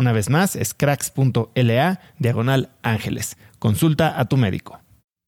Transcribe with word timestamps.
Una 0.00 0.12
vez 0.12 0.30
más, 0.30 0.56
es 0.56 0.72
cracks.la 0.72 2.00
diagonal 2.18 2.74
ángeles. 2.80 3.36
Consulta 3.58 4.18
a 4.18 4.30
tu 4.30 4.38
médico. 4.38 4.80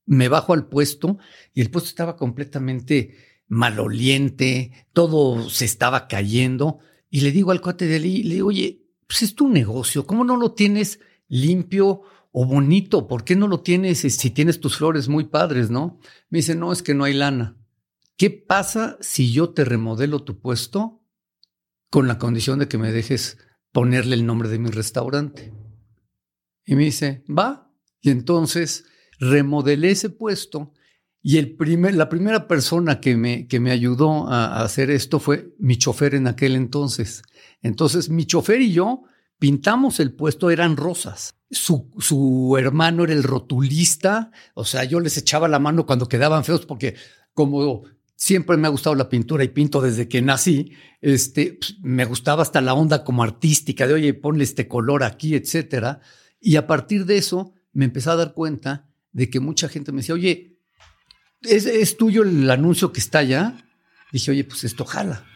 Me 0.07 0.29
bajo 0.29 0.55
al 0.55 0.67
puesto 0.67 1.19
y 1.53 1.61
el 1.61 1.71
puesto 1.71 1.91
estaba 1.91 2.17
completamente 2.17 3.43
maloliente, 3.49 4.87
todo 4.95 5.51
se 5.51 5.67
estaba 5.67 6.09
cayendo. 6.09 6.79
Y 7.11 7.21
le 7.21 7.33
digo 7.33 7.51
al 7.51 7.61
cuate 7.61 7.85
de 7.87 7.97
allí, 7.97 8.23
le 8.23 8.37
digo, 8.37 8.49
oye, 8.49 8.87
pues 9.07 9.21
es 9.21 9.35
tu 9.35 9.51
negocio, 9.51 10.07
¿cómo 10.07 10.25
no 10.25 10.39
lo 10.39 10.55
tienes 10.55 11.01
limpio 11.29 12.05
o 12.31 12.47
bonito? 12.47 13.07
¿Por 13.09 13.25
qué 13.25 13.37
no 13.37 13.49
lo 13.49 13.61
tienes 13.61 13.99
si 13.99 14.31
tienes 14.31 14.59
tus 14.59 14.79
flores 14.79 15.07
muy 15.07 15.25
padres, 15.25 15.69
no? 15.69 16.01
Me 16.31 16.39
dice, 16.39 16.55
no, 16.55 16.73
es 16.73 16.83
que 16.83 16.95
no 16.95 17.05
hay 17.05 17.13
lana. 17.13 17.59
¿Qué 18.17 18.31
pasa 18.31 18.97
si 19.03 19.33
yo 19.33 19.51
te 19.51 19.67
remodelo 19.67 20.25
tu 20.25 20.41
puesto 20.41 21.05
con 21.91 22.09
la 22.09 22.19
condición 22.19 22.59
de 22.59 22.69
que 22.69 22.79
me 22.79 22.91
dejes 22.91 23.37
ponerle 23.73 24.15
el 24.15 24.27
nombre 24.27 24.49
de 24.49 24.59
mi 24.59 24.71
restaurante. 24.71 25.53
Y 26.65 26.75
me 26.77 26.85
dice, 26.85 27.25
va. 27.29 27.71
Y 28.01 28.11
entonces 28.11 28.85
remodelé 29.19 29.91
ese 29.91 30.11
puesto 30.11 30.73
y 31.23 31.39
el 31.39 31.57
primer, 31.57 31.95
la 31.95 32.09
primera 32.09 32.49
persona 32.49 33.01
que 33.01 33.17
me, 33.17 33.47
que 33.47 33.61
me 33.61 33.71
ayudó 33.71 34.29
a, 34.29 34.63
hacer 34.63 34.91
esto 34.91 35.21
fue 35.21 35.55
mi 35.59 35.77
chofer 35.77 36.17
en 36.17 36.27
aquel 36.27 36.57
entonces. 36.57 37.23
Entonces 37.63 38.09
mi 38.11 38.27
chofer 38.27 38.61
y 38.61 38.73
yo 38.73 39.05
pintamos 39.39 40.01
el 40.01 40.13
puesto, 40.15 40.51
eran 40.51 40.77
rosas. 40.77 41.37
Su, 41.51 41.91
su 41.99 42.57
hermano 42.59 43.05
era 43.05 43.13
el 43.13 43.23
rotulista, 43.23 44.33
o 44.55 44.65
sea, 44.65 44.85
yo 44.85 44.99
les 44.99 45.17
echaba 45.17 45.47
la 45.47 45.61
mano 45.61 45.87
cuando 45.87 46.09
quedaban 46.09 46.45
feos 46.45 46.67
porque 46.67 46.97
como 47.35 47.85
siempre 48.23 48.57
me 48.57 48.69
ha 48.69 48.71
gustado 48.71 48.95
la 48.95 49.09
pintura 49.09 49.43
y 49.43 49.49
pinto 49.49 49.81
desde 49.81 50.07
que 50.07 50.23
nací. 50.23 50.75
Este, 51.01 51.59
pues, 51.59 51.75
me 51.83 52.05
gustaba 52.05 52.43
hasta 52.43 52.61
la 52.61 52.73
onda 52.73 53.03
como 53.03 53.25
artística 53.25 53.89
de, 53.89 53.95
oye, 53.95 54.15
ponle 54.15 54.45
este 54.45 54.69
color 54.69 55.03
aquí, 55.03 55.35
etcétera. 55.35 56.01
Y 56.41 56.55
a 56.55 56.69
partir 56.69 57.05
de 57.05 57.17
eso 57.17 57.53
me 57.73 57.85
empecé 57.85 58.11
a 58.11 58.15
dar 58.15 58.33
cuenta 58.33 58.89
de 59.11 59.29
que 59.29 59.41
mucha 59.41 59.69
gente 59.69 59.91
me 59.91 60.03
decía, 60.03 60.15
oye, 60.15 60.57
¿es, 61.41 61.67
es 61.67 61.97
tuyo 61.97 62.23
el 62.23 62.49
anuncio 62.49 62.93
que 62.93 63.01
está 63.01 63.19
allá? 63.19 63.57
Dije, 64.13 64.31
oye, 64.31 64.45
pues 64.45 64.63
esto 64.63 64.85
jala. 64.85 65.27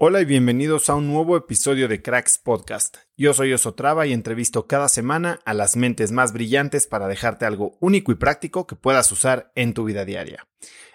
Hola 0.00 0.20
y 0.20 0.24
bienvenidos 0.24 0.90
a 0.90 0.94
un 0.94 1.08
nuevo 1.08 1.36
episodio 1.36 1.88
de 1.88 2.00
Cracks 2.00 2.38
Podcast. 2.38 2.98
Yo 3.16 3.34
soy 3.34 3.52
Osotrava 3.52 4.06
y 4.06 4.12
entrevisto 4.12 4.68
cada 4.68 4.88
semana 4.88 5.40
a 5.44 5.54
las 5.54 5.74
mentes 5.74 6.12
más 6.12 6.32
brillantes 6.32 6.86
para 6.86 7.08
dejarte 7.08 7.46
algo 7.46 7.76
único 7.80 8.12
y 8.12 8.14
práctico 8.14 8.64
que 8.68 8.76
puedas 8.76 9.10
usar 9.10 9.50
en 9.56 9.74
tu 9.74 9.82
vida 9.82 10.04
diaria. 10.04 10.46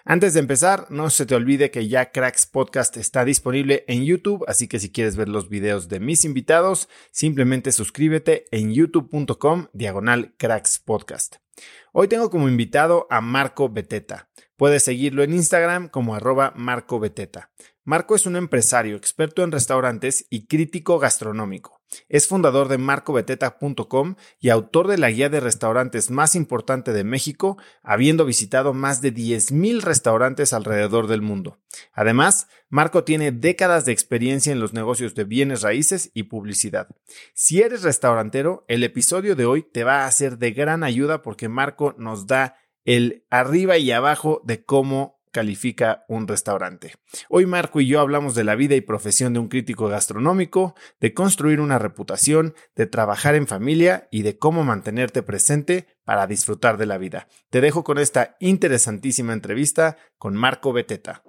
Antes 0.06 0.32
de 0.32 0.40
empezar, 0.40 0.86
no 0.88 1.10
se 1.10 1.26
te 1.26 1.34
olvide 1.34 1.70
que 1.70 1.86
ya 1.86 2.12
Cracks 2.12 2.46
Podcast 2.46 2.96
está 2.96 3.26
disponible 3.26 3.84
en 3.88 4.06
YouTube, 4.06 4.42
así 4.48 4.68
que 4.68 4.80
si 4.80 4.90
quieres 4.90 5.16
ver 5.16 5.28
los 5.28 5.50
videos 5.50 5.90
de 5.90 6.00
mis 6.00 6.24
invitados, 6.24 6.88
simplemente 7.10 7.72
suscríbete 7.72 8.46
en 8.52 8.72
youtube.com 8.72 9.66
diagonal 9.74 10.34
Cracks 10.38 10.78
Podcast. 10.78 11.43
Hoy 11.92 12.08
tengo 12.08 12.30
como 12.30 12.48
invitado 12.48 13.06
a 13.10 13.20
Marco 13.20 13.68
Beteta. 13.68 14.28
Puedes 14.56 14.82
seguirlo 14.82 15.22
en 15.22 15.32
Instagram 15.32 15.88
como 15.88 16.14
arroba 16.14 16.52
Marco 16.56 16.98
Beteta. 17.00 17.50
Marco 17.84 18.14
es 18.14 18.26
un 18.26 18.36
empresario, 18.36 18.96
experto 18.96 19.44
en 19.44 19.52
restaurantes 19.52 20.26
y 20.30 20.46
crítico 20.46 20.98
gastronómico. 20.98 21.82
Es 22.08 22.28
fundador 22.28 22.68
de 22.68 22.78
marcobeteta.com 22.78 24.16
y 24.40 24.50
autor 24.50 24.88
de 24.88 24.98
la 24.98 25.10
guía 25.10 25.28
de 25.28 25.40
restaurantes 25.40 26.10
más 26.10 26.34
importante 26.34 26.92
de 26.92 27.04
México, 27.04 27.58
habiendo 27.82 28.24
visitado 28.24 28.74
más 28.74 29.00
de 29.00 29.14
10.000 29.14 29.80
restaurantes 29.82 30.52
alrededor 30.52 31.06
del 31.06 31.22
mundo. 31.22 31.58
Además, 31.92 32.48
Marco 32.68 33.04
tiene 33.04 33.32
décadas 33.32 33.84
de 33.84 33.92
experiencia 33.92 34.52
en 34.52 34.60
los 34.60 34.72
negocios 34.72 35.14
de 35.14 35.24
bienes 35.24 35.62
raíces 35.62 36.10
y 36.14 36.24
publicidad. 36.24 36.88
Si 37.34 37.60
eres 37.60 37.82
restaurantero, 37.82 38.64
el 38.68 38.82
episodio 38.82 39.36
de 39.36 39.46
hoy 39.46 39.62
te 39.62 39.84
va 39.84 40.06
a 40.06 40.12
ser 40.12 40.38
de 40.38 40.52
gran 40.52 40.82
ayuda 40.82 41.22
porque 41.22 41.48
Marco 41.48 41.94
nos 41.98 42.26
da 42.26 42.56
el 42.84 43.24
arriba 43.30 43.78
y 43.78 43.90
abajo 43.90 44.42
de 44.44 44.64
cómo 44.64 45.23
califica 45.34 46.04
un 46.06 46.28
restaurante. 46.28 46.94
Hoy 47.28 47.44
Marco 47.44 47.80
y 47.80 47.88
yo 47.88 47.98
hablamos 47.98 48.36
de 48.36 48.44
la 48.44 48.54
vida 48.54 48.76
y 48.76 48.80
profesión 48.80 49.32
de 49.32 49.40
un 49.40 49.48
crítico 49.48 49.88
gastronómico, 49.88 50.76
de 51.00 51.12
construir 51.12 51.60
una 51.60 51.80
reputación, 51.80 52.54
de 52.76 52.86
trabajar 52.86 53.34
en 53.34 53.48
familia 53.48 54.06
y 54.12 54.22
de 54.22 54.38
cómo 54.38 54.62
mantenerte 54.62 55.24
presente 55.24 55.88
para 56.04 56.28
disfrutar 56.28 56.78
de 56.78 56.86
la 56.86 56.98
vida. 56.98 57.26
Te 57.50 57.60
dejo 57.60 57.82
con 57.82 57.98
esta 57.98 58.36
interesantísima 58.38 59.32
entrevista 59.32 59.96
con 60.18 60.36
Marco 60.36 60.72
Beteta. 60.72 61.24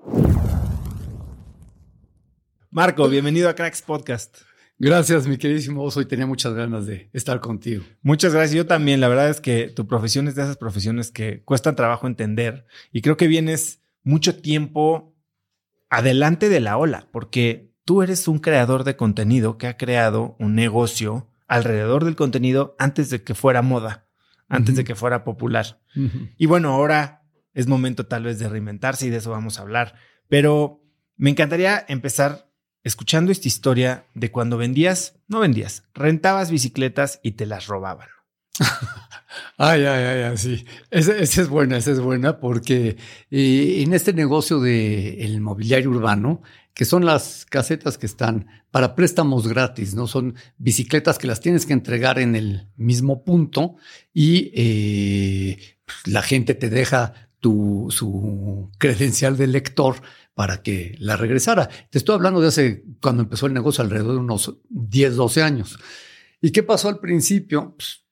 Marco, 2.69 3.10
bienvenido 3.10 3.50
a 3.50 3.56
Cracks 3.56 3.81
Podcast. 3.81 4.38
Gracias, 4.78 5.25
mi 5.25 5.38
queridísimo 5.38 5.81
Oso, 5.81 6.00
y 6.02 6.06
tenía 6.06 6.28
muchas 6.28 6.54
ganas 6.54 6.86
de 6.86 7.10
estar 7.12 7.40
contigo. 7.40 7.84
Muchas 8.04 8.34
gracias. 8.34 8.56
Yo 8.56 8.68
también. 8.68 9.00
La 9.00 9.07
verdad 9.07 9.30
es 9.30 9.42
que 9.42 9.69
tu 9.69 9.88
profesión 9.88 10.28
es 10.28 10.36
de 10.36 10.44
esas 10.44 10.57
profesiones 10.57 11.12
que 11.12 11.42
cuestan 11.44 11.75
trabajo 11.75 12.06
entender 12.06 12.68
y 12.92 13.02
creo 13.02 13.18
que 13.18 13.28
vienes 13.28 13.85
mucho 14.06 14.40
tiempo 14.40 15.18
adelante 15.90 16.48
de 16.48 16.62
la 16.62 16.78
ola, 16.78 17.10
porque 17.12 17.75
tú 17.84 18.02
eres 18.02 18.30
un 18.30 18.40
creador 18.40 18.86
de 18.86 18.96
contenido 18.96 19.57
que 19.57 19.68
ha 19.68 19.75
creado 19.75 20.38
un 20.40 20.56
negocio 20.56 21.30
alrededor 21.48 22.06
del 22.06 22.16
contenido 22.16 22.75
antes 22.80 23.10
de 23.10 23.24
que 23.24 23.36
fuera 23.36 23.62
moda, 23.62 24.07
antes 24.48 24.75
de 24.75 24.84
que 24.84 24.96
fuera 24.96 25.24
popular. 25.24 25.81
Y 26.38 26.46
bueno, 26.46 26.72
ahora 26.72 27.24
es 27.54 27.68
momento 27.68 28.06
tal 28.06 28.24
vez 28.24 28.40
de 28.40 28.48
reinventarse 28.48 29.07
y 29.07 29.10
de 29.10 29.18
eso 29.18 29.31
vamos 29.31 29.60
a 29.60 29.63
hablar. 29.63 29.96
Pero 30.28 30.84
me 31.16 31.30
encantaría 31.30 31.86
empezar 31.88 32.52
escuchando 32.84 33.31
esta 33.31 33.48
historia 33.48 34.06
de 34.13 34.31
cuando 34.31 34.57
vendías, 34.57 35.19
no 35.28 35.40
vendías, 35.40 35.84
rentabas 35.94 36.52
bicicletas 36.52 37.19
y 37.24 37.31
te 37.31 37.46
las 37.46 37.68
robaban. 37.68 38.10
ay, 39.58 39.86
ay, 39.86 40.24
ay, 40.24 40.38
sí. 40.38 40.66
Esa, 40.92 41.16
es 41.18 41.50
buena, 41.50 41.78
esa 41.78 41.92
es 41.92 42.00
buena 42.00 42.40
porque 42.40 42.98
eh, 43.32 43.82
en 43.82 43.94
este 43.94 44.14
negocio 44.14 44.60
del 44.60 45.42
mobiliario 45.42 45.90
urbano, 45.90 46.42
que 46.74 46.86
son 46.86 47.06
las 47.06 47.46
casetas 47.46 47.98
que 47.98 48.06
están 48.06 48.48
para 48.70 48.96
préstamos 48.96 49.48
gratis, 49.48 49.96
¿no? 49.96 50.08
Son 50.08 50.36
bicicletas 50.58 51.18
que 51.18 51.28
las 51.28 51.40
tienes 51.40 51.66
que 51.66 51.74
entregar 51.74 52.20
en 52.20 52.36
el 52.36 52.68
mismo 52.76 53.24
punto 53.24 53.78
y 54.14 54.52
eh, 54.54 55.58
la 56.06 56.22
gente 56.22 56.54
te 56.54 56.70
deja 56.70 57.30
tu, 57.40 57.88
su 57.90 58.70
credencial 58.78 59.38
de 59.38 59.48
lector 59.48 59.96
para 60.34 60.62
que 60.62 60.96
la 61.00 61.16
regresara. 61.16 61.70
Te 61.90 61.98
estoy 61.98 62.16
hablando 62.16 62.42
de 62.42 62.50
hace 62.50 62.84
cuando 63.02 63.24
empezó 63.24 63.46
el 63.48 63.54
negocio, 63.54 63.84
alrededor 63.84 64.14
de 64.14 64.20
unos 64.20 64.58
10, 64.70 65.16
12 65.16 65.42
años. 65.42 65.80
¿Y 66.42 66.52
qué 66.52 66.62
pasó 66.62 66.90
al 66.90 67.00
principio? 67.00 67.74
Pues, 67.78 68.05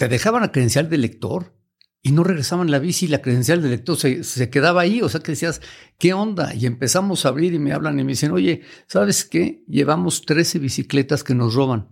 te 0.00 0.08
dejaban 0.08 0.40
la 0.40 0.50
credencial 0.50 0.88
de 0.88 0.96
lector 0.96 1.54
y 2.00 2.12
no 2.12 2.24
regresaban 2.24 2.70
la 2.70 2.78
bici 2.78 3.04
y 3.04 3.08
la 3.10 3.20
credencial 3.20 3.60
de 3.60 3.68
lector 3.68 3.98
se, 3.98 4.24
se, 4.24 4.48
quedaba 4.48 4.80
ahí. 4.80 5.02
O 5.02 5.10
sea 5.10 5.20
que 5.20 5.32
decías, 5.32 5.60
¿qué 5.98 6.14
onda? 6.14 6.54
Y 6.54 6.64
empezamos 6.64 7.26
a 7.26 7.28
abrir 7.28 7.52
y 7.52 7.58
me 7.58 7.74
hablan 7.74 8.00
y 8.00 8.04
me 8.04 8.12
dicen, 8.12 8.32
oye, 8.32 8.62
¿sabes 8.86 9.26
qué? 9.26 9.62
Llevamos 9.68 10.24
13 10.24 10.58
bicicletas 10.58 11.22
que 11.22 11.34
nos 11.34 11.52
roban. 11.52 11.90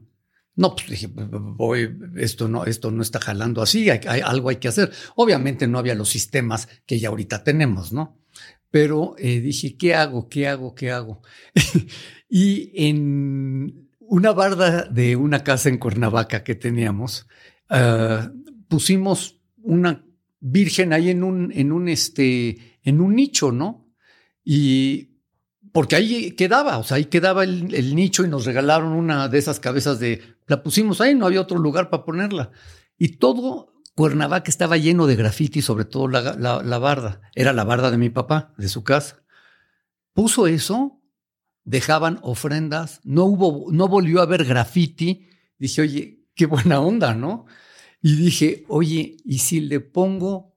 No, 0.56 0.75
pues 0.75 0.88
dije, 0.88 1.10
voy, 1.12 1.99
esto 2.16 2.49
no, 2.49 2.64
esto 2.64 2.90
no 2.90 3.02
está 3.02 3.20
jalando 3.20 3.60
así, 3.60 3.90
hay, 3.90 4.00
algo 4.22 4.49
hay 4.49 4.56
que 4.56 4.69
hacer. 4.69 4.90
Obviamente 5.14 5.66
no 5.66 5.78
había 5.78 5.94
los 5.94 6.08
sistemas 6.08 6.66
que 6.87 6.99
ya 6.99 7.10
ahorita 7.10 7.44
tenemos, 7.44 7.93
¿no? 7.93 8.19
pero 8.70 9.16
eh, 9.19 9.40
dije, 9.40 9.76
¿qué 9.76 9.94
hago? 9.94 10.31
¿Qué 10.31 10.49
hago? 10.49 10.75
¿Qué 10.75 10.90
hago? 10.90 11.20
y 12.31 12.70
en 12.75 13.90
una 13.99 14.32
barda 14.32 14.84
de 14.84 15.16
una 15.16 15.44
casa 15.44 15.69
en 15.69 15.76
Cuernavaca 15.76 16.43
que 16.43 16.55
teníamos, 16.55 17.26
ah, 17.69 18.31
pusimos 18.69 19.41
una 19.62 20.05
virgen 20.41 20.93
ahí 20.93 21.11
en 21.11 21.23
un, 21.23 21.53
en 21.53 21.73
un, 21.73 21.88
este, 21.88 22.79
en 22.82 23.00
un 23.00 23.15
nicho, 23.15 23.53
¿no? 23.53 23.88
Y 24.44 25.19
porque 25.73 25.97
ahí 25.97 26.32
quedaba, 26.32 26.79
o 26.79 26.85
sea, 26.85 26.97
ahí 26.97 27.06
quedaba 27.06 27.44
el, 27.44 27.94
nicho 27.94 28.25
y 28.25 28.29
nos 28.29 28.44
regalaron 28.44 28.93
una 28.93 29.29
de 29.29 29.38
esas 29.38 29.61
cabezas 29.61 30.00
de, 30.00 30.23
la 30.47 30.62
pusimos 30.62 31.00
ahí, 31.00 31.15
no 31.15 31.26
había 31.26 31.41
otro 31.41 31.59
lugar 31.59 31.91
para 31.91 32.05
ponerla. 32.05 32.50
Y 32.97 33.19
todo 33.19 33.75
Cuernavaca 33.94 34.50
estaba 34.50 34.76
lleno 34.76 35.06
de 35.06 35.17
graffiti, 35.17 35.61
sobre 35.61 35.85
todo 35.85 36.09
la, 36.09 36.79
barda. 36.79 37.20
Era 37.35 37.53
la 37.53 37.65
barda 37.65 37.91
de 37.91 37.99
mi 37.99 38.11
papá, 38.11 38.55
de 38.56 38.69
su 38.69 38.82
casa. 38.85 39.23
Puso 40.15 40.47
eso, 40.47 41.03
dejaban 41.65 42.19
ofrendas, 42.23 43.00
no 43.05 43.25
hubo, 43.25 43.70
no 43.70 43.88
volvió 43.88 44.20
a 44.20 44.23
haber 44.23 44.44
graffiti. 44.44 45.29
Dije, 45.59 45.82
oye, 45.82 46.18
qué 46.38 46.46
buena 46.46 46.81
onda, 46.81 47.14
¿no? 47.14 47.46
Y 48.00 48.14
dije, 48.14 48.64
oye, 48.69 49.17
¿y 49.25 49.38
si 49.38 49.61
le 49.61 49.81
pongo 49.81 50.55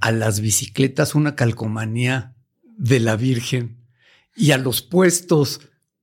a 0.00 0.12
las 0.12 0.40
bicicletas 0.40 1.16
una 1.16 1.34
calcomanía 1.34 2.36
de 2.62 3.00
la 3.00 3.16
Virgen 3.16 3.84
y 4.36 4.52
a 4.52 4.58
los 4.58 4.82
puestos 4.82 5.60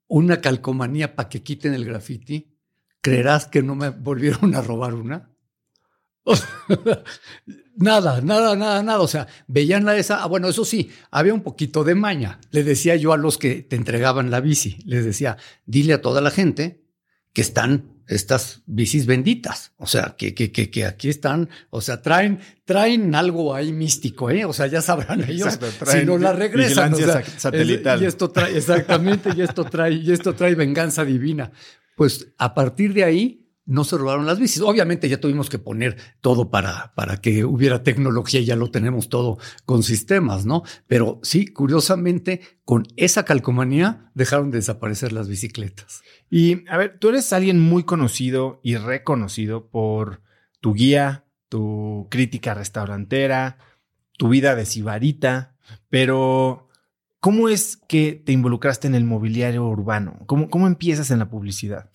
una 0.08 0.42
calcomanía 0.42 1.16
para 1.16 1.30
que 1.30 1.42
quiten 1.42 1.74
el 1.74 1.86
graffiti? 1.86 2.54
¿Creerás 3.00 3.48
que 3.48 3.64
no 3.64 3.76
me 3.76 3.90
volvieron 3.90 4.54
a 4.56 4.62
robar 4.62 4.94
una? 4.94 5.32
nada, 7.78 8.20
nada, 8.20 8.56
nada, 8.58 8.84
nada. 8.84 9.00
O 9.00 9.08
sea, 9.08 9.26
veían 9.48 9.86
la 9.86 9.96
esa. 9.96 10.22
Ah, 10.22 10.28
bueno, 10.28 10.50
eso 10.50 10.66
sí, 10.66 10.92
había 11.12 11.34
un 11.34 11.44
poquito 11.44 11.86
de 11.86 11.96
maña. 11.96 12.42
Le 12.52 12.66
decía 12.66 12.98
yo 12.98 13.14
a 13.14 13.18
los 13.18 13.38
que 13.38 13.64
te 13.64 13.78
entregaban 13.78 14.32
la 14.32 14.42
bici, 14.42 14.80
les 14.86 15.06
decía, 15.06 15.38
dile 15.66 15.94
a 15.94 16.02
toda 16.02 16.20
la 16.20 16.30
gente 16.30 16.84
que 17.32 17.42
están 17.42 18.01
estas 18.12 18.62
bicis 18.66 19.06
benditas. 19.06 19.72
O 19.78 19.88
sea, 19.88 20.16
que, 20.18 20.34
que, 20.34 20.52
que, 20.52 20.70
que 20.70 20.86
aquí 20.86 21.10
están, 21.10 21.50
o 21.70 21.82
sea, 21.82 22.02
traen, 22.02 22.40
traen 22.66 23.16
algo 23.16 23.56
ahí 23.56 23.72
místico, 23.72 24.30
¿eh? 24.30 24.46
O 24.46 24.54
sea, 24.54 24.68
ya 24.68 24.82
sabrán 24.82 25.24
ellos 25.30 25.58
si 25.86 26.06
no 26.06 26.18
la 26.18 26.34
regresan. 26.34 26.94
satelital. 27.38 28.02
y 28.02 28.06
esto 28.06 28.30
trae, 28.30 28.58
exactamente, 28.58 29.30
y 29.36 29.42
esto 29.42 29.64
trae, 29.64 29.94
y 29.94 30.12
esto 30.12 30.34
trae 30.34 30.56
venganza 30.56 31.06
divina. 31.06 31.52
Pues 31.96 32.28
a 32.38 32.54
partir 32.54 32.94
de 32.94 33.04
ahí, 33.04 33.41
no 33.72 33.86
se 33.86 33.98
robaron 33.98 34.26
las 34.26 34.38
bicis. 34.38 34.62
Obviamente 34.62 35.08
ya 35.08 35.22
tuvimos 35.22 35.50
que 35.50 35.58
poner 35.58 35.96
todo 36.20 36.52
para, 36.52 36.94
para 36.94 37.22
que 37.22 37.46
hubiera 37.46 37.84
tecnología 37.84 38.42
y 38.42 38.46
ya 38.46 38.58
lo 38.58 38.70
tenemos 38.70 39.08
todo 39.08 39.38
con 39.66 39.82
sistemas, 39.82 40.46
¿no? 40.46 40.64
Pero 40.88 41.22
sí, 41.24 41.48
curiosamente, 41.48 42.42
con 42.66 42.86
esa 42.98 43.24
calcomanía 43.24 44.12
dejaron 44.14 44.52
de 44.52 44.58
desaparecer 44.58 45.14
las 45.14 45.30
bicicletas. 45.30 46.02
Y 46.30 46.70
a 46.70 46.76
ver, 46.76 46.98
tú 47.00 47.10
eres 47.10 47.32
alguien 47.32 47.62
muy 47.62 47.84
conocido 47.84 48.60
y 48.62 48.76
reconocido 48.76 49.70
por 49.70 50.22
tu 50.60 50.74
guía, 50.74 51.24
tu 51.48 52.08
crítica 52.12 52.54
restaurantera, 52.54 53.58
tu 54.18 54.28
vida 54.28 54.54
de 54.58 54.66
sibarita, 54.66 55.56
pero 55.88 56.68
¿cómo 57.22 57.48
es 57.48 57.78
que 57.88 58.22
te 58.26 58.34
involucraste 58.34 58.88
en 58.88 58.96
el 58.96 59.06
mobiliario 59.06 59.66
urbano? 59.66 60.20
¿Cómo, 60.26 60.50
cómo 60.50 60.68
empiezas 60.68 61.10
en 61.10 61.20
la 61.20 61.30
publicidad? 61.30 61.90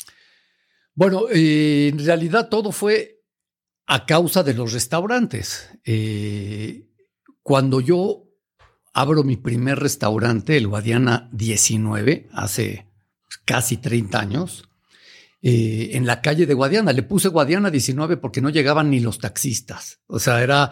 Bueno, 0.97 1.25
eh, 1.31 1.91
en 1.93 2.05
realidad 2.05 2.49
todo 2.49 2.73
fue 2.73 3.23
a 3.87 4.07
causa 4.07 4.43
de 4.43 4.55
los 4.55 4.73
restaurantes. 4.73 5.69
Eh, 5.85 6.89
cuando 7.43 7.81
yo 7.81 8.25
abro 8.95 9.23
mi 9.23 9.37
primer 9.37 9.79
restaurante, 9.79 10.57
el 10.57 10.67
Guadiana 10.67 11.29
19, 11.33 12.31
hace 12.33 12.87
casi 13.45 13.77
30 13.77 14.19
años, 14.19 14.71
eh, 15.43 15.91
en 15.93 16.07
la 16.07 16.23
calle 16.23 16.47
de 16.47 16.55
Guadiana. 16.55 16.95
Le 16.95 17.03
puse 17.03 17.29
Guadiana 17.29 17.71
19 17.71 18.17
porque 18.17 18.41
no 18.41 18.49
llegaban 18.49 18.91
ni 18.91 19.01
los 19.01 19.19
taxistas. 19.19 20.01
O 20.07 20.19
sea, 20.19 20.43
era, 20.43 20.71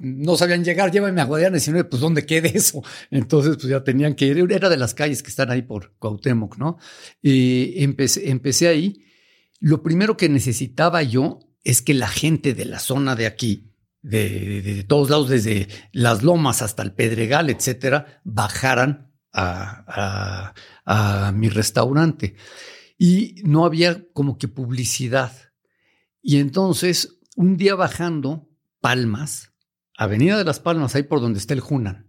no 0.00 0.38
sabían 0.38 0.64
llegar, 0.64 0.90
llévame 0.90 1.20
a 1.20 1.26
Guadiana 1.26 1.56
19, 1.56 1.84
pues 1.90 2.00
¿dónde 2.00 2.24
quede 2.24 2.56
eso? 2.56 2.82
Entonces, 3.10 3.56
pues 3.56 3.68
ya 3.68 3.84
tenían 3.84 4.14
que 4.14 4.24
ir. 4.24 4.38
Era 4.50 4.70
de 4.70 4.78
las 4.78 4.94
calles 4.94 5.22
que 5.22 5.28
están 5.28 5.50
ahí 5.50 5.60
por 5.60 5.92
Cuauhtémoc, 5.98 6.56
¿no? 6.56 6.78
Y 7.20 7.84
empecé 7.84 8.68
ahí 8.68 9.02
lo 9.60 9.82
primero 9.82 10.16
que 10.16 10.28
necesitaba 10.28 11.02
yo 11.02 11.40
es 11.64 11.82
que 11.82 11.94
la 11.94 12.08
gente 12.08 12.54
de 12.54 12.64
la 12.64 12.78
zona 12.78 13.16
de 13.16 13.26
aquí, 13.26 13.72
de, 14.02 14.84
todos 14.86 15.10
lados, 15.10 15.28
desde 15.28 15.68
las 15.92 16.22
lomas 16.22 16.62
hasta 16.62 16.82
el 16.82 16.92
Pedregal, 16.92 17.50
etcétera, 17.50 18.20
bajaran 18.24 19.12
a, 19.32 20.54
mi 21.34 21.48
restaurante. 21.48 22.36
Y 22.96 23.42
no 23.44 23.64
había 23.64 24.06
como 24.12 24.38
que 24.38 24.48
publicidad. 24.48 25.32
Y 26.22 26.38
entonces, 26.38 27.18
un 27.34 27.56
día 27.56 27.74
bajando 27.74 28.48
Palmas, 28.80 29.52
Avenida 29.98 30.38
de 30.38 30.44
las 30.44 30.60
Palmas, 30.60 30.94
ahí 30.94 31.02
por 31.02 31.20
donde 31.20 31.38
está 31.38 31.54
el 31.54 31.60
Junan, 31.60 32.06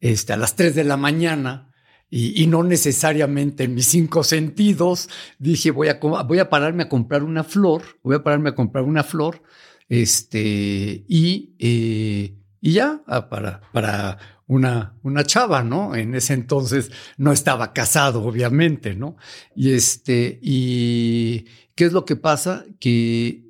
este, 0.00 0.32
a 0.32 0.36
las 0.36 0.54
3 0.54 0.74
de 0.74 0.84
la 0.84 0.96
mañana, 0.96 1.72
y, 2.08 2.46
no 2.46 2.62
necesariamente 2.62 3.64
en 3.64 3.74
mis 3.74 3.86
cinco 3.86 4.22
sentidos, 4.22 5.08
dije, 5.38 5.72
voy 5.72 5.88
a, 5.88 5.98
voy 5.98 6.38
a 6.38 6.48
pararme 6.48 6.84
a 6.84 6.88
comprar 6.88 7.24
una 7.24 7.42
flor, 7.42 7.82
voy 8.02 8.16
a 8.16 8.22
pararme 8.22 8.50
a 8.50 8.54
comprar 8.54 8.84
una 8.84 9.02
flor, 9.02 9.42
este, 9.88 11.04
y, 11.08 11.54
eh, 11.58 12.36
y 12.60 12.72
ya, 12.72 13.02
ah, 13.06 13.28
para, 13.28 13.60
para 13.72 14.18
una, 14.46 14.96
una 15.02 15.24
chava, 15.24 15.64
¿no? 15.64 15.96
En 15.96 16.14
ese 16.14 16.34
entonces 16.34 16.92
no 17.16 17.32
estaba 17.32 17.72
casado, 17.72 18.22
obviamente, 18.22 18.94
¿no? 18.94 19.16
Y 19.54 19.72
este, 19.72 20.38
y 20.40 21.46
¿qué 21.74 21.86
es 21.86 21.92
lo 21.92 22.04
que 22.04 22.16
pasa? 22.16 22.64
Que 22.78 23.44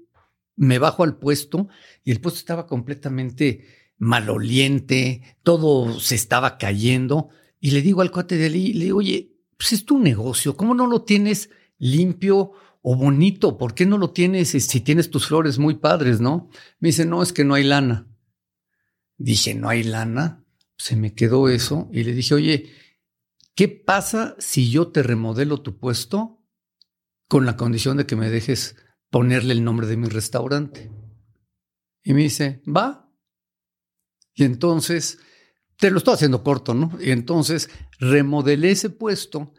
me 0.57 0.79
bajo 0.79 1.05
al 1.05 1.19
puesto 1.19 1.69
y 2.05 2.11
el 2.11 2.21
puesto 2.21 2.39
estaba 2.39 2.67
completamente 2.67 3.67
maloliente, 3.99 5.37
todo 5.43 6.01
se 6.01 6.15
estaba 6.15 6.57
cayendo 6.59 7.29
y 7.61 7.71
le 7.71 7.83
digo 7.83 8.03
al 8.03 8.11
cuate 8.11 8.37
de 8.37 8.47
ahí, 8.47 8.73
le 8.73 8.87
digo, 8.87 8.99
oye, 8.99 9.37
pues 9.57 9.73
es 9.73 9.85
tu 9.85 9.99
negocio, 9.99 10.57
¿cómo 10.57 10.75
no 10.75 10.87
lo 10.87 11.03
tienes 11.03 11.51
limpio 11.79 12.53
o 12.83 12.97
bonito? 12.97 13.59
¿Por 13.59 13.75
qué 13.75 13.87
no 13.87 13.99
lo 13.99 14.11
tienes 14.11 14.51
si 14.51 14.81
tienes 14.81 15.11
tus 15.11 15.27
flores 15.27 15.59
muy 15.59 15.77
padres, 15.77 16.21
no? 16.21 16.51
Me 16.79 16.89
dice, 16.89 17.05
no, 17.07 17.23
es 17.23 17.33
que 17.33 17.45
no 17.45 17.55
hay 17.55 17.65
lana. 17.65 18.07
Dije, 19.19 19.55
¿no 19.55 19.69
hay 19.69 19.83
lana? 19.83 20.45
Se 20.77 20.95
me 20.95 21.15
quedó 21.15 21.49
eso 21.49 21.89
y 21.93 22.05
le 22.05 22.13
dije, 22.13 22.35
oye, 22.35 22.71
¿qué 23.55 23.69
pasa 23.69 24.37
si 24.39 24.71
yo 24.71 24.89
te 24.89 25.03
remodelo 25.03 25.63
tu 25.63 25.79
puesto 25.79 26.45
con 27.29 27.47
la 27.47 27.57
condición 27.57 27.97
de 27.97 28.07
que 28.07 28.17
me 28.17 28.31
dejes 28.31 28.77
ponerle 29.11 29.53
el 29.53 29.65
nombre 29.65 29.87
de 29.87 29.97
mi 29.97 30.09
restaurante. 30.09 30.91
Y 32.03 32.15
me 32.15 32.23
dice, 32.23 32.63
va. 32.67 33.11
Y 34.35 34.45
entonces, 34.45 35.19
te 35.79 35.91
lo 35.91 35.99
estoy 35.99 36.15
haciendo 36.15 36.43
corto, 36.43 36.75
¿no? 36.75 36.93
Y 37.01 37.11
entonces 37.11 37.71
remodelé 37.99 38.71
ese 38.71 38.91
puesto 38.91 39.53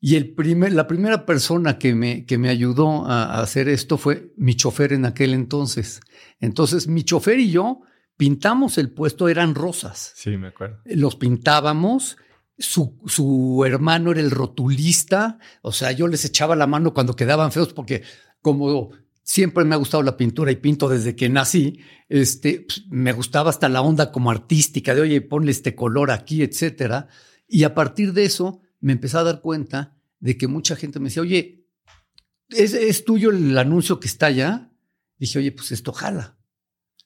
y 0.00 0.16
el 0.16 0.34
primer, 0.34 0.74
la 0.74 0.86
primera 0.86 1.24
persona 1.24 1.78
que 1.78 1.94
me, 1.94 2.26
que 2.26 2.36
me 2.36 2.50
ayudó 2.50 3.06
a, 3.06 3.40
hacer 3.40 3.70
esto 3.70 3.96
fue 3.96 4.34
mi 4.36 4.54
chofer 4.54 4.92
en 4.92 5.06
aquel 5.06 5.32
entonces. 5.32 6.00
Entonces, 6.40 6.88
mi 6.88 7.04
chofer 7.04 7.40
y 7.40 7.50
yo 7.50 7.80
pintamos 8.18 8.76
el 8.76 8.90
puesto, 8.90 9.30
eran 9.30 9.54
rosas. 9.54 10.12
Sí, 10.14 10.36
me 10.36 10.48
acuerdo. 10.48 10.78
Los 10.84 11.16
pintábamos. 11.16 12.18
Su, 12.58 13.00
su 13.06 13.64
hermano 13.66 14.12
era 14.12 14.20
el 14.20 14.30
rotulista, 14.30 15.38
o 15.62 15.72
sea, 15.72 15.90
yo 15.90 16.06
les 16.06 16.24
echaba 16.26 16.54
la 16.54 16.66
mano 16.66 16.92
cuando 16.92 17.16
quedaban 17.16 17.50
feos 17.50 17.72
porque 17.72 18.02
como 18.42 18.90
siempre 19.24 19.64
me 19.64 19.74
ha 19.74 19.78
gustado 19.78 20.02
la 20.02 20.16
pintura 20.16 20.52
y 20.52 20.56
pinto 20.56 20.88
desde 20.88 21.16
que 21.16 21.28
nací, 21.28 21.80
este, 22.08 22.60
pues, 22.60 22.84
me 22.88 23.12
gustaba 23.12 23.50
hasta 23.50 23.68
la 23.68 23.80
onda 23.80 24.12
como 24.12 24.30
artística 24.30 24.94
de, 24.94 25.00
oye, 25.00 25.20
ponle 25.22 25.50
este 25.50 25.74
color 25.74 26.10
aquí, 26.10 26.42
etcétera. 26.42 27.08
Y 27.48 27.64
a 27.64 27.74
partir 27.74 28.12
de 28.12 28.24
eso 28.24 28.60
me 28.80 28.92
empecé 28.92 29.16
a 29.16 29.24
dar 29.24 29.40
cuenta 29.40 29.96
de 30.20 30.36
que 30.36 30.46
mucha 30.46 30.76
gente 30.76 31.00
me 31.00 31.06
decía, 31.06 31.22
oye, 31.22 31.66
¿es, 32.50 33.04
tuyo 33.04 33.30
el 33.30 33.56
anuncio 33.56 33.98
que 33.98 34.06
está 34.06 34.26
allá? 34.26 34.70
Dije, 35.18 35.38
oye, 35.38 35.52
pues 35.52 35.72
esto 35.72 35.92
jala. 35.92 36.38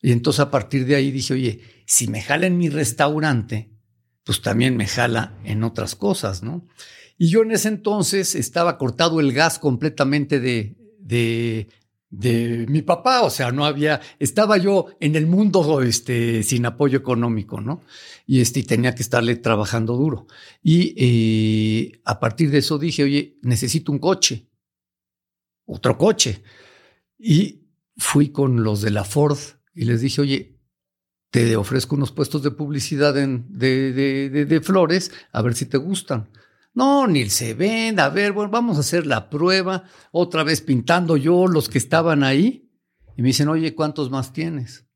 Y 0.02 0.12
entonces 0.12 0.40
a 0.40 0.50
partir 0.50 0.86
de 0.86 0.96
ahí 0.96 1.10
dije, 1.12 1.34
oye, 1.34 1.60
si 1.86 2.08
me 2.08 2.20
jala 2.20 2.46
en 2.46 2.58
mi 2.58 2.68
restaurante, 2.68 3.72
pues 4.24 4.42
también 4.42 4.76
me 4.76 4.86
jala 4.86 5.38
en 5.44 5.62
otras 5.62 5.94
cosas, 5.94 6.42
¿no? 6.42 6.66
Y 7.16 7.30
yo 7.30 7.42
en 7.42 7.52
ese 7.52 7.68
entonces 7.68 8.34
estaba 8.34 8.76
cortado 8.76 9.20
el 9.20 9.32
gas 9.32 9.58
completamente 9.58 10.38
de, 10.38 10.76
de 11.00 11.68
de 12.10 12.66
mi 12.68 12.82
papá, 12.82 13.22
o 13.22 13.30
sea, 13.30 13.52
no 13.52 13.64
había, 13.64 14.00
estaba 14.18 14.56
yo 14.56 14.86
en 15.00 15.14
el 15.14 15.26
mundo 15.26 15.82
este, 15.82 16.42
sin 16.42 16.64
apoyo 16.64 16.98
económico, 16.98 17.60
¿no? 17.60 17.82
Y, 18.26 18.40
este, 18.40 18.62
tenía 18.62 18.94
que 18.94 19.02
estarle 19.02 19.36
trabajando 19.36 19.96
duro. 19.96 20.26
Y 20.62 20.94
eh, 20.96 22.00
a 22.04 22.18
partir 22.18 22.50
de 22.50 22.58
eso 22.58 22.78
dije, 22.78 23.04
oye, 23.04 23.38
necesito 23.42 23.92
un 23.92 23.98
coche, 23.98 24.48
otro 25.66 25.98
coche. 25.98 26.42
Y 27.18 27.66
fui 27.96 28.30
con 28.30 28.62
los 28.62 28.80
de 28.80 28.90
la 28.90 29.04
Ford 29.04 29.38
y 29.74 29.84
les 29.84 30.00
dije, 30.00 30.22
oye, 30.22 30.58
te 31.30 31.56
ofrezco 31.56 31.94
unos 31.94 32.12
puestos 32.12 32.42
de 32.42 32.50
publicidad 32.50 33.12
de, 33.12 34.46
de 34.46 34.60
flores, 34.62 35.12
a 35.30 35.42
ver 35.42 35.54
si 35.54 35.66
te 35.66 35.76
gustan. 35.76 36.30
No, 36.74 37.06
ni 37.06 37.28
se 37.30 37.54
ven. 37.54 37.98
A 38.00 38.08
ver, 38.08 38.32
bueno, 38.32 38.50
vamos 38.50 38.76
a 38.76 38.80
hacer 38.80 39.06
la 39.06 39.30
prueba. 39.30 39.84
Otra 40.12 40.44
vez 40.44 40.60
pintando 40.60 41.16
yo 41.16 41.46
los 41.46 41.68
que 41.68 41.78
estaban 41.78 42.22
ahí. 42.22 42.70
Y 43.16 43.22
me 43.22 43.28
dicen, 43.28 43.48
oye, 43.48 43.74
¿cuántos 43.74 44.10
más 44.10 44.32
tienes? 44.32 44.86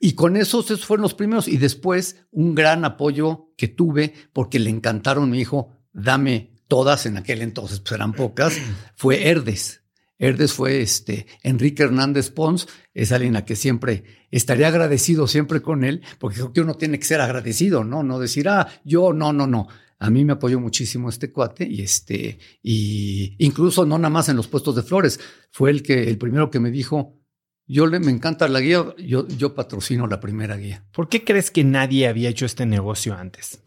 Y 0.00 0.14
con 0.14 0.36
esos, 0.36 0.64
esos 0.64 0.84
fueron 0.84 1.02
los 1.02 1.14
primeros. 1.14 1.46
Y 1.46 1.58
después, 1.58 2.26
un 2.30 2.54
gran 2.54 2.84
apoyo 2.84 3.52
que 3.56 3.68
tuve, 3.68 4.14
porque 4.32 4.58
le 4.58 4.70
encantaron 4.70 5.30
mi 5.30 5.38
hijo, 5.38 5.70
dame 5.92 6.56
todas 6.66 7.04
en 7.06 7.18
aquel 7.18 7.42
entonces, 7.42 7.80
pues 7.80 7.92
eran 7.92 8.12
pocas, 8.12 8.56
fue 8.96 9.28
Herdes. 9.28 9.82
Herdes 10.18 10.52
fue 10.52 10.82
este 10.82 11.26
Enrique 11.42 11.82
Hernández 11.82 12.30
Pons, 12.30 12.68
es 12.94 13.10
alguien 13.10 13.36
a 13.36 13.44
que 13.44 13.56
siempre 13.56 14.04
estaría 14.30 14.68
agradecido 14.68 15.26
siempre 15.26 15.62
con 15.62 15.82
él, 15.82 16.02
porque 16.18 16.36
creo 16.36 16.52
que 16.52 16.60
uno 16.60 16.74
tiene 16.74 16.98
que 16.98 17.06
ser 17.06 17.20
agradecido, 17.20 17.84
¿no? 17.84 18.02
No 18.02 18.18
decir, 18.18 18.48
ah, 18.48 18.68
yo, 18.84 19.12
no, 19.12 19.32
no, 19.32 19.46
no 19.46 19.68
a 20.00 20.08
mí 20.08 20.24
me 20.24 20.32
apoyó 20.32 20.58
muchísimo 20.58 21.10
este 21.10 21.30
cuate 21.30 21.68
y 21.68 21.82
este, 21.82 22.38
y 22.62 23.36
incluso 23.38 23.84
no 23.84 23.98
nada 23.98 24.08
más 24.08 24.30
en 24.30 24.36
los 24.36 24.48
puestos 24.48 24.74
de 24.74 24.82
flores, 24.82 25.20
fue 25.52 25.70
el 25.70 25.82
que, 25.82 26.08
el 26.08 26.16
primero 26.16 26.50
que 26.50 26.58
me 26.58 26.70
dijo, 26.70 27.20
yo 27.66 27.86
le, 27.86 28.00
me 28.00 28.10
encanta 28.10 28.48
la 28.48 28.60
guía, 28.60 28.94
yo, 28.98 29.28
yo 29.28 29.54
patrocino 29.54 30.06
la 30.06 30.18
primera 30.18 30.56
guía. 30.56 30.86
¿Por 30.90 31.10
qué 31.10 31.22
crees 31.22 31.50
que 31.50 31.64
nadie 31.64 32.08
había 32.08 32.30
hecho 32.30 32.46
este 32.46 32.64
negocio 32.64 33.14
antes? 33.14 33.62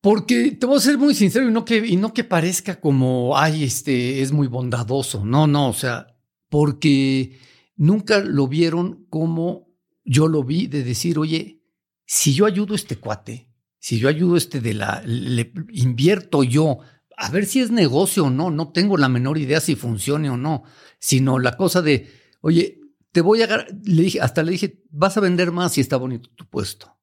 Porque 0.00 0.52
te 0.52 0.64
voy 0.64 0.78
a 0.78 0.80
ser 0.80 0.96
muy 0.96 1.14
sincero 1.14 1.48
y 1.48 1.52
no 1.52 1.66
que, 1.66 1.86
y 1.86 1.96
no 1.96 2.14
que 2.14 2.24
parezca 2.24 2.80
como, 2.80 3.36
ay, 3.36 3.62
este 3.62 4.22
es 4.22 4.32
muy 4.32 4.46
bondadoso. 4.46 5.22
No, 5.22 5.46
no, 5.46 5.68
o 5.68 5.74
sea, 5.74 6.16
porque 6.48 7.38
nunca 7.76 8.20
lo 8.20 8.48
vieron 8.48 9.06
como 9.10 9.68
yo 10.02 10.28
lo 10.28 10.44
vi 10.44 10.66
de 10.66 10.82
decir, 10.82 11.18
oye, 11.18 11.62
si 12.06 12.32
yo 12.32 12.46
ayudo 12.46 12.72
a 12.72 12.76
este 12.76 12.96
cuate, 12.96 13.53
si 13.84 13.98
yo 13.98 14.08
ayudo 14.08 14.38
este 14.38 14.62
de 14.62 14.72
la, 14.72 15.02
le 15.04 15.52
invierto 15.74 16.42
yo, 16.42 16.78
a 17.18 17.30
ver 17.30 17.44
si 17.44 17.60
es 17.60 17.70
negocio 17.70 18.24
o 18.24 18.30
no, 18.30 18.50
no 18.50 18.72
tengo 18.72 18.96
la 18.96 19.10
menor 19.10 19.36
idea 19.36 19.60
si 19.60 19.76
funcione 19.76 20.30
o 20.30 20.38
no, 20.38 20.62
sino 20.98 21.38
la 21.38 21.58
cosa 21.58 21.82
de, 21.82 22.10
oye, 22.40 22.80
te 23.12 23.20
voy 23.20 23.42
a, 23.42 23.66
le 23.84 24.02
dije, 24.02 24.22
hasta 24.22 24.42
le 24.42 24.52
dije, 24.52 24.82
vas 24.88 25.18
a 25.18 25.20
vender 25.20 25.52
más 25.52 25.74
si 25.74 25.82
está 25.82 25.98
bonito 25.98 26.30
tu 26.34 26.48
puesto. 26.48 26.96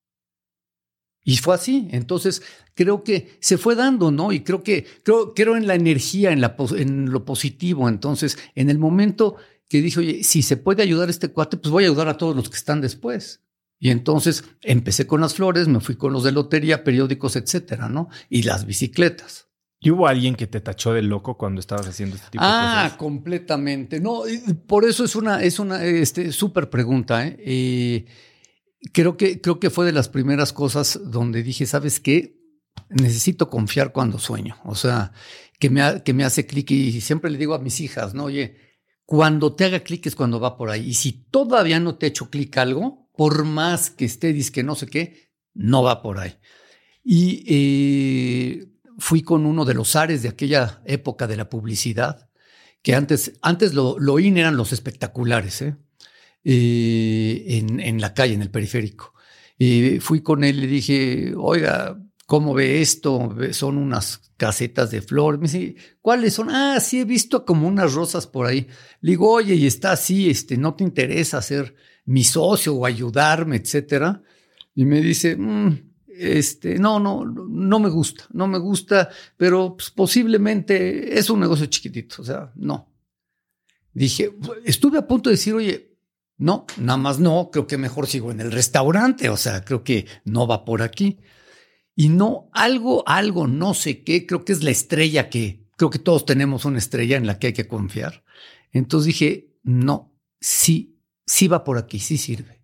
Y 1.24 1.38
fue 1.38 1.54
así. 1.54 1.88
Entonces, 1.92 2.42
creo 2.74 3.04
que 3.04 3.38
se 3.42 3.60
fue 3.60 3.76
dando, 3.76 4.10
¿no? 4.10 4.32
Y 4.32 4.40
creo 4.40 4.64
que, 4.64 4.88
creo, 5.04 5.36
creo 5.36 5.56
en 5.58 5.68
la 5.68 5.76
energía, 5.76 6.32
en, 6.32 6.42
la, 6.42 6.56
en 6.76 7.12
lo 7.12 7.26
positivo. 7.26 7.90
Entonces, 7.90 8.40
en 8.56 8.72
el 8.72 8.80
momento 8.80 9.36
que 9.70 9.84
dije, 9.84 10.00
oye, 10.00 10.24
si 10.24 10.42
se 10.42 10.58
puede 10.58 10.82
ayudar 10.82 11.12
este 11.12 11.28
cuate, 11.28 11.58
pues 11.58 11.72
voy 11.72 11.84
a 11.84 11.90
ayudar 11.90 12.08
a 12.08 12.18
todos 12.18 12.36
los 12.36 12.50
que 12.50 12.58
están 12.58 12.82
después. 12.82 13.44
Y 13.84 13.90
entonces 13.90 14.44
empecé 14.62 15.08
con 15.08 15.22
las 15.22 15.34
flores, 15.34 15.68
me 15.68 15.80
fui 15.80 15.96
con 15.96 16.14
los 16.14 16.24
de 16.24 16.32
lotería, 16.32 16.84
periódicos, 16.84 17.36
etcétera, 17.36 17.90
¿no? 17.90 18.10
Y 18.30 18.44
las 18.44 18.68
bicicletas. 18.68 19.48
¿Y 19.80 19.90
hubo 19.90 20.06
alguien 20.08 20.36
que 20.36 20.46
te 20.46 20.62
tachó 20.62 20.94
de 20.94 21.02
loco 21.02 21.36
cuando 21.36 21.60
estabas 21.60 21.88
haciendo 21.88 22.16
este 22.16 22.30
tipo 22.30 22.44
de 22.44 22.52
cosas? 22.52 22.94
Ah, 22.94 22.96
completamente. 23.00 24.00
No, 24.00 24.22
por 24.68 24.86
eso 24.86 25.04
es 25.04 25.16
una, 25.16 25.42
es 25.42 25.58
una 25.58 25.84
este, 25.84 26.32
súper 26.32 26.70
pregunta. 26.70 27.26
¿eh? 27.26 27.36
¿eh? 27.40 28.06
creo, 28.94 29.18
que, 29.18 29.42
creo 29.42 29.60
que 29.60 29.72
fue 29.72 29.88
de 29.88 29.94
las 29.94 30.10
primeras 30.10 30.54
cosas 30.54 31.00
donde 31.04 31.42
dije, 31.42 31.66
¿sabes 31.66 32.00
qué? 32.00 32.40
Necesito 32.90 33.50
confiar 33.50 33.92
cuando 33.92 34.20
sueño. 34.20 34.58
O 34.64 34.76
sea, 34.76 35.12
que 35.58 35.72
me, 35.72 36.04
que 36.04 36.14
me 36.14 36.24
hace 36.24 36.46
clic 36.46 36.70
y 36.70 37.02
siempre 37.02 37.32
le 37.32 37.40
digo 37.40 37.56
a 37.56 37.60
mis 37.60 37.82
hijas, 37.82 38.14
¿no? 38.14 38.26
Oye, 38.26 38.58
cuando 39.06 39.56
te 39.56 39.66
haga 39.66 39.80
clic 39.80 40.06
es 40.06 40.16
cuando 40.16 40.40
va 40.40 40.56
por 40.56 40.70
ahí. 40.70 40.88
Y 40.88 40.94
si 40.94 41.14
todavía 41.14 41.80
no 41.80 41.96
te 41.96 42.06
ha 42.06 42.10
hecho 42.10 42.30
clic 42.30 42.56
algo, 42.60 43.01
por 43.22 43.46
más 43.46 43.92
que 43.92 44.06
esté 44.06 44.36
que 44.52 44.64
no 44.64 44.74
sé 44.74 44.88
qué, 44.88 45.30
no 45.54 45.84
va 45.84 46.02
por 46.02 46.18
ahí. 46.18 46.40
Y 47.04 47.44
eh, 47.48 48.68
fui 48.98 49.22
con 49.22 49.46
uno 49.46 49.64
de 49.64 49.76
los 49.76 49.96
ares 49.96 50.24
de 50.24 50.30
aquella 50.30 50.82
época 50.86 51.28
de 51.28 51.38
la 51.38 51.48
publicidad, 51.48 52.32
que 52.82 52.96
antes, 52.96 53.34
antes 53.44 53.76
lo, 53.76 54.00
lo 54.00 54.18
in 54.18 54.40
eran 54.40 54.58
los 54.58 54.74
espectaculares, 54.74 55.62
¿eh? 55.62 55.76
Eh, 56.44 57.46
en, 57.60 57.80
en, 57.80 58.02
la 58.02 58.16
calle, 58.16 58.34
en 58.34 58.42
el 58.42 58.50
periférico. 58.50 59.14
Fui 60.00 60.22
con 60.24 60.44
él 60.44 60.58
y 60.58 60.62
le 60.62 60.68
dije, 60.68 61.34
oiga, 61.38 62.02
¿cómo 62.26 62.56
ve 62.56 62.82
esto? 62.82 63.36
Son 63.52 63.78
unas 63.78 64.32
casetas 64.36 64.90
de 64.90 65.04
flor. 65.04 65.38
Me 65.38 65.44
dice, 65.44 65.76
¿cuáles 66.02 66.34
son? 66.34 66.50
Ah, 66.50 66.80
sí, 66.80 67.02
he 67.02 67.06
visto 67.06 67.46
como 67.46 67.68
unas 67.68 67.94
rosas 67.94 68.26
por 68.26 68.48
ahí. 68.48 68.66
Le 69.02 69.12
digo, 69.12 69.32
oye, 69.32 69.54
y 69.54 69.68
está 69.68 69.92
así, 69.92 70.28
este, 70.28 70.58
¿no 70.58 70.74
te 70.74 70.84
interesa 70.84 71.38
hacer 71.38 71.76
mi 72.12 72.24
socio 72.24 72.76
o 72.76 72.86
ayudarme, 72.86 73.56
etcétera. 73.56 74.22
Y 74.76 74.86
me 74.86 75.02
dice, 75.02 75.36
mm, 75.38 75.92
este, 76.08 76.78
no, 76.78 77.00
no, 77.00 77.26
no 77.26 77.80
me 77.80 77.90
gusta, 77.90 78.26
no 78.34 78.48
me 78.48 78.60
gusta, 78.60 79.10
pero 79.38 79.76
pues, 79.78 79.92
posiblemente 79.92 81.18
es 81.18 81.30
un 81.30 81.40
negocio 81.40 81.66
chiquitito, 81.68 82.22
o 82.22 82.26
sea, 82.26 82.52
no. 82.56 82.92
Dije, 83.94 84.34
estuve 84.66 84.98
a 84.98 85.08
punto 85.08 85.30
de 85.30 85.36
decir, 85.36 85.54
oye, 85.54 85.96
no, 86.38 86.66
nada 86.78 86.98
más 86.98 87.20
no, 87.20 87.50
creo 87.52 87.66
que 87.66 87.78
mejor 87.78 88.08
sigo 88.08 88.32
en 88.32 88.42
el 88.42 88.52
restaurante, 88.52 89.30
o 89.30 89.38
sea, 89.38 89.64
creo 89.64 89.84
que 89.84 90.06
no 90.26 90.48
va 90.48 90.66
por 90.66 90.82
aquí. 90.82 91.20
Y 91.96 92.10
no, 92.10 92.50
algo, 92.54 93.04
algo, 93.08 93.48
no 93.48 93.74
sé 93.74 94.04
qué, 94.04 94.26
creo 94.26 94.44
que 94.44 94.54
es 94.54 94.64
la 94.64 94.72
estrella 94.72 95.30
que, 95.30 95.68
creo 95.78 95.90
que 95.90 96.00
todos 96.00 96.26
tenemos 96.26 96.66
una 96.66 96.78
estrella 96.78 97.18
en 97.18 97.28
la 97.28 97.40
que 97.40 97.48
hay 97.48 97.54
que 97.54 97.68
confiar. 97.68 98.24
Entonces 98.72 99.08
dije, 99.08 99.54
no, 99.64 100.14
sí, 100.40 100.91
sí 101.32 101.48
va 101.48 101.64
por 101.64 101.78
aquí, 101.78 102.00
sí 102.00 102.18
sirve. 102.18 102.62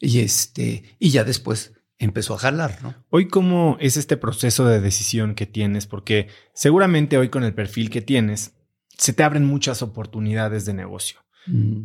Y 0.00 0.20
este, 0.20 0.82
y 0.98 1.10
ya 1.10 1.22
después 1.22 1.72
empezó 1.98 2.34
a 2.34 2.38
jalar, 2.38 2.82
¿no? 2.82 2.96
Hoy, 3.10 3.28
¿cómo 3.28 3.76
es 3.78 3.96
este 3.96 4.16
proceso 4.16 4.66
de 4.66 4.80
decisión 4.80 5.36
que 5.36 5.46
tienes? 5.46 5.86
Porque 5.86 6.26
seguramente 6.52 7.16
hoy 7.16 7.28
con 7.28 7.44
el 7.44 7.54
perfil 7.54 7.90
que 7.90 8.02
tienes, 8.02 8.56
se 8.98 9.12
te 9.12 9.22
abren 9.22 9.46
muchas 9.46 9.82
oportunidades 9.82 10.64
de 10.64 10.74
negocio. 10.74 11.20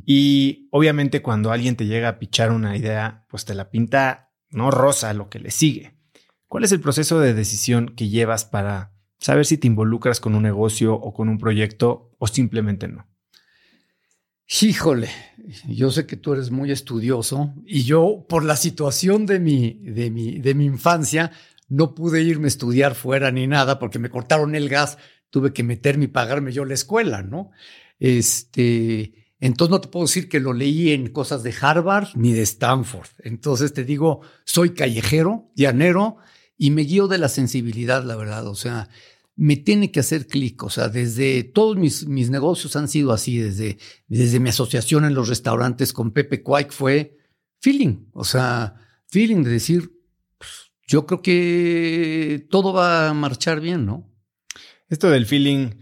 Y 0.05 0.67
obviamente 0.71 1.23
cuando 1.23 1.51
alguien 1.51 1.75
te 1.75 1.87
llega 1.87 2.09
a 2.09 2.19
pichar 2.19 2.51
una 2.51 2.77
idea, 2.77 3.25
pues 3.27 3.45
te 3.45 3.55
la 3.55 3.71
pinta, 3.71 4.31
no 4.49 4.69
rosa, 4.69 5.13
lo 5.13 5.29
que 5.29 5.39
le 5.39 5.49
sigue. 5.49 5.97
¿Cuál 6.47 6.63
es 6.63 6.71
el 6.71 6.79
proceso 6.79 7.19
de 7.19 7.33
decisión 7.33 7.89
que 7.95 8.09
llevas 8.09 8.45
para 8.45 8.93
saber 9.17 9.47
si 9.47 9.57
te 9.57 9.67
involucras 9.67 10.19
con 10.19 10.35
un 10.35 10.43
negocio 10.43 10.93
o 10.93 11.13
con 11.13 11.27
un 11.27 11.39
proyecto 11.39 12.11
o 12.19 12.27
simplemente 12.27 12.87
no? 12.87 13.07
Híjole, 14.61 15.09
yo 15.67 15.91
sé 15.91 16.05
que 16.05 16.15
tú 16.15 16.33
eres 16.33 16.51
muy 16.51 16.71
estudioso 16.71 17.53
y 17.65 17.83
yo 17.83 18.25
por 18.29 18.45
la 18.45 18.55
situación 18.55 19.25
de 19.25 19.39
mi, 19.39 19.73
de 19.83 20.09
mi, 20.09 20.39
de 20.39 20.53
mi 20.53 20.65
infancia 20.65 21.31
no 21.67 21.93
pude 21.93 22.21
irme 22.21 22.45
a 22.45 22.47
estudiar 22.47 22.95
fuera 22.95 23.29
ni 23.29 23.45
nada 23.45 23.77
porque 23.77 23.99
me 23.99 24.09
cortaron 24.09 24.55
el 24.55 24.69
gas 24.69 24.97
tuve 25.29 25.51
que 25.51 25.63
meterme 25.63 26.05
y 26.05 26.07
pagarme 26.07 26.51
yo 26.51 26.65
la 26.65 26.73
escuela, 26.73 27.21
¿no? 27.21 27.51
Este, 27.99 29.27
entonces 29.39 29.71
no 29.71 29.81
te 29.81 29.89
puedo 29.89 30.05
decir 30.05 30.29
que 30.29 30.39
lo 30.39 30.53
leí 30.53 30.91
en 30.91 31.09
cosas 31.09 31.43
de 31.43 31.53
Harvard 31.59 32.09
ni 32.15 32.33
de 32.33 32.43
Stanford. 32.43 33.09
Entonces 33.19 33.73
te 33.73 33.83
digo, 33.83 34.21
soy 34.45 34.71
callejero, 34.71 35.51
llanero 35.55 36.17
y 36.57 36.71
me 36.71 36.83
guío 36.83 37.07
de 37.07 37.17
la 37.17 37.29
sensibilidad, 37.29 38.03
la 38.03 38.15
verdad. 38.15 38.47
O 38.47 38.55
sea, 38.55 38.89
me 39.37 39.55
tiene 39.55 39.91
que 39.91 40.01
hacer 40.01 40.27
clic. 40.27 40.63
O 40.63 40.69
sea, 40.69 40.89
desde 40.89 41.43
todos 41.43 41.77
mis, 41.77 42.07
mis 42.07 42.29
negocios 42.29 42.75
han 42.75 42.89
sido 42.89 43.13
así, 43.13 43.37
desde, 43.37 43.77
desde 44.07 44.39
mi 44.39 44.49
asociación 44.49 45.05
en 45.05 45.13
los 45.13 45.29
restaurantes 45.29 45.93
con 45.93 46.11
Pepe 46.11 46.41
Quake 46.41 46.71
fue 46.71 47.17
feeling. 47.61 48.09
O 48.13 48.25
sea, 48.25 48.75
feeling 49.07 49.43
de 49.43 49.51
decir, 49.51 49.91
pues, 50.37 50.71
yo 50.87 51.05
creo 51.05 51.21
que 51.21 52.47
todo 52.49 52.73
va 52.73 53.09
a 53.09 53.13
marchar 53.13 53.61
bien, 53.61 53.85
¿no? 53.85 54.11
Esto 54.89 55.09
del 55.09 55.25
feeling, 55.25 55.75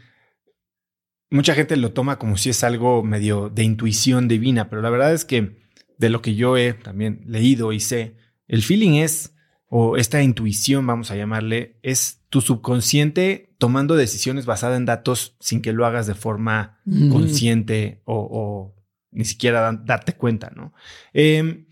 mucha 1.30 1.56
gente 1.56 1.78
lo 1.78 1.94
toma 1.94 2.20
como 2.20 2.38
si 2.38 2.50
es 2.50 2.64
algo 2.64 3.04
medio 3.04 3.50
de 3.50 3.64
intuición 3.64 4.28
divina, 4.28 4.70
pero 4.70 4.82
la 4.82 4.90
verdad 4.90 5.14
es 5.14 5.24
que 5.24 5.64
de 5.98 6.10
lo 6.10 6.22
que 6.22 6.36
yo 6.36 6.58
he 6.58 6.74
también 6.74 7.22
leído 7.26 7.72
y 7.72 7.80
sé, 7.80 8.18
el 8.48 8.64
feeling 8.64 8.96
es 8.96 9.35
o 9.78 9.98
esta 9.98 10.24
intuición, 10.24 10.88
vamos 10.88 11.12
a 11.12 11.18
llamarle, 11.18 11.80
es 11.84 12.22
tu 12.30 12.40
subconsciente 12.40 13.54
tomando 13.58 13.98
decisiones 13.98 14.46
basadas 14.46 14.78
en 14.78 14.86
datos 14.86 15.36
sin 15.42 15.62
que 15.62 15.74
lo 15.74 15.86
hagas 15.86 16.08
de 16.08 16.16
forma 16.16 16.80
consciente 17.12 18.02
o, 18.06 18.74
ni 19.12 19.26
siquiera 19.26 19.74
darte 19.84 20.14
cuenta, 20.14 20.50
¿no? 20.56 20.74
Em, 21.12 21.66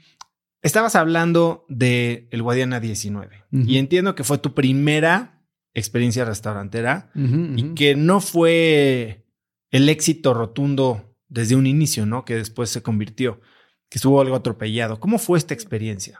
estabas 0.61 0.97
hablando 0.97 1.65
de 1.69 2.27
el 2.31 2.43
Guadiana 2.43 2.81
19 2.81 3.45
y 3.51 3.77
entiendo 3.77 4.15
que 4.15 4.25
fue 4.25 4.37
tu 4.37 4.53
primera 4.53 5.41
experiencia 5.73 6.25
restaurantera 6.25 7.09
y 7.15 7.73
que 7.73 7.95
no 7.95 8.19
fue 8.19 9.23
el 9.71 9.87
éxito 9.87 10.33
rotundo 10.33 11.15
desde 11.29 11.55
un 11.55 11.67
inicio, 11.67 12.05
¿no? 12.05 12.25
Que 12.25 12.35
después 12.35 12.69
se 12.69 12.83
convirtió, 12.83 13.39
que 13.87 13.97
estuvo 13.97 14.19
algo 14.19 14.35
atropellado. 14.35 14.99
¿Cómo 14.99 15.19
fue 15.19 15.37
esta 15.37 15.53
experiencia? 15.53 16.19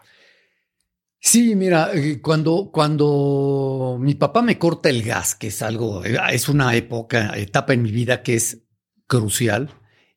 Sí, 1.26 1.56
mira, 1.56 1.92
eh, 1.94 2.20
cuando, 2.22 2.70
cuando 2.70 3.98
mi 3.98 4.14
papá 4.14 4.42
me 4.42 4.60
corta 4.60 4.90
el 4.90 5.04
gas, 5.04 5.36
que 5.36 5.48
es 5.48 5.62
algo, 5.62 6.04
eh, 6.04 6.18
es 6.34 6.50
una 6.50 6.76
época, 6.76 7.38
etapa 7.38 7.74
en 7.74 7.82
mi 7.82 7.92
vida 7.92 8.22
que 8.22 8.36
es 8.36 8.66
crucial, 9.08 9.70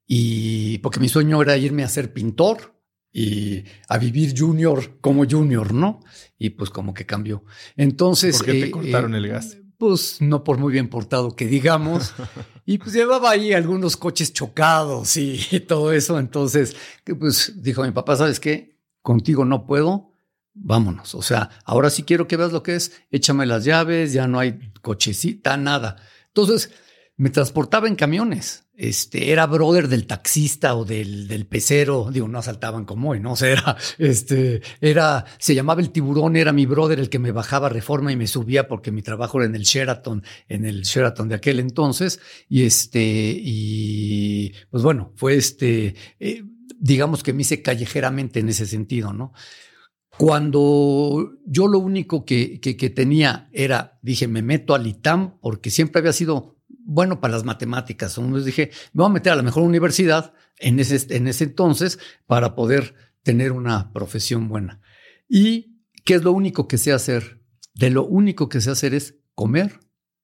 y 0.05 0.79
porque 0.79 0.99
mi 0.99 1.09
sueño 1.09 1.41
era 1.41 1.57
irme 1.57 1.85
a 1.85 1.89
ser 1.89 2.13
pintor 2.13 2.75
y 3.13 3.63
a 3.89 3.99
vivir 3.99 4.35
junior 4.37 4.99
como 5.01 5.25
junior, 5.25 5.73
¿no? 5.73 6.01
Y 6.39 6.51
pues 6.51 6.71
como 6.71 6.93
que 6.93 7.07
cambió. 7.07 7.45
Entonces... 7.77 8.39
¿Por 8.39 8.47
qué 8.47 8.53
te 8.53 8.67
eh, 8.67 8.71
cortaron 8.73 9.15
el 9.15 9.29
gas? 9.29 9.59
Pues 9.79 10.21
no 10.21 10.43
por 10.43 10.59
muy 10.59 10.73
bien 10.73 10.89
portado 10.89 11.37
que 11.37 11.47
digamos. 11.47 12.15
y 12.67 12.79
pues 12.79 12.93
llevaba 12.93 13.31
ahí 13.31 13.53
algunos 13.53 13.97
coches 13.97 14.33
chocados 14.33 15.17
y 15.17 15.39
todo 15.69 15.93
eso. 15.93 16.19
Entonces, 16.19 16.75
pues 17.17 17.63
dijo 17.63 17.85
mi 17.85 17.93
papá, 17.93 18.17
¿sabes 18.17 18.41
qué? 18.41 18.77
Contigo 19.03 19.45
no 19.45 19.67
puedo 19.67 20.06
vámonos. 20.57 21.15
O 21.15 21.23
sea, 21.23 21.51
ahora 21.65 21.91
sí 21.91 22.03
quiero 22.03 22.27
que 22.27 22.37
veas 22.37 22.53
lo 22.53 22.63
que 22.63 22.75
es, 22.75 22.93
échame 23.11 23.47
las 23.47 23.65
llaves, 23.65 24.13
ya 24.13 24.27
no 24.27 24.39
hay 24.39 24.73
cochecita, 24.83 25.57
nada. 25.57 25.97
Entonces, 26.29 26.71
me 27.17 27.31
transportaba 27.31 27.89
en 27.89 27.97
camiones. 27.97 28.65
Este, 28.79 29.33
era 29.33 29.47
brother 29.47 29.89
del 29.89 30.07
taxista 30.07 30.75
o 30.75 30.85
del, 30.85 31.29
del 31.29 31.47
pecero. 31.47 32.11
Digo, 32.13 32.29
no 32.29 32.39
asaltaban 32.39 32.85
como 32.85 33.11
hoy, 33.11 33.21
¿no? 33.21 33.33
O 33.33 33.37
sea, 33.37 33.49
era, 33.53 33.77
este, 33.99 34.61
era, 34.81 35.25
se 35.39 35.55
llamaba 35.55 35.81
el 35.81 35.91
tiburón, 35.91 36.37
era 36.37 36.53
mi 36.53 36.67
brother 36.67 36.99
el 36.99 37.09
que 37.09 37.19
me 37.19 37.33
bajaba 37.33 37.71
reforma 37.71 38.13
y 38.13 38.17
me 38.17 38.27
subía 38.27 38.69
porque 38.69 38.91
mi 38.91 39.01
trabajo 39.01 39.39
era 39.39 39.47
en 39.47 39.55
el 39.55 39.63
Sheraton, 39.63 40.23
en 40.49 40.67
el 40.67 40.83
Sheraton 40.83 41.29
de 41.29 41.37
aquel 41.37 41.59
entonces. 41.59 42.21
Y 42.51 42.65
este, 42.65 43.01
y 43.03 44.53
pues 44.71 44.83
bueno, 44.83 45.13
fue 45.17 45.37
este, 45.37 45.95
eh, 46.21 46.43
digamos 46.79 47.23
que 47.23 47.33
me 47.33 47.43
hice 47.43 47.63
callejeramente 47.63 48.41
en 48.41 48.51
ese 48.51 48.67
sentido, 48.67 49.15
¿no? 49.15 49.33
Cuando 50.19 51.35
yo 51.45 51.69
lo 51.69 51.79
único 51.79 52.25
que, 52.25 52.59
que, 52.61 52.91
tenía 52.91 53.49
era, 53.53 53.99
dije, 54.03 54.29
me 54.29 54.43
meto 54.43 54.75
al 54.75 54.87
ITAM 54.87 55.39
porque 55.41 55.71
siempre 55.71 56.01
había 56.01 56.15
sido 56.15 56.57
bueno 56.69 57.21
para 57.21 57.35
las 57.35 57.45
matemáticas. 57.45 58.17
Entonces 58.17 58.47
dije, 58.47 58.71
me 58.95 59.03
voy 59.03 59.11
a 59.11 59.15
meter 59.15 59.33
a 59.35 59.37
la 59.37 59.43
mejor 59.43 59.63
universidad 59.65 60.33
en 60.59 60.81
ese, 60.81 61.15
en 61.15 61.29
ese 61.29 61.45
entonces 61.45 61.99
para 62.27 62.55
poder 62.55 62.95
tener 63.23 63.53
una 63.53 63.93
profesión 63.93 64.49
buena. 64.49 64.81
¿Y 65.29 65.83
qué 66.05 66.15
es 66.15 66.23
lo 66.23 66.33
único 66.33 66.67
que 66.67 66.79
sé 66.79 66.93
hacer? 66.93 67.43
De 67.75 67.91
lo 67.91 68.07
único 68.07 68.49
que 68.49 68.63
sé 68.63 68.71
hacer 68.71 68.95
es 68.95 69.17
comer 69.35 69.81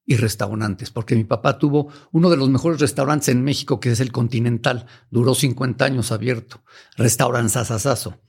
y 0.07 0.17
restaurantes, 0.17 0.91
porque 0.91 1.15
mi 1.15 1.25
papá 1.25 1.59
tuvo 1.59 1.89
uno 2.13 2.31
de 2.31 2.37
los 2.37 2.49
mejores 2.49 2.81
restaurantes 2.81 3.29
en 3.29 3.45
México, 3.45 3.79
que 3.79 3.91
es 3.91 4.01
el 4.01 4.11
Continental. 4.11 4.87
Duró 5.11 5.35
50 5.35 5.85
años 5.85 6.13
abierto. 6.13 6.63
Restauranzazazazo. 6.97 8.21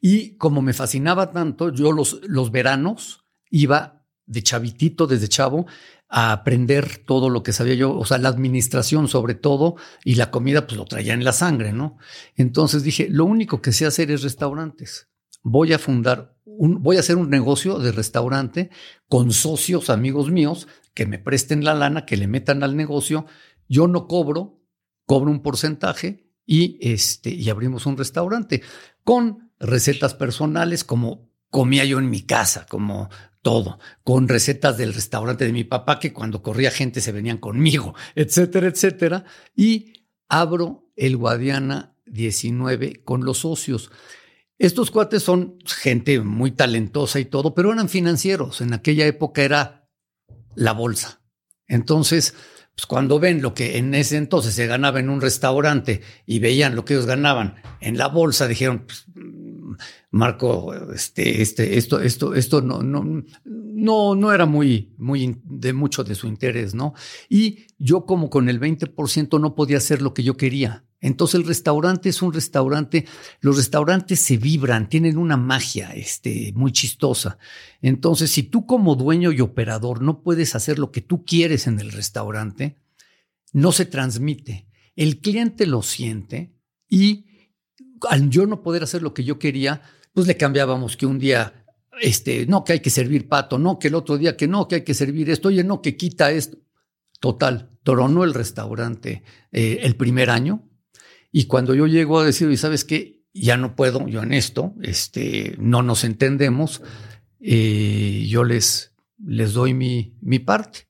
Y 0.00 0.36
como 0.36 0.62
me 0.62 0.72
fascinaba 0.72 1.30
tanto, 1.32 1.72
yo 1.72 1.92
los, 1.92 2.20
los 2.26 2.50
veranos 2.50 3.24
iba 3.50 4.04
de 4.26 4.42
chavitito, 4.42 5.06
desde 5.06 5.28
chavo, 5.28 5.66
a 6.08 6.32
aprender 6.32 7.02
todo 7.04 7.28
lo 7.28 7.42
que 7.42 7.52
sabía 7.52 7.74
yo, 7.74 7.96
o 7.96 8.04
sea, 8.04 8.18
la 8.18 8.28
administración 8.28 9.08
sobre 9.08 9.34
todo, 9.34 9.76
y 10.04 10.14
la 10.14 10.30
comida 10.30 10.66
pues 10.66 10.76
lo 10.76 10.84
traía 10.84 11.14
en 11.14 11.24
la 11.24 11.32
sangre, 11.32 11.72
¿no? 11.72 11.98
Entonces 12.36 12.82
dije, 12.82 13.08
lo 13.10 13.24
único 13.24 13.60
que 13.60 13.72
sé 13.72 13.86
hacer 13.86 14.10
es 14.10 14.22
restaurantes. 14.22 15.08
Voy 15.42 15.72
a 15.72 15.78
fundar, 15.78 16.36
un, 16.44 16.82
voy 16.82 16.96
a 16.96 17.00
hacer 17.00 17.16
un 17.16 17.30
negocio 17.30 17.78
de 17.78 17.92
restaurante 17.92 18.70
con 19.08 19.32
socios, 19.32 19.90
amigos 19.90 20.30
míos, 20.30 20.66
que 20.94 21.06
me 21.06 21.18
presten 21.18 21.64
la 21.64 21.74
lana, 21.74 22.06
que 22.06 22.16
le 22.16 22.26
metan 22.26 22.62
al 22.62 22.76
negocio. 22.76 23.26
Yo 23.68 23.86
no 23.86 24.06
cobro, 24.06 24.62
cobro 25.06 25.30
un 25.30 25.42
porcentaje 25.42 26.32
y, 26.44 26.78
este, 26.80 27.30
y 27.30 27.50
abrimos 27.50 27.86
un 27.86 27.96
restaurante 27.96 28.62
con 29.04 29.47
recetas 29.60 30.14
personales 30.14 30.84
como 30.84 31.30
comía 31.50 31.84
yo 31.84 31.98
en 31.98 32.10
mi 32.10 32.22
casa, 32.22 32.66
como 32.68 33.08
todo, 33.42 33.78
con 34.04 34.28
recetas 34.28 34.76
del 34.76 34.94
restaurante 34.94 35.44
de 35.44 35.52
mi 35.52 35.64
papá 35.64 35.98
que 35.98 36.12
cuando 36.12 36.42
corría 36.42 36.70
gente 36.70 37.00
se 37.00 37.12
venían 37.12 37.38
conmigo, 37.38 37.94
etcétera, 38.14 38.68
etcétera. 38.68 39.24
Y 39.56 40.04
abro 40.28 40.90
el 40.96 41.16
Guadiana 41.16 41.94
19 42.06 43.02
con 43.04 43.24
los 43.24 43.38
socios. 43.38 43.90
Estos 44.58 44.90
cuates 44.90 45.22
son 45.22 45.58
gente 45.64 46.20
muy 46.20 46.50
talentosa 46.50 47.20
y 47.20 47.24
todo, 47.24 47.54
pero 47.54 47.72
eran 47.72 47.88
financieros. 47.88 48.60
En 48.60 48.74
aquella 48.74 49.06
época 49.06 49.42
era 49.42 49.88
la 50.56 50.72
bolsa. 50.72 51.22
Entonces, 51.68 52.34
pues 52.74 52.86
cuando 52.86 53.18
ven 53.18 53.42
lo 53.42 53.54
que 53.54 53.78
en 53.78 53.94
ese 53.94 54.16
entonces 54.16 54.54
se 54.54 54.66
ganaba 54.66 55.00
en 55.00 55.10
un 55.10 55.20
restaurante 55.20 56.00
y 56.26 56.38
veían 56.38 56.74
lo 56.74 56.84
que 56.84 56.94
ellos 56.94 57.06
ganaban 57.06 57.56
en 57.80 57.98
la 57.98 58.08
bolsa, 58.08 58.46
dijeron, 58.46 58.84
pues, 58.86 59.06
Marco, 60.10 60.74
este, 60.92 61.42
este, 61.42 61.78
esto, 61.78 62.00
esto, 62.00 62.34
esto 62.34 62.62
no, 62.62 62.82
no, 62.82 63.24
no, 63.44 64.14
no 64.14 64.32
era 64.32 64.46
muy, 64.46 64.94
muy 64.98 65.40
de 65.44 65.72
mucho 65.72 66.04
de 66.04 66.14
su 66.14 66.26
interés, 66.26 66.74
¿no? 66.74 66.94
Y 67.28 67.66
yo 67.78 68.06
como 68.06 68.30
con 68.30 68.48
el 68.48 68.60
20% 68.60 69.40
no 69.40 69.54
podía 69.54 69.76
hacer 69.76 70.02
lo 70.02 70.14
que 70.14 70.22
yo 70.22 70.36
quería. 70.36 70.84
Entonces 71.00 71.40
el 71.40 71.46
restaurante 71.46 72.08
es 72.08 72.22
un 72.22 72.32
restaurante, 72.32 73.06
los 73.40 73.56
restaurantes 73.56 74.18
se 74.20 74.36
vibran, 74.36 74.88
tienen 74.88 75.16
una 75.16 75.36
magia 75.36 75.92
este, 75.92 76.52
muy 76.56 76.72
chistosa. 76.72 77.38
Entonces, 77.80 78.30
si 78.30 78.42
tú 78.42 78.66
como 78.66 78.96
dueño 78.96 79.30
y 79.30 79.40
operador 79.40 80.02
no 80.02 80.22
puedes 80.22 80.56
hacer 80.56 80.78
lo 80.78 80.90
que 80.90 81.00
tú 81.00 81.24
quieres 81.24 81.68
en 81.68 81.78
el 81.78 81.92
restaurante, 81.92 82.78
no 83.52 83.70
se 83.70 83.86
transmite. 83.86 84.66
El 84.96 85.20
cliente 85.20 85.66
lo 85.66 85.82
siente 85.82 86.52
y 86.88 87.26
al 88.08 88.30
yo 88.30 88.46
no 88.46 88.62
poder 88.62 88.82
hacer 88.82 89.02
lo 89.02 89.14
que 89.14 89.24
yo 89.24 89.38
quería, 89.38 89.82
pues 90.12 90.26
le 90.26 90.36
cambiábamos 90.36 90.96
que 90.96 91.06
un 91.06 91.18
día, 91.18 91.64
este, 92.00 92.46
no, 92.46 92.64
que 92.64 92.74
hay 92.74 92.80
que 92.80 92.90
servir 92.90 93.28
pato, 93.28 93.58
no, 93.58 93.78
que 93.78 93.88
el 93.88 93.94
otro 93.94 94.18
día 94.18 94.36
que 94.36 94.48
no, 94.48 94.68
que 94.68 94.76
hay 94.76 94.84
que 94.84 94.94
servir 94.94 95.30
esto, 95.30 95.48
oye, 95.48 95.64
no, 95.64 95.82
que 95.82 95.96
quita 95.96 96.30
esto. 96.30 96.58
Total, 97.20 97.70
tronó 97.82 98.22
el 98.22 98.34
restaurante 98.34 99.22
eh, 99.50 99.80
el 99.82 99.96
primer 99.96 100.30
año. 100.30 100.68
Y 101.32 101.44
cuando 101.44 101.74
yo 101.74 101.86
llego 101.86 102.20
a 102.20 102.24
decir, 102.24 102.50
y 102.50 102.56
sabes 102.56 102.84
qué, 102.84 103.24
ya 103.34 103.56
no 103.56 103.76
puedo, 103.76 104.06
yo 104.08 104.22
en 104.22 104.32
esto, 104.32 104.74
este, 104.82 105.56
no 105.58 105.82
nos 105.82 106.04
entendemos, 106.04 106.82
eh, 107.40 108.26
yo 108.28 108.44
les, 108.44 108.94
les 109.24 109.52
doy 109.52 109.74
mi, 109.74 110.16
mi 110.20 110.38
parte. 110.38 110.88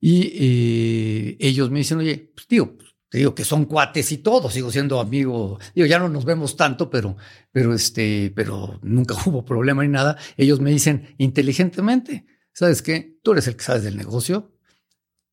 Y 0.00 0.32
eh, 0.34 1.36
ellos 1.40 1.70
me 1.70 1.78
dicen, 1.78 1.98
oye, 1.98 2.30
pues 2.34 2.46
tío, 2.46 2.76
digo 3.18 3.34
que 3.34 3.44
son 3.44 3.66
cuates 3.66 4.10
y 4.12 4.18
todo, 4.18 4.50
sigo 4.50 4.70
siendo 4.70 5.00
amigo, 5.00 5.58
digo, 5.74 5.86
ya 5.86 5.98
no 5.98 6.08
nos 6.08 6.24
vemos 6.24 6.56
tanto, 6.56 6.90
pero, 6.90 7.16
pero 7.52 7.74
este, 7.74 8.32
pero 8.34 8.78
nunca 8.82 9.14
hubo 9.26 9.44
problema 9.44 9.82
ni 9.82 9.88
nada. 9.88 10.16
Ellos 10.36 10.60
me 10.60 10.70
dicen 10.70 11.14
inteligentemente, 11.18 12.26
¿sabes 12.52 12.82
qué? 12.82 13.18
Tú 13.22 13.32
eres 13.32 13.46
el 13.46 13.56
que 13.56 13.64
sabes 13.64 13.84
del 13.84 13.96
negocio, 13.96 14.52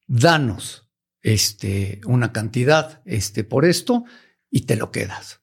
danos 0.08 0.90
este, 1.22 2.02
una 2.06 2.32
cantidad 2.32 3.02
este, 3.06 3.44
por 3.44 3.66
esto 3.66 4.04
y 4.50 4.62
te 4.62 4.76
lo 4.76 4.92
quedas. 4.92 5.42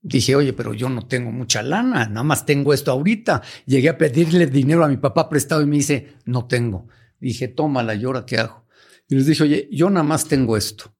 Dije, 0.00 0.36
oye, 0.36 0.52
pero 0.52 0.74
yo 0.74 0.90
no 0.90 1.06
tengo 1.06 1.32
mucha 1.32 1.62
lana, 1.62 2.06
nada 2.06 2.22
más 2.22 2.44
tengo 2.44 2.74
esto 2.74 2.90
ahorita. 2.90 3.42
Llegué 3.64 3.88
a 3.88 3.96
pedirle 3.96 4.46
dinero 4.46 4.84
a 4.84 4.88
mi 4.88 4.98
papá 4.98 5.30
prestado 5.30 5.62
y 5.62 5.66
me 5.66 5.76
dice, 5.76 6.16
no 6.26 6.46
tengo. 6.46 6.88
Dije, 7.18 7.48
tómala, 7.48 7.94
¿y 7.94 8.04
ahora 8.04 8.26
qué 8.26 8.36
hago? 8.36 8.66
Y 9.08 9.14
les 9.14 9.26
dije, 9.26 9.42
oye, 9.42 9.68
yo 9.72 9.88
nada 9.88 10.04
más 10.04 10.28
tengo 10.28 10.58
esto. 10.58 10.93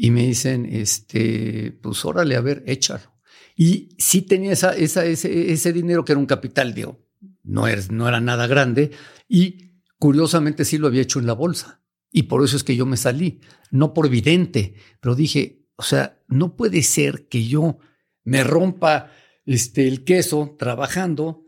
Y 0.00 0.12
me 0.12 0.24
dicen, 0.24 0.64
este, 0.64 1.76
pues 1.82 2.04
órale, 2.04 2.36
a 2.36 2.40
ver, 2.40 2.62
échalo. 2.66 3.18
Y 3.56 3.88
sí 3.98 4.22
tenía 4.22 4.52
esa, 4.52 4.76
esa, 4.76 5.04
ese, 5.04 5.50
ese 5.50 5.72
dinero 5.72 6.04
que 6.04 6.12
era 6.12 6.20
un 6.20 6.26
capital, 6.26 6.72
digo, 6.72 7.04
no 7.42 7.64
no 7.90 8.08
era 8.08 8.20
nada 8.20 8.46
grande. 8.46 8.92
Y 9.28 9.82
curiosamente 9.98 10.64
sí 10.64 10.78
lo 10.78 10.86
había 10.86 11.02
hecho 11.02 11.18
en 11.18 11.26
la 11.26 11.32
bolsa. 11.32 11.82
Y 12.12 12.22
por 12.22 12.44
eso 12.44 12.56
es 12.56 12.62
que 12.62 12.76
yo 12.76 12.86
me 12.86 12.96
salí, 12.96 13.40
no 13.72 13.92
por 13.92 14.08
vidente, 14.08 14.76
pero 15.00 15.16
dije, 15.16 15.66
o 15.74 15.82
sea, 15.82 16.22
no 16.28 16.54
puede 16.54 16.84
ser 16.84 17.26
que 17.26 17.48
yo 17.48 17.78
me 18.22 18.44
rompa 18.44 19.10
este, 19.46 19.88
el 19.88 20.04
queso 20.04 20.54
trabajando 20.56 21.44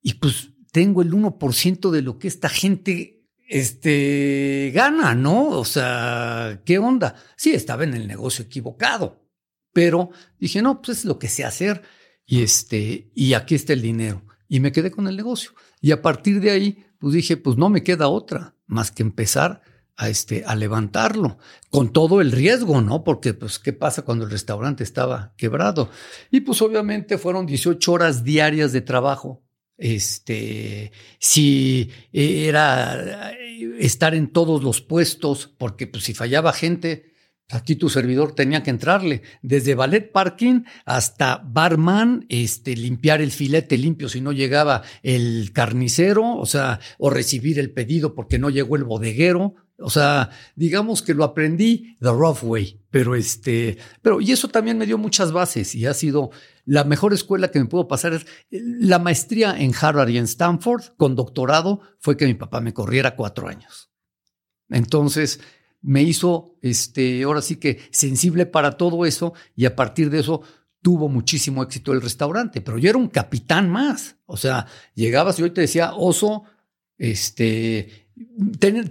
y 0.00 0.14
pues 0.14 0.52
tengo 0.70 1.02
el 1.02 1.12
1% 1.12 1.90
de 1.90 2.02
lo 2.02 2.20
que 2.20 2.28
esta 2.28 2.48
gente 2.48 3.17
este, 3.48 4.70
gana, 4.74 5.14
¿no? 5.14 5.48
O 5.48 5.64
sea, 5.64 6.60
¿qué 6.64 6.78
onda? 6.78 7.16
Sí, 7.36 7.52
estaba 7.52 7.84
en 7.84 7.94
el 7.94 8.06
negocio 8.06 8.44
equivocado, 8.44 9.26
pero 9.72 10.10
dije, 10.38 10.62
no, 10.62 10.80
pues 10.82 10.98
es 10.98 11.04
lo 11.06 11.18
que 11.18 11.28
sé 11.28 11.44
hacer 11.44 11.82
y, 12.26 12.42
este, 12.42 13.10
y 13.14 13.32
aquí 13.32 13.54
está 13.54 13.72
el 13.72 13.82
dinero. 13.82 14.22
Y 14.48 14.60
me 14.60 14.72
quedé 14.72 14.90
con 14.90 15.08
el 15.08 15.16
negocio. 15.16 15.52
Y 15.80 15.92
a 15.92 16.02
partir 16.02 16.40
de 16.40 16.50
ahí, 16.50 16.86
pues 16.98 17.14
dije, 17.14 17.36
pues 17.36 17.56
no 17.56 17.70
me 17.70 17.82
queda 17.82 18.08
otra 18.08 18.54
más 18.66 18.90
que 18.90 19.02
empezar 19.02 19.62
a, 19.96 20.08
este, 20.08 20.44
a 20.46 20.54
levantarlo, 20.54 21.38
con 21.70 21.92
todo 21.92 22.20
el 22.20 22.30
riesgo, 22.30 22.80
¿no? 22.80 23.02
Porque, 23.02 23.34
pues, 23.34 23.58
¿qué 23.58 23.72
pasa 23.72 24.02
cuando 24.02 24.24
el 24.24 24.30
restaurante 24.30 24.84
estaba 24.84 25.34
quebrado? 25.36 25.90
Y 26.30 26.40
pues 26.40 26.62
obviamente 26.62 27.18
fueron 27.18 27.46
18 27.46 27.92
horas 27.92 28.22
diarias 28.22 28.72
de 28.72 28.80
trabajo. 28.80 29.42
Este, 29.78 30.92
si 31.18 31.90
era 32.12 33.32
estar 33.78 34.14
en 34.14 34.28
todos 34.28 34.62
los 34.62 34.80
puestos, 34.80 35.46
porque 35.56 35.86
pues 35.86 36.04
si 36.04 36.14
fallaba 36.14 36.52
gente, 36.52 37.08
Aquí 37.50 37.76
tu 37.76 37.88
servidor 37.88 38.34
tenía 38.34 38.62
que 38.62 38.68
entrarle, 38.68 39.22
desde 39.40 39.74
ballet 39.74 40.12
parking 40.12 40.64
hasta 40.84 41.40
barman, 41.42 42.26
este, 42.28 42.76
limpiar 42.76 43.22
el 43.22 43.30
filete 43.30 43.78
limpio 43.78 44.10
si 44.10 44.20
no 44.20 44.32
llegaba 44.32 44.82
el 45.02 45.50
carnicero, 45.54 46.36
o 46.36 46.44
sea, 46.44 46.78
o 46.98 47.08
recibir 47.08 47.58
el 47.58 47.72
pedido 47.72 48.14
porque 48.14 48.38
no 48.38 48.50
llegó 48.50 48.76
el 48.76 48.84
bodeguero. 48.84 49.54
O 49.80 49.90
sea, 49.90 50.30
digamos 50.56 51.02
que 51.02 51.14
lo 51.14 51.22
aprendí 51.22 51.96
the 52.00 52.10
rough 52.10 52.42
way, 52.42 52.80
pero 52.90 53.14
este, 53.14 53.78
pero 54.02 54.20
y 54.20 54.32
eso 54.32 54.48
también 54.48 54.76
me 54.76 54.86
dio 54.86 54.98
muchas 54.98 55.30
bases 55.30 55.74
y 55.74 55.86
ha 55.86 55.94
sido 55.94 56.30
la 56.64 56.82
mejor 56.82 57.12
escuela 57.12 57.50
que 57.50 57.60
me 57.60 57.66
pudo 57.66 57.86
pasar. 57.86 58.20
La 58.50 58.98
maestría 58.98 59.56
en 59.56 59.72
Harvard 59.80 60.08
y 60.08 60.18
en 60.18 60.24
Stanford 60.24 60.96
con 60.96 61.14
doctorado 61.14 61.80
fue 62.00 62.16
que 62.16 62.26
mi 62.26 62.34
papá 62.34 62.60
me 62.60 62.74
corriera 62.74 63.14
cuatro 63.14 63.48
años. 63.48 63.90
Entonces, 64.68 65.40
me 65.80 66.02
hizo, 66.02 66.56
este, 66.60 67.22
ahora 67.22 67.40
sí 67.40 67.56
que 67.56 67.80
sensible 67.90 68.46
para 68.46 68.72
todo 68.72 69.06
eso 69.06 69.32
y 69.54 69.64
a 69.64 69.76
partir 69.76 70.10
de 70.10 70.20
eso 70.20 70.42
tuvo 70.82 71.08
muchísimo 71.08 71.62
éxito 71.62 71.92
el 71.92 72.02
restaurante, 72.02 72.60
pero 72.60 72.78
yo 72.78 72.90
era 72.90 72.98
un 72.98 73.08
capitán 73.08 73.70
más. 73.70 74.16
O 74.26 74.36
sea, 74.36 74.66
llegabas 74.94 75.38
y 75.38 75.44
hoy 75.44 75.50
te 75.50 75.60
decía, 75.60 75.94
oso, 75.94 76.44
este, 76.96 78.07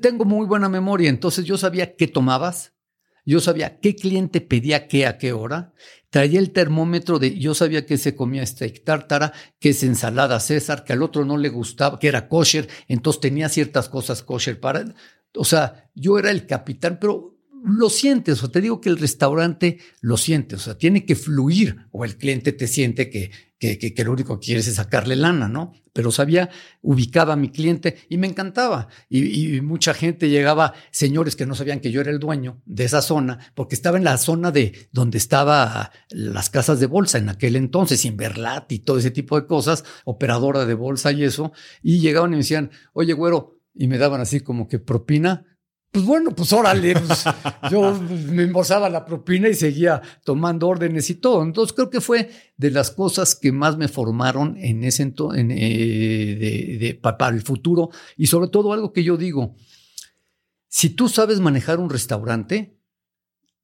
tengo 0.01 0.25
muy 0.25 0.45
buena 0.45 0.69
memoria, 0.69 1.09
entonces 1.09 1.45
yo 1.45 1.57
sabía 1.57 1.95
qué 1.95 2.07
tomabas, 2.07 2.73
yo 3.25 3.39
sabía 3.39 3.79
qué 3.79 3.95
cliente 3.95 4.41
pedía 4.41 4.87
qué 4.87 5.05
a 5.05 5.17
qué 5.17 5.33
hora, 5.33 5.73
traía 6.09 6.39
el 6.39 6.51
termómetro 6.51 7.19
de, 7.19 7.37
yo 7.37 7.53
sabía 7.53 7.85
que 7.85 7.97
se 7.97 8.15
comía 8.15 8.45
steak 8.45 8.83
tártara, 8.83 9.33
que 9.59 9.69
es 9.69 9.83
ensalada 9.83 10.39
César, 10.39 10.83
que 10.83 10.93
al 10.93 11.03
otro 11.03 11.25
no 11.25 11.37
le 11.37 11.49
gustaba, 11.49 11.99
que 11.99 12.07
era 12.07 12.27
kosher, 12.29 12.67
entonces 12.87 13.21
tenía 13.21 13.49
ciertas 13.49 13.89
cosas 13.89 14.23
kosher 14.23 14.59
para, 14.59 14.85
o 15.35 15.45
sea, 15.45 15.89
yo 15.93 16.17
era 16.17 16.31
el 16.31 16.47
capitán, 16.47 16.97
pero 16.99 17.36
lo 17.67 17.89
sientes, 17.89 18.41
o 18.43 18.49
te 18.49 18.61
digo 18.61 18.79
que 18.79 18.87
el 18.89 18.97
restaurante 18.97 19.79
lo 19.99 20.15
siente, 20.15 20.55
o 20.55 20.59
sea, 20.59 20.77
tiene 20.77 21.05
que 21.05 21.15
fluir, 21.15 21.87
o 21.91 22.05
el 22.05 22.17
cliente 22.17 22.53
te 22.53 22.65
siente 22.65 23.09
que, 23.09 23.31
que, 23.59 23.77
que, 23.77 24.03
lo 24.05 24.13
único 24.13 24.39
que 24.39 24.45
quieres 24.45 24.67
es 24.67 24.75
sacarle 24.75 25.17
lana, 25.17 25.49
¿no? 25.49 25.73
Pero 25.91 26.11
sabía, 26.11 26.49
ubicaba 26.81 27.33
a 27.33 27.35
mi 27.35 27.49
cliente 27.49 27.97
y 28.07 28.17
me 28.17 28.27
encantaba. 28.27 28.87
Y, 29.09 29.55
y, 29.57 29.61
mucha 29.61 29.93
gente 29.93 30.29
llegaba, 30.29 30.75
señores 30.91 31.35
que 31.35 31.45
no 31.45 31.55
sabían 31.55 31.81
que 31.81 31.91
yo 31.91 31.99
era 31.99 32.11
el 32.11 32.19
dueño 32.19 32.61
de 32.65 32.85
esa 32.85 33.01
zona, 33.01 33.51
porque 33.53 33.75
estaba 33.75 33.97
en 33.97 34.05
la 34.05 34.17
zona 34.17 34.51
de 34.51 34.87
donde 34.93 35.17
estaban 35.17 35.89
las 36.09 36.49
casas 36.49 36.79
de 36.79 36.85
bolsa 36.85 37.17
en 37.17 37.29
aquel 37.29 37.57
entonces, 37.57 38.05
Inverlat 38.05 38.71
y 38.71 38.79
todo 38.79 38.99
ese 38.99 39.11
tipo 39.11 39.39
de 39.39 39.45
cosas, 39.45 39.83
operadora 40.05 40.65
de 40.65 40.73
bolsa 40.73 41.11
y 41.11 41.25
eso, 41.25 41.51
y 41.81 41.99
llegaban 41.99 42.29
y 42.29 42.31
me 42.31 42.37
decían, 42.37 42.71
oye, 42.93 43.11
güero, 43.13 43.59
y 43.73 43.87
me 43.87 43.97
daban 43.97 44.21
así 44.21 44.39
como 44.39 44.67
que 44.67 44.79
propina. 44.79 45.45
Pues 45.91 46.05
bueno, 46.05 46.31
pues 46.31 46.53
órale, 46.53 46.93
pues 46.93 47.23
yo 47.71 47.93
me 48.31 48.43
embolsaba 48.43 48.89
la 48.89 49.05
propina 49.05 49.47
y 49.49 49.55
seguía 49.55 50.01
tomando 50.23 50.67
órdenes 50.67 51.09
y 51.09 51.15
todo. 51.15 51.41
Entonces 51.41 51.73
creo 51.73 51.89
que 51.89 52.01
fue 52.01 52.29
de 52.55 52.71
las 52.71 52.91
cosas 52.91 53.35
que 53.35 53.51
más 53.51 53.77
me 53.77 53.87
formaron 53.87 54.57
en 54.57 54.83
ese 54.83 55.03
entonces, 55.03 55.45
eh, 55.49 56.77
de, 56.79 56.93
para 56.95 57.33
el 57.33 57.41
futuro 57.41 57.89
y 58.15 58.27
sobre 58.27 58.49
todo 58.49 58.73
algo 58.73 58.93
que 58.93 59.03
yo 59.03 59.17
digo, 59.17 59.55
si 60.67 60.89
tú 60.89 61.09
sabes 61.09 61.39
manejar 61.39 61.79
un 61.79 61.89
restaurante, 61.89 62.77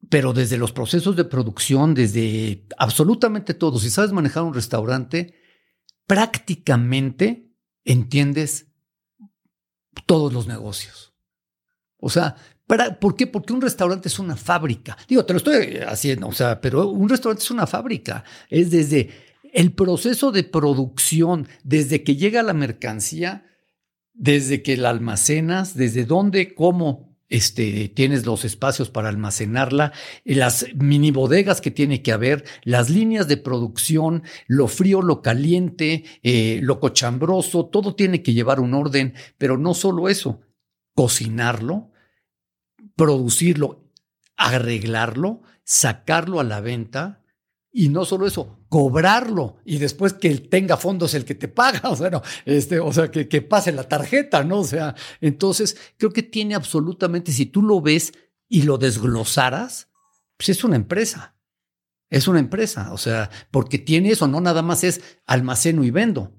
pero 0.10 0.34
desde 0.34 0.58
los 0.58 0.72
procesos 0.72 1.16
de 1.16 1.26
producción, 1.26 1.94
desde 1.94 2.66
absolutamente 2.78 3.54
todo, 3.54 3.80
si 3.80 3.90
sabes 3.90 4.12
manejar 4.12 4.44
un 4.44 4.54
restaurante, 4.54 5.34
prácticamente 6.08 7.52
entiendes 7.86 8.68
todos 10.06 10.34
los 10.34 10.48
negocios. 10.48 11.13
O 12.06 12.10
sea, 12.10 12.36
¿por 13.00 13.16
qué? 13.16 13.28
Porque 13.28 13.54
un 13.54 13.62
restaurante 13.62 14.10
es 14.10 14.20
una 14.20 14.36
fábrica. 14.36 14.98
Digo, 15.08 15.24
te 15.26 15.32
lo 15.32 15.38
estoy 15.38 15.78
haciendo, 15.88 16.28
o 16.28 16.34
sea, 16.34 16.60
pero 16.60 16.90
un 16.90 17.08
restaurante 17.08 17.44
es 17.44 17.52
una 17.52 17.66
fábrica. 17.66 18.26
Es 18.50 18.72
desde 18.72 19.10
el 19.54 19.72
proceso 19.72 20.34
de 20.34 20.44
producción, 20.44 21.48
desde 21.64 22.04
que 22.04 22.18
llega 22.18 22.44
la 22.44 22.52
mercancía, 22.52 23.46
desde 24.14 24.62
que 24.64 24.76
la 24.76 24.90
almacenas, 24.90 25.76
desde 25.76 26.04
dónde, 26.04 26.54
cómo 26.54 27.16
este, 27.30 27.88
tienes 27.88 28.26
los 28.26 28.44
espacios 28.44 28.90
para 28.90 29.08
almacenarla, 29.08 29.94
las 30.26 30.66
mini 30.76 31.12
bodegas 31.12 31.62
que 31.62 31.72
tiene 31.72 32.02
que 32.02 32.12
haber, 32.12 32.44
las 32.66 32.90
líneas 32.90 33.30
de 33.30 33.38
producción, 33.38 34.24
lo 34.48 34.68
frío, 34.68 35.02
lo 35.02 35.22
caliente, 35.22 36.04
eh, 36.22 36.60
lo 36.62 36.82
cochambroso, 36.82 37.68
todo 37.68 37.96
tiene 37.96 38.22
que 38.22 38.34
llevar 38.34 38.60
un 38.60 38.74
orden, 38.74 39.14
pero 39.38 39.58
no 39.58 39.74
solo 39.74 40.10
eso, 40.10 40.42
cocinarlo, 40.94 41.93
producirlo, 42.96 43.92
arreglarlo, 44.38 45.42
sacarlo 45.64 46.40
a 46.40 46.44
la 46.44 46.62
venta, 46.62 47.24
y 47.76 47.90
no 47.90 48.06
solo 48.06 48.28
eso, 48.28 48.60
cobrarlo 48.70 49.58
y 49.66 49.80
después 49.80 50.14
que 50.14 50.30
tenga 50.38 50.78
fondos 50.78 51.16
el 51.16 51.26
que 51.26 51.34
te 51.34 51.48
paga, 51.48 51.82
o 51.90 51.96
sea, 51.96 52.12
no, 52.12 52.22
este, 52.46 52.80
o 52.80 52.94
sea, 52.94 53.10
que, 53.10 53.28
que 53.28 53.42
pase 53.42 53.72
la 53.72 53.90
tarjeta, 53.90 54.44
¿no? 54.44 54.60
O 54.60 54.64
sea, 54.64 54.96
entonces 55.20 55.76
creo 55.98 56.14
que 56.14 56.24
tiene 56.24 56.54
absolutamente, 56.54 57.32
si 57.32 57.48
tú 57.48 57.64
lo 57.64 57.82
ves 57.82 58.14
y 58.48 58.62
lo 58.62 58.78
desglosaras, 58.78 59.90
pues 60.38 60.50
es 60.50 60.64
una 60.64 60.76
empresa. 60.76 61.36
Es 62.10 62.28
una 62.28 62.38
empresa, 62.38 62.94
o 62.94 62.98
sea, 63.00 63.32
porque 63.50 63.80
tiene 63.80 64.12
eso, 64.12 64.28
no 64.28 64.40
nada 64.40 64.62
más 64.62 64.84
es 64.84 65.02
almaceno 65.26 65.84
y 65.84 65.90
vendo. 65.90 66.32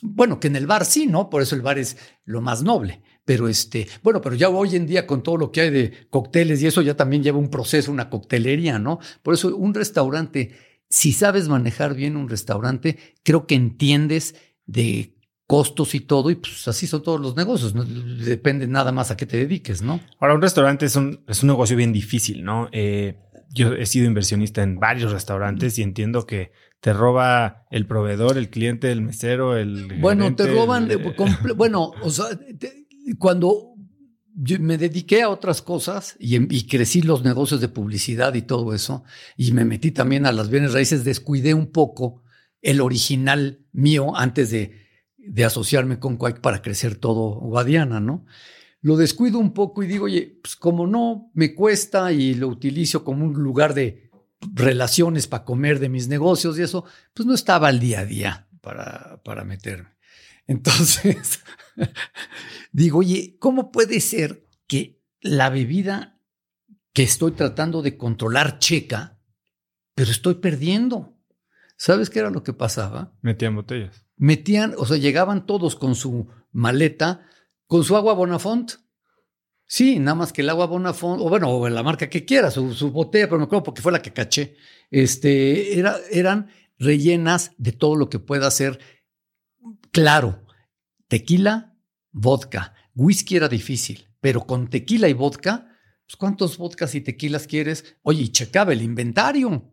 Bueno, 0.00 0.40
que 0.40 0.46
en 0.46 0.56
el 0.56 0.66
bar 0.66 0.86
sí, 0.86 1.06
¿no? 1.06 1.28
Por 1.28 1.42
eso 1.42 1.54
el 1.54 1.60
bar 1.60 1.78
es 1.78 1.98
lo 2.24 2.40
más 2.40 2.62
noble. 2.62 3.02
Pero 3.24 3.48
este, 3.48 3.86
bueno, 4.02 4.20
pero 4.20 4.34
ya 4.34 4.48
hoy 4.48 4.76
en 4.76 4.86
día 4.86 5.06
con 5.06 5.22
todo 5.22 5.36
lo 5.36 5.52
que 5.52 5.60
hay 5.60 5.70
de 5.70 5.92
cócteles 6.10 6.62
y 6.62 6.66
eso 6.66 6.82
ya 6.82 6.96
también 6.96 7.22
lleva 7.22 7.38
un 7.38 7.50
proceso, 7.50 7.92
una 7.92 8.10
coctelería, 8.10 8.78
¿no? 8.78 8.98
Por 9.22 9.34
eso 9.34 9.56
un 9.56 9.74
restaurante 9.74 10.52
si 10.90 11.12
sabes 11.12 11.48
manejar 11.48 11.94
bien 11.94 12.16
un 12.16 12.28
restaurante, 12.28 12.98
creo 13.22 13.46
que 13.46 13.54
entiendes 13.54 14.34
de 14.66 15.14
costos 15.46 15.94
y 15.94 16.00
todo, 16.00 16.30
y 16.30 16.34
pues 16.34 16.66
así 16.68 16.86
son 16.86 17.02
todos 17.02 17.20
los 17.20 17.36
negocios, 17.36 17.74
¿no? 17.74 17.84
depende 17.84 18.66
nada 18.66 18.92
más 18.92 19.10
a 19.10 19.16
qué 19.16 19.26
te 19.26 19.36
dediques, 19.36 19.82
¿no? 19.82 20.00
Ahora, 20.20 20.34
un 20.34 20.42
restaurante 20.42 20.86
es 20.86 20.94
un, 20.94 21.24
es 21.26 21.42
un 21.42 21.48
negocio 21.48 21.76
bien 21.76 21.92
difícil, 21.92 22.44
¿no? 22.44 22.68
Eh, 22.72 23.16
yo 23.52 23.72
he 23.72 23.86
sido 23.86 24.06
inversionista 24.06 24.62
en 24.62 24.78
varios 24.78 25.10
restaurantes 25.10 25.76
y 25.78 25.82
entiendo 25.82 26.24
que 26.24 26.52
te 26.80 26.92
roba 26.92 27.66
el 27.70 27.86
proveedor, 27.86 28.38
el 28.38 28.48
cliente, 28.48 28.92
el 28.92 29.02
mesero, 29.02 29.56
el... 29.56 29.98
Bueno, 30.00 30.34
te 30.36 30.46
roban, 30.46 30.88
bueno, 31.56 31.92
o 32.00 32.10
sea, 32.10 32.26
cuando 33.18 33.74
me 34.34 34.78
dediqué 34.78 35.22
a 35.22 35.28
otras 35.28 35.60
cosas 35.62 36.16
em, 36.20 36.46
y, 36.50 36.66
crecí 36.66 37.02
los 37.02 37.24
negocios 37.24 37.60
de 37.60 37.68
publicidad 37.68 38.34
y 38.34 38.42
todo 38.42 38.74
eso, 38.74 39.04
y 39.36 39.52
me 39.52 39.64
metí 39.64 39.90
también 39.90 40.26
a 40.26 40.32
las 40.32 40.48
bienes 40.50 40.72
raíces, 40.72 41.04
descuidé 41.04 41.54
un 41.54 41.66
poco 41.66 42.22
el 42.62 42.80
original 42.80 43.60
mío 43.72 44.16
antes 44.16 44.50
de, 44.50 44.86
de 45.16 45.44
asociarme 45.44 45.98
con 45.98 46.16
Quake 46.16 46.40
para 46.40 46.62
crecer 46.62 46.96
todo 46.96 47.40
Guadiana, 47.40 48.00
¿no? 48.00 48.24
Lo 48.82 48.96
descuido 48.96 49.38
un 49.38 49.52
poco 49.52 49.82
y 49.82 49.86
digo, 49.86 50.06
oye, 50.06 50.38
pues 50.42 50.56
como 50.56 50.86
no 50.86 51.30
me 51.34 51.54
cuesta 51.54 52.12
y 52.12 52.34
lo 52.34 52.48
utilizo 52.48 53.04
como 53.04 53.26
un 53.26 53.34
lugar 53.34 53.74
de 53.74 54.10
relaciones 54.54 55.26
para 55.26 55.44
comer 55.44 55.80
de 55.80 55.90
mis 55.90 56.08
negocios 56.08 56.58
y 56.58 56.62
eso, 56.62 56.86
pues 57.12 57.26
no 57.26 57.34
estaba 57.34 57.68
al 57.68 57.78
día 57.78 58.00
a 58.00 58.06
día 58.06 58.48
para, 58.62 59.20
para 59.22 59.44
meterme. 59.44 59.90
Entonces, 60.50 61.40
digo, 62.72 62.98
oye, 62.98 63.36
¿cómo 63.38 63.70
puede 63.70 64.00
ser 64.00 64.48
que 64.66 65.00
la 65.20 65.48
bebida 65.48 66.20
que 66.92 67.04
estoy 67.04 67.32
tratando 67.32 67.82
de 67.82 67.96
controlar 67.96 68.58
checa, 68.58 69.20
pero 69.94 70.10
estoy 70.10 70.34
perdiendo. 70.34 71.16
¿Sabes 71.76 72.10
qué 72.10 72.18
era 72.18 72.30
lo 72.30 72.42
que 72.42 72.52
pasaba? 72.52 73.14
Metían 73.22 73.54
botellas. 73.54 74.04
Metían, 74.16 74.74
o 74.76 74.86
sea, 74.86 74.96
llegaban 74.96 75.46
todos 75.46 75.76
con 75.76 75.94
su 75.94 76.28
maleta, 76.50 77.26
con 77.66 77.84
su 77.84 77.96
agua 77.96 78.14
Bonafont. 78.14 78.72
Sí, 79.66 80.00
nada 80.00 80.16
más 80.16 80.32
que 80.32 80.42
el 80.42 80.50
agua 80.50 80.66
Bonafont, 80.66 81.20
o 81.22 81.28
bueno, 81.28 81.48
o 81.48 81.68
la 81.68 81.84
marca 81.84 82.10
que 82.10 82.24
quiera, 82.24 82.50
su, 82.50 82.90
botella, 82.90 83.28
pero 83.28 83.38
me 83.38 83.44
acuerdo 83.44 83.62
porque 83.62 83.82
fue 83.82 83.92
la 83.92 84.02
que 84.02 84.12
caché. 84.12 84.56
Este, 84.90 85.78
era, 85.78 85.96
eran 86.10 86.48
rellenas 86.76 87.52
de 87.56 87.70
todo 87.70 87.94
lo 87.94 88.10
que 88.10 88.18
pueda 88.18 88.50
ser 88.50 88.80
claro. 89.90 90.44
Tequila, 91.08 91.76
vodka. 92.12 92.74
Whisky 92.94 93.36
era 93.36 93.48
difícil, 93.48 94.08
pero 94.20 94.46
con 94.46 94.68
tequila 94.68 95.08
y 95.08 95.12
vodka, 95.12 95.68
pues 96.06 96.16
¿cuántos 96.16 96.58
vodkas 96.58 96.94
y 96.94 97.00
tequilas 97.00 97.46
quieres? 97.46 97.96
Oye, 98.02 98.22
y 98.22 98.28
checaba 98.28 98.72
el 98.72 98.82
inventario. 98.82 99.72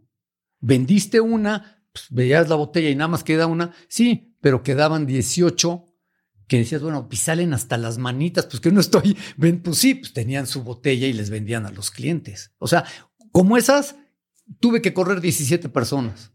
Vendiste 0.60 1.20
una, 1.20 1.84
pues 1.92 2.06
veías 2.10 2.50
la 2.50 2.56
botella 2.56 2.90
y 2.90 2.96
nada 2.96 3.08
más 3.08 3.24
queda 3.24 3.48
una. 3.48 3.74
Sí, 3.88 4.36
pero 4.42 4.64
quedaban 4.64 5.06
18 5.06 5.88
que 6.48 6.60
decías, 6.60 6.82
bueno, 6.82 7.08
pues 7.10 7.22
salen 7.22 7.54
hasta 7.54 7.78
las 7.78 7.98
manitas, 7.98 8.46
pues 8.46 8.62
que 8.62 8.72
no 8.72 8.80
estoy, 8.80 9.18
ven, 9.38 9.62
pues 9.62 9.78
sí, 9.78 9.96
pues 9.96 10.14
tenían 10.14 10.48
su 10.48 10.64
botella 10.64 11.08
y 11.08 11.14
les 11.14 11.30
vendían 11.30 11.66
a 11.66 11.72
los 11.72 11.92
clientes. 11.92 12.54
O 12.58 12.68
sea, 12.68 12.86
como 13.32 13.58
esas, 13.58 13.98
tuve 14.60 14.82
que 14.82 14.94
correr 14.94 15.22
17 15.22 15.70
personas. 15.70 16.32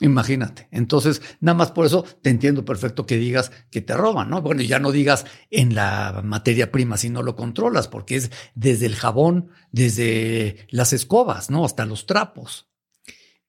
Imagínate. 0.00 0.68
Entonces, 0.72 1.22
nada 1.40 1.56
más 1.56 1.72
por 1.72 1.86
eso 1.86 2.04
te 2.20 2.28
entiendo 2.28 2.66
perfecto 2.66 3.06
que 3.06 3.16
digas 3.16 3.50
que 3.70 3.80
te 3.80 3.94
roban, 3.94 4.28
¿no? 4.28 4.42
Bueno, 4.42 4.60
ya 4.60 4.78
no 4.78 4.92
digas 4.92 5.24
en 5.50 5.74
la 5.74 6.20
materia 6.22 6.70
prima 6.70 6.98
si 6.98 7.08
no 7.08 7.22
lo 7.22 7.34
controlas, 7.34 7.88
porque 7.88 8.16
es 8.16 8.30
desde 8.54 8.86
el 8.86 8.94
jabón, 8.94 9.48
desde 9.72 10.66
las 10.68 10.92
escobas, 10.92 11.48
¿no? 11.48 11.64
Hasta 11.64 11.86
los 11.86 12.04
trapos. 12.04 12.68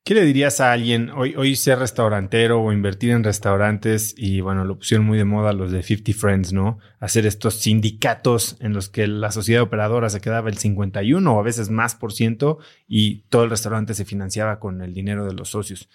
¿Qué 0.05 0.13
le 0.13 0.23
dirías 0.23 0.61
a 0.61 0.71
alguien 0.71 1.09
hoy, 1.09 1.35
hoy 1.35 1.57
ser 1.57 1.79
restaurantero 1.79 2.61
o 2.61 2.71
invertir 2.71 3.09
en 3.11 3.25
restaurantes? 3.25 4.15
Y 4.15 4.39
bueno, 4.39 4.63
lo 4.63 4.77
pusieron 4.77 5.05
muy 5.05 5.17
de 5.17 5.25
moda 5.25 5.51
los 5.51 5.69
de 5.73 5.83
50 5.83 6.17
Friends, 6.17 6.53
¿no? 6.53 6.79
Hacer 7.01 7.25
estos 7.25 7.55
sindicatos 7.55 8.55
en 8.61 8.71
los 8.71 8.87
que 8.87 9.05
la 9.05 9.31
sociedad 9.31 9.63
operadora 9.63 10.09
se 10.09 10.21
quedaba 10.21 10.47
el 10.47 10.57
51 10.57 11.35
o 11.35 11.37
a 11.37 11.43
veces 11.43 11.69
más 11.69 11.95
por 11.95 12.13
ciento 12.13 12.59
y 12.87 13.23
todo 13.23 13.43
el 13.43 13.49
restaurante 13.49 13.93
se 13.93 14.05
financiaba 14.05 14.61
con 14.61 14.81
el 14.81 14.93
dinero 14.93 15.25
de 15.25 15.33
los 15.33 15.49
socios. 15.49 15.89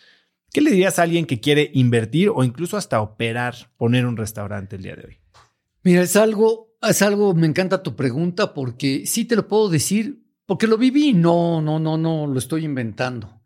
¿Qué 0.52 0.60
le 0.60 0.70
dirías 0.70 0.98
a 0.98 1.02
alguien 1.02 1.24
que 1.24 1.40
quiere 1.40 1.70
invertir 1.72 2.28
o 2.28 2.44
incluso 2.44 2.76
hasta 2.76 3.00
operar, 3.00 3.72
poner 3.78 4.04
un 4.06 4.18
restaurante 4.18 4.76
el 4.76 4.82
día 4.82 4.96
de 4.96 5.06
hoy? 5.06 5.18
Mira, 5.82 6.02
es 6.02 6.14
algo, 6.14 6.76
es 6.82 7.00
algo, 7.00 7.34
me 7.34 7.46
encanta 7.46 7.82
tu 7.82 7.96
pregunta 7.96 8.52
porque 8.52 9.04
sí 9.06 9.24
te 9.24 9.34
lo 9.34 9.48
puedo 9.48 9.70
decir, 9.70 10.22
porque 10.44 10.66
lo 10.66 10.76
viví, 10.76 11.14
no, 11.14 11.62
no, 11.62 11.78
no, 11.78 11.96
no, 11.96 12.26
lo 12.26 12.38
estoy 12.38 12.66
inventando. 12.66 13.40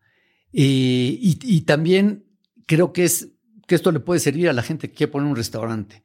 Eh, 0.52 1.16
y, 1.20 1.60
también 1.62 2.26
creo 2.66 2.92
que 2.92 3.04
es 3.04 3.34
que 3.66 3.74
esto 3.74 3.92
le 3.92 4.00
puede 4.00 4.20
servir 4.20 4.48
a 4.48 4.52
la 4.52 4.62
gente 4.62 4.88
que 4.88 4.96
quiere 4.96 5.12
poner 5.12 5.28
un 5.28 5.36
restaurante. 5.36 6.04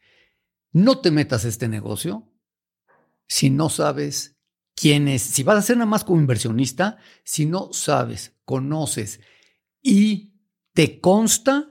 No 0.72 1.00
te 1.00 1.10
metas 1.10 1.46
a 1.46 1.48
este 1.48 1.68
negocio 1.68 2.32
si 3.28 3.50
no 3.50 3.70
sabes 3.70 4.38
quién 4.76 5.08
es. 5.08 5.22
Si 5.22 5.44
vas 5.44 5.58
a 5.58 5.62
ser 5.62 5.78
nada 5.78 5.90
más 5.90 6.04
como 6.04 6.20
inversionista, 6.20 6.98
si 7.24 7.46
no 7.46 7.72
sabes, 7.72 8.36
conoces 8.46 9.20
y 9.82 10.31
te 10.74 11.00
consta 11.00 11.68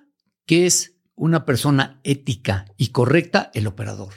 que 0.46 0.66
es 0.66 0.96
una 1.14 1.44
persona 1.44 2.00
ética 2.02 2.66
y 2.76 2.88
correcta 2.88 3.50
el 3.54 3.66
operador. 3.66 4.14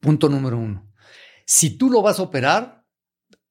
Punto 0.00 0.28
número 0.28 0.58
uno. 0.58 0.92
Si 1.46 1.70
tú 1.70 1.90
lo 1.90 2.02
vas 2.02 2.18
a 2.18 2.22
operar, 2.22 2.86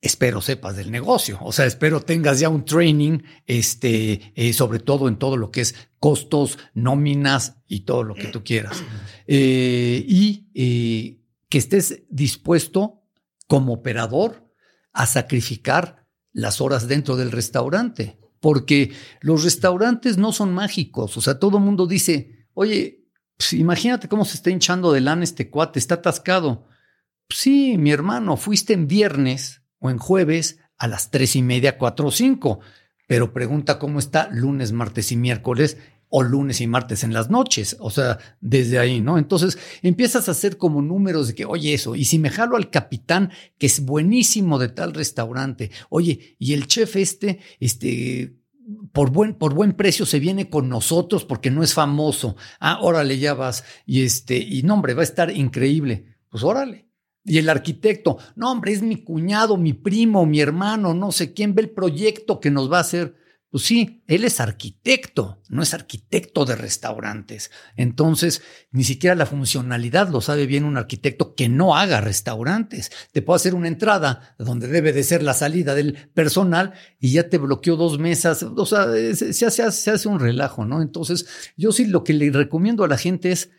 espero 0.02 0.42
sepas 0.42 0.76
del 0.76 0.92
negocio, 0.92 1.38
o 1.42 1.52
sea, 1.52 1.66
espero 1.66 2.02
tengas 2.02 2.40
ya 2.40 2.50
un 2.50 2.66
training, 2.66 3.20
este, 3.46 4.32
eh, 4.36 4.54
sobre 4.54 4.80
todo 4.80 5.08
en 5.08 5.18
todo 5.18 5.38
lo 5.38 5.52
que 5.52 5.62
es 5.62 5.76
costos, 6.00 6.58
nóminas 6.74 7.58
y 7.68 7.82
todo 7.82 8.04
lo 8.04 8.16
que 8.16 8.28
tú 8.28 8.44
quieras. 8.44 8.84
Eh, 9.32 10.04
y 10.08 10.50
eh, 10.56 11.22
que 11.50 11.60
estés 11.60 12.02
dispuesto 12.10 13.04
como 13.46 13.74
operador 13.74 14.52
a 14.92 15.06
sacrificar 15.06 16.08
las 16.32 16.62
horas 16.62 16.88
dentro 16.88 17.16
del 17.16 17.32
restaurante, 17.32 18.18
porque 18.40 18.94
los 19.22 19.44
restaurantes 19.44 20.18
no 20.18 20.32
son 20.32 20.54
mágicos, 20.54 21.18
o 21.18 21.22
sea, 21.22 21.40
todo 21.40 21.58
el 21.58 21.64
mundo 21.64 21.88
dice, 21.88 22.48
oye, 22.54 23.06
pues, 23.38 23.54
imagínate 23.54 24.08
cómo 24.08 24.26
se 24.26 24.36
está 24.36 24.50
hinchando 24.50 24.92
de 24.92 25.02
lana 25.02 25.24
este 25.24 25.50
cuate, 25.50 25.80
está 25.80 25.96
atascado. 25.96 26.68
sí, 27.30 27.78
mi 27.78 27.92
hermano, 27.92 28.38
fuiste 28.38 28.74
en 28.74 28.88
viernes 28.88 29.62
o 29.80 29.90
en 29.90 29.98
jueves 29.98 30.60
a 30.78 30.88
las 30.88 31.12
tres 31.12 31.36
y 31.36 31.42
media, 31.42 31.78
cuatro 31.78 32.08
o 32.08 32.12
cinco. 32.12 32.60
Pero 33.08 33.34
pregunta 33.34 33.80
cómo 33.80 34.00
está 34.00 34.30
lunes, 34.32 34.72
martes 34.72 35.12
y 35.12 35.18
miércoles 35.18 35.78
o 36.10 36.24
lunes 36.24 36.60
y 36.60 36.68
martes 36.68 37.04
en 37.04 37.14
las 37.14 37.30
noches. 37.30 37.78
O 37.80 37.90
sea, 37.90 38.18
desde 38.42 38.80
ahí, 38.80 39.00
¿no? 39.00 39.18
Entonces 39.18 39.58
empiezas 39.82 40.28
a 40.28 40.32
hacer 40.32 40.58
como 40.58 40.82
números 40.82 41.28
de 41.28 41.36
que, 41.36 41.46
oye, 41.46 41.74
eso, 41.74 41.96
y 41.96 42.06
si 42.06 42.20
me 42.20 42.30
jalo 42.30 42.58
al 42.58 42.70
capitán, 42.70 43.32
que 43.58 43.68
es 43.68 43.86
buenísimo 43.86 44.60
de 44.60 44.70
tal 44.70 44.94
restaurante, 44.94 45.72
oye, 45.90 46.36
y 46.40 46.54
el 46.54 46.68
chef 46.68 46.96
este, 46.96 47.40
este, 47.60 48.36
por 48.92 49.12
buen, 49.12 49.36
por 49.36 49.54
buen 49.54 49.74
precio 49.74 50.06
se 50.06 50.20
viene 50.20 50.50
con 50.50 50.70
nosotros 50.70 51.26
porque 51.26 51.52
no 51.52 51.64
es 51.64 51.74
famoso. 51.74 52.36
Ah, 52.60 52.80
órale, 52.82 53.18
ya 53.20 53.34
vas. 53.34 53.64
Y 53.86 54.04
este, 54.04 54.38
y 54.38 54.64
no, 54.64 54.76
hombre, 54.76 54.94
va 54.94 55.02
a 55.02 55.04
estar 55.04 55.32
increíble. 55.32 56.18
Pues 56.30 56.44
órale. 56.44 56.88
Y 57.26 57.38
el 57.38 57.50
arquitecto, 57.50 58.18
no, 58.36 58.52
hombre, 58.52 58.72
es 58.72 58.82
mi 58.82 59.04
cuñado, 59.04 59.58
mi 59.58 59.74
primo, 59.74 60.26
mi 60.26 60.40
hermano, 60.40 60.94
no 60.94 61.12
sé 61.12 61.34
quién 61.34 61.54
ve 61.54 61.64
el 61.64 61.70
proyecto 61.70 62.40
que 62.40 62.50
nos 62.50 62.72
va 62.72 62.78
a 62.78 62.82
hacer. 62.82 63.16
Pues 63.52 63.64
sí, 63.64 64.04
él 64.06 64.26
es 64.26 64.40
arquitecto, 64.40 65.42
no 65.50 65.64
es 65.64 65.74
arquitecto 65.74 66.46
de 66.46 66.56
restaurantes. 66.56 67.50
Entonces, 67.76 68.44
ni 68.72 68.84
siquiera 68.84 69.16
la 69.16 69.26
funcionalidad 69.26 70.10
lo 70.10 70.22
sabe 70.22 70.46
bien 70.46 70.66
un 70.66 70.78
arquitecto 70.78 71.34
que 71.34 71.50
no 71.50 71.76
haga 71.76 72.00
restaurantes. 72.00 72.92
Te 73.12 73.24
puede 73.24 73.38
hacer 73.38 73.56
una 73.56 73.68
entrada 73.68 74.36
donde 74.38 74.68
debe 74.68 74.94
de 74.94 75.04
ser 75.04 75.24
la 75.24 75.34
salida 75.34 75.74
del 75.74 75.94
personal 76.14 76.74
y 77.00 77.14
ya 77.14 77.28
te 77.28 77.40
bloqueó 77.40 77.76
dos 77.76 77.98
mesas. 77.98 78.44
O 78.44 78.66
sea, 78.68 78.86
se 79.16 79.34
se 79.34 79.92
hace 79.92 80.08
un 80.08 80.20
relajo, 80.20 80.66
¿no? 80.66 80.84
Entonces, 80.84 81.26
yo 81.58 81.72
sí 81.72 81.86
lo 81.86 82.04
que 82.04 82.14
le 82.14 82.30
recomiendo 82.30 82.84
a 82.84 82.88
la 82.88 83.00
gente 83.00 83.32
es 83.32 83.50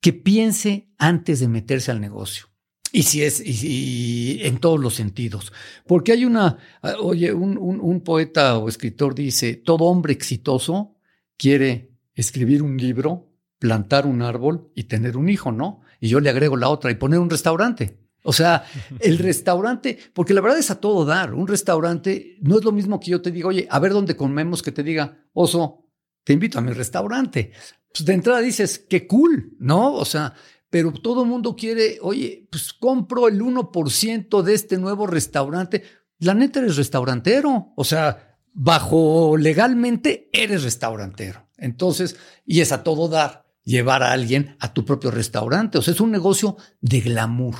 que 0.00 0.12
piense 0.12 0.88
antes 0.96 1.40
de 1.40 1.48
meterse 1.48 1.90
al 1.90 2.00
negocio. 2.00 2.47
Y 2.92 3.02
si 3.02 3.22
es, 3.22 3.42
y, 3.44 4.40
en 4.42 4.58
todos 4.58 4.80
los 4.80 4.94
sentidos. 4.94 5.52
Porque 5.86 6.12
hay 6.12 6.24
una, 6.24 6.58
ah, 6.82 6.94
oye, 7.00 7.32
un, 7.32 7.58
un, 7.58 8.00
poeta 8.00 8.58
o 8.58 8.68
escritor 8.68 9.14
dice, 9.14 9.56
todo 9.56 9.84
hombre 9.84 10.12
exitoso 10.12 10.96
quiere 11.36 11.92
escribir 12.14 12.62
un 12.62 12.76
libro, 12.76 13.32
plantar 13.58 14.06
un 14.06 14.22
árbol 14.22 14.70
y 14.74 14.84
tener 14.84 15.16
un 15.16 15.28
hijo, 15.28 15.52
¿no? 15.52 15.82
Y 16.00 16.08
yo 16.08 16.20
le 16.20 16.30
agrego 16.30 16.56
la 16.56 16.68
otra 16.68 16.90
y 16.90 16.94
poner 16.94 17.18
un 17.18 17.30
restaurante. 17.30 17.98
O 18.22 18.32
sea, 18.32 18.64
el 19.00 19.18
restaurante, 19.18 19.98
porque 20.12 20.34
la 20.34 20.40
verdad 20.40 20.58
es 20.58 20.70
a 20.70 20.80
todo 20.80 21.04
dar. 21.04 21.34
Un 21.34 21.46
restaurante 21.46 22.36
no 22.40 22.58
es 22.58 22.64
lo 22.64 22.72
mismo 22.72 23.00
que 23.00 23.10
yo 23.10 23.20
te 23.20 23.30
diga, 23.30 23.48
oye, 23.48 23.66
a 23.70 23.78
ver 23.78 23.92
dónde 23.92 24.16
comemos, 24.16 24.62
que 24.62 24.72
te 24.72 24.82
diga, 24.82 25.24
oso, 25.32 25.86
te 26.24 26.32
invito 26.32 26.58
a 26.58 26.62
mi 26.62 26.72
restaurante. 26.72 27.52
Pues 27.92 28.04
de 28.04 28.12
entrada 28.14 28.40
dices, 28.40 28.78
qué 28.78 29.06
cool, 29.06 29.56
¿no? 29.58 29.94
O 29.94 30.04
sea, 30.04 30.34
pero 30.70 30.92
todo 30.92 31.22
el 31.22 31.28
mundo 31.28 31.56
quiere, 31.56 31.98
oye, 32.02 32.46
pues 32.50 32.72
compro 32.72 33.28
el 33.28 33.40
1% 33.40 34.42
de 34.42 34.54
este 34.54 34.78
nuevo 34.78 35.06
restaurante. 35.06 35.82
La 36.18 36.34
neta 36.34 36.60
eres 36.60 36.76
restaurantero, 36.76 37.72
o 37.76 37.84
sea, 37.84 38.36
bajo 38.52 39.36
legalmente 39.36 40.28
eres 40.32 40.64
restaurantero. 40.64 41.48
Entonces, 41.56 42.16
y 42.44 42.60
es 42.60 42.72
a 42.72 42.82
todo 42.82 43.08
dar 43.08 43.44
llevar 43.64 44.02
a 44.02 44.12
alguien 44.12 44.56
a 44.60 44.72
tu 44.72 44.84
propio 44.84 45.10
restaurante. 45.10 45.78
O 45.78 45.82
sea, 45.82 45.92
es 45.92 46.00
un 46.00 46.10
negocio 46.10 46.56
de 46.80 47.00
glamour. 47.00 47.56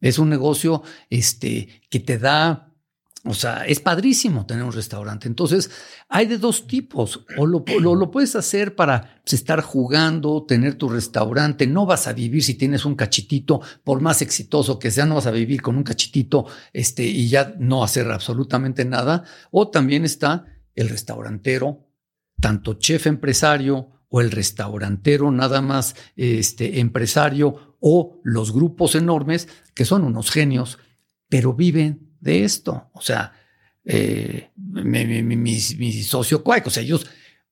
Es 0.00 0.18
un 0.18 0.28
negocio 0.28 0.82
este, 1.10 1.82
que 1.88 2.00
te 2.00 2.18
da 2.18 2.73
o 3.26 3.32
sea, 3.32 3.64
es 3.64 3.80
padrísimo 3.80 4.44
tener 4.44 4.64
un 4.64 4.72
restaurante. 4.72 5.28
Entonces, 5.28 5.70
hay 6.10 6.26
de 6.26 6.36
dos 6.36 6.66
tipos. 6.66 7.24
O 7.38 7.46
lo, 7.46 7.64
lo, 7.80 8.10
puedes 8.10 8.36
hacer 8.36 8.74
para 8.76 9.22
pues, 9.24 9.32
estar 9.32 9.62
jugando, 9.62 10.44
tener 10.44 10.74
tu 10.74 10.90
restaurante. 10.90 11.66
No 11.66 11.86
vas 11.86 12.06
a 12.06 12.12
vivir 12.12 12.42
si 12.42 12.54
tienes 12.54 12.84
un 12.84 12.94
cachitito, 12.94 13.62
por 13.82 14.02
más 14.02 14.20
exitoso 14.20 14.78
que 14.78 14.90
sea, 14.90 15.06
no 15.06 15.14
vas 15.14 15.26
a 15.26 15.30
vivir 15.30 15.62
con 15.62 15.76
un 15.76 15.84
cachitito 15.84 16.44
este, 16.74 17.04
y 17.04 17.28
ya 17.28 17.54
no 17.58 17.82
hacer 17.82 18.10
absolutamente 18.10 18.84
nada. 18.84 19.24
O 19.50 19.68
también 19.68 20.04
está 20.04 20.44
el 20.74 20.90
restaurantero, 20.90 21.88
tanto 22.40 22.74
chef 22.74 23.06
empresario 23.06 23.88
o 24.10 24.20
el 24.20 24.32
restaurantero 24.32 25.30
nada 25.30 25.62
más 25.62 25.96
este, 26.14 26.78
empresario 26.80 27.78
o 27.80 28.20
los 28.22 28.52
grupos 28.52 28.94
enormes 28.94 29.48
que 29.72 29.86
son 29.86 30.04
unos 30.04 30.30
genios, 30.30 30.78
pero 31.30 31.54
viven 31.54 32.03
de 32.24 32.42
esto. 32.42 32.90
O 32.94 33.02
sea, 33.02 33.32
eh, 33.84 34.50
mi, 34.56 35.60
socio 35.60 36.42
Quack, 36.42 36.66
o 36.66 36.70
sea, 36.70 36.82
ellos, 36.82 37.06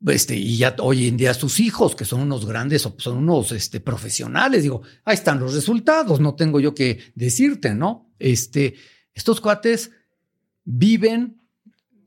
este, 0.07 0.35
y 0.35 0.57
ya 0.57 0.75
hoy 0.81 1.07
en 1.07 1.19
día 1.19 1.35
sus 1.35 1.61
hijos, 1.61 1.95
que 1.95 2.07
son 2.07 2.23
unos 2.23 2.47
grandes, 2.47 2.89
son 2.97 3.19
unos 3.19 3.53
este, 3.53 3.81
profesionales, 3.81 4.63
digo, 4.63 4.83
ahí 5.05 5.15
están 5.15 5.39
los 5.39 5.55
resultados, 5.55 6.21
no 6.21 6.35
tengo 6.35 6.59
yo 6.59 6.75
que 6.75 7.01
decirte, 7.15 7.75
¿no? 7.75 8.11
Este, 8.19 8.75
Estos 9.15 9.43
cuates 9.43 9.91
viven, 10.65 11.43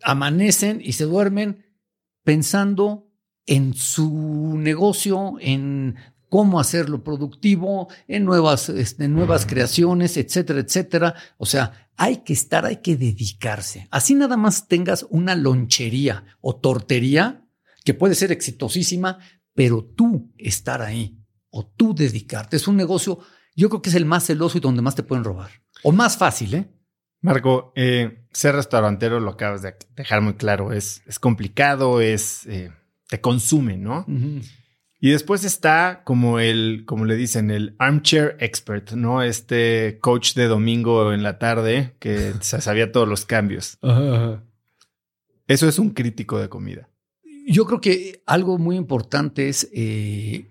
amanecen 0.01 0.81
y 0.83 0.93
se 0.93 1.05
duermen 1.05 1.65
pensando 2.23 3.07
en 3.45 3.75
su 3.75 4.55
negocio, 4.57 5.35
en 5.39 5.97
cómo 6.29 6.59
hacerlo 6.59 7.03
productivo, 7.03 7.89
en 8.07 8.25
nuevas, 8.25 8.69
este, 8.69 9.07
nuevas 9.07 9.45
creaciones, 9.45 10.17
etcétera, 10.17 10.61
etcétera. 10.61 11.15
O 11.37 11.45
sea, 11.45 11.84
hay 11.97 12.17
que 12.17 12.33
estar, 12.33 12.65
hay 12.65 12.77
que 12.77 12.95
dedicarse. 12.95 13.87
Así 13.91 14.15
nada 14.15 14.37
más 14.37 14.67
tengas 14.67 15.05
una 15.09 15.35
lonchería 15.35 16.25
o 16.41 16.55
tortería 16.55 17.45
que 17.83 17.93
puede 17.93 18.15
ser 18.15 18.31
exitosísima, 18.31 19.19
pero 19.53 19.83
tú 19.83 20.33
estar 20.37 20.81
ahí 20.81 21.19
o 21.49 21.65
tú 21.65 21.95
dedicarte. 21.95 22.57
Es 22.57 22.67
un 22.67 22.75
negocio, 22.75 23.19
yo 23.55 23.69
creo 23.69 23.81
que 23.81 23.89
es 23.89 23.95
el 23.95 24.05
más 24.05 24.25
celoso 24.25 24.57
y 24.57 24.61
donde 24.61 24.81
más 24.81 24.95
te 24.95 25.03
pueden 25.03 25.23
robar. 25.23 25.51
O 25.83 25.91
más 25.91 26.17
fácil, 26.17 26.53
¿eh? 26.55 26.71
Marco, 27.21 27.73
eh, 27.75 28.27
ser 28.31 28.55
restaurantero 28.55 29.19
lo 29.19 29.31
acabas 29.31 29.61
de 29.61 29.75
dejar 29.95 30.21
muy 30.21 30.33
claro. 30.33 30.73
Es, 30.73 31.01
es 31.07 31.17
complicado, 31.17 32.01
es, 32.01 32.45
eh, 32.45 32.71
te 33.07 33.21
consume, 33.21 33.77
¿no? 33.77 34.05
Y 35.05 35.11
después 35.11 35.43
está 35.43 36.01
como 36.03 36.39
el, 36.39 36.81
como 36.87 37.05
le 37.05 37.15
dicen, 37.15 37.51
el 37.51 37.75
armchair 37.77 38.37
expert, 38.39 38.93
¿no? 38.93 39.21
Este 39.21 39.99
coach 40.01 40.33
de 40.33 40.47
domingo 40.47 41.13
en 41.13 41.21
la 41.21 41.37
tarde 41.37 41.95
que 41.99 42.33
se 42.41 42.59
sabía 42.59 42.91
todos 42.91 43.07
los 43.07 43.23
cambios. 43.23 43.77
Eso 45.45 45.69
es 45.69 45.77
un 45.77 45.91
crítico 45.91 46.39
de 46.39 46.49
comida. 46.49 46.89
Yo 47.45 47.67
creo 47.67 47.79
que 47.81 48.23
algo 48.25 48.57
muy 48.57 48.77
importante 48.77 49.47
es 49.47 49.69
eh, 49.75 50.49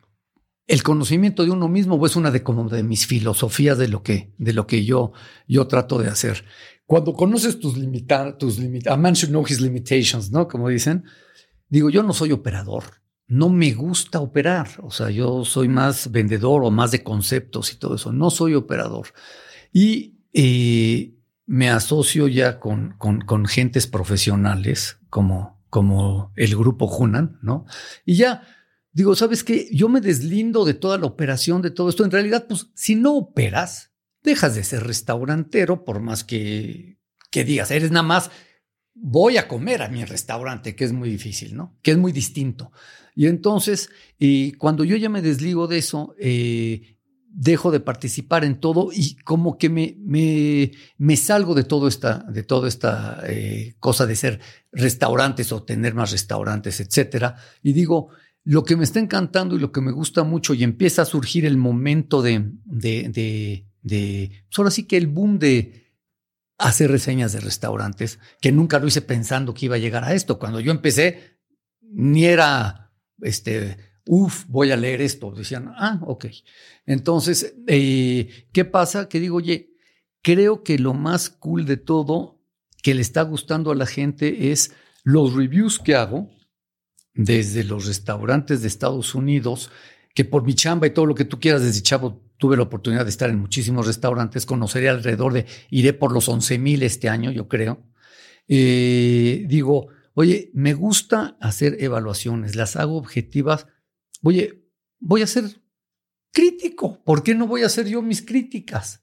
el 0.68 0.84
conocimiento 0.84 1.42
de 1.42 1.50
uno 1.50 1.66
mismo, 1.66 1.96
o 1.96 2.06
es 2.06 2.14
una 2.14 2.30
de 2.30 2.44
como 2.44 2.68
de 2.68 2.84
mis 2.84 3.08
filosofías 3.08 3.76
de 3.76 3.88
lo 3.88 4.04
que, 4.04 4.34
de 4.38 4.52
lo 4.52 4.68
que 4.68 4.84
yo, 4.84 5.10
yo 5.48 5.66
trato 5.66 5.98
de 5.98 6.06
hacer. 6.06 6.44
Cuando 6.86 7.12
conoces 7.12 7.58
tus 7.58 7.76
limitaciones, 7.76 8.38
tus 8.38 8.60
limitaciones, 8.60 8.96
a 8.96 9.02
man 9.02 9.14
should 9.14 9.30
know 9.30 9.44
his 9.44 9.60
limitations, 9.60 10.30
¿no? 10.30 10.46
Como 10.46 10.68
dicen, 10.68 11.02
digo, 11.68 11.90
yo 11.90 12.04
no 12.04 12.12
soy 12.12 12.30
operador 12.30 13.03
no 13.26 13.48
me 13.48 13.72
gusta 13.72 14.20
operar. 14.20 14.68
O 14.82 14.90
sea, 14.90 15.10
yo 15.10 15.44
soy 15.44 15.68
más 15.68 16.10
vendedor 16.10 16.64
o 16.64 16.70
más 16.70 16.90
de 16.90 17.02
conceptos 17.02 17.72
y 17.72 17.76
todo 17.76 17.96
eso. 17.96 18.12
No 18.12 18.30
soy 18.30 18.54
operador. 18.54 19.08
Y 19.72 20.18
eh, 20.32 21.14
me 21.46 21.70
asocio 21.70 22.28
ya 22.28 22.60
con, 22.60 22.96
con, 22.98 23.46
gentes 23.46 23.86
profesionales 23.86 24.98
como, 25.10 25.62
como 25.70 26.32
el 26.36 26.56
grupo 26.56 26.86
Hunan, 26.86 27.38
¿no? 27.42 27.66
Y 28.04 28.16
ya 28.16 28.42
digo, 28.92 29.14
¿sabes 29.14 29.44
qué? 29.44 29.68
Yo 29.72 29.88
me 29.88 30.00
deslindo 30.00 30.64
de 30.64 30.74
toda 30.74 30.98
la 30.98 31.06
operación, 31.06 31.62
de 31.62 31.70
todo 31.70 31.88
esto. 31.88 32.04
En 32.04 32.10
realidad, 32.10 32.46
pues, 32.48 32.70
si 32.74 32.94
no 32.94 33.16
operas, 33.16 33.92
dejas 34.22 34.54
de 34.54 34.64
ser 34.64 34.84
restaurantero, 34.84 35.84
por 35.84 36.00
más 36.00 36.24
que, 36.24 36.98
que 37.30 37.44
digas, 37.44 37.70
eres 37.70 37.90
nada 37.90 38.04
más 38.04 38.30
voy 38.94 39.36
a 39.36 39.48
comer 39.48 39.82
a 39.82 39.88
mi 39.88 40.04
restaurante, 40.04 40.76
que 40.76 40.84
es 40.84 40.92
muy 40.92 41.10
difícil, 41.10 41.56
¿no? 41.56 41.76
Que 41.82 41.90
es 41.90 41.98
muy 41.98 42.12
distinto. 42.12 42.70
Y 43.14 43.26
entonces, 43.26 43.90
y 44.18 44.52
cuando 44.52 44.84
yo 44.84 44.96
ya 44.96 45.08
me 45.08 45.22
desligo 45.22 45.66
de 45.66 45.78
eso, 45.78 46.14
eh, 46.18 46.94
dejo 47.36 47.70
de 47.70 47.80
participar 47.80 48.44
en 48.44 48.60
todo 48.60 48.90
y 48.92 49.16
como 49.16 49.58
que 49.58 49.68
me, 49.68 49.96
me, 50.98 51.16
salgo 51.16 51.54
de, 51.54 51.66
esta, 51.88 52.18
de 52.28 52.42
toda 52.44 52.68
esta 52.68 53.20
eh, 53.26 53.74
cosa 53.80 54.06
de 54.06 54.14
ser 54.14 54.40
restaurantes 54.72 55.50
o 55.52 55.64
tener 55.64 55.94
más 55.94 56.12
restaurantes, 56.12 56.80
etcétera. 56.80 57.36
Y 57.62 57.72
digo, 57.72 58.10
lo 58.44 58.64
que 58.64 58.76
me 58.76 58.84
está 58.84 59.00
encantando 59.00 59.56
y 59.56 59.58
lo 59.58 59.72
que 59.72 59.80
me 59.80 59.90
gusta 59.90 60.22
mucho 60.22 60.54
y 60.54 60.62
empieza 60.62 61.02
a 61.02 61.06
surgir 61.06 61.44
el 61.44 61.56
momento 61.56 62.22
de, 62.22 62.52
de, 62.64 63.08
de, 63.08 63.66
de 63.82 64.30
pues 64.48 64.58
ahora 64.58 64.70
sí 64.70 64.84
que 64.84 64.96
el 64.96 65.08
boom 65.08 65.38
de 65.38 65.84
hacer 66.58 66.90
reseñas 66.90 67.32
de 67.32 67.40
restaurantes, 67.40 68.20
que 68.40 68.52
nunca 68.52 68.78
lo 68.78 68.86
hice 68.86 69.02
pensando 69.02 69.54
que 69.54 69.66
iba 69.66 69.74
a 69.74 69.80
llegar 69.80 70.04
a 70.04 70.14
esto. 70.14 70.38
Cuando 70.38 70.60
yo 70.60 70.70
empecé, 70.70 71.38
ni 71.80 72.26
era 72.26 72.83
este, 73.22 73.76
uff, 74.06 74.44
voy 74.48 74.70
a 74.70 74.76
leer 74.76 75.00
esto. 75.00 75.30
Decían, 75.30 75.72
ah, 75.76 76.00
ok. 76.02 76.26
Entonces, 76.86 77.54
eh, 77.66 78.46
¿qué 78.52 78.64
pasa? 78.64 79.08
Que 79.08 79.20
digo, 79.20 79.36
oye, 79.36 79.70
creo 80.22 80.62
que 80.62 80.78
lo 80.78 80.94
más 80.94 81.30
cool 81.30 81.66
de 81.66 81.76
todo 81.76 82.40
que 82.82 82.94
le 82.94 83.00
está 83.00 83.22
gustando 83.22 83.70
a 83.70 83.74
la 83.74 83.86
gente 83.86 84.52
es 84.52 84.72
los 85.04 85.34
reviews 85.34 85.78
que 85.78 85.94
hago 85.94 86.30
desde 87.14 87.64
los 87.64 87.86
restaurantes 87.86 88.60
de 88.60 88.68
Estados 88.68 89.14
Unidos, 89.14 89.70
que 90.14 90.24
por 90.24 90.44
mi 90.44 90.54
chamba 90.54 90.86
y 90.86 90.90
todo 90.90 91.06
lo 91.06 91.14
que 91.14 91.24
tú 91.24 91.40
quieras 91.40 91.62
desde 91.62 91.82
chavo 91.82 92.20
tuve 92.36 92.56
la 92.56 92.64
oportunidad 92.64 93.04
de 93.04 93.10
estar 93.10 93.30
en 93.30 93.38
muchísimos 93.38 93.86
restaurantes, 93.86 94.44
conoceré 94.44 94.88
alrededor 94.88 95.32
de, 95.32 95.46
iré 95.70 95.92
por 95.92 96.12
los 96.12 96.28
11 96.28 96.58
mil 96.58 96.82
este 96.82 97.08
año, 97.08 97.30
yo 97.30 97.48
creo. 97.48 97.82
Eh, 98.48 99.44
digo, 99.46 99.88
Oye, 100.14 100.50
me 100.54 100.74
gusta 100.74 101.36
hacer 101.40 101.76
evaluaciones, 101.80 102.56
las 102.56 102.76
hago 102.76 102.96
objetivas. 102.96 103.66
Oye, 104.22 104.64
voy 105.00 105.22
a 105.22 105.26
ser 105.26 105.44
crítico. 106.32 107.02
¿Por 107.04 107.22
qué 107.22 107.34
no 107.34 107.46
voy 107.46 107.62
a 107.62 107.66
hacer 107.66 107.86
yo 107.88 108.00
mis 108.00 108.22
críticas? 108.22 109.02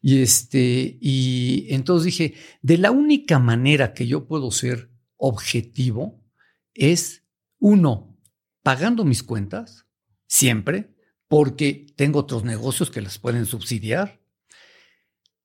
Y 0.00 0.22
este, 0.22 0.98
y 1.00 1.66
entonces 1.70 2.04
dije, 2.06 2.34
de 2.62 2.78
la 2.78 2.90
única 2.90 3.38
manera 3.38 3.94
que 3.94 4.06
yo 4.06 4.26
puedo 4.26 4.50
ser 4.50 4.90
objetivo 5.16 6.22
es 6.74 7.24
uno, 7.58 8.18
pagando 8.62 9.04
mis 9.04 9.22
cuentas, 9.22 9.86
siempre, 10.26 10.94
porque 11.26 11.86
tengo 11.96 12.20
otros 12.20 12.44
negocios 12.44 12.90
que 12.90 13.00
las 13.00 13.18
pueden 13.18 13.46
subsidiar. 13.46 14.20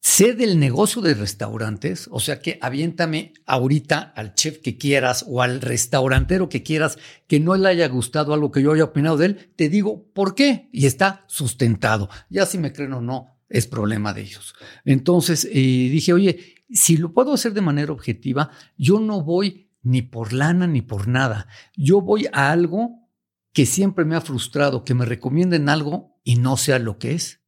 Sé 0.02 0.34
del 0.34 0.60
negocio 0.60 1.02
de 1.02 1.14
restaurantes, 1.14 2.08
o 2.10 2.22
sea 2.22 2.40
que 2.40 2.58
aviéntame 2.62 3.34
ahorita 3.46 4.00
al 4.16 4.34
chef 4.34 4.60
que 4.60 4.78
quieras 4.78 5.26
o 5.28 5.42
al 5.42 5.60
restaurantero 5.60 6.48
que 6.48 6.64
quieras 6.64 6.98
que 7.28 7.42
no 7.42 7.56
le 7.56 7.68
haya 7.68 7.88
gustado 7.90 8.34
algo 8.34 8.50
que 8.50 8.62
yo 8.62 8.72
haya 8.72 8.86
opinado 8.86 9.18
de 9.18 9.26
él, 9.26 9.52
te 9.58 9.68
digo 9.68 10.06
por 10.14 10.36
qué 10.36 10.70
y 10.72 10.86
está 10.86 11.26
sustentado. 11.28 12.10
Ya 12.30 12.46
si 12.46 12.58
me 12.58 12.72
creen 12.72 12.94
o 12.94 13.02
no, 13.02 13.38
es 13.50 13.68
problema 13.68 14.14
de 14.14 14.22
ellos. 14.22 14.56
Entonces 14.86 15.44
eh, 15.52 15.52
dije, 15.52 16.14
oye, 16.14 16.56
si 16.70 16.96
lo 16.96 17.14
puedo 17.14 17.34
hacer 17.34 17.54
de 17.54 17.62
manera 17.62 17.92
objetiva, 17.92 18.52
yo 18.78 19.02
no 19.02 19.22
voy 19.22 19.70
ni 19.82 20.02
por 20.02 20.32
lana 20.32 20.66
ni 20.66 20.82
por 20.82 21.10
nada. 21.10 21.48
Yo 21.76 22.00
voy 22.00 22.28
a 22.32 22.52
algo 22.52 23.10
que 23.52 23.66
siempre 23.66 24.06
me 24.06 24.16
ha 24.16 24.22
frustrado, 24.22 24.86
que 24.86 24.94
me 24.94 25.04
recomienden 25.04 25.68
algo 25.68 26.22
y 26.24 26.38
no 26.38 26.56
sea 26.56 26.80
lo 26.80 27.00
que 27.00 27.16
es 27.16 27.40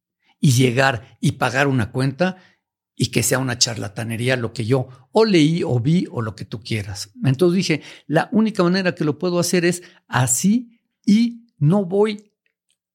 y 0.42 0.50
llegar 0.50 1.16
y 1.20 1.32
pagar 1.32 1.68
una 1.68 1.92
cuenta 1.92 2.36
y 2.96 3.06
que 3.06 3.22
sea 3.22 3.38
una 3.38 3.58
charlatanería 3.58 4.36
lo 4.36 4.52
que 4.52 4.66
yo 4.66 4.88
o 5.12 5.24
leí 5.24 5.62
o 5.62 5.78
vi 5.78 6.06
o 6.10 6.20
lo 6.20 6.34
que 6.34 6.44
tú 6.44 6.60
quieras. 6.60 7.12
Entonces 7.24 7.56
dije, 7.56 7.82
la 8.08 8.28
única 8.32 8.64
manera 8.64 8.94
que 8.94 9.04
lo 9.04 9.20
puedo 9.20 9.38
hacer 9.38 9.64
es 9.64 9.84
así 10.08 10.80
y 11.06 11.46
no 11.58 11.84
voy 11.84 12.32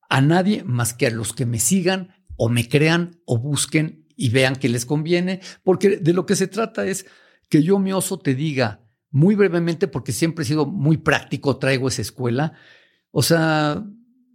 a 0.10 0.20
nadie 0.20 0.66
más 0.66 0.94
que 0.94 1.08
a 1.08 1.10
los 1.10 1.32
que 1.32 1.46
me 1.46 1.60
sigan 1.60 2.14
o 2.36 2.50
me 2.50 2.68
crean 2.68 3.22
o 3.26 3.38
busquen 3.38 4.06
y 4.18 4.30
vean 4.30 4.58
que 4.58 4.68
les 4.68 4.86
conviene, 4.86 5.40
porque 5.64 5.98
de 5.98 6.14
lo 6.14 6.26
que 6.26 6.36
se 6.36 6.48
trata 6.48 6.86
es 6.86 7.06
que 7.50 7.64
yo, 7.64 7.80
mi 7.80 7.94
oso, 7.94 8.20
te 8.20 8.36
diga 8.36 8.84
muy 9.10 9.36
brevemente, 9.36 9.88
porque 9.88 10.12
siempre 10.12 10.44
he 10.44 10.48
sido 10.48 10.66
muy 10.66 10.98
práctico, 10.98 11.58
traigo 11.58 11.88
esa 11.88 12.02
escuela, 12.02 12.54
o 13.12 13.24
sea, 13.24 13.86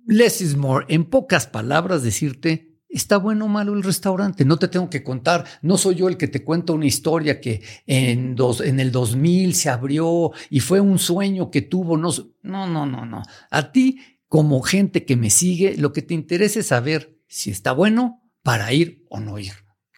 less 0.07 0.41
is 0.41 0.57
more, 0.57 0.87
en 0.89 1.05
pocas 1.05 1.47
palabras 1.47 2.03
decirte, 2.03 2.72
está 2.93 3.17
bueno 3.17 3.47
o 3.47 3.49
malo 3.49 3.75
el 3.75 3.83
restaurante. 3.83 4.45
No 4.45 4.59
te 4.59 4.69
tengo 4.69 4.91
que 4.91 5.03
contar. 5.03 5.45
No 5.63 5.79
soy 5.79 5.97
yo 5.97 6.09
el 6.09 6.17
que 6.17 6.29
te 6.29 6.45
cuenta 6.45 6.73
una 6.75 6.87
historia 6.87 7.41
que 7.41 7.63
en, 7.87 8.37
dos, 8.37 8.61
en 8.61 8.79
el 8.79 8.93
2000 8.93 9.55
se 9.55 9.71
abrió 9.71 10.31
y 10.51 10.61
fue 10.61 10.81
un 10.81 10.99
sueño 10.99 11.51
que 11.51 11.63
tuvo. 11.63 11.97
No, 11.97 12.11
no, 12.43 12.67
no, 12.67 12.87
no, 12.87 13.07
no. 13.07 13.23
A 13.51 13.73
ti, 13.73 13.99
como 14.29 14.63
gente 14.63 15.05
que 15.05 15.17
me 15.17 15.31
sigue, 15.31 15.77
lo 15.77 15.93
que 15.93 16.03
te 16.03 16.15
interesa 16.15 16.61
es 16.61 16.67
saber 16.67 17.19
si 17.27 17.51
está 17.51 17.73
bueno 17.73 18.23
para 18.43 18.73
ir 18.73 19.05
o 19.09 19.21
no 19.21 19.39
ir. 19.39 19.53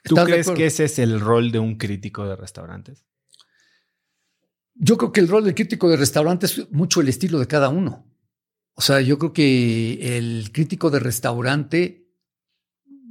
¿Tú 0.04 0.14
crees 0.16 0.50
que 0.50 0.66
ese 0.66 0.84
es 0.84 0.98
el 0.98 1.18
rol 1.18 1.50
de 1.50 1.58
un 1.58 1.76
crítico 1.76 2.26
de 2.28 2.36
restaurantes? 2.36 3.06
Yo 4.74 4.96
creo 4.98 5.12
que 5.12 5.20
el 5.20 5.28
rol 5.28 5.44
del 5.44 5.54
crítico 5.54 5.88
de 5.88 5.96
restaurantes 5.96 6.58
es 6.58 6.70
mucho 6.72 7.00
el 7.00 7.08
estilo 7.08 7.38
de 7.38 7.46
cada 7.46 7.68
uno. 7.68 8.06
O 8.74 8.82
sea, 8.82 9.00
yo 9.00 9.18
creo 9.18 9.32
que 9.32 10.18
el 10.18 10.50
crítico 10.52 10.90
de 10.90 10.98
restaurante 10.98 12.03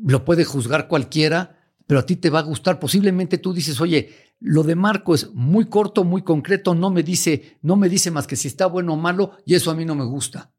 lo 0.05 0.25
puede 0.25 0.45
juzgar 0.45 0.87
cualquiera, 0.87 1.57
pero 1.87 1.99
a 1.99 2.05
ti 2.05 2.15
te 2.15 2.29
va 2.29 2.39
a 2.39 2.43
gustar. 2.43 2.79
Posiblemente 2.79 3.37
tú 3.37 3.53
dices, 3.53 3.79
oye, 3.81 4.09
lo 4.39 4.63
de 4.63 4.75
Marco 4.75 5.15
es 5.15 5.31
muy 5.33 5.65
corto, 5.65 6.03
muy 6.03 6.21
concreto, 6.21 6.75
no 6.75 6.89
me 6.89 7.03
dice, 7.03 7.57
no 7.61 7.75
me 7.75 7.89
dice 7.89 8.11
más 8.11 8.27
que 8.27 8.35
si 8.35 8.47
está 8.47 8.65
bueno 8.65 8.93
o 8.93 8.97
malo, 8.97 9.37
y 9.45 9.55
eso 9.55 9.71
a 9.71 9.75
mí 9.75 9.85
no 9.85 9.95
me 9.95 10.05
gusta. 10.05 10.53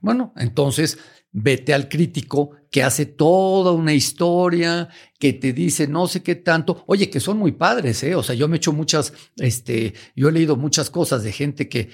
Bueno, 0.00 0.32
entonces 0.36 0.98
vete 1.32 1.74
al 1.74 1.88
crítico 1.88 2.52
que 2.70 2.82
hace 2.82 3.06
toda 3.06 3.72
una 3.72 3.92
historia, 3.92 4.88
que 5.18 5.32
te 5.32 5.52
dice 5.52 5.88
no 5.88 6.06
sé 6.06 6.22
qué 6.22 6.36
tanto, 6.36 6.84
oye, 6.86 7.10
que 7.10 7.20
son 7.20 7.38
muy 7.38 7.52
padres, 7.52 8.02
¿eh? 8.04 8.14
O 8.14 8.22
sea, 8.22 8.34
yo 8.34 8.46
me 8.46 8.56
he 8.56 8.58
hecho 8.58 8.72
muchas, 8.72 9.12
este, 9.36 9.94
yo 10.14 10.28
he 10.28 10.32
leído 10.32 10.56
muchas 10.56 10.90
cosas 10.90 11.24
de 11.24 11.32
gente 11.32 11.68
que 11.68 11.90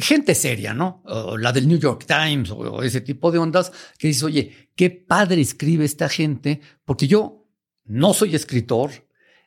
gente 0.00 0.34
seria, 0.34 0.74
¿no? 0.74 1.02
la 1.38 1.52
del 1.52 1.68
New 1.68 1.78
York 1.78 2.04
Times 2.06 2.50
o, 2.50 2.82
ese 2.82 3.00
tipo 3.00 3.30
de 3.30 3.38
ondas, 3.38 3.72
que 3.98 4.08
dice, 4.08 4.24
oye, 4.24 4.70
qué 4.74 4.90
padre 4.90 5.40
escribe 5.40 5.84
esta 5.84 6.08
gente, 6.08 6.60
porque 6.84 7.06
yo 7.06 7.46
no 7.84 8.14
soy 8.14 8.34
escritor, 8.34 8.90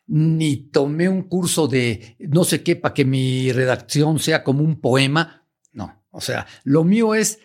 ni 0.07 0.55
tomé 0.55 1.09
un 1.09 1.23
curso 1.23 1.67
de 1.67 2.15
no 2.19 2.43
sé 2.43 2.63
qué 2.63 2.75
para 2.75 2.93
que 2.93 3.05
mi 3.05 3.51
redacción 3.51 4.19
sea 4.19 4.43
como 4.43 4.63
un 4.63 4.79
poema. 4.79 5.45
No, 5.73 6.05
o 6.11 6.21
sea, 6.21 6.47
lo 6.63 6.83
mío 6.83 7.13
es 7.13 7.39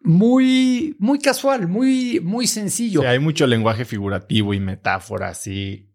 muy, 0.00 0.96
muy 0.98 1.18
casual, 1.18 1.68
muy, 1.68 2.20
muy 2.20 2.46
sencillo. 2.46 3.06
hay 3.08 3.18
mucho 3.18 3.46
lenguaje 3.46 3.84
figurativo 3.84 4.54
y 4.54 4.60
metáforas 4.60 5.46
y... 5.46 5.90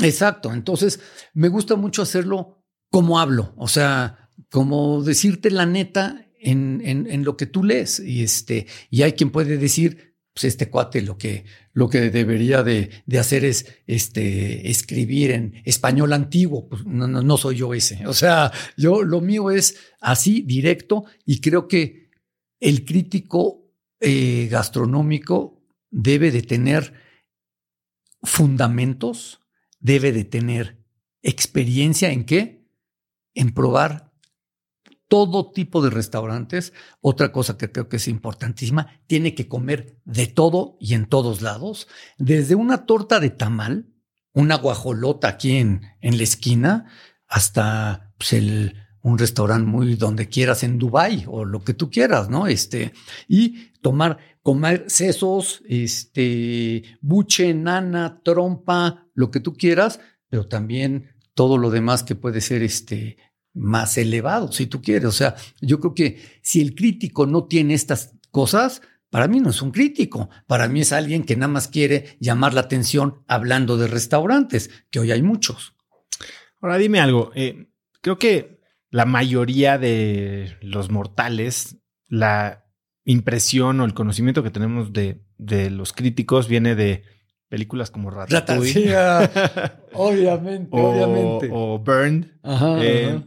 Exacto, 0.00 0.52
entonces 0.52 1.00
me 1.34 1.48
gusta 1.48 1.76
mucho 1.76 2.02
hacerlo 2.02 2.64
como 2.88 3.18
hablo, 3.18 3.52
o 3.56 3.68
sea, 3.68 4.21
como 4.52 5.02
decirte 5.02 5.50
la 5.50 5.64
neta 5.64 6.26
en, 6.38 6.82
en, 6.84 7.24
lo 7.24 7.38
que 7.38 7.46
tú 7.46 7.64
lees. 7.64 7.98
Y, 8.00 8.22
este, 8.22 8.66
y 8.90 9.00
hay 9.00 9.14
quien 9.14 9.30
puede 9.30 9.56
decir, 9.56 10.14
pues 10.34 10.44
este 10.44 10.68
cuate 10.68 11.00
lo 11.00 11.16
que, 11.16 11.46
lo 11.72 11.88
que 11.88 12.10
debería 12.10 12.62
de, 12.62 12.90
de 13.06 13.18
hacer 13.18 13.46
es 13.46 13.66
este, 13.86 14.68
escribir 14.70 15.30
en 15.30 15.62
español 15.64 16.12
antiguo. 16.12 16.68
Pues 16.68 16.84
no, 16.84 17.08
no, 17.08 17.36
soy 17.38 17.56
yo 17.56 17.72
ese. 17.72 18.06
O 18.06 18.12
sea, 18.12 18.52
yo 18.76 19.02
lo 19.02 19.22
mío 19.22 19.50
es 19.50 19.78
así, 20.02 20.42
directo, 20.42 21.06
y 21.24 21.40
creo 21.40 21.66
que 21.66 22.10
el 22.60 22.84
crítico 22.84 23.72
eh, 24.00 24.48
gastronómico 24.50 25.64
debe 25.90 26.30
de 26.30 26.42
tener 26.42 26.92
fundamentos, 28.22 29.40
debe 29.80 30.12
de 30.12 30.24
tener 30.24 30.84
experiencia 31.22 32.12
en 32.12 32.24
qué? 32.24 32.68
En 33.32 33.54
probar 33.54 34.11
todo 35.12 35.52
tipo 35.52 35.82
de 35.82 35.90
restaurantes. 35.90 36.72
Otra 37.02 37.32
cosa 37.32 37.58
que 37.58 37.70
creo 37.70 37.86
que 37.86 37.96
es 37.96 38.08
importantísima, 38.08 38.98
tiene 39.06 39.34
que 39.34 39.46
comer 39.46 39.98
de 40.06 40.26
todo 40.26 40.78
y 40.80 40.94
en 40.94 41.04
todos 41.04 41.42
lados, 41.42 41.86
desde 42.16 42.54
una 42.54 42.86
torta 42.86 43.20
de 43.20 43.28
tamal, 43.28 43.92
una 44.32 44.56
guajolota 44.56 45.28
aquí 45.28 45.58
en, 45.58 45.82
en 46.00 46.16
la 46.16 46.22
esquina, 46.22 46.86
hasta 47.28 48.14
pues, 48.16 48.32
el, 48.32 48.74
un 49.02 49.18
restaurante 49.18 49.68
muy 49.68 49.96
donde 49.96 50.30
quieras 50.30 50.62
en 50.62 50.78
Dubai 50.78 51.26
o 51.28 51.44
lo 51.44 51.62
que 51.62 51.74
tú 51.74 51.90
quieras, 51.90 52.30
¿no? 52.30 52.46
Este, 52.46 52.94
y 53.28 53.70
tomar, 53.82 54.16
comer 54.40 54.86
sesos, 54.86 55.62
este, 55.68 56.84
buche, 57.02 57.52
nana, 57.52 58.22
trompa, 58.24 59.08
lo 59.12 59.30
que 59.30 59.40
tú 59.40 59.52
quieras, 59.58 60.00
pero 60.30 60.48
también 60.48 61.10
todo 61.34 61.58
lo 61.58 61.68
demás 61.68 62.02
que 62.02 62.14
puede 62.14 62.40
ser 62.40 62.62
este 62.62 63.18
más 63.54 63.98
elevado, 63.98 64.50
si 64.52 64.66
tú 64.66 64.80
quieres. 64.80 65.04
O 65.06 65.12
sea, 65.12 65.36
yo 65.60 65.80
creo 65.80 65.94
que 65.94 66.22
si 66.42 66.60
el 66.60 66.74
crítico 66.74 67.26
no 67.26 67.44
tiene 67.44 67.74
estas 67.74 68.14
cosas, 68.30 68.82
para 69.10 69.28
mí 69.28 69.40
no 69.40 69.50
es 69.50 69.60
un 69.60 69.72
crítico, 69.72 70.30
para 70.46 70.68
mí 70.68 70.80
es 70.80 70.92
alguien 70.92 71.24
que 71.24 71.36
nada 71.36 71.52
más 71.52 71.68
quiere 71.68 72.16
llamar 72.18 72.54
la 72.54 72.62
atención 72.62 73.22
hablando 73.26 73.76
de 73.76 73.86
restaurantes, 73.86 74.70
que 74.90 75.00
hoy 75.00 75.12
hay 75.12 75.22
muchos. 75.22 75.74
Ahora 76.60 76.78
dime 76.78 77.00
algo, 77.00 77.30
eh, 77.34 77.66
creo 78.00 78.18
que 78.18 78.60
la 78.90 79.04
mayoría 79.04 79.78
de 79.78 80.56
los 80.62 80.90
mortales, 80.90 81.76
la 82.08 82.64
impresión 83.04 83.80
o 83.80 83.84
el 83.84 83.94
conocimiento 83.94 84.42
que 84.42 84.50
tenemos 84.50 84.92
de, 84.92 85.24
de 85.36 85.70
los 85.70 85.92
críticos 85.92 86.48
viene 86.48 86.74
de 86.74 87.02
películas 87.48 87.90
como 87.90 88.08
Ratatouille. 88.08 88.96
obviamente, 89.92 90.68
obviamente. 90.70 91.50
O 91.52 91.78
Burned. 91.78 92.28
Eh, 92.80 93.20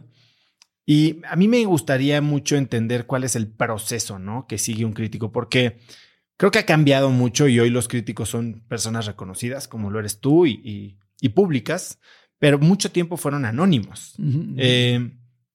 y 0.86 1.20
a 1.28 1.34
mí 1.34 1.48
me 1.48 1.64
gustaría 1.64 2.22
mucho 2.22 2.54
entender 2.56 3.06
cuál 3.06 3.24
es 3.24 3.34
el 3.34 3.48
proceso, 3.48 4.20
¿no? 4.20 4.46
Que 4.46 4.56
sigue 4.56 4.84
un 4.84 4.92
crítico, 4.92 5.32
porque 5.32 5.80
creo 6.36 6.52
que 6.52 6.60
ha 6.60 6.66
cambiado 6.66 7.10
mucho 7.10 7.48
y 7.48 7.58
hoy 7.58 7.70
los 7.70 7.88
críticos 7.88 8.28
son 8.28 8.64
personas 8.68 9.06
reconocidas, 9.06 9.66
como 9.66 9.90
lo 9.90 9.98
eres 9.98 10.20
tú 10.20 10.46
y, 10.46 10.98
públicas, 11.34 11.98
pero 12.38 12.60
mucho 12.60 12.92
tiempo 12.92 13.16
fueron 13.16 13.44
anónimos. 13.44 14.14
Eh, 14.56 15.10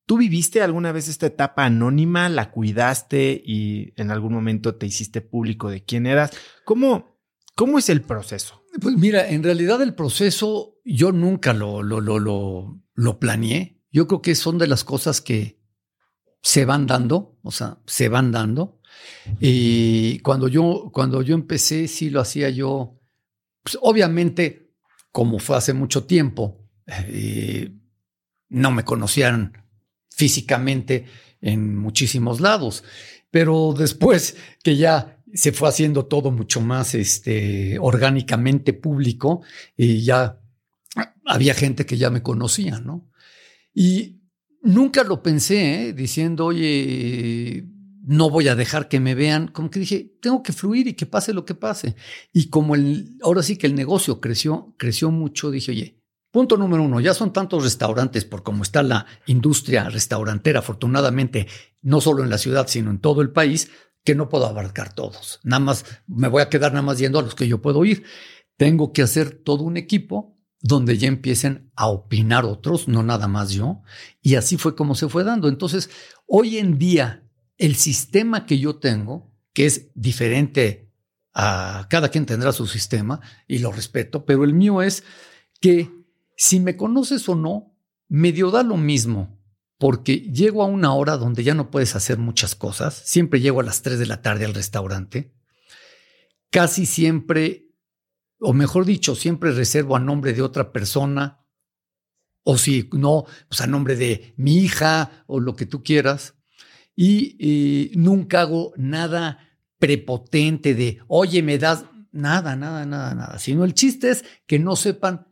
¿Tú 0.06 0.18
viviste 0.18 0.62
alguna 0.62 0.92
vez 0.92 1.08
esta 1.08 1.28
etapa 1.28 1.64
anónima? 1.64 2.28
¿La 2.28 2.52
cuidaste 2.52 3.42
y 3.46 3.94
en 3.96 4.12
algún 4.12 4.34
momento 4.34 4.76
te 4.76 4.86
hiciste 4.86 5.22
público 5.22 5.70
de 5.70 5.86
quién 5.86 6.08
eras? 6.08 6.32
¿Cómo, 6.66 7.18
cómo 7.56 7.80
es 7.80 7.88
el 7.88 8.02
proceso? 8.02 8.66
Pues 8.82 8.98
mira, 8.98 9.30
en 9.30 9.44
realidad 9.44 9.82
el 9.82 9.96
proceso 9.96 10.76
yo 10.84 11.14
nunca 11.14 11.54
lo, 11.54 11.84
lo, 11.84 12.02
lo, 12.02 12.20
lo, 12.20 12.82
lo 12.94 13.20
planeé. 13.20 13.81
Yo 13.92 14.08
creo 14.08 14.22
que 14.22 14.36
son 14.36 14.58
de 14.58 14.68
las 14.68 14.84
cosas 14.84 15.22
que 15.22 15.60
se 16.42 16.66
van 16.66 16.88
dando, 16.88 17.38
o 17.44 17.52
sea, 17.52 17.78
se 17.86 18.10
van 18.10 18.32
dando. 18.32 18.80
Y 19.40 20.20
cuando 20.20 20.48
yo, 20.48 20.90
cuando 20.94 21.22
yo 21.22 21.36
empecé, 21.36 21.88
sí 21.88 22.10
lo 22.10 22.22
hacía 22.22 22.50
yo, 22.50 23.00
pues 23.64 23.78
obviamente, 23.82 24.74
como 25.12 25.40
fue 25.40 25.58
hace 25.58 25.74
mucho 25.74 26.06
tiempo, 26.06 26.68
eh, 26.88 27.74
no 28.50 28.72
me 28.72 28.84
conocían 28.84 29.54
físicamente 30.10 31.06
en 31.42 31.78
muchísimos 31.78 32.42
lados, 32.42 32.84
pero 33.30 33.74
después 33.78 34.36
que 34.64 34.76
ya 34.76 35.18
se 35.34 35.52
fue 35.52 35.70
haciendo 35.70 36.06
todo 36.06 36.32
mucho 36.32 36.60
más 36.60 36.94
este, 36.94 37.80
orgánicamente 37.80 38.74
público 38.74 39.42
y 39.78 40.04
ya 40.04 40.40
había 41.26 41.54
gente 41.54 41.86
que 41.86 41.98
ya 41.98 42.10
me 42.10 42.22
conocía, 42.22 42.80
¿no? 42.80 43.11
Y 43.74 44.22
nunca 44.62 45.04
lo 45.04 45.22
pensé, 45.22 45.90
¿eh? 45.90 45.94
diciendo, 45.94 46.46
oye, 46.46 47.66
no 48.04 48.30
voy 48.30 48.48
a 48.48 48.56
dejar 48.56 48.88
que 48.88 49.00
me 49.00 49.16
vean. 49.16 49.48
Como 49.48 49.70
que 49.70 49.80
dije, 49.80 50.18
tengo 50.22 50.44
que 50.44 50.54
fluir 50.54 50.88
y 50.88 50.94
que 50.94 51.06
pase 51.06 51.34
lo 51.34 51.46
que 51.46 51.56
pase. 51.56 51.96
Y 52.34 52.50
como 52.50 52.76
ahora 53.24 53.44
sí 53.44 53.58
que 53.58 53.68
el 53.68 53.76
negocio 53.76 54.20
creció, 54.20 54.76
creció 54.78 55.12
mucho, 55.12 55.52
dije, 55.52 55.72
oye, 55.72 56.02
punto 56.32 56.58
número 56.58 56.84
uno, 56.84 57.00
ya 57.00 57.14
son 57.14 57.34
tantos 57.34 57.64
restaurantes 57.64 58.26
por 58.26 58.44
cómo 58.44 58.64
está 58.64 58.84
la 58.84 59.06
industria 59.28 59.90
restaurantera, 59.90 60.60
afortunadamente, 60.60 61.48
no 61.82 62.02
solo 62.02 62.24
en 62.24 62.30
la 62.30 62.38
ciudad, 62.38 62.68
sino 62.68 62.92
en 62.92 63.00
todo 63.00 63.22
el 63.22 63.32
país, 63.32 63.70
que 64.04 64.16
no 64.16 64.30
puedo 64.30 64.48
abarcar 64.48 64.94
todos. 64.94 65.40
Nada 65.44 65.60
más, 65.60 65.86
me 66.08 66.28
voy 66.28 66.42
a 66.42 66.50
quedar 66.50 66.72
nada 66.72 66.82
más 66.82 66.98
yendo 66.98 67.20
a 67.20 67.22
los 67.22 67.36
que 67.36 67.48
yo 67.48 67.62
puedo 67.62 67.86
ir. 67.86 68.04
Tengo 68.58 68.94
que 68.94 69.04
hacer 69.04 69.42
todo 69.44 69.64
un 69.64 69.78
equipo 69.78 70.41
donde 70.62 70.98
ya 70.98 71.08
empiecen 71.08 71.72
a 71.76 71.88
opinar 71.88 72.46
otros, 72.46 72.88
no 72.88 73.04
nada 73.04 73.28
más 73.28 73.52
yo. 73.52 73.82
Y 74.22 74.36
así 74.36 74.58
fue 74.58 74.76
como 74.76 74.96
se 74.96 75.10
fue 75.10 75.24
dando. 75.24 75.48
Entonces, 75.48 75.90
hoy 76.28 76.58
en 76.58 76.78
día, 76.78 77.28
el 77.58 77.76
sistema 77.76 78.46
que 78.46 78.60
yo 78.60 78.78
tengo, 78.78 79.32
que 79.54 79.66
es 79.66 79.90
diferente 79.96 80.90
a 81.34 81.88
cada 81.90 82.10
quien 82.10 82.26
tendrá 82.26 82.52
su 82.52 82.68
sistema 82.68 83.22
y 83.48 83.60
lo 83.60 83.72
respeto, 83.72 84.26
pero 84.26 84.44
el 84.44 84.54
mío 84.54 84.82
es 84.82 85.04
que 85.60 85.90
si 86.38 86.60
me 86.60 86.78
conoces 86.78 87.28
o 87.30 87.36
no, 87.36 87.76
medio 88.08 88.52
da 88.52 88.64
lo 88.64 88.78
mismo, 88.78 89.40
porque 89.78 90.18
llego 90.18 90.64
a 90.64 90.68
una 90.68 90.94
hora 90.94 91.18
donde 91.18 91.44
ya 91.44 91.54
no 91.54 91.72
puedes 91.72 91.96
hacer 91.96 92.18
muchas 92.18 92.56
cosas. 92.56 93.02
Siempre 93.06 93.40
llego 93.40 93.62
a 93.62 93.64
las 93.64 93.82
3 93.82 93.98
de 93.98 94.06
la 94.06 94.22
tarde 94.22 94.46
al 94.46 94.54
restaurante. 94.54 95.34
Casi 96.50 96.86
siempre 96.86 97.71
o 98.42 98.54
mejor 98.54 98.86
dicho, 98.86 99.16
siempre 99.16 99.52
reservo 99.52 99.96
a 99.96 100.00
nombre 100.00 100.34
de 100.34 100.42
otra 100.42 100.74
persona, 100.74 101.46
o 102.44 102.58
si 102.58 102.90
no, 102.94 103.26
pues 103.48 103.62
a 103.62 103.68
nombre 103.68 103.96
de 103.96 104.34
mi 104.36 104.58
hija 104.58 105.24
o 105.28 105.40
lo 105.40 105.56
que 105.56 105.68
tú 105.68 105.84
quieras. 105.84 106.36
Y, 106.96 107.92
nunca 107.96 108.42
hago 108.42 108.74
nada 108.78 109.38
prepotente 109.78 110.74
de, 110.74 111.00
oye, 111.08 111.44
me 111.44 111.58
das 111.58 111.86
nada, 112.12 112.56
nada, 112.56 112.86
nada, 112.86 113.14
nada. 113.14 113.40
Sino 113.40 113.64
el 113.64 113.76
chiste 113.76 114.10
es 114.10 114.26
que 114.48 114.58
no 114.58 114.76
sepan, 114.76 115.28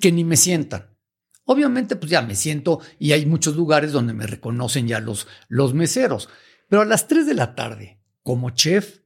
que 0.00 0.10
ni 0.10 0.24
me 0.24 0.36
sientan. 0.36 0.96
Obviamente, 1.44 1.96
pues 1.96 2.10
ya 2.10 2.22
me 2.22 2.34
siento 2.34 2.80
y 2.98 3.12
hay 3.12 3.26
muchos 3.26 3.56
lugares 3.56 3.92
donde 3.92 4.12
me 4.12 4.26
reconocen 4.26 4.88
ya 4.88 4.98
los, 4.98 5.28
los 5.48 5.72
meseros. 5.72 6.28
Pero 6.68 6.82
a 6.82 6.84
las 6.84 7.06
3 7.06 7.26
de 7.26 7.34
la 7.34 7.54
tarde, 7.54 8.02
como 8.22 8.50
chef, 8.50 9.00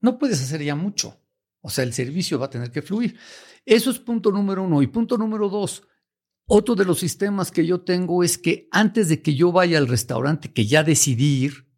no 0.00 0.18
puedes 0.18 0.42
hacer 0.42 0.62
ya 0.62 0.74
mucho. 0.74 1.19
O 1.60 1.70
sea, 1.70 1.84
el 1.84 1.92
servicio 1.92 2.38
va 2.38 2.46
a 2.46 2.50
tener 2.50 2.70
que 2.70 2.82
fluir. 2.82 3.16
Eso 3.64 3.90
es 3.90 3.98
punto 3.98 4.30
número 4.30 4.62
uno. 4.62 4.82
Y 4.82 4.86
punto 4.86 5.18
número 5.18 5.48
dos, 5.48 5.82
otro 6.46 6.74
de 6.74 6.84
los 6.84 6.98
sistemas 6.98 7.50
que 7.50 7.66
yo 7.66 7.82
tengo 7.82 8.24
es 8.24 8.38
que 8.38 8.68
antes 8.72 9.08
de 9.08 9.22
que 9.22 9.34
yo 9.34 9.52
vaya 9.52 9.78
al 9.78 9.88
restaurante 9.88 10.52
que 10.52 10.66
ya 10.66 10.82
decidí 10.82 11.44
ir, 11.44 11.70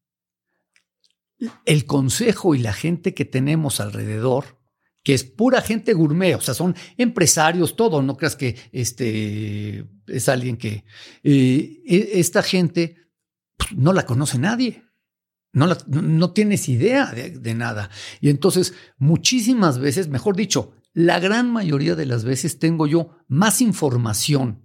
el 1.65 1.87
consejo 1.87 2.55
y 2.55 2.59
la 2.59 2.73
gente 2.73 3.15
que 3.15 3.25
tenemos 3.25 3.81
alrededor, 3.81 4.61
que 5.03 5.15
es 5.15 5.25
pura 5.25 5.61
gente 5.61 5.93
gourmet, 5.93 6.37
o 6.37 6.41
sea, 6.41 6.55
son 6.55 6.77
empresarios, 6.97 7.75
todo, 7.75 8.03
no 8.03 8.17
creas 8.17 8.37
que 8.37 8.57
este 8.71 9.85
es 10.07 10.29
alguien 10.29 10.57
que 10.57 10.85
eh, 11.25 11.83
e, 11.85 12.11
esta 12.15 12.43
gente 12.43 12.97
pues, 13.57 13.73
no 13.73 13.93
la 13.93 14.07
conoce 14.07 14.39
nadie. 14.39 14.85
No, 15.53 16.33
tienes 16.33 16.69
idea 16.69 17.13
de, 17.13 17.55
nada. 17.55 17.91
Y 18.21 18.31
entonces, 18.31 18.73
muchísimas 18.97 19.79
veces, 19.79 20.09
mejor 20.09 20.35
dicho, 20.35 20.73
la 20.95 21.21
gran 21.21 21.53
mayoría 21.53 21.95
de 21.95 22.07
las 22.07 22.25
veces 22.25 22.59
tengo 22.59 22.87
yo 22.87 23.19
más 23.29 23.61
información 23.61 24.63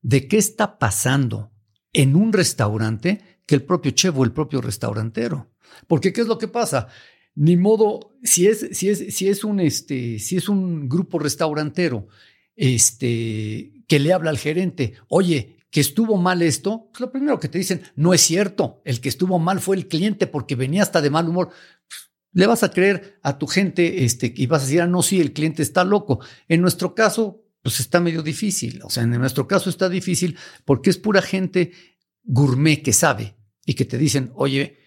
de 0.00 0.28
qué 0.28 0.38
está 0.38 0.78
pasando 0.78 1.52
en 1.92 2.14
un 2.14 2.32
restaurante 2.32 3.40
que 3.46 3.56
el 3.56 3.64
propio 3.64 3.90
chef 3.90 4.16
o 4.16 4.24
el 4.24 4.32
propio 4.32 4.60
restaurantero. 4.60 5.50
Porque 5.88 6.12
¿qué 6.12 6.20
es 6.20 6.28
lo 6.28 6.38
que 6.38 6.48
pasa? 6.48 6.86
Ni 7.34 7.56
modo, 7.56 8.16
si 8.22 8.46
es, 8.46 8.68
si 8.72 8.90
es, 8.90 9.14
si 9.14 9.28
es, 9.28 9.42
un, 9.42 9.58
este, 9.58 10.20
si 10.20 10.36
es 10.36 10.48
un 10.48 10.88
grupo 10.88 11.18
restaurantero 11.18 12.06
este, 12.54 13.84
que 13.88 13.98
le 13.98 14.12
habla 14.12 14.30
al 14.30 14.38
gerente, 14.38 14.94
oye, 15.08 15.57
que 15.70 15.80
estuvo 15.80 16.16
mal 16.16 16.42
esto, 16.42 16.88
pues 16.90 17.00
lo 17.00 17.12
primero 17.12 17.38
que 17.38 17.48
te 17.48 17.58
dicen, 17.58 17.82
no 17.94 18.14
es 18.14 18.22
cierto, 18.22 18.80
el 18.84 19.00
que 19.00 19.08
estuvo 19.08 19.38
mal 19.38 19.60
fue 19.60 19.76
el 19.76 19.88
cliente 19.88 20.26
porque 20.26 20.56
venía 20.56 20.82
hasta 20.82 21.00
de 21.00 21.10
mal 21.10 21.28
humor. 21.28 21.50
Le 22.32 22.46
vas 22.46 22.62
a 22.62 22.70
creer 22.70 23.18
a 23.22 23.38
tu 23.38 23.46
gente 23.46 24.04
este, 24.04 24.32
y 24.34 24.46
vas 24.46 24.62
a 24.62 24.64
decir, 24.66 24.82
ah, 24.82 24.86
no, 24.86 25.02
sí, 25.02 25.20
el 25.20 25.32
cliente 25.32 25.62
está 25.62 25.84
loco. 25.84 26.20
En 26.46 26.62
nuestro 26.62 26.94
caso, 26.94 27.44
pues 27.62 27.80
está 27.80 28.00
medio 28.00 28.22
difícil. 28.22 28.80
O 28.84 28.90
sea, 28.90 29.02
en 29.02 29.10
nuestro 29.10 29.46
caso 29.46 29.68
está 29.68 29.88
difícil 29.88 30.36
porque 30.64 30.90
es 30.90 30.98
pura 30.98 31.20
gente 31.20 31.72
gourmet 32.22 32.82
que 32.82 32.92
sabe 32.92 33.36
y 33.66 33.74
que 33.74 33.84
te 33.84 33.98
dicen, 33.98 34.32
oye, 34.34 34.78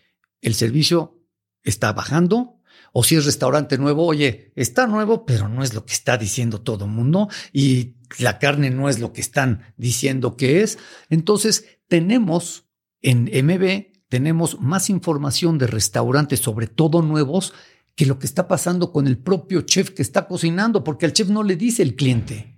el 0.41 0.55
servicio 0.55 1.19
está 1.63 1.93
bajando, 1.93 2.61
o 2.93 3.03
si 3.03 3.15
es 3.15 3.25
restaurante 3.25 3.77
nuevo, 3.77 4.05
oye, 4.05 4.51
está 4.55 4.87
nuevo, 4.87 5.25
pero 5.25 5.47
no 5.47 5.63
es 5.63 5.73
lo 5.73 5.85
que 5.85 5.93
está 5.93 6.17
diciendo 6.17 6.61
todo 6.61 6.85
el 6.85 6.91
mundo 6.91 7.29
y 7.53 7.95
la 8.19 8.39
carne 8.39 8.69
no 8.69 8.89
es 8.89 8.99
lo 8.99 9.13
que 9.13 9.21
están 9.21 9.73
diciendo 9.77 10.37
que 10.37 10.61
es. 10.61 10.77
Entonces, 11.09 11.65
tenemos 11.87 12.65
en 13.01 13.23
MB, 13.25 13.91
tenemos 14.09 14.59
más 14.59 14.89
información 14.89 15.57
de 15.57 15.67
restaurantes, 15.67 16.39
sobre 16.39 16.67
todo 16.67 17.01
nuevos, 17.01 17.53
que 17.95 18.05
lo 18.05 18.19
que 18.19 18.25
está 18.25 18.47
pasando 18.47 18.91
con 18.91 19.07
el 19.07 19.17
propio 19.17 19.61
chef 19.61 19.91
que 19.91 20.01
está 20.01 20.27
cocinando, 20.27 20.83
porque 20.83 21.05
al 21.05 21.13
chef 21.13 21.29
no 21.29 21.43
le 21.43 21.55
dice 21.55 21.83
el 21.83 21.95
cliente. 21.95 22.57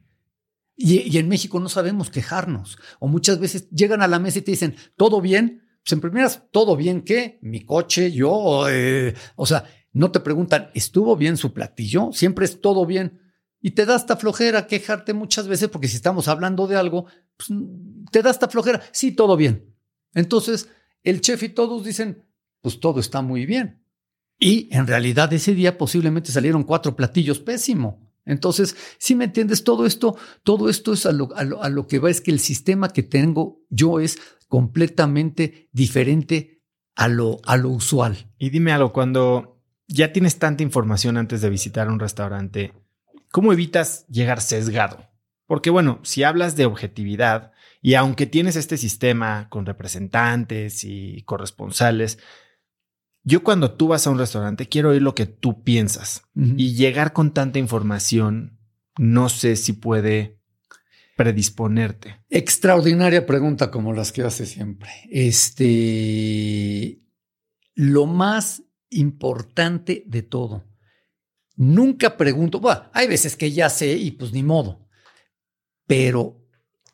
Y, 0.76 1.18
en 1.18 1.28
México 1.28 1.60
no 1.60 1.70
sabemos 1.70 2.10
quejarnos. 2.10 2.78
O 3.00 3.08
muchas 3.08 3.40
veces 3.40 3.70
llegan 3.70 4.02
a 4.02 4.08
la 4.08 4.20
mesa 4.20 4.40
y 4.40 4.42
te 4.42 4.52
dicen, 4.52 4.76
¿todo 4.96 5.22
bien? 5.22 5.64
Pues 5.84 5.94
en 5.94 6.02
primeras, 6.02 6.44
¿todo 6.52 6.76
bien 6.76 7.02
qué? 7.02 7.40
Mi 7.42 7.64
coche, 7.66 8.12
yo, 8.12 8.68
eh, 8.70 9.14
o 9.36 9.46
sea, 9.46 9.66
no 9.92 10.12
te 10.12 10.20
preguntan, 10.20 10.70
¿estuvo 10.74 11.16
bien 11.16 11.38
su 11.38 11.54
platillo? 11.54 12.10
Siempre 12.12 12.46
es 12.46 12.62
todo 12.62 12.86
bien. 12.86 13.22
Y 13.66 13.72
te 13.72 13.86
da 13.86 13.96
esta 13.96 14.18
flojera 14.18 14.68
quejarte 14.68 15.14
muchas 15.14 15.48
veces, 15.48 15.70
porque 15.70 15.88
si 15.88 15.96
estamos 15.96 16.28
hablando 16.28 16.68
de 16.68 16.76
algo, 16.76 17.06
pues, 17.38 17.50
te 18.12 18.22
da 18.22 18.30
esta 18.30 18.50
flojera. 18.50 18.84
Sí, 18.92 19.14
todo 19.14 19.38
bien. 19.38 19.74
Entonces, 20.14 20.68
el 21.02 21.22
chef 21.22 21.44
y 21.44 21.50
todos 21.50 21.86
dicen, 21.86 22.26
pues 22.60 22.82
todo 22.82 23.00
está 23.00 23.22
muy 23.22 23.46
bien. 23.46 23.82
Y 24.38 24.68
en 24.76 24.86
realidad 24.86 25.32
ese 25.32 25.56
día 25.56 25.78
posiblemente 25.78 26.34
salieron 26.34 26.64
cuatro 26.64 26.98
platillos 26.98 27.40
pésimo. 27.40 28.12
Entonces, 28.26 28.76
si 28.98 29.16
me 29.16 29.24
entiendes, 29.24 29.64
todo 29.64 29.86
esto, 29.86 30.18
todo 30.44 30.70
esto 30.70 30.92
es 30.92 31.06
a 31.06 31.14
lo, 31.14 31.30
a 31.34 31.70
lo, 31.70 31.88
que 31.88 32.00
va, 32.00 32.10
es 32.10 32.20
que 32.20 32.32
el 32.32 32.42
sistema 32.42 32.90
que 32.90 33.04
tengo 33.04 33.62
yo 33.70 34.02
es 34.02 34.18
completamente 34.50 35.70
diferente 35.72 36.62
a 36.96 37.08
lo, 37.08 37.40
a 37.46 37.56
lo 37.56 37.70
usual. 37.70 38.30
Y 38.38 38.50
dime 38.50 38.74
algo, 38.74 38.92
cuando 38.92 39.62
ya 39.88 40.12
tienes 40.12 40.38
tanta 40.38 40.64
información 40.64 41.16
antes 41.16 41.40
de 41.40 41.50
visitar 41.50 41.88
un 41.88 42.02
restaurante, 42.02 42.74
¿cómo 43.34 43.52
evitas 43.52 44.06
llegar 44.08 44.42
sesgado? 44.42 45.10
Porque 45.48 45.72
bueno, 45.72 46.00
si 46.04 46.22
hablas 46.22 46.56
de 46.56 46.66
objetividad 46.66 47.52
y 47.82 47.96
aunque 47.96 48.28
tienes 48.28 48.56
este 48.56 48.78
sistema 48.78 49.48
con 49.50 49.66
representantes 49.66 50.84
y 50.84 51.24
corresponsales, 51.24 52.20
yo 53.24 53.44
cuando 53.44 53.72
tú 53.72 53.88
vas 53.88 54.06
a 54.06 54.12
un 54.12 54.20
restaurante 54.20 54.70
quiero 54.70 54.92
oír 54.92 55.02
lo 55.02 55.16
que 55.16 55.26
tú 55.26 55.64
piensas 55.64 56.30
y 56.36 56.76
llegar 56.76 57.12
con 57.12 57.34
tanta 57.34 57.58
información, 57.58 58.60
no 59.00 59.30
sé 59.30 59.56
si 59.56 59.74
puede 59.74 60.40
predisponerte. 61.18 62.24
Extraordinaria 62.30 63.26
pregunta 63.26 63.72
como 63.72 63.94
las 63.94 64.12
que 64.12 64.22
hace 64.22 64.46
siempre. 64.46 64.92
Este, 65.10 67.02
lo 67.74 68.06
más 68.06 68.62
importante 68.92 70.04
de 70.06 70.22
todo. 70.22 70.66
Nunca 71.56 72.18
pregunto, 72.18 72.60
bueno, 72.60 72.90
hay 72.94 73.08
veces 73.08 73.36
que 73.36 73.52
ya 73.52 73.70
sé 73.70 73.94
y 73.94 74.12
pues 74.12 74.32
ni 74.34 74.42
modo, 74.44 74.88
pero 75.86 76.42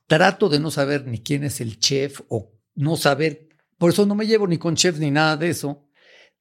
trato 0.08 0.50
de 0.50 0.60
no 0.60 0.70
saber 0.70 1.08
ni 1.08 1.20
quién 1.20 1.44
es 1.44 1.62
el 1.62 1.80
chef 1.80 2.22
o 2.28 2.52
no 2.76 2.98
saber, 2.98 3.48
por 3.78 3.92
eso 3.92 4.06
no 4.06 4.16
me 4.16 4.28
llevo 4.28 4.48
ni 4.48 4.58
con 4.58 4.76
chef 4.76 4.98
ni 5.00 5.12
nada 5.12 5.38
de 5.38 5.50
eso. 5.50 5.86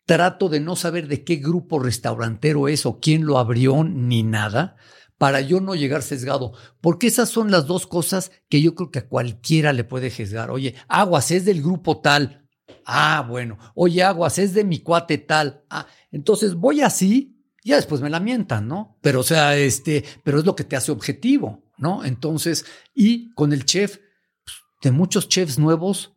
Trato 0.04 0.48
de 0.48 0.58
no 0.58 0.74
saber 0.74 1.06
de 1.06 1.22
qué 1.22 1.36
grupo 1.36 1.78
restaurantero 1.78 2.66
es 2.66 2.86
o 2.86 2.98
quién 2.98 3.26
lo 3.26 3.38
abrió 3.38 3.84
ni 3.84 4.22
nada 4.22 4.76
para 5.18 5.40
yo 5.40 5.60
no 5.60 5.74
llegar 5.74 6.02
sesgado, 6.02 6.54
porque 6.80 7.08
esas 7.08 7.28
son 7.28 7.50
las 7.50 7.66
dos 7.66 7.86
cosas 7.86 8.30
que 8.48 8.62
yo 8.62 8.74
creo 8.74 8.90
que 8.90 9.00
a 9.00 9.08
cualquiera 9.08 9.72
le 9.72 9.84
puede 9.84 10.10
sesgar. 10.10 10.50
Oye, 10.50 10.76
aguas 10.88 11.30
es 11.30 11.44
del 11.44 11.60
grupo 11.60 12.00
tal, 12.00 12.48
Ah, 12.90 13.22
bueno. 13.28 13.58
Oye, 13.74 14.02
Aguas, 14.02 14.38
es 14.38 14.54
de 14.54 14.64
mi 14.64 14.78
cuate 14.78 15.18
tal. 15.18 15.62
Ah, 15.68 15.86
entonces 16.10 16.54
voy 16.54 16.80
así, 16.80 17.37
ya 17.64 17.76
después 17.76 18.00
me 18.00 18.10
la 18.10 18.20
mientan, 18.20 18.68
¿no? 18.68 18.98
Pero, 19.00 19.20
o 19.20 19.24
sea, 19.24 19.56
este, 19.56 20.04
pero 20.24 20.38
es 20.38 20.44
lo 20.44 20.56
que 20.56 20.64
te 20.64 20.76
hace 20.76 20.92
objetivo, 20.92 21.64
¿no? 21.76 22.04
Entonces, 22.04 22.64
y 22.94 23.32
con 23.34 23.52
el 23.52 23.64
chef, 23.64 23.98
pues, 24.44 24.56
de 24.82 24.90
muchos 24.90 25.28
chefs 25.28 25.58
nuevos, 25.58 26.14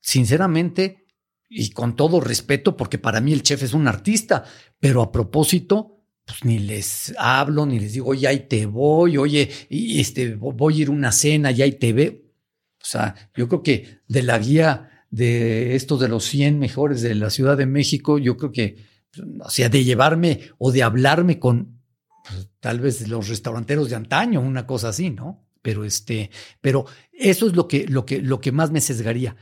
sinceramente, 0.00 1.06
y 1.48 1.70
con 1.70 1.94
todo 1.96 2.20
respeto, 2.20 2.76
porque 2.76 2.98
para 2.98 3.20
mí 3.20 3.32
el 3.32 3.42
chef 3.42 3.62
es 3.62 3.74
un 3.74 3.86
artista, 3.86 4.44
pero 4.80 5.02
a 5.02 5.12
propósito, 5.12 6.04
pues 6.24 6.44
ni 6.44 6.58
les 6.58 7.14
hablo, 7.18 7.66
ni 7.66 7.78
les 7.78 7.92
digo, 7.92 8.08
oye, 8.08 8.26
ahí 8.26 8.48
te 8.48 8.66
voy, 8.66 9.18
oye, 9.18 9.50
y 9.68 10.00
este, 10.00 10.34
voy 10.34 10.78
a 10.78 10.82
ir 10.82 10.88
a 10.88 10.92
una 10.92 11.12
cena, 11.12 11.50
y 11.50 11.62
ahí 11.62 11.72
te 11.72 11.92
veo. 11.92 12.12
O 12.12 12.86
sea, 12.86 13.14
yo 13.34 13.48
creo 13.48 13.62
que 13.62 14.00
de 14.08 14.22
la 14.22 14.38
guía 14.38 15.06
de 15.10 15.76
estos 15.76 16.00
de 16.00 16.08
los 16.08 16.24
100 16.24 16.58
mejores 16.58 17.00
de 17.02 17.14
la 17.14 17.30
Ciudad 17.30 17.56
de 17.56 17.66
México, 17.66 18.18
yo 18.18 18.36
creo 18.36 18.52
que, 18.52 18.76
o 19.40 19.50
sea, 19.50 19.68
de 19.68 19.84
llevarme 19.84 20.50
o 20.58 20.72
de 20.72 20.82
hablarme 20.82 21.38
con 21.38 21.80
pues, 22.28 22.48
tal 22.60 22.80
vez 22.80 23.06
los 23.08 23.28
restauranteros 23.28 23.90
de 23.90 23.96
antaño, 23.96 24.40
una 24.40 24.66
cosa 24.66 24.88
así, 24.88 25.10
¿no? 25.10 25.46
Pero 25.62 25.84
este, 25.84 26.30
pero 26.60 26.86
eso 27.12 27.46
es 27.46 27.54
lo 27.54 27.68
que, 27.68 27.86
lo 27.86 28.04
que, 28.04 28.20
lo 28.20 28.40
que 28.40 28.52
más 28.52 28.70
me 28.70 28.80
sesgaría. 28.80 29.36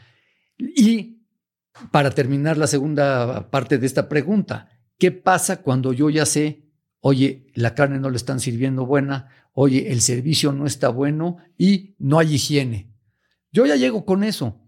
Y 0.59 1.23
para 1.91 2.11
terminar 2.11 2.59
la 2.59 2.67
segunda 2.67 3.51
parte 3.51 3.79
de 3.79 3.87
esta 3.87 4.09
pregunta, 4.09 4.69
¿qué 4.99 5.11
pasa 5.11 5.63
cuando 5.63 5.93
yo 5.93 6.11
ya 6.11 6.27
sé, 6.27 6.69
oye, 7.01 7.47
la 7.55 7.75
carne 7.75 7.99
no 7.99 8.11
le 8.11 8.17
están 8.17 8.41
sirviendo 8.41 8.87
buena, 8.87 9.29
oye, 9.53 9.91
el 9.91 10.01
servicio 10.01 10.53
no 10.53 10.67
está 10.67 10.89
bueno 10.89 11.39
y 11.59 11.97
no 11.99 12.19
hay 12.19 12.35
higiene? 12.35 12.93
Yo 13.51 13.67
ya 13.67 13.77
llego 13.77 14.05
con 14.05 14.23
eso 14.23 14.63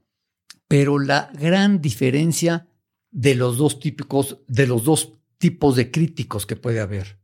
pero 0.68 0.98
la 0.98 1.30
gran 1.34 1.80
diferencia 1.80 2.66
de 3.14 3.36
los 3.36 3.56
dos 3.56 3.78
típicos, 3.78 4.38
de 4.48 4.66
los 4.66 4.84
dos 4.84 5.14
tipos 5.38 5.76
de 5.76 5.90
críticos 5.92 6.46
que 6.46 6.56
puede 6.56 6.80
haber. 6.80 7.20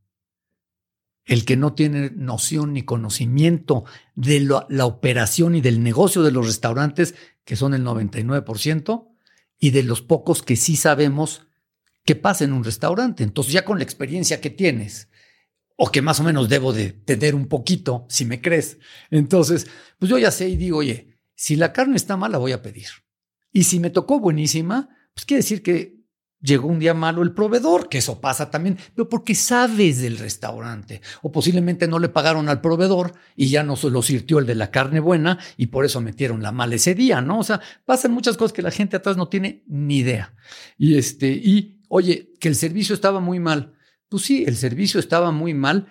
El 1.24 1.45
que 1.45 1.57
no 1.57 1.74
tiene 1.74 2.11
noción 2.14 2.72
ni 2.72 2.84
conocimiento 2.84 3.84
de 4.14 4.41
la, 4.41 4.86
operación 4.86 5.57
y 5.57 5.61
del 5.61 5.82
negocio 5.82 6.22
de 6.22 6.30
los 6.30 6.47
restaurantes, 6.47 7.16
que 7.45 7.57
son 7.57 7.74
el 7.74 7.84
99%, 7.84 9.09
y 9.59 9.70
de 9.70 9.82
los 9.82 10.01
pocos 10.01 10.43
que 10.43 10.55
sí 10.55 10.76
sabemos 10.76 11.47
qué 12.05 12.14
pasa 12.14 12.45
en 12.45 12.53
un 12.53 12.62
restaurante. 12.62 13.24
Entonces 13.24 13.53
ya 13.53 13.64
con 13.64 13.78
la 13.78 13.84
experiencia 13.84 14.41
que 14.41 14.51
tienes, 14.51 15.09
o 15.76 15.91
que 15.91 16.03
más 16.03 16.20
o 16.20 16.24
menos 16.24 16.49
debo 16.49 16.72
de 16.72 16.93
tener 16.93 17.34
un 17.34 17.49
poquito, 17.49 18.07
si 18.09 18.24
me 18.24 18.41
crees, 18.41 18.78
entonces, 19.11 19.66
pues 19.99 20.09
yo 20.09 20.18
ya 20.18 20.30
sé 20.30 20.49
y 20.49 20.57
digo, 20.57 20.78
oye, 20.78 21.18
si 21.34 21.57
la 21.57 21.72
carne 21.72 21.97
está 21.97 22.16
mala, 22.16 22.38
voy 22.38 22.53
a 22.53 22.62
pedir. 22.62 22.86
Y 23.53 23.64
si 23.64 23.80
me 23.80 23.91
tocó 23.91 24.20
buenísima, 24.20 24.88
pues 25.20 25.26
quiere 25.26 25.42
decir 25.42 25.62
que 25.62 26.00
llegó 26.40 26.66
un 26.68 26.78
día 26.78 26.94
malo 26.94 27.22
el 27.22 27.34
proveedor, 27.34 27.90
que 27.90 27.98
eso 27.98 28.22
pasa 28.22 28.50
también, 28.50 28.78
pero 28.94 29.06
porque 29.06 29.34
sabes 29.34 30.00
del 30.00 30.16
restaurante. 30.16 31.02
O 31.20 31.30
posiblemente 31.30 31.86
no 31.86 31.98
le 31.98 32.08
pagaron 32.08 32.48
al 32.48 32.62
proveedor 32.62 33.12
y 33.36 33.50
ya 33.50 33.62
no 33.62 33.74
lo 33.82 34.00
sirtió 34.00 34.38
el 34.38 34.46
de 34.46 34.54
la 34.54 34.70
carne 34.70 34.98
buena 34.98 35.38
y 35.58 35.66
por 35.66 35.84
eso 35.84 36.00
metieron 36.00 36.42
la 36.42 36.52
mala 36.52 36.76
ese 36.76 36.94
día, 36.94 37.20
¿no? 37.20 37.40
O 37.40 37.44
sea, 37.44 37.60
pasan 37.84 38.12
muchas 38.12 38.38
cosas 38.38 38.54
que 38.54 38.62
la 38.62 38.70
gente 38.70 38.96
atrás 38.96 39.18
no 39.18 39.28
tiene 39.28 39.62
ni 39.66 39.98
idea. 39.98 40.34
Y 40.78 40.96
este, 40.96 41.28
y 41.28 41.82
oye, 41.88 42.32
que 42.40 42.48
el 42.48 42.56
servicio 42.56 42.94
estaba 42.94 43.20
muy 43.20 43.40
mal. 43.40 43.74
Pues 44.08 44.22
sí, 44.22 44.44
el 44.46 44.56
servicio 44.56 45.00
estaba 45.00 45.32
muy 45.32 45.52
mal 45.52 45.88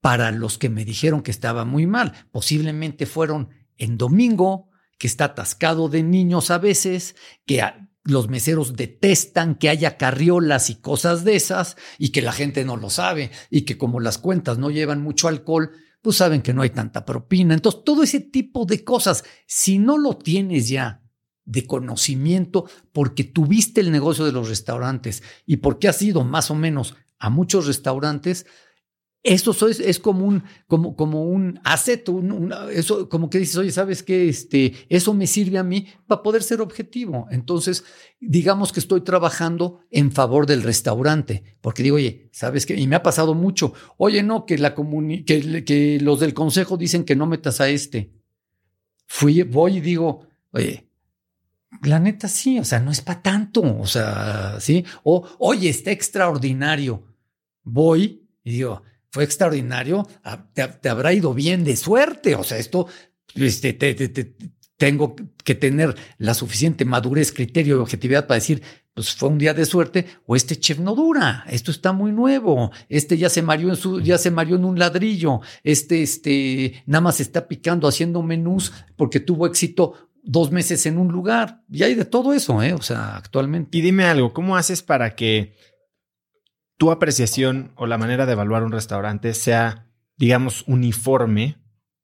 para 0.00 0.30
los 0.30 0.58
que 0.58 0.68
me 0.68 0.84
dijeron 0.84 1.22
que 1.22 1.32
estaba 1.32 1.64
muy 1.64 1.88
mal. 1.88 2.12
Posiblemente 2.30 3.04
fueron 3.04 3.48
en 3.76 3.98
domingo, 3.98 4.70
que 4.96 5.08
está 5.08 5.24
atascado 5.24 5.88
de 5.88 6.04
niños 6.04 6.52
a 6.52 6.58
veces, 6.58 7.16
que 7.46 7.62
los 8.10 8.28
meseros 8.28 8.76
detestan 8.76 9.54
que 9.54 9.68
haya 9.68 9.96
carriolas 9.96 10.70
y 10.70 10.76
cosas 10.76 11.24
de 11.24 11.36
esas 11.36 11.76
y 11.98 12.10
que 12.10 12.22
la 12.22 12.32
gente 12.32 12.64
no 12.64 12.76
lo 12.76 12.90
sabe 12.90 13.30
y 13.50 13.62
que 13.62 13.78
como 13.78 14.00
las 14.00 14.18
cuentas 14.18 14.58
no 14.58 14.70
llevan 14.70 15.02
mucho 15.02 15.28
alcohol, 15.28 15.70
pues 16.02 16.16
saben 16.16 16.42
que 16.42 16.54
no 16.54 16.62
hay 16.62 16.70
tanta 16.70 17.04
propina. 17.04 17.54
Entonces, 17.54 17.82
todo 17.84 18.02
ese 18.02 18.20
tipo 18.20 18.66
de 18.66 18.84
cosas, 18.84 19.24
si 19.46 19.78
no 19.78 19.98
lo 19.98 20.16
tienes 20.16 20.68
ya 20.68 21.02
de 21.44 21.66
conocimiento 21.66 22.66
porque 22.92 23.24
tuviste 23.24 23.80
el 23.80 23.90
negocio 23.90 24.24
de 24.24 24.32
los 24.32 24.48
restaurantes 24.48 25.22
y 25.46 25.56
porque 25.56 25.88
has 25.88 26.00
ido 26.00 26.24
más 26.24 26.50
o 26.50 26.54
menos 26.54 26.94
a 27.18 27.28
muchos 27.28 27.66
restaurantes, 27.66 28.46
eso 29.22 29.68
es, 29.68 29.80
es 29.80 29.98
como 29.98 30.26
un, 30.26 30.44
como, 30.66 30.96
como 30.96 31.24
un 31.24 31.60
asset, 31.62 32.08
eso, 32.72 33.08
como 33.08 33.28
que 33.28 33.38
dices, 33.38 33.56
oye, 33.56 33.70
¿sabes 33.70 34.02
qué? 34.02 34.28
Este, 34.28 34.72
eso 34.88 35.12
me 35.12 35.26
sirve 35.26 35.58
a 35.58 35.62
mí 35.62 35.88
para 36.06 36.22
poder 36.22 36.42
ser 36.42 36.62
objetivo. 36.62 37.26
Entonces, 37.30 37.84
digamos 38.18 38.72
que 38.72 38.80
estoy 38.80 39.02
trabajando 39.02 39.80
en 39.90 40.10
favor 40.10 40.46
del 40.46 40.62
restaurante, 40.62 41.58
porque 41.60 41.82
digo, 41.82 41.96
oye, 41.96 42.30
¿sabes 42.32 42.64
qué? 42.64 42.76
Y 42.76 42.86
me 42.86 42.96
ha 42.96 43.02
pasado 43.02 43.34
mucho. 43.34 43.74
Oye, 43.98 44.22
no, 44.22 44.46
que, 44.46 44.56
la 44.56 44.74
que, 44.74 45.64
que 45.66 45.98
los 46.00 46.20
del 46.20 46.32
consejo 46.32 46.78
dicen 46.78 47.04
que 47.04 47.16
no 47.16 47.26
metas 47.26 47.60
a 47.60 47.68
este. 47.68 48.12
fui, 49.06 49.42
voy 49.42 49.76
y 49.76 49.80
digo, 49.80 50.26
oye, 50.52 50.88
la 51.82 51.98
neta 51.98 52.26
sí, 52.26 52.58
o 52.58 52.64
sea, 52.64 52.80
no 52.80 52.90
es 52.90 53.02
para 53.02 53.22
tanto, 53.22 53.60
o 53.60 53.86
sea, 53.86 54.56
sí, 54.60 54.84
o 55.04 55.28
oye, 55.38 55.68
está 55.68 55.90
extraordinario. 55.90 57.04
Voy 57.62 58.26
y 58.42 58.52
digo, 58.52 58.82
fue 59.10 59.24
extraordinario, 59.24 60.06
ah, 60.24 60.46
te, 60.52 60.88
habrá 60.88 61.12
ido 61.12 61.34
bien 61.34 61.64
de 61.64 61.76
suerte, 61.76 62.34
o 62.34 62.44
sea, 62.44 62.58
esto, 62.58 62.86
este, 63.34 64.36
tengo 64.76 65.16
que 65.44 65.54
tener 65.54 65.94
la 66.18 66.34
suficiente 66.34 66.84
madurez, 66.84 67.32
criterio 67.32 67.76
y 67.76 67.80
objetividad 67.80 68.26
para 68.26 68.36
decir, 68.36 68.62
pues 68.94 69.14
fue 69.14 69.28
un 69.28 69.38
día 69.38 69.54
de 69.54 69.66
suerte, 69.66 70.06
o 70.26 70.36
este 70.36 70.56
chef 70.56 70.78
no 70.78 70.94
dura, 70.94 71.44
esto 71.48 71.70
está 71.70 71.92
muy 71.92 72.12
nuevo, 72.12 72.70
este 72.88 73.18
ya 73.18 73.28
se 73.28 73.42
marió 73.42 73.68
en 73.70 73.76
su, 73.76 74.00
ya 74.00 74.16
se 74.16 74.30
marió 74.30 74.56
en 74.56 74.64
un 74.64 74.78
ladrillo, 74.78 75.40
este, 75.64 76.02
este, 76.02 76.82
nada 76.86 77.02
más 77.02 77.20
está 77.20 77.48
picando, 77.48 77.88
haciendo 77.88 78.22
menús 78.22 78.72
porque 78.96 79.20
tuvo 79.20 79.46
éxito 79.46 80.10
dos 80.22 80.50
meses 80.50 80.84
en 80.86 80.98
un 80.98 81.08
lugar. 81.08 81.62
Y 81.70 81.82
hay 81.82 81.94
de 81.94 82.04
todo 82.04 82.32
eso, 82.32 82.62
¿eh? 82.62 82.74
O 82.74 82.82
sea, 82.82 83.16
actualmente. 83.16 83.78
Y 83.78 83.80
dime 83.80 84.04
algo, 84.04 84.32
¿cómo 84.32 84.56
haces 84.56 84.82
para 84.82 85.14
que 85.14 85.56
tu 86.80 86.90
apreciación 86.90 87.72
o 87.76 87.86
la 87.86 87.98
manera 87.98 88.24
de 88.24 88.32
evaluar 88.32 88.64
un 88.64 88.72
restaurante 88.72 89.34
sea, 89.34 89.86
digamos, 90.16 90.64
uniforme 90.66 91.58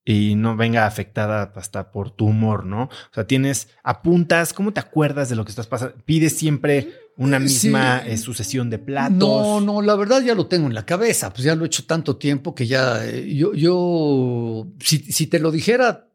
y 0.04 0.34
no 0.34 0.54
venga 0.54 0.86
afectada 0.86 1.50
hasta 1.56 1.90
por 1.90 2.10
tu 2.10 2.26
humor, 2.26 2.66
¿no? 2.66 2.82
O 2.82 3.14
sea, 3.14 3.26
tienes, 3.26 3.68
apuntas, 3.82 4.52
¿cómo 4.52 4.74
te 4.74 4.80
acuerdas 4.80 5.30
de 5.30 5.36
lo 5.36 5.46
que 5.46 5.50
estás 5.50 5.66
pasando? 5.66 5.96
¿Pides 6.04 6.36
siempre 6.36 6.92
una 7.16 7.38
misma 7.38 8.06
eh, 8.06 8.18
sucesión 8.18 8.68
de 8.68 8.78
platos? 8.78 9.16
No, 9.18 9.62
no, 9.62 9.80
la 9.80 9.96
verdad 9.96 10.20
ya 10.20 10.34
lo 10.34 10.46
tengo 10.46 10.66
en 10.66 10.74
la 10.74 10.84
cabeza, 10.84 11.32
pues 11.32 11.44
ya 11.44 11.56
lo 11.56 11.64
he 11.64 11.68
hecho 11.68 11.86
tanto 11.86 12.18
tiempo 12.18 12.54
que 12.54 12.66
ya, 12.66 13.02
eh, 13.02 13.34
yo, 13.34 13.54
yo, 13.54 14.66
si, 14.80 14.98
si 14.98 15.26
te 15.26 15.38
lo 15.38 15.52
dijera, 15.52 16.10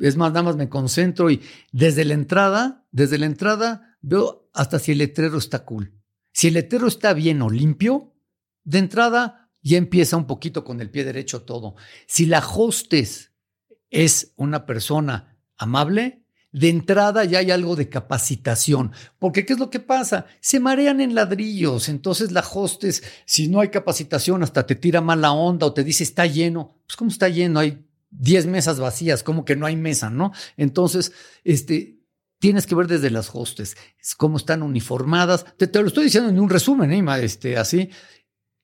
es 0.00 0.16
más, 0.16 0.30
nada 0.30 0.42
más 0.42 0.56
me 0.56 0.70
concentro 0.70 1.30
y 1.30 1.42
desde 1.70 2.06
la 2.06 2.14
entrada, 2.14 2.86
desde 2.92 3.18
la 3.18 3.26
entrada 3.26 3.98
veo 4.00 4.48
hasta 4.54 4.78
si 4.78 4.92
el 4.92 4.98
letrero 4.98 5.36
está 5.36 5.66
cool. 5.66 5.95
Si 6.36 6.48
el 6.48 6.52
letrero 6.52 6.86
está 6.86 7.14
bien 7.14 7.40
o 7.40 7.48
limpio, 7.48 8.12
de 8.62 8.76
entrada 8.76 9.48
ya 9.62 9.78
empieza 9.78 10.18
un 10.18 10.26
poquito 10.26 10.64
con 10.64 10.82
el 10.82 10.90
pie 10.90 11.02
derecho 11.02 11.44
todo. 11.44 11.76
Si 12.06 12.26
la 12.26 12.46
hostess 12.46 13.32
es 13.88 14.34
una 14.36 14.66
persona 14.66 15.38
amable, 15.56 16.26
de 16.52 16.68
entrada 16.68 17.24
ya 17.24 17.38
hay 17.38 17.52
algo 17.52 17.74
de 17.74 17.88
capacitación, 17.88 18.92
porque 19.18 19.46
¿qué 19.46 19.54
es 19.54 19.58
lo 19.58 19.70
que 19.70 19.80
pasa? 19.80 20.26
Se 20.40 20.60
marean 20.60 21.00
en 21.00 21.14
ladrillos, 21.14 21.88
entonces 21.88 22.32
la 22.32 22.40
hostess, 22.46 23.02
si 23.24 23.48
no 23.48 23.60
hay 23.60 23.70
capacitación, 23.70 24.42
hasta 24.42 24.66
te 24.66 24.74
tira 24.74 25.00
mala 25.00 25.32
onda 25.32 25.64
o 25.64 25.72
te 25.72 25.84
dice 25.84 26.04
está 26.04 26.26
lleno, 26.26 26.82
pues 26.86 26.96
¿cómo 26.96 27.10
está 27.10 27.30
lleno? 27.30 27.60
Hay 27.60 27.82
10 28.10 28.44
mesas 28.44 28.78
vacías, 28.78 29.22
como 29.22 29.46
que 29.46 29.56
no 29.56 29.64
hay 29.64 29.76
mesa, 29.76 30.10
¿no? 30.10 30.32
Entonces, 30.58 31.12
este, 31.44 31.95
tienes 32.38 32.66
que 32.66 32.74
ver 32.74 32.86
desde 32.86 33.10
las 33.10 33.30
hostes, 33.34 33.76
cómo 34.16 34.36
están 34.36 34.62
uniformadas. 34.62 35.44
Te, 35.56 35.70
lo 35.80 35.88
estoy 35.88 36.04
diciendo 36.04 36.30
en 36.30 36.40
un 36.40 36.50
resumen, 36.50 36.92
¿eh? 36.92 37.24
este, 37.24 37.56
así. 37.56 37.90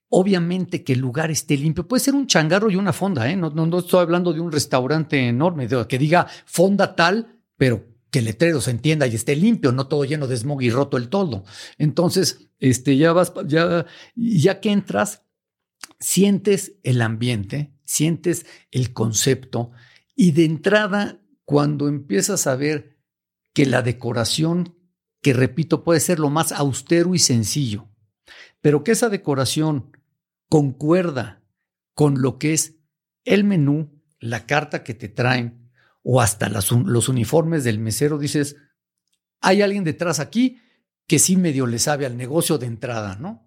Obviamente 0.09 0.85
que 0.85 0.93
el 0.93 0.99
lugar 0.99 1.31
esté 1.31 1.57
limpio. 1.57 1.89
Puede 1.89 2.05
ser 2.05 2.14
un 2.14 2.27
changarro 2.27 2.70
y 2.70 2.77
una 2.77 2.93
fonda, 2.93 3.31
¿eh? 3.31 3.37
No, 3.37 3.51
no, 3.51 3.79
estoy 3.79 4.01
hablando 4.01 4.33
de 4.33 4.41
un 4.41 4.53
restaurante 4.53 5.29
enorme, 5.29 5.66
que 5.89 5.99
diga 5.99 6.27
fonda 6.45 6.95
tal, 6.95 7.41
pero 7.57 7.87
que 8.11 8.18
el 8.18 8.27
letrero 8.27 8.61
se 8.61 8.73
entienda 8.73 9.07
y 9.07 9.14
esté 9.14 9.35
limpio, 9.35 9.73
no 9.73 9.89
todo 9.89 10.05
lleno 10.05 10.27
de 10.27 10.37
smog 10.37 10.61
y 10.61 10.70
roto 10.70 10.99
el 10.99 11.09
todo. 11.09 11.45
Entonces, 11.79 12.51
este, 12.61 12.99
ya 12.99 13.14
vas, 13.14 13.33
ya, 13.47 13.87
ya 14.14 14.61
que 14.61 14.70
entras, 14.70 15.23
sientes 15.99 16.75
el 16.83 17.01
ambiente, 17.01 17.73
sientes 17.85 18.45
el 18.70 18.93
concepto 18.93 19.70
y 20.14 20.33
de 20.33 20.45
entrada, 20.45 21.23
cuando 21.45 21.89
empiezas 21.89 22.47
a 22.47 22.55
ver 22.55 22.91
que 23.53 23.66
la 23.66 23.82
decoración, 23.82 24.76
que 25.20 25.32
repito, 25.32 25.84
puede 25.84 26.00
ser 26.00 26.18
lo 26.18 26.30
más 26.30 26.53
austero 26.53 27.14
y 27.14 27.18
sencillo, 27.18 27.88
pero 28.61 28.84
que 28.84 28.92
esa 28.92 29.09
decoración 29.09 29.96
concuerda 30.48 31.42
con 31.94 32.22
lo 32.22 32.38
que 32.38 32.53
es 32.53 32.76
el 33.24 33.44
menú, 33.44 34.03
la 34.20 34.46
carta 34.46 34.84
que 34.84 34.94
te 34.94 35.09
traen 35.09 35.70
o 36.03 36.20
hasta 36.20 36.48
los 36.48 37.09
uniformes 37.09 37.64
del 37.64 37.78
mesero, 37.78 38.18
dices, 38.18 38.57
hay 39.40 39.62
alguien 39.62 39.84
detrás 39.84 40.20
aquí 40.20 40.61
que 41.07 41.18
sí 41.18 41.36
medio 41.36 41.66
le 41.66 41.78
sabe 41.78 42.07
al 42.07 42.16
negocio 42.16 42.59
de 42.59 42.66
entrada, 42.66 43.16
¿no? 43.16 43.46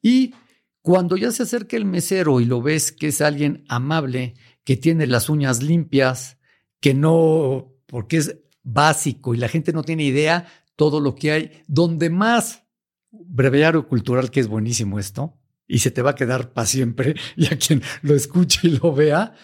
Y 0.00 0.34
cuando 0.82 1.16
ya 1.16 1.30
se 1.30 1.42
acerca 1.42 1.76
el 1.76 1.84
mesero 1.84 2.40
y 2.40 2.44
lo 2.44 2.62
ves 2.62 2.92
que 2.92 3.08
es 3.08 3.20
alguien 3.20 3.64
amable, 3.68 4.34
que 4.64 4.76
tiene 4.76 5.06
las 5.06 5.28
uñas 5.28 5.62
limpias, 5.62 6.38
que 6.80 6.94
no, 6.94 7.74
porque 7.86 8.18
es 8.18 8.36
básico 8.62 9.34
y 9.34 9.38
la 9.38 9.48
gente 9.48 9.72
no 9.72 9.82
tiene 9.82 10.04
idea 10.04 10.46
todo 10.76 11.00
lo 11.00 11.14
que 11.14 11.32
hay, 11.32 11.62
donde 11.66 12.10
más 12.10 12.64
breviario 13.10 13.86
cultural, 13.86 14.30
que 14.30 14.40
es 14.40 14.48
buenísimo 14.48 14.98
esto, 14.98 15.36
y 15.66 15.80
se 15.80 15.90
te 15.90 16.02
va 16.02 16.10
a 16.10 16.14
quedar 16.14 16.52
para 16.52 16.66
siempre, 16.66 17.14
y 17.36 17.46
a 17.46 17.58
quien 17.58 17.82
lo 18.02 18.14
escuche 18.14 18.60
y 18.68 18.78
lo 18.78 18.94
vea, 18.94 19.34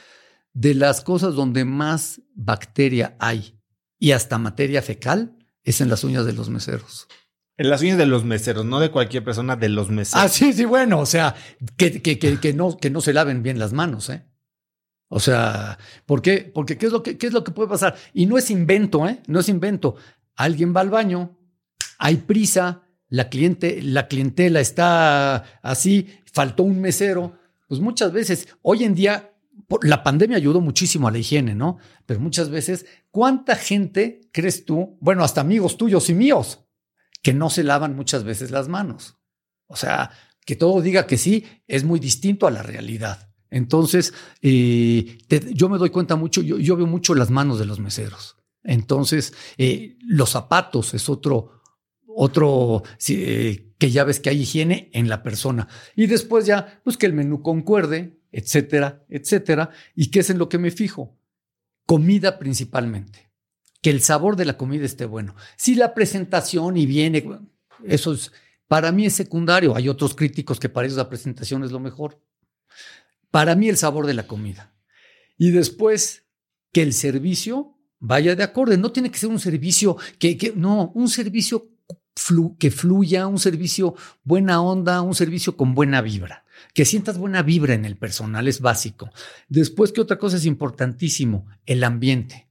de 0.53 0.75
las 0.75 1.03
cosas 1.03 1.35
donde 1.35 1.65
más 1.65 2.23
bacteria 2.35 3.17
hay 3.19 3.61
y 3.99 4.13
hasta 4.13 4.39
materia 4.39 4.83
fecal 4.83 5.37
es 5.63 5.81
en 5.81 5.89
las 5.89 6.05
uñas 6.05 6.25
de 6.25 6.33
los 6.33 6.49
meseros. 6.49 7.09
En 7.59 7.71
las 7.71 7.83
uñas 7.83 7.99
de 7.99 8.07
los 8.07 8.25
meseros, 8.25 8.65
no 8.65 8.81
de 8.81 8.91
cualquier 8.91 9.25
persona, 9.25 9.57
de 9.57 9.69
los 9.69 9.91
meseros. 9.91 10.25
Ah, 10.25 10.29
sí, 10.29 10.53
sí, 10.53 10.65
bueno, 10.65 11.01
o 11.01 11.07
sea, 11.07 11.35
que, 11.77 12.03
que, 12.03 12.19
que, 12.19 12.53
no, 12.53 12.77
que 12.77 12.91
no 12.91 13.01
se 13.01 13.13
laven 13.13 13.43
bien 13.43 13.59
las 13.59 13.73
manos, 13.73 14.11
¿eh? 14.11 14.25
O 15.09 15.21
sea, 15.21 15.79
¿por 16.05 16.21
qué? 16.21 16.51
Porque 16.53 16.77
¿qué 16.77 16.87
es, 16.87 16.93
lo 16.93 17.03
que, 17.03 17.17
¿qué 17.17 17.29
es 17.29 17.33
lo 17.33 17.45
que 17.45 17.53
puede 17.53 17.69
pasar? 17.69 17.97
Y 18.13 18.27
no 18.27 18.39
es 18.39 18.51
invento, 18.51 19.07
¿eh? 19.09 19.21
No 19.27 19.41
es 19.41 19.49
invento. 19.49 19.97
Alguien 20.35 20.75
va 20.75 20.81
al 20.81 20.91
baño, 20.91 21.39
hay 21.99 22.17
prisa, 22.17 22.83
la, 23.09 23.29
cliente, 23.29 23.81
la 23.83 24.09
clientela 24.09 24.61
está 24.61 25.37
así, 25.63 26.09
faltó 26.33 26.65
un 26.65 26.81
mesero. 26.81 27.39
Pues 27.69 27.81
muchas 27.81 28.13
veces, 28.13 28.49
hoy 28.63 28.85
en 28.85 28.95
día, 28.95 29.33
la 29.83 30.03
pandemia 30.03 30.37
ayudó 30.37 30.61
muchísimo 30.61 31.09
a 31.09 31.11
la 31.11 31.19
higiene, 31.19 31.55
¿no? 31.55 31.79
Pero 32.05 32.21
muchas 32.21 32.51
veces, 32.51 32.87
¿cuánta 33.11 33.57
gente 33.57 34.29
crees 34.33 34.65
tú? 34.65 34.99
Bueno, 35.01 35.25
hasta 35.25 35.41
amigos 35.41 35.77
tuyos 35.77 36.11
y 36.11 36.15
míos 36.15 36.65
que 37.23 37.33
no 37.33 37.51
se 37.51 37.65
lavan 37.65 37.97
muchas 37.97 38.25
veces 38.25 38.51
las 38.51 38.69
manos. 38.69 39.19
O 39.67 39.77
sea, 39.77 40.11
que 40.45 40.55
todo 40.55 40.81
diga 40.81 41.07
que 41.07 41.19
sí 41.19 41.45
es 41.67 41.83
muy 41.83 41.99
distinto 41.99 42.47
a 42.47 42.53
la 42.53 42.63
realidad. 42.63 43.26
Entonces, 43.51 44.13
eh, 44.43 45.19
yo 45.53 45.69
me 45.69 45.79
doy 45.79 45.91
cuenta 45.91 46.17
mucho, 46.17 46.43
yo, 46.43 46.77
veo 46.77 46.87
mucho 46.87 47.15
las 47.15 47.31
manos 47.31 47.59
de 47.59 47.67
los 47.67 47.79
meseros. 47.79 48.37
Entonces, 48.63 49.33
eh, 49.59 49.97
los 50.01 50.31
zapatos 50.31 50.95
es 50.95 51.09
otro, 51.09 51.61
otro 52.07 52.83
eh, 53.09 53.75
que 53.79 53.91
ya 53.91 54.05
ves 54.05 54.21
que 54.21 54.31
hay 54.31 54.43
higiene 54.43 54.91
en 54.93 55.09
la 55.09 55.23
persona. 55.23 55.69
Y 55.95 56.07
después 56.07 56.47
ya, 56.47 56.81
pues 56.83 56.97
que 56.97 57.07
el 57.07 57.13
menú 57.13 57.43
concuerde, 57.43 58.21
etcétera, 58.33 59.05
etcétera. 59.09 59.71
¿Y 59.95 60.11
qué 60.11 60.21
es 60.21 60.31
en 60.31 60.39
lo 60.39 60.49
que 60.49 60.59
me 60.59 60.71
fijo? 60.71 61.17
Comida 61.87 62.39
principalmente 62.39 63.27
que 63.87 63.91
el 63.91 64.03
sabor 64.03 64.35
de 64.35 64.45
la 64.45 64.57
comida 64.57 64.85
esté 64.85 65.05
bueno. 65.05 65.37
Si 65.57 65.77
la 65.77 65.95
presentación 65.95 66.77
y 66.77 66.87
viene, 66.87 67.25
eso 67.85 68.15
es, 68.15 68.33
para 68.67 68.91
mí 68.91 69.07
es 69.07 69.15
secundario. 69.15 69.77
Hay 69.77 69.89
otros 69.89 70.17
críticos 70.17 70.59
que 70.59 70.69
para 70.69 70.87
ellos 70.87 70.99
la 70.99 71.09
presentación 71.09 71.63
es 71.63 71.71
lo 71.71 71.79
mejor. 71.79 72.21
Para 73.37 73.55
mí 73.55 73.69
el 73.69 73.77
sabor 73.77 74.07
de 74.07 74.15
la 74.15 74.27
comida. 74.27 74.73
Y 75.37 75.51
después 75.51 76.25
que 76.73 76.81
el 76.81 76.95
servicio 76.95 77.79
vaya 77.99 78.35
de 78.35 78.43
acorde. 78.43 78.79
No 78.79 78.93
tiene 78.93 79.11
que 79.11 79.19
ser 79.19 79.29
un 79.29 79.39
servicio 79.39 79.99
que, 80.19 80.55
no, 80.57 80.91
un 80.95 81.11
servicio 81.11 81.69
que 82.59 82.71
fluya, 82.71 83.27
un 83.27 83.39
servicio 83.39 83.95
buena 84.25 84.63
onda, 84.63 85.03
un 85.03 85.15
servicio 85.15 85.55
con 85.55 85.75
buena 85.75 86.01
vibra. 86.01 86.47
Que 86.73 86.87
sientas 86.87 87.19
buena 87.19 87.43
vibra 87.43 87.75
en 87.75 87.85
el 87.85 87.99
personal 87.99 88.49
es 88.49 88.61
básico. 88.61 89.11
Después, 89.51 89.93
que 89.93 90.01
otra 90.01 90.19
cosa 90.19 90.39
es 90.39 90.47
importantísimo? 90.47 91.47
El 91.67 91.85
ambiente 91.85 92.47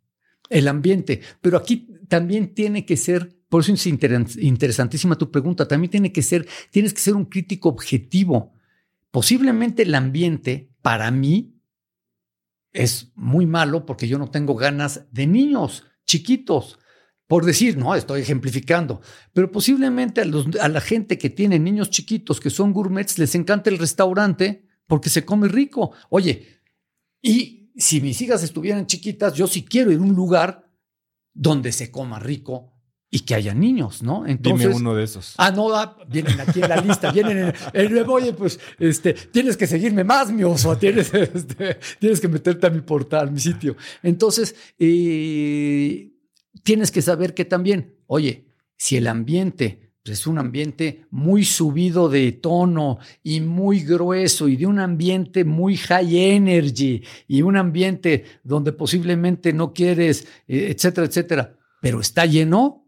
el 0.49 0.67
ambiente. 0.67 1.21
Pero 1.41 1.57
aquí 1.57 1.87
también 2.07 2.53
tiene 2.53 2.85
que 2.85 2.97
ser, 2.97 3.35
por 3.49 3.61
eso 3.61 3.73
es 3.73 3.85
interesantísima 3.87 5.17
tu 5.17 5.31
pregunta, 5.31 5.67
también 5.67 5.91
tiene 5.91 6.11
que 6.11 6.21
ser, 6.21 6.47
tienes 6.71 6.93
que 6.93 7.01
ser 7.01 7.15
un 7.15 7.25
crítico 7.25 7.69
objetivo. 7.69 8.53
Posiblemente 9.11 9.83
el 9.83 9.95
ambiente, 9.95 10.69
para 10.85 11.09
mí, 11.09 11.59
es 12.71 13.11
muy 13.15 13.47
malo 13.47 13.87
porque 13.87 14.07
yo 14.07 14.19
no 14.19 14.29
tengo 14.29 14.53
ganas 14.53 15.07
de 15.11 15.25
niños 15.25 15.83
chiquitos. 16.05 16.77
Por 17.25 17.43
decir, 17.43 17.75
no, 17.75 17.95
estoy 17.95 18.21
ejemplificando, 18.21 19.01
pero 19.33 19.51
posiblemente 19.51 20.21
a, 20.21 20.67
la 20.67 20.81
gente 20.81 21.17
que 21.17 21.31
tiene 21.31 21.57
niños 21.57 21.89
chiquitos 21.89 22.39
que 22.39 22.51
son 22.51 22.71
gourmets 22.71 23.17
les 23.17 23.33
encanta 23.33 23.71
el 23.71 23.79
restaurante 23.79 24.67
porque 24.85 25.09
se 25.09 25.25
come 25.25 25.47
rico. 25.47 25.91
Oye, 26.11 26.61
y 27.19 27.71
si 27.75 27.99
mis 27.99 28.21
hijas 28.21 28.43
estuvieran 28.43 28.85
chiquitas, 28.85 29.33
yo 29.33 29.47
sí 29.47 29.65
quiero 29.65 29.91
ir 29.91 29.97
a 29.97 30.03
un 30.03 30.13
lugar 30.13 30.71
donde 31.33 31.71
se 31.71 31.89
coma 31.89 32.19
rico, 32.19 32.74
y 33.09 33.19
que 33.19 33.35
haya 33.35 33.53
niños, 33.53 34.03
¿no? 34.03 34.25
Entonces, 34.25 34.67
Dime 34.67 34.79
uno 34.79 34.95
de 34.95 35.03
esos. 35.03 35.35
Ah, 35.37 35.51
no, 35.51 35.73
ah, 35.73 35.97
vienen 36.07 36.39
aquí 36.39 36.61
en 36.61 36.69
la 36.69 36.77
lista, 36.77 37.11
vienen 37.11 37.37
en, 37.37 37.53
el, 37.73 37.97
oye, 38.09 38.33
pues, 38.33 38.59
este, 38.79 39.13
tienes 39.13 39.55
que 39.55 39.67
seguirme 39.67 40.03
más, 40.03 40.31
mi 40.31 40.43
oso, 40.43 40.77
tienes, 40.77 41.13
este, 41.13 41.77
tienes 41.99 42.19
que 42.19 42.27
meterte 42.27 42.67
a 42.67 42.69
mi 42.69 42.81
portal, 42.81 43.31
mi 43.31 43.39
sitio. 43.39 43.75
Entonces, 44.03 44.55
eh, 44.79 46.11
tienes 46.63 46.91
que 46.91 47.01
saber 47.01 47.33
que 47.33 47.45
también, 47.45 47.95
oye, 48.07 48.47
si 48.77 48.97
el 48.97 49.07
ambiente 49.07 49.85
pues, 50.05 50.19
es 50.19 50.27
un 50.27 50.37
ambiente 50.37 51.07
muy 51.09 51.43
subido 51.45 52.09
de 52.09 52.31
tono 52.31 52.99
y 53.23 53.41
muy 53.41 53.79
grueso 53.79 54.47
y 54.47 54.55
de 54.55 54.67
un 54.67 54.77
ambiente 54.77 55.43
muy 55.43 55.77
high 55.77 56.35
energy 56.35 57.03
y 57.27 57.41
un 57.41 57.57
ambiente 57.57 58.25
donde 58.43 58.71
posiblemente 58.71 59.51
no 59.51 59.73
quieres, 59.73 60.27
eh, 60.47 60.67
etcétera, 60.75 61.07
etcétera, 61.07 61.57
pero 61.81 62.01
está 62.01 62.27
lleno, 62.27 62.84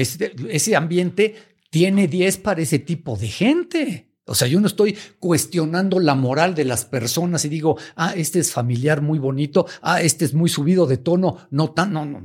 ese, 0.00 0.76
ambiente 0.76 1.34
tiene 1.70 2.08
10 2.08 2.38
para 2.38 2.62
ese 2.62 2.78
tipo 2.78 3.16
de 3.16 3.28
gente. 3.28 4.06
O 4.28 4.34
sea, 4.34 4.48
yo 4.48 4.58
no 4.60 4.66
estoy 4.66 4.96
cuestionando 5.20 6.00
la 6.00 6.16
moral 6.16 6.56
de 6.56 6.64
las 6.64 6.84
personas 6.84 7.44
y 7.44 7.48
digo, 7.48 7.78
ah, 7.94 8.12
este 8.16 8.40
es 8.40 8.52
familiar 8.52 9.00
muy 9.00 9.20
bonito, 9.20 9.66
ah, 9.82 10.02
este 10.02 10.24
es 10.24 10.34
muy 10.34 10.48
subido 10.48 10.86
de 10.86 10.96
tono, 10.96 11.46
no 11.50 11.70
tan, 11.70 11.92
no, 11.92 12.04
no. 12.04 12.20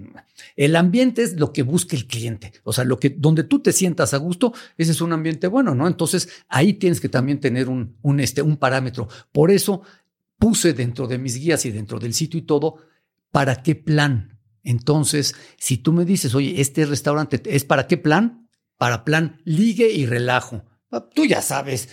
El 0.55 0.75
ambiente 0.75 1.21
es 1.21 1.39
lo 1.39 1.53
que 1.53 1.61
busca 1.61 1.95
el 1.95 2.07
cliente. 2.07 2.53
O 2.63 2.73
sea, 2.73 2.85
lo 2.85 2.99
que, 2.99 3.11
donde 3.11 3.43
tú 3.43 3.59
te 3.59 3.71
sientas 3.71 4.15
a 4.15 4.17
gusto, 4.17 4.51
ese 4.77 4.93
es 4.93 5.01
un 5.01 5.13
ambiente 5.13 5.45
bueno, 5.45 5.75
¿no? 5.75 5.87
Entonces, 5.87 6.27
ahí 6.47 6.73
tienes 6.73 6.99
que 6.99 7.09
también 7.09 7.39
tener 7.39 7.69
un, 7.69 7.95
un, 8.01 8.19
este, 8.19 8.41
un 8.41 8.57
parámetro. 8.57 9.07
Por 9.31 9.51
eso 9.51 9.83
puse 10.39 10.73
dentro 10.73 11.05
de 11.05 11.19
mis 11.19 11.37
guías 11.37 11.67
y 11.67 11.71
dentro 11.71 11.99
del 11.99 12.15
sitio 12.15 12.39
y 12.39 12.43
todo, 12.43 12.77
¿para 13.31 13.61
qué 13.61 13.75
plan? 13.75 14.30
Entonces, 14.63 15.35
si 15.57 15.77
tú 15.77 15.93
me 15.93 16.05
dices, 16.05 16.35
oye, 16.35 16.61
este 16.61 16.85
restaurante 16.85 17.41
es 17.45 17.63
para 17.65 17.87
qué 17.87 17.97
plan? 17.97 18.49
Para 18.77 19.03
plan 19.03 19.41
ligue 19.43 19.91
y 19.91 20.05
relajo. 20.05 20.65
Ah, 20.91 21.07
tú 21.13 21.25
ya 21.25 21.41
sabes 21.41 21.89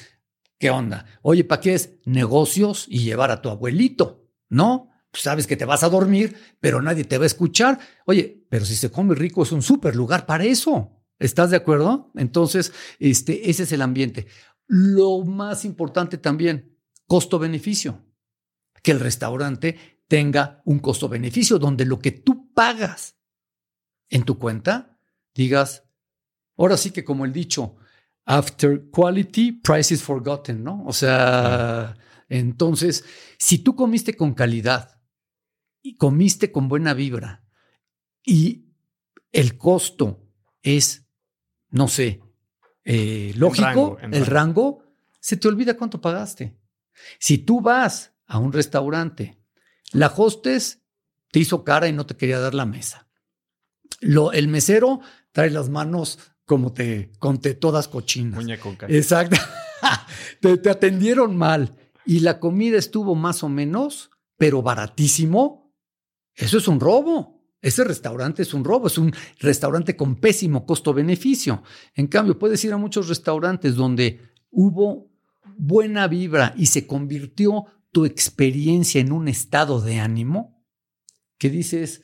qué 0.58 0.70
onda. 0.70 1.06
Oye, 1.22 1.44
¿para 1.44 1.60
qué 1.60 1.74
es? 1.74 1.98
Negocios 2.04 2.86
y 2.88 3.00
llevar 3.00 3.30
a 3.30 3.40
tu 3.40 3.48
abuelito, 3.48 4.28
¿no? 4.48 4.90
Pues 5.10 5.22
sabes 5.22 5.46
que 5.46 5.56
te 5.56 5.64
vas 5.64 5.82
a 5.82 5.88
dormir, 5.88 6.36
pero 6.60 6.82
nadie 6.82 7.04
te 7.04 7.16
va 7.16 7.24
a 7.24 7.26
escuchar. 7.26 7.78
Oye, 8.06 8.46
pero 8.50 8.64
si 8.64 8.76
se 8.76 8.90
come 8.90 9.14
rico 9.14 9.42
es 9.42 9.52
un 9.52 9.62
súper 9.62 9.96
lugar 9.96 10.26
para 10.26 10.44
eso. 10.44 10.98
¿Estás 11.18 11.50
de 11.50 11.56
acuerdo? 11.56 12.12
Entonces, 12.14 12.72
este, 12.98 13.50
ese 13.50 13.64
es 13.64 13.72
el 13.72 13.82
ambiente. 13.82 14.26
Lo 14.66 15.24
más 15.24 15.64
importante 15.64 16.18
también, 16.18 16.76
costo-beneficio. 17.06 18.04
Que 18.82 18.92
el 18.92 19.00
restaurante 19.00 19.98
tenga 20.06 20.62
un 20.64 20.78
costo-beneficio, 20.78 21.58
donde 21.58 21.84
lo 21.84 21.98
que 21.98 22.12
tú 22.12 22.47
pagas 22.58 23.16
en 24.10 24.24
tu 24.24 24.36
cuenta, 24.36 24.98
digas, 25.32 25.84
ahora 26.56 26.76
sí 26.76 26.90
que 26.90 27.04
como 27.04 27.24
el 27.24 27.32
dicho, 27.32 27.76
after 28.24 28.90
quality, 28.90 29.52
price 29.52 29.94
is 29.94 30.02
forgotten, 30.02 30.64
¿no? 30.64 30.84
O 30.84 30.92
sea, 30.92 31.96
entonces, 32.28 33.04
si 33.38 33.60
tú 33.60 33.76
comiste 33.76 34.16
con 34.16 34.34
calidad 34.34 35.00
y 35.82 35.94
comiste 35.98 36.50
con 36.50 36.66
buena 36.66 36.94
vibra 36.94 37.44
y 38.24 38.72
el 39.30 39.56
costo 39.56 40.26
es, 40.60 41.06
no 41.70 41.86
sé, 41.86 42.20
eh, 42.82 43.34
lógico, 43.36 43.98
el 44.02 44.26
rango, 44.26 44.82
se 45.20 45.36
te 45.36 45.46
olvida 45.46 45.76
cuánto 45.76 46.00
pagaste. 46.00 46.58
Si 47.20 47.38
tú 47.38 47.60
vas 47.60 48.16
a 48.26 48.40
un 48.40 48.52
restaurante 48.52 49.40
la 49.92 50.08
hostess 50.08 50.82
te 51.30 51.40
hizo 51.40 51.64
cara 51.64 51.88
y 51.88 51.92
no 51.92 52.06
te 52.06 52.16
quería 52.16 52.38
dar 52.38 52.54
la 52.54 52.66
mesa. 52.66 53.08
Lo, 54.00 54.32
el 54.32 54.48
mesero 54.48 55.00
trae 55.32 55.50
las 55.50 55.68
manos 55.68 56.18
como 56.44 56.72
te 56.72 57.12
conté, 57.18 57.54
todas 57.54 57.88
cochinas. 57.88 58.38
Exacto. 58.88 59.36
te, 60.40 60.56
te 60.56 60.70
atendieron 60.70 61.36
mal 61.36 61.76
y 62.06 62.20
la 62.20 62.40
comida 62.40 62.78
estuvo 62.78 63.14
más 63.14 63.42
o 63.42 63.48
menos, 63.48 64.10
pero 64.36 64.62
baratísimo. 64.62 65.74
Eso 66.34 66.58
es 66.58 66.68
un 66.68 66.80
robo. 66.80 67.38
Ese 67.60 67.84
restaurante 67.84 68.42
es 68.42 68.54
un 68.54 68.64
robo, 68.64 68.86
es 68.86 68.98
un 68.98 69.12
restaurante 69.40 69.96
con 69.96 70.16
pésimo 70.16 70.64
costo-beneficio. 70.64 71.62
En 71.94 72.06
cambio, 72.06 72.38
puedes 72.38 72.64
ir 72.64 72.72
a 72.72 72.76
muchos 72.76 73.08
restaurantes 73.08 73.74
donde 73.74 74.20
hubo 74.50 75.10
buena 75.58 76.06
vibra 76.06 76.54
y 76.56 76.66
se 76.66 76.86
convirtió 76.86 77.66
tu 77.90 78.04
experiencia 78.04 79.00
en 79.00 79.12
un 79.12 79.28
estado 79.28 79.80
de 79.80 79.98
ánimo 79.98 80.57
que 81.38 81.50
dices, 81.50 82.02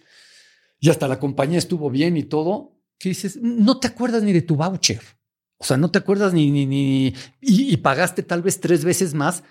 y 0.80 0.91
hasta 0.91 1.09
la 1.09 1.18
compañía 1.18 1.59
estuvo 1.59 1.91
bien 1.91 2.16
y 2.16 2.22
todo, 2.22 2.78
que 2.99 3.11
dices, 3.11 3.37
no 3.41 3.78
te 3.78 3.89
acuerdas 3.89 4.22
ni 4.22 4.32
de 4.32 4.43
tu 4.43 4.57
voucher. 4.57 5.03
O 5.59 5.64
sea, 5.64 5.76
no 5.76 5.91
te 5.91 5.99
acuerdas 5.99 6.32
ni, 6.32 6.51
ni, 6.51 6.66
ni, 6.66 7.14
y, 7.41 7.76
pagaste 7.78 8.22
tal 8.22 8.43
vez 8.43 8.61
tres 8.61 8.85
veces 8.85 9.14
más 9.14 9.45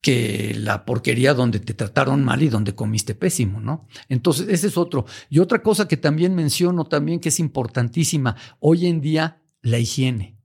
que 0.00 0.54
la 0.56 0.84
porquería 0.84 1.34
donde 1.34 1.60
te 1.60 1.74
trataron 1.74 2.24
mal 2.24 2.42
y 2.42 2.48
donde 2.48 2.74
comiste 2.74 3.14
pésimo, 3.14 3.60
¿no? 3.60 3.86
Entonces, 4.08 4.48
ese 4.48 4.68
es 4.68 4.76
otro. 4.76 5.06
Y 5.28 5.40
otra 5.40 5.62
cosa 5.62 5.88
que 5.88 5.96
también 5.96 6.34
menciono 6.34 6.86
también 6.86 7.20
que 7.20 7.30
es 7.30 7.40
importantísima, 7.40 8.36
hoy 8.60 8.86
en 8.86 9.00
día, 9.00 9.42
la 9.60 9.78
higiene. 9.78 10.38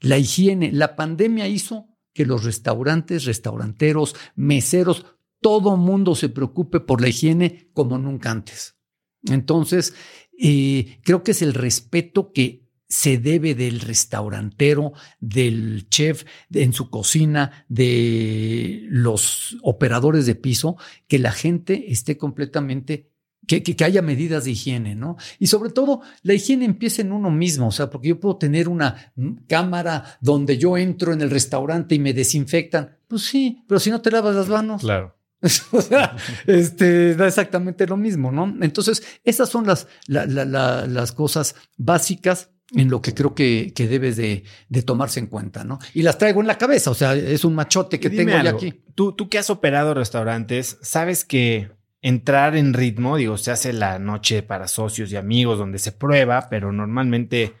La 0.00 0.18
higiene, 0.18 0.72
la 0.72 0.96
pandemia 0.96 1.48
hizo 1.48 1.88
que 2.12 2.26
los 2.26 2.44
restaurantes, 2.44 3.24
restauranteros, 3.24 4.14
meseros, 4.36 5.04
todo 5.44 5.76
mundo 5.76 6.14
se 6.14 6.30
preocupe 6.30 6.80
por 6.80 7.02
la 7.02 7.08
higiene 7.08 7.68
como 7.74 7.98
nunca 7.98 8.30
antes. 8.30 8.76
Entonces, 9.24 9.94
eh, 10.40 11.00
creo 11.02 11.22
que 11.22 11.32
es 11.32 11.42
el 11.42 11.52
respeto 11.52 12.32
que 12.32 12.64
se 12.88 13.18
debe 13.18 13.54
del 13.54 13.80
restaurantero, 13.80 14.94
del 15.20 15.86
chef 15.90 16.24
en 16.50 16.72
su 16.72 16.88
cocina, 16.88 17.66
de 17.68 18.86
los 18.88 19.58
operadores 19.60 20.24
de 20.24 20.34
piso, 20.34 20.78
que 21.08 21.18
la 21.18 21.32
gente 21.32 21.92
esté 21.92 22.16
completamente 22.16 23.10
que, 23.46 23.84
haya 23.84 24.00
medidas 24.00 24.44
de 24.46 24.52
higiene, 24.52 24.94
¿no? 24.94 25.18
Y 25.38 25.48
sobre 25.48 25.68
todo, 25.68 26.00
la 26.22 26.32
higiene 26.32 26.64
empieza 26.64 27.02
en 27.02 27.12
uno 27.12 27.30
mismo, 27.30 27.68
o 27.68 27.70
sea, 27.70 27.90
porque 27.90 28.08
yo 28.08 28.18
puedo 28.18 28.38
tener 28.38 28.66
una 28.66 29.12
cámara 29.46 30.16
donde 30.22 30.56
yo 30.56 30.78
entro 30.78 31.12
en 31.12 31.20
el 31.20 31.28
restaurante 31.28 31.94
y 31.96 31.98
me 31.98 32.14
desinfectan. 32.14 32.96
Pues 33.08 33.24
sí, 33.24 33.62
pero 33.68 33.78
si 33.78 33.90
no 33.90 34.00
te 34.00 34.10
lavas 34.10 34.34
las 34.34 34.48
manos. 34.48 34.80
Claro. 34.80 35.14
o 35.72 35.82
sea, 35.82 36.16
este, 36.46 37.14
da 37.14 37.26
exactamente 37.26 37.86
lo 37.86 37.96
mismo, 37.96 38.32
¿no? 38.32 38.54
Entonces, 38.60 39.02
esas 39.24 39.48
son 39.48 39.66
las, 39.66 39.86
las 40.06 41.12
cosas 41.12 41.54
básicas 41.76 42.50
en 42.72 42.90
lo 42.90 43.02
que 43.02 43.14
creo 43.14 43.34
que, 43.34 43.72
que 43.74 43.86
debes 43.86 44.16
de, 44.16 44.44
tomarse 44.84 45.20
en 45.20 45.26
cuenta, 45.26 45.64
¿no? 45.64 45.78
Y 45.92 46.02
las 46.02 46.18
traigo 46.18 46.40
en 46.40 46.46
la 46.46 46.58
cabeza, 46.58 46.90
o 46.90 46.94
sea, 46.94 47.14
es 47.14 47.44
un 47.44 47.54
machote 47.54 48.00
que 48.00 48.10
tengo 48.10 48.30
ya 48.30 48.50
aquí. 48.50 48.82
Tú, 48.94 49.12
tú 49.12 49.28
que 49.28 49.38
has 49.38 49.50
operado 49.50 49.94
restaurantes, 49.94 50.78
sabes 50.82 51.24
que 51.24 51.70
entrar 52.00 52.56
en 52.56 52.74
ritmo, 52.74 53.16
digo, 53.16 53.38
se 53.38 53.50
hace 53.50 53.72
la 53.72 53.98
noche 53.98 54.42
para 54.42 54.68
socios 54.68 55.12
y 55.12 55.16
amigos 55.16 55.58
donde 55.58 55.78
se 55.78 55.92
prueba, 55.92 56.48
pero 56.50 56.72
normalmente 56.72 57.54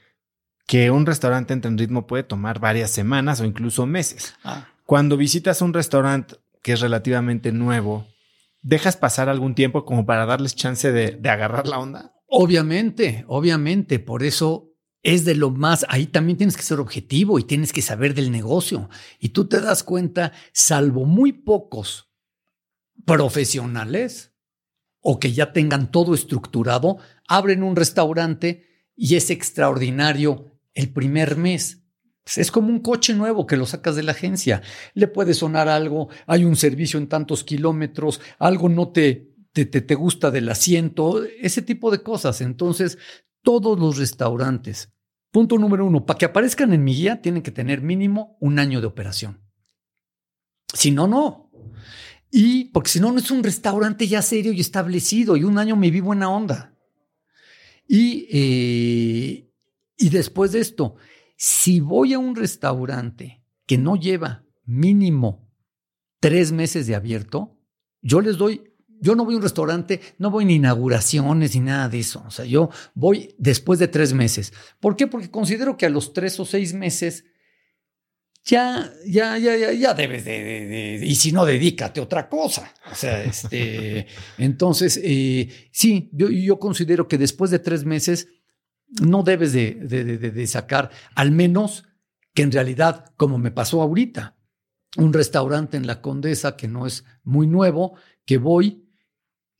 que 0.66 0.90
un 0.90 1.06
restaurante 1.06 1.52
entre 1.52 1.70
en 1.70 1.78
ritmo 1.78 2.06
puede 2.06 2.22
tomar 2.22 2.58
varias 2.58 2.90
semanas 2.90 3.40
o 3.40 3.44
incluso 3.44 3.86
meses. 3.86 4.34
Ah. 4.44 4.68
Cuando 4.86 5.16
visitas 5.16 5.62
un 5.62 5.72
restaurante 5.72 6.36
que 6.64 6.72
es 6.72 6.80
relativamente 6.80 7.52
nuevo, 7.52 8.08
¿dejas 8.62 8.96
pasar 8.96 9.28
algún 9.28 9.54
tiempo 9.54 9.84
como 9.84 10.06
para 10.06 10.24
darles 10.24 10.56
chance 10.56 10.90
de, 10.90 11.20
agarrar 11.28 11.68
la 11.68 11.78
onda? 11.78 12.14
Obviamente, 12.26 13.26
obviamente, 13.28 13.98
por 13.98 14.22
eso 14.22 14.72
es 15.02 15.26
de 15.26 15.34
lo 15.34 15.50
más, 15.50 15.84
ahí 15.90 16.06
también 16.06 16.38
tienes 16.38 16.56
que 16.56 16.62
ser 16.62 16.80
objetivo 16.80 17.38
y 17.38 17.44
tienes 17.44 17.70
que 17.70 17.82
saber 17.82 18.14
del 18.14 18.32
negocio. 18.32 18.88
Y 19.20 19.28
tú 19.28 19.46
te 19.46 19.60
das 19.60 19.84
cuenta, 19.84 20.32
salvo 20.54 21.04
muy 21.04 21.32
pocos 21.32 22.10
profesionales, 23.04 24.32
o 25.00 25.20
que 25.20 25.34
ya 25.34 25.52
tengan 25.52 25.90
todo 25.90 26.14
estructurado, 26.14 26.96
abren 27.28 27.62
un 27.62 27.76
restaurante 27.76 28.88
y 28.96 29.16
es 29.16 29.28
extraordinario 29.28 30.58
el 30.72 30.90
primer 30.94 31.36
mes. 31.36 31.83
Pues, 32.24 32.38
es 32.38 32.50
como 32.50 32.68
un 32.68 32.80
coche 32.80 33.14
nuevo 33.14 33.46
que 33.46 33.56
lo 33.56 33.66
sacas 33.66 33.96
de 33.96 34.02
la 34.02 34.12
agencia. 34.12 34.62
Le 34.94 35.08
puede 35.08 35.34
sonar 35.34 35.68
algo, 35.68 36.08
hay 36.26 36.44
un 36.44 36.56
servicio 36.56 36.98
en 36.98 37.08
tantos 37.08 37.44
kilómetros, 37.44 38.20
algo 38.38 38.68
no 38.68 38.88
te, 38.88 39.34
te, 39.52 39.66
te, 39.66 39.94
gusta 39.94 40.30
del 40.30 40.48
asiento, 40.48 41.22
ese 41.24 41.62
tipo 41.62 41.90
de 41.90 42.02
cosas. 42.02 42.40
Entonces, 42.40 42.98
todos 43.42 43.78
los 43.78 43.98
restaurantes, 43.98 44.90
punto 45.30 45.58
número 45.58 45.84
uno, 45.84 46.06
para 46.06 46.18
que 46.18 46.24
aparezcan 46.24 46.72
en 46.72 46.82
mi 46.82 46.94
guía, 46.94 47.20
tienen 47.20 47.42
que 47.42 47.50
tener 47.50 47.82
mínimo 47.82 48.38
un 48.40 48.58
año 48.58 48.80
de 48.80 48.86
operación. 48.86 49.40
Si 50.72 50.90
no, 50.90 51.06
no. 51.06 51.50
Y 52.30 52.64
porque 52.66 52.90
si 52.90 53.00
no, 53.00 53.12
no 53.12 53.18
es 53.18 53.30
un 53.30 53.44
restaurante 53.44 54.08
ya 54.08 54.22
serio 54.22 54.52
y 54.52 54.60
establecido 54.60 55.36
y 55.36 55.44
un 55.44 55.58
año 55.58 55.76
me 55.76 55.90
vi 55.90 56.00
buena 56.00 56.30
onda. 56.30 56.74
Y, 57.86 58.26
eh, 58.32 59.52
y 59.96 60.08
después 60.08 60.52
de 60.52 60.60
esto, 60.60 60.96
si 61.36 61.80
voy 61.80 62.12
a 62.12 62.18
un 62.18 62.36
restaurante 62.36 63.44
que 63.66 63.78
no 63.78 63.96
lleva 63.96 64.44
mínimo 64.64 65.50
tres 66.20 66.52
meses 66.52 66.86
de 66.86 66.94
abierto, 66.94 67.58
yo 68.00 68.20
les 68.20 68.36
doy 68.36 68.74
yo 69.00 69.14
no 69.14 69.24
voy 69.26 69.34
a 69.34 69.36
un 69.36 69.42
restaurante, 69.42 70.00
no 70.18 70.30
voy 70.30 70.46
ni 70.46 70.54
inauguraciones 70.54 71.54
ni 71.54 71.60
nada 71.60 71.90
de 71.90 71.98
eso. 71.98 72.24
O 72.26 72.30
sea, 72.30 72.46
yo 72.46 72.70
voy 72.94 73.34
después 73.36 73.78
de 73.78 73.88
tres 73.88 74.14
meses. 74.14 74.54
¿Por 74.80 74.96
qué? 74.96 75.06
Porque 75.06 75.30
considero 75.30 75.76
que 75.76 75.84
a 75.84 75.90
los 75.90 76.14
tres 76.14 76.40
o 76.40 76.46
seis 76.46 76.72
meses 76.72 77.24
ya, 78.44 78.92
ya, 79.06 79.38
ya, 79.38 79.56
ya, 79.56 79.72
ya 79.72 79.94
debes 79.94 80.24
de, 80.24 81.00
y 81.02 81.14
si 81.14 81.32
no, 81.32 81.44
dedícate 81.44 82.00
a 82.00 82.02
otra 82.02 82.28
cosa. 82.28 82.72
O 82.90 82.94
sea, 82.94 83.22
este, 83.24 84.06
entonces, 84.38 85.00
eh, 85.02 85.48
sí, 85.70 86.10
yo, 86.12 86.28
yo 86.28 86.58
considero 86.58 87.06
que 87.06 87.18
después 87.18 87.50
de 87.50 87.58
tres 87.58 87.84
meses 87.84 88.28
no 89.00 89.22
debes 89.22 89.52
de, 89.52 90.46
sacar, 90.46 90.90
al 91.14 91.30
menos 91.30 91.84
que 92.32 92.42
en 92.42 92.52
realidad, 92.52 93.12
como 93.16 93.38
me 93.38 93.50
pasó 93.50 93.82
ahorita, 93.82 94.36
un 94.96 95.12
restaurante 95.12 95.76
en 95.76 95.86
la 95.86 96.00
Condesa 96.00 96.56
que 96.56 96.68
no 96.68 96.86
es 96.86 97.04
muy 97.22 97.46
nuevo, 97.46 97.96
que 98.24 98.38
voy, 98.38 98.88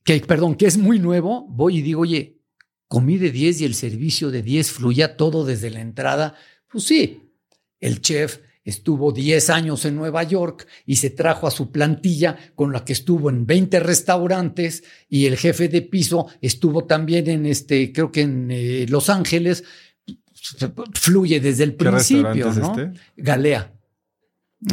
que, 0.03 0.19
perdón, 0.21 0.55
que 0.55 0.67
es 0.67 0.77
muy 0.77 0.99
nuevo, 0.99 1.45
voy 1.49 1.77
y 1.77 1.81
digo, 1.81 2.01
oye, 2.01 2.41
comí 2.87 3.17
de 3.17 3.31
10 3.31 3.61
y 3.61 3.65
el 3.65 3.75
servicio 3.75 4.31
de 4.31 4.41
10 4.41 4.71
fluía 4.71 5.17
todo 5.17 5.45
desde 5.45 5.69
la 5.69 5.81
entrada. 5.81 6.35
Pues 6.69 6.85
sí, 6.85 7.33
el 7.79 8.01
chef 8.01 8.39
estuvo 8.65 9.13
10 9.13 9.49
años 9.51 9.85
en 9.85 9.95
Nueva 9.95 10.23
York 10.23 10.67
y 10.85 10.97
se 10.97 11.11
trajo 11.11 11.47
a 11.47 11.51
su 11.51 11.71
plantilla 11.71 12.35
con 12.55 12.73
la 12.73 12.83
que 12.83 12.93
estuvo 12.93 13.29
en 13.29 13.45
20 13.45 13.79
restaurantes 13.79 14.83
y 15.07 15.27
el 15.27 15.37
jefe 15.37 15.69
de 15.69 15.83
piso 15.83 16.27
estuvo 16.41 16.85
también 16.85 17.29
en 17.29 17.45
este, 17.45 17.93
creo 17.93 18.11
que 18.11 18.21
en 18.21 18.49
eh, 18.51 18.85
Los 18.89 19.09
Ángeles, 19.09 19.63
fluye 20.93 21.39
desde 21.39 21.63
el 21.63 21.75
principio, 21.75 22.53
¿no? 22.53 22.77
Este? 22.77 22.99
Galea. 23.17 23.73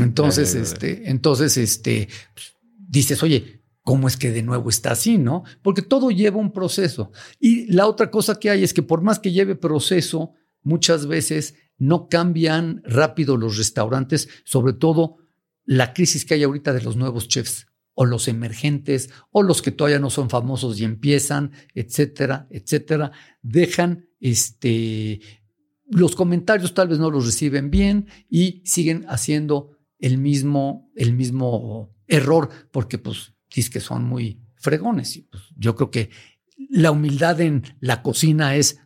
Entonces, 0.00 0.54
este, 0.54 1.10
entonces, 1.10 1.56
este, 1.56 2.08
dices, 2.76 3.22
oye, 3.22 3.62
¿cómo 3.82 4.08
es 4.08 4.16
que 4.16 4.30
de 4.30 4.42
nuevo 4.42 4.70
está 4.70 4.92
así, 4.92 5.18
no? 5.18 5.44
Porque 5.62 5.82
todo 5.82 6.10
lleva 6.10 6.38
un 6.38 6.52
proceso. 6.52 7.12
Y 7.38 7.70
la 7.72 7.86
otra 7.86 8.10
cosa 8.10 8.38
que 8.38 8.50
hay 8.50 8.64
es 8.64 8.72
que 8.72 8.82
por 8.82 9.02
más 9.02 9.18
que 9.18 9.32
lleve 9.32 9.54
proceso, 9.54 10.32
muchas 10.62 11.06
veces 11.06 11.54
no 11.82 12.08
cambian 12.08 12.80
rápido 12.84 13.36
los 13.36 13.58
restaurantes, 13.58 14.28
sobre 14.44 14.72
todo 14.72 15.16
la 15.64 15.92
crisis 15.92 16.24
que 16.24 16.34
hay 16.34 16.44
ahorita 16.44 16.72
de 16.72 16.80
los 16.80 16.94
nuevos 16.94 17.26
chefs 17.26 17.66
o 17.94 18.04
los 18.04 18.28
emergentes 18.28 19.10
o 19.32 19.42
los 19.42 19.62
que 19.62 19.72
todavía 19.72 19.98
no 19.98 20.08
son 20.08 20.30
famosos 20.30 20.78
y 20.78 20.84
empiezan, 20.84 21.50
etcétera, 21.74 22.46
etcétera, 22.50 23.10
dejan 23.42 24.06
este 24.20 25.20
los 25.90 26.14
comentarios 26.14 26.72
tal 26.72 26.86
vez 26.86 27.00
no 27.00 27.10
los 27.10 27.26
reciben 27.26 27.72
bien 27.72 28.06
y 28.30 28.62
siguen 28.64 29.04
haciendo 29.08 29.76
el 29.98 30.18
mismo 30.18 30.88
el 30.94 31.12
mismo 31.12 31.96
error 32.06 32.48
porque 32.70 32.98
pues 32.98 33.34
dices 33.52 33.70
que 33.70 33.80
son 33.80 34.04
muy 34.04 34.40
fregones 34.54 35.16
y 35.16 35.22
pues 35.22 35.42
yo 35.56 35.74
creo 35.74 35.90
que 35.90 36.10
la 36.70 36.92
humildad 36.92 37.40
en 37.40 37.64
la 37.80 38.02
cocina 38.02 38.54
es 38.54 38.78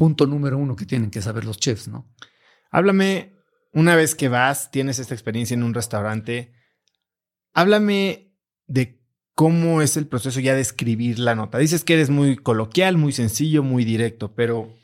punto 0.00 0.26
número 0.26 0.56
uno 0.56 0.76
que 0.76 0.86
tienen 0.86 1.10
que 1.10 1.20
saber 1.20 1.44
los 1.44 1.58
chefs, 1.58 1.86
¿no? 1.86 2.10
Háblame, 2.70 3.34
una 3.74 3.96
vez 3.96 4.14
que 4.14 4.30
vas, 4.30 4.70
tienes 4.70 4.98
esta 4.98 5.12
experiencia 5.12 5.52
en 5.52 5.62
un 5.62 5.74
restaurante, 5.74 6.54
háblame 7.52 8.32
de 8.66 8.98
cómo 9.34 9.82
es 9.82 9.98
el 9.98 10.06
proceso 10.06 10.40
ya 10.40 10.54
de 10.54 10.62
escribir 10.62 11.18
la 11.18 11.34
nota. 11.34 11.58
Dices 11.58 11.84
que 11.84 11.92
eres 11.92 12.08
muy 12.08 12.38
coloquial, 12.38 12.96
muy 12.96 13.12
sencillo, 13.12 13.62
muy 13.62 13.84
directo, 13.84 14.34
pero 14.34 14.74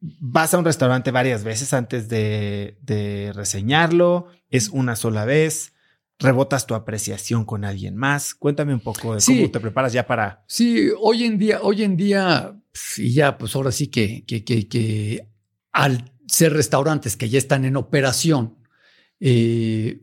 vas 0.00 0.54
a 0.54 0.58
un 0.58 0.64
restaurante 0.64 1.10
varias 1.10 1.44
veces 1.44 1.74
antes 1.74 2.08
de, 2.08 2.78
de 2.80 3.34
reseñarlo, 3.34 4.28
es 4.48 4.70
una 4.70 4.96
sola 4.96 5.26
vez 5.26 5.74
rebotas 6.20 6.66
tu 6.66 6.74
apreciación 6.74 7.44
con 7.44 7.64
alguien 7.64 7.96
más. 7.96 8.34
Cuéntame 8.34 8.74
un 8.74 8.80
poco 8.80 9.14
de 9.16 9.22
cómo 9.24 9.50
te 9.50 9.60
preparas 9.60 9.92
ya 9.92 10.06
para. 10.06 10.44
Sí, 10.46 10.90
hoy 11.00 11.24
en 11.24 11.38
día, 11.38 11.60
hoy 11.62 11.82
en 11.82 11.96
día, 11.96 12.54
y 12.98 13.12
ya, 13.12 13.38
pues 13.38 13.54
ahora 13.56 13.72
sí 13.72 13.88
que, 13.88 14.24
que, 14.24 14.44
que, 14.44 14.68
que 14.68 15.26
al 15.72 16.12
ser 16.26 16.52
restaurantes 16.52 17.16
que 17.16 17.28
ya 17.28 17.38
están 17.38 17.64
en 17.64 17.76
operación, 17.76 18.56
eh, 19.18 20.00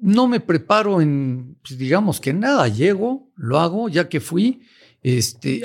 no 0.00 0.26
me 0.26 0.40
preparo 0.40 1.00
en, 1.00 1.58
pues, 1.62 1.78
digamos 1.78 2.20
que 2.20 2.32
nada, 2.32 2.66
llego, 2.68 3.30
lo 3.36 3.60
hago, 3.60 3.88
ya 3.88 4.08
que 4.08 4.20
fui, 4.20 4.62
este, 5.02 5.62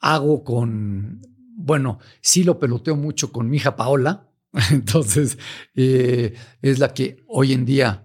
hago 0.00 0.44
con, 0.44 1.22
bueno, 1.56 1.98
sí 2.20 2.44
lo 2.44 2.58
peloteo 2.58 2.96
mucho 2.96 3.32
con 3.32 3.48
mi 3.48 3.56
hija 3.56 3.76
Paola, 3.76 4.28
entonces 4.70 5.38
eh, 5.74 6.34
es 6.60 6.78
la 6.78 6.92
que 6.92 7.24
hoy 7.28 7.52
en 7.52 7.64
día 7.64 8.02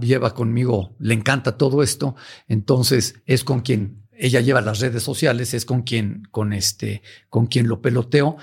lleva 0.00 0.34
conmigo, 0.34 0.96
le 0.98 1.14
encanta 1.14 1.56
todo 1.56 1.82
esto, 1.82 2.16
entonces 2.48 3.16
es 3.26 3.44
con 3.44 3.60
quien 3.60 4.08
ella 4.20 4.40
lleva 4.40 4.60
las 4.60 4.80
redes 4.80 5.02
sociales, 5.02 5.54
es 5.54 5.64
con 5.64 5.82
quien, 5.82 6.28
con 6.30 6.52
este, 6.52 7.02
con 7.30 7.46
quien 7.46 7.68
lo 7.68 7.80
peloteo 7.80 8.36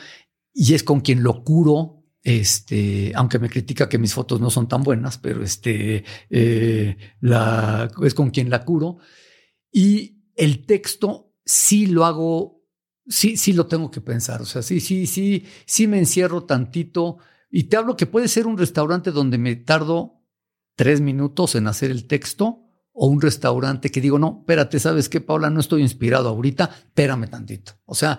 y 0.52 0.74
es 0.74 0.84
con 0.84 1.02
quien 1.02 1.22
lo 1.22 1.44
curo. 1.44 2.04
Este, 2.24 3.14
aunque 3.16 3.40
me 3.40 3.48
critica 3.48 3.88
que 3.88 4.00
mis 4.00 4.14
fotos 4.14 4.42
no 4.42 4.50
son 4.50 4.68
tan 4.68 4.84
buenas, 4.84 5.18
pero 5.20 5.44
este, 5.44 6.04
eh, 6.30 6.98
es 8.04 8.14
con 8.16 8.32
quien 8.32 8.50
la 8.50 8.66
curo. 8.66 8.98
Y 9.72 10.24
el 10.36 10.66
texto 10.66 11.36
sí 11.46 11.86
lo 11.86 12.06
hago, 12.06 12.66
sí, 13.08 13.38
sí 13.38 13.54
lo 13.54 13.68
tengo 13.68 13.92
que 13.92 14.02
pensar. 14.02 14.42
O 14.42 14.46
sea, 14.46 14.64
sí, 14.64 14.80
sí, 14.80 15.06
sí, 15.06 15.46
sí 15.66 15.86
me 15.86 16.00
encierro 16.00 16.44
tantito. 16.44 17.20
Y 17.52 17.66
te 17.66 17.78
hablo 17.78 17.96
que 17.96 18.08
puede 18.08 18.28
ser 18.28 18.48
un 18.48 18.58
restaurante 18.58 19.12
donde 19.12 19.38
me 19.38 19.56
tardo 19.56 20.24
tres 20.76 21.02
minutos 21.02 21.54
en 21.54 21.68
hacer 21.68 21.92
el 21.92 22.08
texto 22.08 22.67
o 23.00 23.08
un 23.08 23.22
restaurante 23.22 23.92
que 23.92 24.02
digo, 24.02 24.18
no, 24.18 24.40
espérate, 24.40 24.80
¿sabes 24.80 25.08
qué, 25.08 25.22
Paula? 25.22 25.52
No 25.52 25.60
estoy 25.60 25.84
inspirado 25.84 26.30
ahorita, 26.30 26.72
espérame 26.74 27.30
tantito. 27.30 27.74
O 27.86 27.94
sea, 27.94 28.18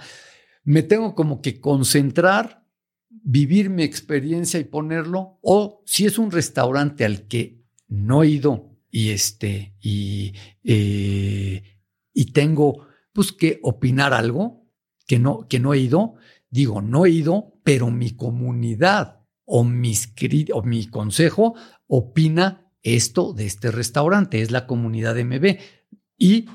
me 0.62 0.84
tengo 0.84 1.16
como 1.16 1.42
que 1.42 1.60
concentrar, 1.60 2.64
vivir 3.10 3.70
mi 3.70 3.82
experiencia 3.82 4.60
y 4.60 4.64
ponerlo, 4.64 5.40
o 5.42 5.82
si 5.84 6.06
es 6.06 6.16
un 6.16 6.30
restaurante 6.30 7.04
al 7.04 7.26
que 7.26 7.64
no 7.88 8.22
he 8.22 8.28
ido 8.28 8.76
y 8.88 9.10
este, 9.10 9.74
y, 9.80 10.34
eh, 10.62 11.62
y 12.12 12.32
tengo 12.32 12.86
pues 13.12 13.32
que 13.32 13.58
opinar 13.64 14.14
algo 14.14 14.64
que 15.08 15.18
no, 15.18 15.48
que 15.48 15.58
no 15.58 15.74
he 15.74 15.80
ido, 15.80 16.14
digo, 16.50 16.82
no 16.82 17.04
he 17.04 17.10
ido, 17.10 17.52
pero 17.64 17.90
mi 17.90 18.12
comunidad 18.12 19.22
o, 19.44 19.64
mis, 19.64 20.14
o 20.54 20.62
mi 20.62 20.86
consejo 20.86 21.56
opina 21.88 22.67
esto 22.96 23.32
de 23.32 23.46
este 23.46 23.70
restaurante, 23.70 24.40
es 24.40 24.50
la 24.50 24.66
comunidad 24.66 25.16
MB. 25.16 25.58
Y 26.16 26.46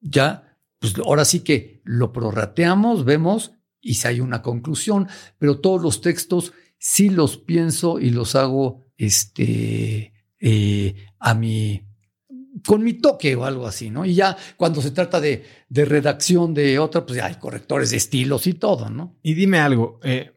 ya, 0.00 0.58
pues 0.78 0.94
ahora 0.98 1.24
sí 1.24 1.40
que 1.40 1.80
lo 1.84 2.12
prorrateamos, 2.12 3.04
vemos 3.04 3.52
y 3.80 3.94
si 3.94 4.08
hay 4.08 4.20
una 4.20 4.42
conclusión, 4.42 5.08
pero 5.38 5.60
todos 5.60 5.82
los 5.82 6.00
textos 6.00 6.52
sí 6.78 7.10
los 7.10 7.36
pienso 7.36 7.98
y 7.98 8.10
los 8.10 8.34
hago 8.34 8.86
este, 8.96 10.12
eh, 10.40 10.94
a 11.18 11.34
mi, 11.34 11.86
con 12.66 12.82
mi 12.82 12.94
toque 12.94 13.34
o 13.36 13.44
algo 13.44 13.66
así, 13.66 13.90
¿no? 13.90 14.04
Y 14.04 14.14
ya 14.14 14.36
cuando 14.56 14.80
se 14.80 14.92
trata 14.92 15.20
de, 15.20 15.44
de 15.68 15.84
redacción 15.84 16.54
de 16.54 16.78
otra, 16.78 17.04
pues 17.04 17.18
ya 17.18 17.26
hay 17.26 17.36
correctores 17.36 17.90
de 17.90 17.96
estilos 17.96 18.46
y 18.46 18.54
todo, 18.54 18.90
¿no? 18.90 19.18
Y 19.22 19.34
dime 19.34 19.58
algo, 19.58 19.98
eh, 20.02 20.32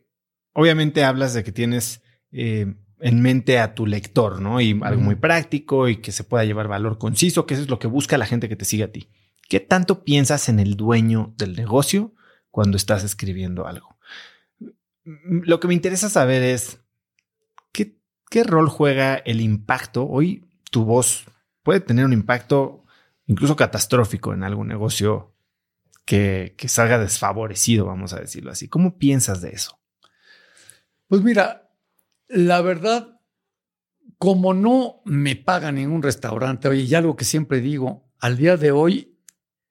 obviamente 0.54 1.04
hablas 1.04 1.34
de 1.34 1.44
que 1.44 1.52
tienes 1.52 2.02
eh, 2.32 2.76
en 3.00 3.22
mente 3.22 3.60
a 3.60 3.76
tu 3.76 3.86
lector, 3.86 4.42
¿no? 4.42 4.62
Y 4.62 4.80
algo 4.84 5.02
muy 5.02 5.16
práctico 5.16 5.90
y 5.90 5.98
que 5.98 6.12
se 6.12 6.24
pueda 6.24 6.46
llevar 6.46 6.68
valor 6.68 6.98
conciso, 6.98 7.46
que 7.46 7.54
eso 7.54 7.64
es 7.64 7.70
lo 7.70 7.80
que 7.80 7.88
busca 7.88 8.18
la 8.18 8.26
gente 8.26 8.50
que 8.50 8.56
te 8.56 8.66
sigue 8.66 8.84
a 8.84 8.92
ti. 8.92 9.10
¿Qué 9.50 9.60
tanto 9.60 10.04
piensas 10.04 10.50
en 10.50 10.60
el 10.60 10.76
dueño 10.76 11.34
del 11.38 11.56
negocio 11.56 12.14
cuando 12.52 12.78
estás 12.78 13.04
escribiendo 13.04 13.68
algo? 13.68 13.98
Lo 15.04 15.60
que 15.60 15.68
me 15.68 15.74
interesa 15.74 16.10
saber 16.10 16.42
es 16.42 16.80
qué, 17.72 18.00
qué 18.30 18.44
rol 18.44 18.70
juega 18.70 19.16
el 19.16 19.42
impacto. 19.42 20.08
Hoy 20.08 20.46
tu 20.72 20.86
voz 20.86 21.26
puede 21.64 21.80
tener 21.80 22.06
un 22.06 22.14
impacto 22.14 22.86
incluso 23.28 23.56
catastrófico 23.56 24.34
en 24.34 24.44
algún 24.44 24.68
negocio 24.68 25.36
que, 26.06 26.56
que 26.58 26.70
salga 26.70 26.98
desfavorecido, 26.98 27.86
vamos 27.86 28.14
a 28.14 28.20
decirlo 28.20 28.52
así. 28.52 28.68
¿Cómo 28.68 28.98
piensas 28.98 29.42
de 29.42 29.50
eso? 29.50 29.80
Pues 31.08 31.22
mira, 31.22 31.65
la 32.28 32.62
verdad, 32.62 33.20
como 34.18 34.54
no 34.54 35.02
me 35.06 35.36
pagan 35.36 35.78
en 35.78 35.92
un 35.92 36.02
restaurante, 36.02 36.68
oye, 36.68 36.84
y 36.84 36.96
algo 36.96 37.16
que 37.16 37.26
siempre 37.26 37.62
digo, 37.62 38.10
al 38.20 38.38
día 38.38 38.58
de 38.58 38.72
hoy 38.72 39.16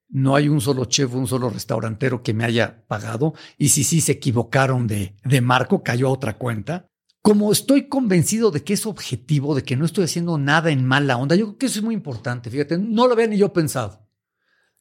no 0.07 0.35
hay 0.35 0.47
un 0.47 0.61
solo 0.61 0.85
chef, 0.85 1.13
un 1.13 1.27
solo 1.27 1.49
restaurantero 1.49 2.23
que 2.23 2.33
me 2.33 2.45
haya 2.45 2.85
pagado. 2.87 3.33
Y 3.57 3.69
si 3.69 3.83
sí 3.83 4.01
se 4.01 4.13
equivocaron 4.13 4.87
de, 4.87 5.15
de 5.23 5.41
marco, 5.41 5.83
cayó 5.83 6.07
a 6.07 6.11
otra 6.11 6.37
cuenta. 6.37 6.89
Como 7.21 7.51
estoy 7.51 7.89
convencido 7.89 8.51
de 8.51 8.63
que 8.63 8.73
es 8.73 8.85
objetivo, 8.85 9.55
de 9.55 9.63
que 9.63 9.75
no 9.75 9.83
estoy 9.83 10.03
haciendo 10.03 10.37
nada 10.37 10.69
en 10.69 10.85
mala 10.85 11.17
onda, 11.17 11.35
yo 11.35 11.47
creo 11.47 11.57
que 11.57 11.65
eso 11.65 11.79
es 11.79 11.85
muy 11.85 11.95
importante. 11.95 12.51
Fíjate, 12.51 12.77
no 12.77 13.07
lo 13.07 13.13
había 13.13 13.27
ni 13.27 13.37
yo 13.37 13.51
pensado. 13.51 14.07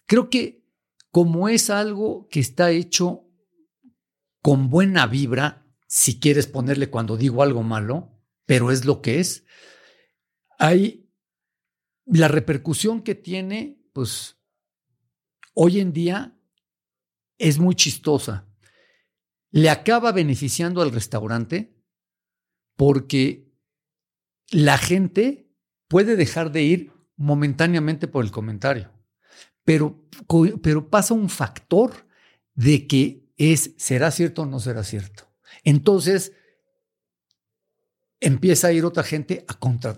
Creo 0.07 0.29
que 0.29 0.63
como 1.11 1.49
es 1.49 1.71
algo 1.71 2.29
que 2.31 2.41
está 2.41 2.71
hecho 2.71 3.25
con 4.43 4.69
buena 4.69 5.07
vibra, 5.07 5.64
si 5.95 6.19
quieres 6.19 6.49
ponerle 6.49 6.91
cuando 6.91 7.17
digo 7.17 7.41
algo 7.41 7.63
malo, 7.63 8.11
pero 8.47 8.73
es 8.73 8.85
lo 8.85 9.01
que 9.01 9.21
es, 9.21 9.45
hay 10.59 11.09
la 12.05 12.27
repercusión 12.27 13.01
que 13.01 13.15
tiene, 13.15 13.81
pues 13.93 14.37
hoy 15.55 15.79
en 15.79 15.93
día 15.93 16.37
es 17.39 17.61
muy 17.61 17.77
chistosa. 17.77 18.49
Le 19.53 19.71
acaba 19.71 20.11
beneficiando 20.11 20.83
al 20.83 20.91
restaurante 20.91 21.81
porque 22.75 23.55
la 24.51 24.79
gente 24.79 25.49
puede 25.87 26.17
dejar 26.17 26.51
de 26.51 26.63
ir 26.65 26.93
momentáneamente 27.15 28.09
por 28.09 28.25
el 28.25 28.33
comentario, 28.33 28.91
pero, 29.63 30.09
pero 30.61 30.91
pasa 30.91 31.15
un 31.15 31.31
factor 31.31 32.09
de 32.55 32.89
que 32.89 33.33
es, 33.37 33.75
¿será 33.77 34.11
cierto 34.11 34.43
o 34.43 34.47
no 34.47 34.59
será 34.59 34.83
cierto? 34.83 35.34
Entonces, 35.65 36.33
empieza 38.25 38.69
a 38.69 38.73
ir 38.73 38.85
otra 38.85 39.03
gente 39.03 39.45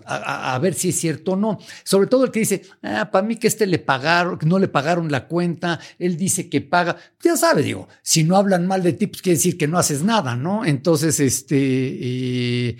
a, 0.05 0.53
a, 0.53 0.59
ver 0.59 0.73
si 0.73 0.89
es 0.89 0.99
cierto 0.99 1.33
o 1.33 1.35
no. 1.35 1.59
Sobre 1.83 2.07
todo 2.07 2.25
el 2.25 2.31
que 2.31 2.39
dice, 2.39 2.63
ah, 2.83 3.09
para 3.09 3.25
mí 3.25 3.37
que 3.37 3.47
este 3.47 3.65
le 3.65 3.79
pagaron, 3.79 4.37
no 4.45 4.59
le 4.59 4.67
pagaron 4.67 5.09
la 5.11 5.27
cuenta, 5.27 5.79
él 5.97 6.17
dice 6.17 6.49
que 6.49 6.59
paga. 6.61 6.97
Ya 7.23 7.37
sabe, 7.37 7.63
digo, 7.63 7.87
si 8.01 8.23
no 8.25 8.35
hablan 8.35 8.67
mal 8.67 8.83
de 8.83 8.93
ti, 8.93 9.07
pues 9.07 9.21
quiere 9.21 9.37
decir 9.37 9.57
que 9.57 9.67
no 9.67 9.77
haces 9.77 10.03
nada, 10.03 10.35
¿no? 10.35 10.65
Entonces, 10.65 11.19
este, 11.19 12.77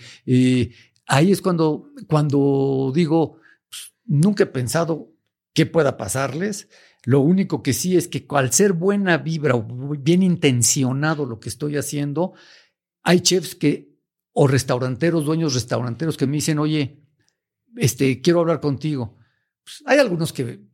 ahí 1.07 1.31
es 1.31 1.41
cuando, 1.41 1.91
cuando 2.07 2.91
digo, 2.93 3.39
pues, 3.69 3.93
nunca 4.05 4.43
he 4.43 4.47
pensado 4.47 5.13
qué 5.53 5.65
pueda 5.65 5.95
pasarles. 5.95 6.67
Lo 7.05 7.21
único 7.21 7.63
que 7.63 7.71
sí 7.71 7.95
es 7.95 8.09
que 8.09 8.25
al 8.31 8.51
ser 8.51 8.73
buena 8.73 9.17
vibra 9.17 9.55
o 9.55 9.65
bien 9.97 10.23
intencionado 10.23 11.25
lo 11.25 11.39
que 11.39 11.47
estoy 11.47 11.77
haciendo, 11.77 12.33
hay 13.07 13.21
chefs 13.21 13.55
que 13.55 13.97
o 14.33 14.47
restauranteros, 14.47 15.23
dueños 15.23 15.53
restauranteros 15.53 16.17
que 16.17 16.27
me 16.27 16.33
dicen, 16.33 16.59
oye, 16.59 17.01
este, 17.77 18.21
quiero 18.21 18.41
hablar 18.41 18.59
contigo. 18.59 19.15
Pues, 19.63 19.81
hay 19.85 19.99
algunos 19.99 20.33
que 20.33 20.67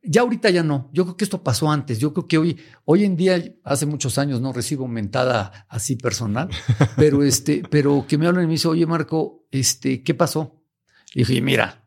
ya 0.00 0.20
ahorita 0.20 0.48
ya 0.50 0.62
no. 0.62 0.90
Yo 0.92 1.02
creo 1.04 1.16
que 1.16 1.24
esto 1.24 1.42
pasó 1.42 1.72
antes. 1.72 1.98
Yo 1.98 2.14
creo 2.14 2.28
que 2.28 2.38
hoy, 2.38 2.56
hoy 2.84 3.04
en 3.04 3.16
día, 3.16 3.52
hace 3.64 3.86
muchos 3.86 4.16
años 4.16 4.40
no 4.40 4.52
recibo 4.52 4.86
mentada 4.86 5.66
así 5.68 5.96
personal, 5.96 6.48
pero 6.96 7.24
este, 7.24 7.64
pero 7.68 8.06
que 8.06 8.16
me 8.16 8.28
hablan 8.28 8.44
y 8.44 8.46
me 8.46 8.52
dicen, 8.52 8.70
oye, 8.70 8.86
Marco, 8.86 9.48
este, 9.50 10.04
¿qué 10.04 10.14
pasó? 10.14 10.62
Y 11.14 11.24
dije, 11.24 11.40
mira, 11.40 11.81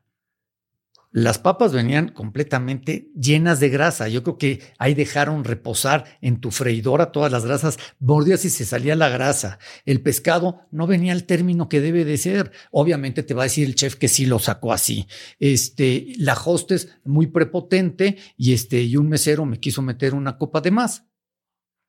las 1.15 1.39
papas 1.39 1.71
venían 1.71 2.09
completamente 2.09 3.09
llenas 3.15 3.61
de 3.61 3.69
grasa. 3.69 4.09
Yo 4.09 4.21
creo 4.21 4.37
que 4.37 4.61
ahí 4.77 4.93
dejaron 4.93 5.45
reposar 5.45 6.03
en 6.19 6.41
tu 6.41 6.51
freidora 6.51 7.13
todas 7.13 7.31
las 7.31 7.45
grasas, 7.45 7.77
mordías 7.99 8.43
y 8.43 8.49
se 8.49 8.65
salía 8.65 8.97
la 8.97 9.07
grasa. 9.07 9.57
El 9.85 10.01
pescado 10.01 10.67
no 10.71 10.87
venía 10.87 11.13
al 11.13 11.23
término 11.23 11.69
que 11.69 11.79
debe 11.79 12.03
de 12.03 12.17
ser. 12.17 12.51
Obviamente 12.69 13.23
te 13.23 13.33
va 13.33 13.43
a 13.43 13.45
decir 13.45 13.65
el 13.65 13.75
chef 13.75 13.95
que 13.95 14.09
sí 14.09 14.25
lo 14.25 14.39
sacó 14.39 14.73
así. 14.73 15.07
Este, 15.39 16.15
la 16.17 16.33
hostess 16.33 16.89
muy 17.05 17.27
prepotente 17.27 18.17
y 18.35 18.51
este, 18.51 18.83
y 18.83 18.97
un 18.97 19.07
mesero 19.07 19.45
me 19.45 19.61
quiso 19.61 19.81
meter 19.81 20.15
una 20.15 20.37
copa 20.37 20.59
de 20.59 20.71
más. 20.71 21.05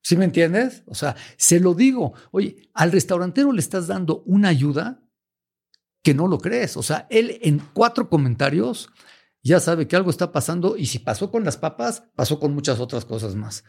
¿Sí 0.04 0.16
me 0.16 0.24
entiendes? 0.24 0.84
O 0.86 0.94
sea, 0.94 1.16
se 1.36 1.58
lo 1.58 1.74
digo. 1.74 2.14
Oye, 2.30 2.70
al 2.74 2.92
restaurantero 2.92 3.50
le 3.50 3.58
estás 3.58 3.88
dando 3.88 4.22
una 4.24 4.50
ayuda 4.50 5.02
que 6.04 6.14
no 6.14 6.28
lo 6.28 6.38
crees. 6.38 6.76
O 6.76 6.84
sea, 6.84 7.08
él 7.10 7.40
en 7.42 7.60
cuatro 7.74 8.08
comentarios 8.08 8.88
ya 9.46 9.60
sabe 9.60 9.86
que 9.86 9.96
algo 9.96 10.10
está 10.10 10.32
pasando 10.32 10.76
y 10.76 10.86
si 10.86 10.98
pasó 10.98 11.30
con 11.30 11.44
las 11.44 11.56
papas, 11.56 12.04
pasó 12.14 12.38
con 12.40 12.54
muchas 12.54 12.80
otras 12.80 13.04
cosas 13.04 13.34
más. 13.34 13.64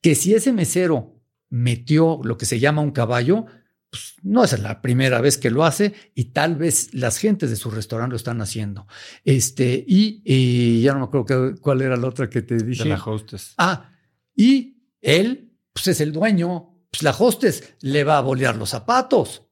Que 0.00 0.14
si 0.14 0.34
ese 0.34 0.52
mesero 0.52 1.20
metió 1.50 2.20
lo 2.22 2.36
que 2.36 2.46
se 2.46 2.58
llama 2.58 2.82
un 2.82 2.90
caballo, 2.90 3.46
pues 3.90 4.14
no 4.22 4.44
es 4.44 4.58
la 4.58 4.82
primera 4.82 5.20
vez 5.20 5.38
que 5.38 5.50
lo 5.50 5.64
hace 5.64 5.94
y 6.14 6.26
tal 6.26 6.56
vez 6.56 6.92
las 6.92 7.18
gentes 7.18 7.50
de 7.50 7.56
su 7.56 7.70
restaurante 7.70 8.12
lo 8.12 8.16
están 8.16 8.40
haciendo. 8.40 8.86
Este, 9.24 9.84
y, 9.86 10.82
ya 10.82 10.92
no 10.92 11.00
me 11.00 11.04
acuerdo 11.06 11.60
cuál 11.60 11.82
era 11.82 11.96
la 11.96 12.08
otra 12.08 12.28
que 12.28 12.42
te 12.42 12.56
dije. 12.56 12.84
De 12.84 12.90
la 12.90 13.02
hostess. 13.02 13.54
Ah, 13.56 13.92
y 14.34 14.82
él, 15.00 15.52
pues 15.72 15.88
es 15.88 16.00
el 16.00 16.12
dueño, 16.12 16.84
pues 16.90 17.02
la 17.02 17.10
hostess 17.10 17.76
le 17.80 18.04
va 18.04 18.18
a 18.18 18.22
bolear 18.22 18.56
los 18.56 18.70
zapatos, 18.70 19.46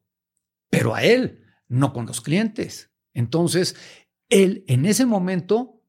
pero 0.70 0.94
a 0.94 1.02
él, 1.02 1.44
no 1.68 1.92
con 1.92 2.06
los 2.06 2.20
clientes. 2.20 2.90
Entonces, 3.14 3.74
él 4.28 4.64
en 4.66 4.86
ese 4.86 5.06
momento 5.06 5.82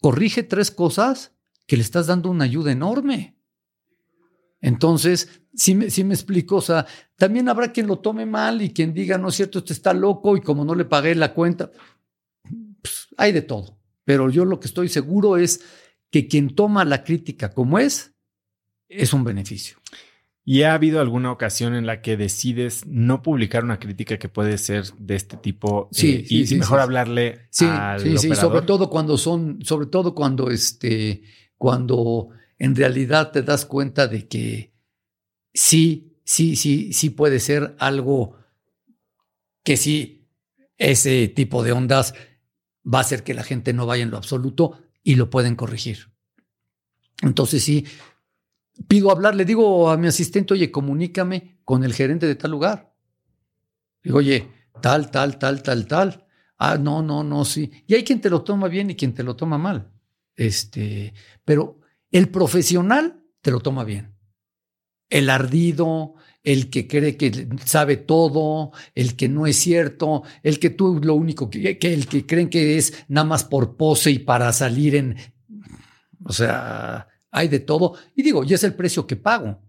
corrige 0.00 0.42
tres 0.42 0.70
cosas 0.70 1.32
que 1.66 1.76
le 1.76 1.82
estás 1.82 2.06
dando 2.06 2.30
una 2.30 2.44
ayuda 2.44 2.72
enorme. 2.72 3.36
Entonces, 4.60 5.42
sí 5.54 5.74
me, 5.74 5.86
me 6.04 6.14
explico, 6.14 6.56
o 6.56 6.60
sea, 6.60 6.86
también 7.16 7.48
habrá 7.48 7.72
quien 7.72 7.86
lo 7.86 7.98
tome 7.98 8.26
mal 8.26 8.60
y 8.60 8.72
quien 8.72 8.92
diga, 8.92 9.18
no 9.18 9.28
es 9.28 9.36
cierto, 9.36 9.60
este 9.60 9.72
está 9.72 9.92
loco 9.92 10.36
y 10.36 10.40
como 10.40 10.64
no 10.64 10.74
le 10.74 10.84
pagué 10.84 11.14
la 11.14 11.32
cuenta, 11.32 11.70
pues, 12.82 13.08
hay 13.16 13.32
de 13.32 13.42
todo. 13.42 13.78
Pero 14.04 14.28
yo 14.30 14.44
lo 14.44 14.60
que 14.60 14.68
estoy 14.68 14.88
seguro 14.88 15.36
es 15.36 15.64
que 16.10 16.28
quien 16.28 16.54
toma 16.54 16.84
la 16.84 17.04
crítica 17.04 17.52
como 17.52 17.78
es, 17.78 18.14
es 18.88 19.12
un 19.12 19.24
beneficio. 19.24 19.78
¿Y 20.44 20.62
ha 20.62 20.74
habido 20.74 21.00
alguna 21.00 21.30
ocasión 21.30 21.74
en 21.74 21.86
la 21.86 22.00
que 22.00 22.16
decides 22.16 22.86
no 22.86 23.22
publicar 23.22 23.62
una 23.62 23.78
crítica 23.78 24.18
que 24.18 24.28
puede 24.28 24.58
ser 24.58 24.86
de 24.98 25.14
este 25.14 25.36
tipo 25.36 25.88
sí, 25.92 26.26
eh, 26.28 26.44
y, 26.50 26.54
mejor 26.56 26.80
hablarle 26.80 27.46
sí, 27.50 27.66
al 27.68 28.00
sí, 28.00 28.16
sí, 28.18 28.34
sobre 28.34 28.62
todo 28.62 28.88
cuando 28.88 29.18
son, 29.18 29.58
sobre 29.62 29.86
todo 29.86 30.14
cuando 30.14 30.50
este, 30.50 31.22
cuando 31.58 32.30
en 32.58 32.74
realidad 32.74 33.32
te 33.32 33.42
das 33.42 33.66
cuenta 33.66 34.08
de 34.08 34.28
que 34.28 34.72
sí, 35.52 36.16
sí, 36.24 36.56
sí, 36.56 36.92
sí 36.92 37.10
puede 37.10 37.38
ser 37.38 37.76
algo 37.78 38.36
que 39.62 39.76
sí, 39.76 40.26
ese 40.78 41.28
tipo 41.28 41.62
de 41.62 41.72
ondas 41.72 42.14
va 42.82 42.98
a 42.98 43.02
hacer 43.02 43.24
que 43.24 43.34
la 43.34 43.42
gente 43.42 43.72
no 43.72 43.86
vaya 43.86 44.02
en 44.02 44.10
lo 44.10 44.16
absoluto 44.16 44.80
y 45.02 45.16
lo 45.16 45.28
pueden 45.28 45.54
corregir. 45.54 46.10
Entonces 47.22 47.62
sí, 47.62 47.86
pido 48.86 49.10
hablar, 49.10 49.34
le 49.34 49.44
digo 49.44 49.90
a 49.90 49.96
mi 49.96 50.08
asistente, 50.08 50.54
oye, 50.54 50.70
comunícame 50.70 51.60
con 51.64 51.84
el 51.84 51.94
gerente 51.94 52.26
de 52.26 52.34
tal 52.34 52.50
lugar. 52.50 52.94
Digo, 54.02 54.18
oye, 54.18 54.48
tal, 54.80 55.10
tal, 55.10 55.38
tal, 55.38 55.62
tal, 55.62 55.86
tal. 55.86 56.26
Ah, 56.58 56.76
no, 56.76 57.02
no, 57.02 57.24
no, 57.24 57.44
sí. 57.44 57.70
Y 57.86 57.94
hay 57.94 58.04
quien 58.04 58.20
te 58.20 58.30
lo 58.30 58.42
toma 58.42 58.68
bien 58.68 58.90
y 58.90 58.96
quien 58.96 59.14
te 59.14 59.22
lo 59.22 59.36
toma 59.36 59.58
mal. 59.58 59.90
Este, 60.36 61.14
pero 61.44 61.80
el 62.10 62.28
profesional 62.28 63.22
te 63.40 63.50
lo 63.50 63.60
toma 63.60 63.84
bien. 63.84 64.14
El 65.08 65.28
ardido, 65.28 66.14
el 66.42 66.70
que 66.70 66.86
cree 66.86 67.16
que 67.16 67.48
sabe 67.64 67.96
todo, 67.96 68.72
el 68.94 69.16
que 69.16 69.28
no 69.28 69.46
es 69.46 69.56
cierto, 69.56 70.22
el 70.42 70.58
que 70.58 70.70
tú 70.70 71.00
lo 71.02 71.14
único 71.14 71.50
que, 71.50 71.78
que 71.78 71.92
el 71.92 72.06
que 72.06 72.26
creen 72.26 72.48
que 72.48 72.78
es 72.78 73.04
nada 73.08 73.26
más 73.26 73.44
por 73.44 73.76
pose 73.76 74.10
y 74.10 74.18
para 74.20 74.52
salir 74.52 74.94
en, 74.94 75.16
o 76.24 76.32
sea, 76.32 77.08
hay 77.30 77.48
de 77.48 77.60
todo. 77.60 77.94
Y 78.14 78.22
digo, 78.22 78.44
y 78.44 78.54
es 78.54 78.64
el 78.64 78.74
precio 78.74 79.06
que 79.06 79.16
pago. 79.16 79.62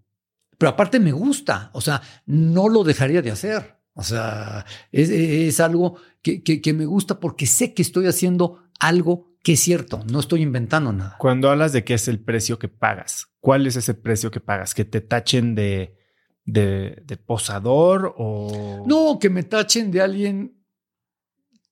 Pero 0.57 0.69
aparte 0.69 0.99
me 0.99 1.11
gusta, 1.11 1.71
o 1.73 1.81
sea, 1.81 2.01
no 2.25 2.69
lo 2.69 2.83
dejaría 2.83 3.21
de 3.21 3.31
hacer. 3.31 3.77
O 3.93 4.03
sea, 4.03 4.65
es, 4.91 5.59
algo 5.59 5.97
que, 6.21 6.43
que, 6.43 6.73
me 6.73 6.85
gusta 6.85 7.19
porque 7.19 7.45
sé 7.45 7.73
que 7.73 7.81
estoy 7.81 8.07
haciendo 8.07 8.63
algo 8.79 9.31
que 9.43 9.53
es 9.53 9.59
cierto, 9.59 10.03
no 10.09 10.19
estoy 10.19 10.43
inventando 10.43 10.93
nada. 10.93 11.15
Cuando 11.19 11.49
hablas 11.49 11.73
de 11.73 11.83
qué 11.83 11.95
es 11.95 12.07
el 12.07 12.19
precio 12.19 12.59
que 12.59 12.67
pagas, 12.67 13.27
¿cuál 13.39 13.65
es 13.65 13.75
ese 13.75 13.95
precio 13.95 14.29
que 14.31 14.39
pagas? 14.39 14.75
¿Que 14.75 14.85
te 14.85 15.01
tachen 15.01 15.55
de, 15.55 15.97
de, 16.45 17.01
de 17.05 17.17
posador 17.17 18.13
o...? 18.17 18.83
No, 18.87 19.17
que 19.19 19.29
me 19.29 19.43
tachen 19.43 19.91
de 19.91 20.01
alguien 20.01 20.61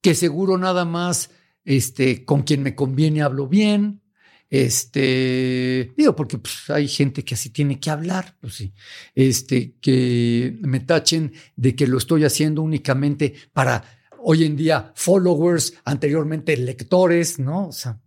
que 0.02 0.16
seguro 0.16 0.58
nada 0.58 0.84
más 0.84 1.32
este, 1.64 2.26
con 2.26 2.42
quien 2.42 2.64
me 2.64 2.76
conviene 2.76 3.22
hablo 3.22 3.48
bien, 3.48 4.02
este, 4.50 5.93
digo, 5.95 6.16
porque 6.16 6.39
pues, 6.39 6.70
hay 6.70 6.88
gente 6.88 7.24
que 7.24 7.36
así 7.36 7.52
tiene 7.52 7.80
que 7.80 7.91
hablar, 7.91 8.36
pues 8.41 8.56
sí. 8.56 8.74
Este, 9.14 9.76
que 9.80 10.58
me 10.62 10.80
tachen 10.80 11.34
de 11.56 11.76
que 11.76 11.88
lo 11.88 11.97
estoy 11.97 12.26
haciendo 12.26 12.62
únicamente 12.62 13.34
para 13.54 13.84
hoy 14.22 14.45
en 14.45 14.56
día 14.56 14.91
followers, 14.95 15.76
anteriormente 15.86 16.58
lectores, 16.58 17.39
¿no? 17.39 17.68
O 17.68 17.72
sea, 17.72 18.00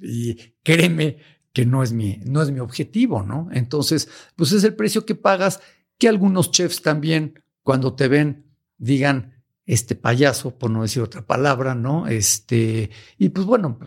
y 0.00 0.36
créeme 0.62 1.18
que 1.52 1.64
no 1.64 1.82
es 1.82 1.92
mi, 1.92 2.20
no 2.24 2.42
es 2.42 2.50
mi 2.50 2.60
objetivo, 2.60 3.22
¿no? 3.22 3.48
Entonces, 3.52 4.08
pues 4.36 4.52
es 4.52 4.64
el 4.64 4.74
precio 4.74 5.06
que 5.06 5.14
pagas, 5.14 5.60
que 5.96 6.08
algunos 6.08 6.50
chefs 6.50 6.82
también, 6.82 7.42
cuando 7.62 7.94
te 7.94 8.08
ven, 8.08 8.46
digan, 8.78 9.42
este 9.64 9.94
payaso, 9.94 10.58
por 10.58 10.70
no 10.70 10.82
decir 10.82 11.02
otra 11.02 11.26
palabra, 11.26 11.74
¿no? 11.74 12.06
Este, 12.06 12.90
y 13.18 13.28
pues 13.28 13.46
bueno, 13.46 13.78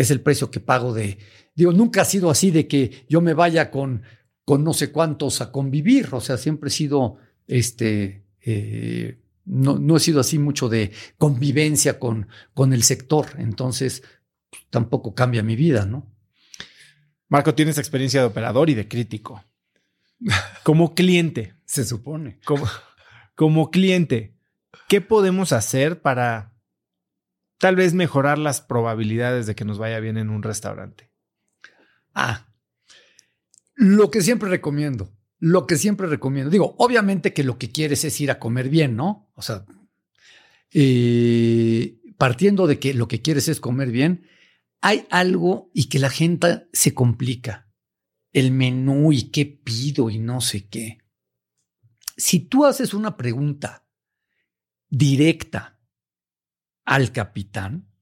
es 0.00 0.10
el 0.10 0.20
precio 0.20 0.50
que 0.50 0.60
pago 0.60 0.92
de, 0.92 1.18
digo, 1.54 1.72
nunca 1.72 2.02
ha 2.02 2.04
sido 2.04 2.30
así 2.30 2.50
de 2.50 2.66
que 2.68 3.06
yo 3.08 3.20
me 3.20 3.34
vaya 3.34 3.70
con, 3.70 4.02
con 4.44 4.64
no 4.64 4.72
sé 4.72 4.92
cuántos 4.92 5.40
a 5.40 5.50
convivir, 5.50 6.08
o 6.12 6.20
sea, 6.20 6.36
siempre 6.36 6.68
he 6.68 6.72
sido, 6.72 7.16
este, 7.46 8.24
eh, 8.40 9.18
no, 9.44 9.78
no 9.78 9.96
he 9.96 10.00
sido 10.00 10.20
así 10.20 10.38
mucho 10.38 10.68
de 10.68 10.92
convivencia 11.18 11.98
con, 11.98 12.28
con 12.54 12.72
el 12.72 12.82
sector, 12.82 13.26
entonces 13.38 14.02
pues, 14.50 14.62
tampoco 14.70 15.14
cambia 15.14 15.42
mi 15.42 15.56
vida, 15.56 15.86
¿no? 15.86 16.12
Marco, 17.28 17.54
tienes 17.54 17.78
experiencia 17.78 18.20
de 18.20 18.26
operador 18.26 18.70
y 18.70 18.74
de 18.74 18.86
crítico. 18.86 19.42
Como 20.62 20.94
cliente. 20.94 21.54
Se 21.64 21.84
supone. 21.84 22.38
Como, 22.44 22.66
como 23.34 23.70
cliente, 23.70 24.36
¿qué 24.88 25.00
podemos 25.00 25.52
hacer 25.52 26.00
para 26.00 26.55
tal 27.58 27.76
vez 27.76 27.94
mejorar 27.94 28.38
las 28.38 28.60
probabilidades 28.60 29.46
de 29.46 29.54
que 29.54 29.64
nos 29.64 29.78
vaya 29.78 30.00
bien 30.00 30.16
en 30.16 30.30
un 30.30 30.42
restaurante? 30.42 31.10
Ah, 32.14 32.46
Lo 33.74 34.10
que 34.10 34.22
siempre 34.22 34.48
recomiendo, 34.48 35.12
lo 35.38 35.66
que 35.66 35.76
siempre 35.76 36.06
recomiendo, 36.06 36.50
digo, 36.50 36.74
obviamente 36.78 37.34
que 37.34 37.44
lo 37.44 37.58
que 37.58 37.70
quieres 37.70 38.04
es 38.04 38.20
ir 38.20 38.30
a 38.30 38.38
comer 38.38 38.70
bien, 38.70 38.96
¿no? 38.96 39.30
O 39.34 39.42
sea, 39.42 39.66
eh, 40.72 42.00
partiendo 42.16 42.66
de 42.66 42.78
que 42.78 42.94
lo 42.94 43.06
que 43.06 43.20
quieres 43.20 43.48
es 43.48 43.60
comer 43.60 43.90
bien, 43.90 44.26
hay 44.80 45.06
algo 45.10 45.70
y 45.74 45.88
que 45.88 45.98
la 45.98 46.10
gente 46.10 46.68
se 46.72 46.94
complica. 46.94 47.68
El 48.32 48.50
menú 48.50 49.12
y 49.12 49.30
qué 49.30 49.46
pido 49.46 50.10
y 50.10 50.18
no 50.18 50.40
sé 50.40 50.68
qué. 50.68 50.98
Si 52.16 52.40
tú 52.40 52.64
haces 52.64 52.94
una 52.94 53.16
pregunta 53.16 53.86
directa 54.88 55.75
al 56.86 57.12
capitán, 57.12 57.92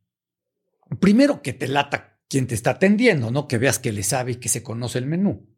primero 1.00 1.42
que 1.42 1.54
te 1.54 1.66
lata 1.66 2.20
quien 2.28 2.46
te 2.46 2.54
está 2.54 2.72
atendiendo, 2.72 3.30
¿no? 3.30 3.48
Que 3.48 3.58
veas 3.58 3.78
que 3.78 3.92
le 3.92 4.02
sabe 4.02 4.32
y 4.32 4.36
que 4.36 4.48
se 4.48 4.62
conoce 4.62 4.98
el 4.98 5.06
menú. 5.06 5.50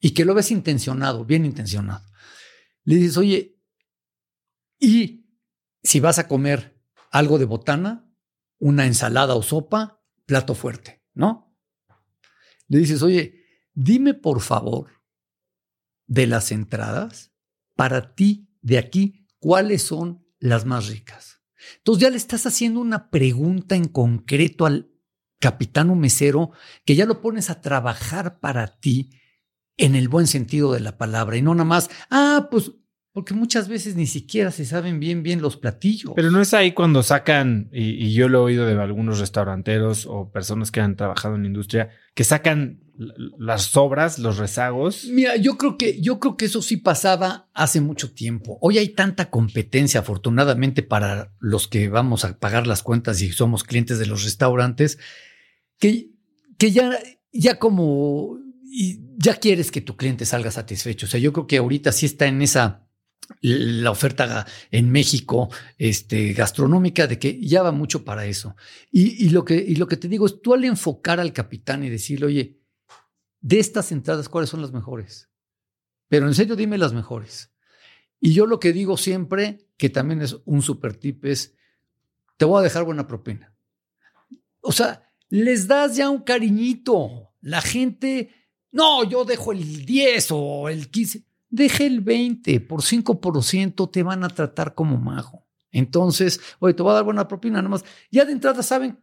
Y 0.00 0.14
que 0.14 0.24
lo 0.24 0.34
ves 0.34 0.50
intencionado, 0.50 1.24
bien 1.24 1.44
intencionado. 1.44 2.06
Le 2.84 2.96
dices, 2.96 3.16
oye, 3.16 3.60
y 4.78 5.28
si 5.82 6.00
vas 6.00 6.18
a 6.18 6.28
comer 6.28 6.80
algo 7.10 7.38
de 7.38 7.44
botana, 7.44 8.08
una 8.58 8.86
ensalada 8.86 9.34
o 9.34 9.42
sopa, 9.42 10.02
plato 10.24 10.54
fuerte, 10.54 11.04
¿no? 11.14 11.56
Le 12.68 12.78
dices, 12.78 13.02
oye, 13.02 13.44
dime 13.74 14.14
por 14.14 14.40
favor 14.40 15.02
de 16.06 16.26
las 16.26 16.52
entradas, 16.52 17.32
para 17.74 18.14
ti 18.14 18.48
de 18.60 18.78
aquí, 18.78 19.26
¿cuáles 19.38 19.82
son 19.82 20.26
las 20.38 20.64
más 20.64 20.88
ricas? 20.88 21.41
Entonces 21.78 22.02
ya 22.02 22.10
le 22.10 22.16
estás 22.16 22.46
haciendo 22.46 22.80
una 22.80 23.10
pregunta 23.10 23.76
en 23.76 23.86
concreto 23.86 24.66
al 24.66 24.90
capitán 25.38 25.98
mesero 25.98 26.52
que 26.84 26.94
ya 26.94 27.04
lo 27.04 27.20
pones 27.20 27.50
a 27.50 27.60
trabajar 27.60 28.40
para 28.40 28.78
ti 28.78 29.10
en 29.76 29.96
el 29.96 30.08
buen 30.08 30.26
sentido 30.26 30.72
de 30.72 30.80
la 30.80 30.98
palabra 30.98 31.36
y 31.36 31.42
no 31.42 31.54
nada 31.54 31.64
más, 31.64 31.90
ah, 32.10 32.48
pues 32.50 32.72
porque 33.12 33.34
muchas 33.34 33.68
veces 33.68 33.94
ni 33.94 34.06
siquiera 34.06 34.50
se 34.50 34.64
saben 34.64 34.98
bien 34.98 35.22
bien 35.22 35.42
los 35.42 35.56
platillos. 35.58 36.12
Pero 36.16 36.30
no 36.30 36.40
es 36.40 36.54
ahí 36.54 36.72
cuando 36.72 37.02
sacan, 37.02 37.68
y, 37.70 38.12
yo 38.14 38.28
lo 38.28 38.38
he 38.38 38.42
oído 38.42 38.66
de 38.66 38.80
algunos 38.80 39.18
restauranteros 39.18 40.06
o 40.06 40.30
personas 40.30 40.70
que 40.70 40.80
han 40.80 40.96
trabajado 40.96 41.34
en 41.36 41.42
la 41.42 41.48
industria, 41.48 41.90
que 42.14 42.24
sacan 42.24 42.80
las 43.38 43.62
sobras, 43.64 44.18
los 44.18 44.38
rezagos. 44.38 45.06
Mira, 45.10 45.36
yo 45.36 45.58
creo 45.58 45.76
que, 45.76 46.00
yo 46.00 46.20
creo 46.20 46.36
que 46.36 46.46
eso 46.46 46.62
sí 46.62 46.78
pasaba 46.78 47.48
hace 47.52 47.80
mucho 47.80 48.12
tiempo. 48.12 48.58
Hoy 48.62 48.78
hay 48.78 48.88
tanta 48.90 49.28
competencia, 49.28 50.00
afortunadamente, 50.00 50.82
para 50.82 51.34
los 51.38 51.68
que 51.68 51.88
vamos 51.88 52.24
a 52.24 52.38
pagar 52.38 52.66
las 52.66 52.82
cuentas 52.82 53.20
y 53.20 53.30
somos 53.32 53.64
clientes 53.64 53.98
de 53.98 54.06
los 54.06 54.24
restaurantes, 54.24 54.98
que, 55.78 56.10
que 56.58 56.70
ya, 56.70 56.98
ya 57.32 57.58
como 57.58 58.38
ya 59.18 59.34
quieres 59.34 59.70
que 59.70 59.82
tu 59.82 59.96
cliente 59.96 60.24
salga 60.24 60.50
satisfecho. 60.50 61.06
O 61.06 61.08
sea, 61.08 61.20
yo 61.20 61.32
creo 61.32 61.46
que 61.46 61.58
ahorita 61.58 61.92
sí 61.92 62.06
está 62.06 62.26
en 62.26 62.40
esa 62.40 62.81
la 63.40 63.90
oferta 63.90 64.46
en 64.70 64.90
México 64.90 65.50
este, 65.78 66.32
gastronómica 66.32 67.06
de 67.06 67.18
que 67.18 67.40
ya 67.40 67.62
va 67.62 67.72
mucho 67.72 68.04
para 68.04 68.26
eso. 68.26 68.56
Y, 68.90 69.30
lo 69.30 69.44
que, 69.44 69.56
y 69.56 69.76
lo 69.76 69.86
que 69.86 69.96
te 69.96 70.08
digo 70.08 70.26
es, 70.26 70.40
tú 70.40 70.54
al 70.54 70.64
enfocar 70.64 71.20
al 71.20 71.32
capitán 71.32 71.84
y 71.84 71.90
decirle, 71.90 72.26
oye, 72.26 72.60
de 73.40 73.58
estas 73.58 73.90
entradas, 73.92 74.28
¿cuáles 74.28 74.50
son 74.50 74.62
las 74.62 74.72
mejores? 74.72 75.28
Pero 76.08 76.26
en 76.26 76.34
serio, 76.34 76.56
dime 76.56 76.78
las 76.78 76.92
mejores. 76.92 77.50
Y 78.20 78.34
yo 78.34 78.46
lo 78.46 78.60
que 78.60 78.72
digo 78.72 78.96
siempre, 78.96 79.66
que 79.76 79.88
también 79.88 80.22
es 80.22 80.36
un 80.44 80.62
super 80.62 80.94
tip, 80.94 81.24
es, 81.24 81.54
te 82.36 82.44
voy 82.44 82.60
a 82.60 82.62
dejar 82.62 82.84
buena 82.84 83.06
propina. 83.06 83.54
O 84.60 84.70
sea, 84.70 85.10
les 85.28 85.66
das 85.66 85.96
ya 85.96 86.08
un 86.08 86.22
cariñito. 86.22 87.32
La 87.40 87.60
gente, 87.60 88.30
no, 88.70 89.02
yo 89.02 89.24
dejo 89.24 89.52
el 89.52 89.84
10 89.84 90.28
o 90.30 90.68
el 90.68 90.88
15 90.88 91.31
deje 91.52 91.86
el 91.86 92.00
20, 92.00 92.60
por 92.60 92.80
5% 92.80 93.90
te 93.90 94.02
van 94.02 94.24
a 94.24 94.28
tratar 94.28 94.74
como 94.74 94.96
majo. 94.96 95.46
Entonces, 95.70 96.40
oye, 96.58 96.74
te 96.74 96.82
voy 96.82 96.90
a 96.90 96.96
dar 96.96 97.04
buena 97.04 97.28
propina, 97.28 97.58
nada 97.58 97.68
más. 97.68 97.84
Ya 98.10 98.24
de 98.24 98.32
entrada 98.32 98.62
saben 98.62 98.98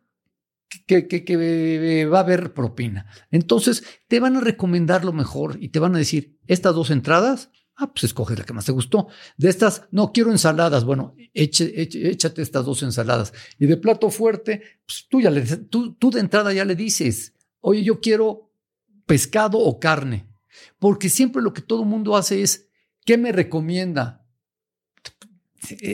que, 0.86 1.08
que, 1.08 2.06
va 2.06 2.18
a 2.18 2.22
haber 2.22 2.54
propina. 2.54 3.06
Entonces, 3.32 3.84
te 4.08 4.20
van 4.20 4.36
a 4.36 4.42
recomendar 4.42 5.06
lo 5.06 5.14
mejor 5.14 5.58
y 5.62 5.70
te 5.70 5.80
van 5.80 5.96
a 5.96 6.00
decir, 6.00 6.40
estas 6.48 6.76
dos 6.76 6.90
entradas, 6.90 7.52
ah, 7.76 7.92
pues 7.94 8.06
escoge 8.06 8.36
la 8.36 8.44
que 8.44 8.54
más 8.54 8.66
te 8.66 8.72
gustó. 8.72 9.08
De 9.38 9.50
estas, 9.50 9.84
no 9.92 10.12
quiero 10.12 10.32
ensaladas. 10.32 10.84
Bueno, 10.86 11.16
échate 11.34 12.42
estas 12.42 12.66
dos 12.66 12.82
ensaladas. 12.84 13.34
Y 13.60 13.68
de 13.68 13.78
plato 13.78 14.10
fuerte, 14.10 14.64
pues 14.86 15.08
tú, 15.08 15.22
ya 15.22 15.30
le, 15.30 15.42
tú, 15.42 15.94
tú 15.94 16.12
de 16.12 16.20
entrada 16.20 16.52
ya 16.52 16.66
le 16.66 16.76
dices, 16.76 17.36
oye, 17.62 17.84
yo 17.84 18.00
quiero 18.00 18.52
pescado 19.06 19.60
o 19.60 19.80
carne. 19.80 20.29
Porque 20.80 21.10
siempre 21.10 21.42
lo 21.42 21.54
que 21.54 21.62
todo 21.62 21.84
el 21.84 21.90
mundo 21.90 22.16
hace 22.16 22.42
es, 22.42 22.70
¿qué 23.06 23.18
me 23.18 23.32
recomienda? 23.32 24.26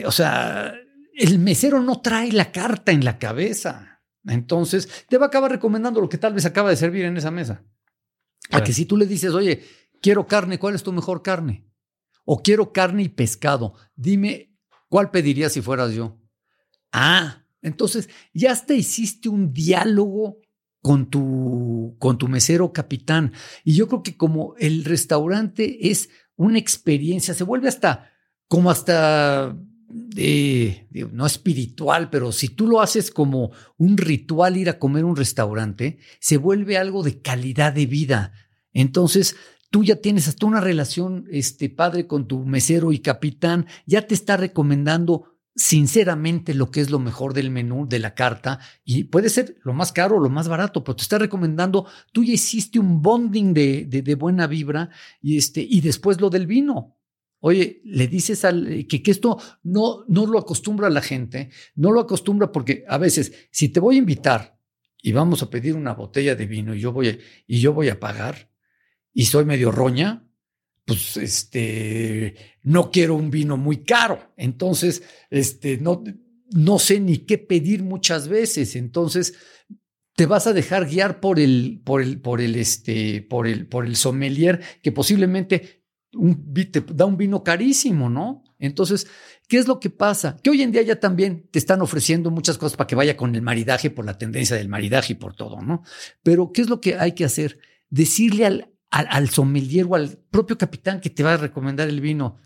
O 0.04 0.12
sea, 0.12 0.74
el 1.14 1.38
mesero 1.38 1.82
no 1.82 2.00
trae 2.00 2.32
la 2.32 2.52
carta 2.52 2.92
en 2.92 3.04
la 3.04 3.18
cabeza. 3.18 4.02
Entonces, 4.24 5.06
te 5.08 5.18
va 5.18 5.26
a 5.26 5.28
acabar 5.28 5.50
recomendando 5.50 6.00
lo 6.00 6.08
que 6.08 6.18
tal 6.18 6.34
vez 6.34 6.44
acaba 6.44 6.70
de 6.70 6.76
servir 6.76 7.04
en 7.04 7.16
esa 7.16 7.30
mesa. 7.30 7.64
A 8.50 8.62
que 8.62 8.72
si 8.72 8.86
tú 8.86 8.96
le 8.96 9.06
dices, 9.06 9.32
oye, 9.32 9.64
quiero 10.00 10.26
carne, 10.26 10.58
¿cuál 10.58 10.74
es 10.74 10.82
tu 10.82 10.92
mejor 10.92 11.22
carne? 11.22 11.68
O 12.24 12.42
quiero 12.42 12.72
carne 12.72 13.04
y 13.04 13.08
pescado. 13.08 13.74
Dime, 13.94 14.56
¿cuál 14.88 15.10
pedirías 15.10 15.52
si 15.52 15.62
fueras 15.62 15.92
yo? 15.92 16.20
Ah, 16.92 17.44
entonces 17.62 18.08
ya 18.32 18.52
hasta 18.52 18.74
hiciste 18.74 19.28
un 19.28 19.52
diálogo 19.52 20.38
con 20.86 21.10
tu, 21.10 21.96
con 21.98 22.16
tu 22.16 22.28
mesero 22.28 22.72
capitán. 22.72 23.32
Y 23.64 23.74
yo 23.74 23.88
creo 23.88 24.04
que 24.04 24.16
como 24.16 24.54
el 24.56 24.84
restaurante 24.84 25.90
es 25.90 26.10
una 26.36 26.60
experiencia, 26.60 27.34
se 27.34 27.42
vuelve 27.42 27.66
hasta 27.66 28.12
como 28.46 28.70
hasta 28.70 29.56
eh, 30.16 30.86
no 31.10 31.26
espiritual, 31.26 32.08
pero 32.08 32.30
si 32.30 32.50
tú 32.50 32.68
lo 32.68 32.80
haces 32.80 33.10
como 33.10 33.50
un 33.76 33.96
ritual 33.96 34.56
ir 34.56 34.68
a 34.68 34.78
comer 34.78 35.04
un 35.04 35.16
restaurante, 35.16 35.98
se 36.20 36.36
vuelve 36.36 36.78
algo 36.78 37.02
de 37.02 37.20
calidad 37.20 37.72
de 37.72 37.86
vida. 37.86 38.32
Entonces, 38.72 39.34
tú 39.72 39.82
ya 39.82 39.96
tienes 39.96 40.28
hasta 40.28 40.46
una 40.46 40.60
relación 40.60 41.26
este 41.32 41.68
padre 41.68 42.06
con 42.06 42.28
tu 42.28 42.44
mesero 42.44 42.92
y 42.92 43.00
capitán, 43.00 43.66
ya 43.86 44.06
te 44.06 44.14
está 44.14 44.36
recomendando 44.36 45.35
sinceramente 45.56 46.52
lo 46.52 46.70
que 46.70 46.82
es 46.82 46.90
lo 46.90 46.98
mejor 46.98 47.32
del 47.32 47.50
menú, 47.50 47.88
de 47.88 47.98
la 47.98 48.14
carta, 48.14 48.60
y 48.84 49.04
puede 49.04 49.30
ser 49.30 49.56
lo 49.64 49.72
más 49.72 49.90
caro 49.90 50.16
o 50.16 50.20
lo 50.20 50.28
más 50.28 50.48
barato, 50.48 50.84
pero 50.84 50.96
te 50.96 51.02
está 51.02 51.18
recomendando, 51.18 51.86
tú 52.12 52.22
ya 52.22 52.34
hiciste 52.34 52.78
un 52.78 53.00
bonding 53.00 53.54
de, 53.54 53.86
de, 53.86 54.14
buena 54.14 54.46
vibra 54.46 54.90
y, 55.22 55.38
este, 55.38 55.66
y 55.66 55.80
después 55.80 56.20
lo 56.20 56.28
del 56.28 56.46
vino. 56.46 56.98
Oye, 57.40 57.80
le 57.84 58.06
dices 58.06 58.44
al, 58.44 58.86
que, 58.86 59.02
que 59.02 59.10
esto 59.10 59.38
no, 59.62 60.04
no 60.08 60.26
lo 60.26 60.38
acostumbra 60.38 60.90
la 60.90 61.00
gente, 61.00 61.50
no 61.74 61.90
lo 61.90 62.00
acostumbra 62.00 62.52
porque 62.52 62.84
a 62.86 62.98
veces, 62.98 63.48
si 63.50 63.70
te 63.70 63.80
voy 63.80 63.96
a 63.96 63.98
invitar 63.98 64.58
y 65.02 65.12
vamos 65.12 65.42
a 65.42 65.48
pedir 65.48 65.74
una 65.74 65.94
botella 65.94 66.34
de 66.34 66.46
vino 66.46 66.74
y 66.74 66.80
yo 66.80 66.92
voy 66.92 67.18
y 67.46 67.60
yo 67.60 67.72
voy 67.72 67.88
a 67.88 68.00
pagar 68.00 68.50
y 69.12 69.26
soy 69.26 69.44
medio 69.44 69.70
roña, 69.70 70.25
pues 70.86 71.16
este, 71.16 72.36
no 72.62 72.90
quiero 72.90 73.16
un 73.16 73.30
vino 73.30 73.56
muy 73.56 73.78
caro. 73.78 74.32
Entonces, 74.36 75.02
este, 75.30 75.78
no, 75.78 76.02
no 76.52 76.78
sé 76.78 77.00
ni 77.00 77.18
qué 77.18 77.38
pedir 77.38 77.82
muchas 77.82 78.28
veces. 78.28 78.76
Entonces, 78.76 79.34
te 80.14 80.26
vas 80.26 80.46
a 80.46 80.52
dejar 80.52 80.88
guiar 80.88 81.20
por 81.20 81.40
el, 81.40 81.82
por 81.84 82.00
el, 82.00 82.20
por 82.20 82.40
el, 82.40 82.54
este, 82.54 83.20
por 83.20 83.48
el, 83.48 83.66
por 83.66 83.84
el 83.84 83.96
sommelier 83.96 84.60
que 84.80 84.92
posiblemente 84.92 85.84
un, 86.14 86.54
te 86.54 86.82
da 86.94 87.04
un 87.04 87.16
vino 87.16 87.42
carísimo, 87.42 88.08
¿no? 88.08 88.44
Entonces, 88.60 89.08
¿qué 89.48 89.58
es 89.58 89.66
lo 89.66 89.80
que 89.80 89.90
pasa? 89.90 90.36
Que 90.42 90.50
hoy 90.50 90.62
en 90.62 90.70
día 90.70 90.82
ya 90.82 91.00
también 91.00 91.48
te 91.50 91.58
están 91.58 91.82
ofreciendo 91.82 92.30
muchas 92.30 92.58
cosas 92.58 92.76
para 92.76 92.86
que 92.86 92.94
vaya 92.94 93.16
con 93.16 93.34
el 93.34 93.42
maridaje 93.42 93.90
por 93.90 94.06
la 94.06 94.16
tendencia 94.16 94.56
del 94.56 94.68
maridaje 94.68 95.14
y 95.14 95.16
por 95.16 95.34
todo, 95.34 95.60
¿no? 95.60 95.82
Pero, 96.22 96.52
¿qué 96.52 96.62
es 96.62 96.70
lo 96.70 96.80
que 96.80 96.94
hay 96.94 97.12
que 97.12 97.24
hacer? 97.24 97.58
Decirle 97.90 98.46
al, 98.46 98.75
al, 98.90 99.28
sommelier 99.28 99.86
o 99.88 99.94
al 99.94 100.18
propio 100.30 100.56
capitán 100.56 101.00
que 101.00 101.10
te 101.10 101.22
va 101.22 101.34
a 101.34 101.38
recomendar 101.38 101.88
el 101.88 102.00
vino. 102.00 102.38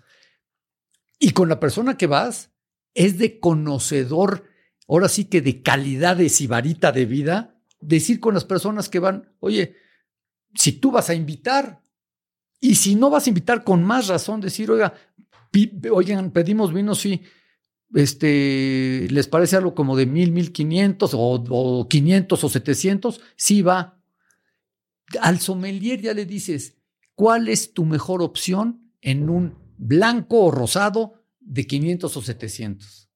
Y 1.19 1.33
con 1.33 1.49
la 1.49 1.61
persona 1.61 1.97
que 1.97 2.07
vas, 2.07 2.51
es 2.95 3.19
de 3.19 3.39
conocedor, 3.39 4.45
ahora 4.89 5.09
sí 5.09 5.27
que 5.27 5.43
de 5.43 5.63
calidad 5.63 6.17
de 6.17 6.29
sibarita 6.29 6.93
de 6.93 7.07
vida, 7.07 7.61
decir 7.81 8.21
con 8.21 8.35
las 8.35 8.45
personas 8.45 8.89
que 8.89 8.99
van, 8.99 9.35
oye, 9.39 9.77
si 10.55 10.73
tú 10.73 10.91
vas 10.91 11.11
a 11.11 11.15
invitar, 11.15 11.83
y 12.61 12.75
si 12.75 12.95
no 12.95 13.09
vas 13.09 13.27
a 13.27 13.31
invitar 13.31 13.65
con 13.65 13.83
más 13.85 14.09
razón, 14.09 14.41
decir, 14.41 14.71
oiga, 14.71 14.93
oigan, 15.91 16.31
pedimos 16.31 16.75
vino, 16.75 16.95
sí, 16.95 17.23
este, 17.95 19.09
¿les 19.11 19.29
parece 19.29 19.57
algo 19.57 19.75
como 19.75 19.97
de 19.97 20.07
mil, 20.07 20.31
mil 20.31 20.53
quinientos 20.53 21.13
o 21.15 21.87
quinientos 21.89 22.45
o 22.45 22.49
setecientos? 22.49 23.21
Sí 23.37 23.63
va, 23.63 24.00
al 25.21 25.41
sommelier 25.41 26.01
ya 26.01 26.15
le 26.15 26.27
dices, 26.27 26.77
¿cuál 27.15 27.49
es 27.49 27.73
tu 27.73 27.85
mejor 27.85 28.23
opción 28.23 28.93
en 29.01 29.29
un 29.29 29.59
blanco 29.77 30.45
o 30.45 30.51
rosado 30.51 31.25
de 31.41 31.67
500 31.67 32.17
o 32.17 32.23
700? 32.23 33.11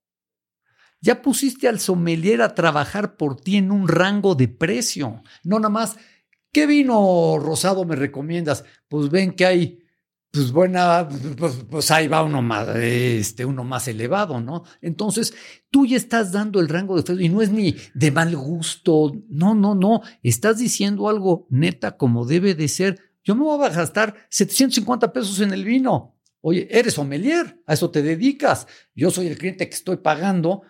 Ya 1.00 1.20
pusiste 1.20 1.68
al 1.68 1.80
sommelier 1.80 2.40
a 2.40 2.54
trabajar 2.54 3.16
por 3.16 3.40
ti 3.40 3.56
en 3.56 3.70
un 3.70 3.88
rango 3.88 4.34
de 4.34 4.48
precio, 4.48 5.22
no 5.42 5.58
nada 5.58 5.68
más 5.68 5.96
¿qué 6.54 6.66
vino 6.66 7.38
rosado 7.38 7.84
me 7.84 7.96
recomiendas? 7.96 8.64
Pues 8.88 9.10
ven 9.10 9.32
que 9.32 9.44
hay 9.44 9.83
pues 10.34 10.50
buena, 10.50 11.08
pues, 11.38 11.64
pues, 11.70 11.90
ahí 11.92 12.08
va 12.08 12.24
uno 12.24 12.42
más, 12.42 12.68
este, 12.76 13.44
uno 13.44 13.62
más 13.62 13.86
elevado, 13.86 14.40
¿no? 14.40 14.64
Entonces, 14.82 15.32
tú 15.70 15.86
ya 15.86 15.96
estás 15.96 16.32
dando 16.32 16.58
el 16.58 16.68
rango 16.68 16.96
de 16.96 17.04
fe 17.04 17.22
y 17.22 17.28
no 17.28 17.40
es 17.40 17.50
ni 17.50 17.76
de 17.94 18.10
mal 18.10 18.34
gusto, 18.34 19.12
no, 19.28 19.54
no, 19.54 19.76
no, 19.76 20.02
estás 20.24 20.58
diciendo 20.58 21.08
algo 21.08 21.46
neta 21.50 21.96
como 21.96 22.26
debe 22.26 22.56
de 22.56 22.66
ser. 22.66 22.98
Yo 23.22 23.36
me 23.36 23.44
voy 23.44 23.64
a 23.64 23.68
gastar 23.68 24.16
750 24.28 25.12
pesos 25.12 25.38
en 25.38 25.52
el 25.52 25.64
vino. 25.64 26.16
Oye, 26.40 26.66
eres 26.68 26.94
sommelier, 26.94 27.62
a 27.64 27.74
eso 27.74 27.90
te 27.90 28.02
dedicas. 28.02 28.66
Yo 28.92 29.12
soy 29.12 29.28
el 29.28 29.38
cliente 29.38 29.68
que 29.68 29.74
estoy 29.76 29.98
pagando 29.98 30.62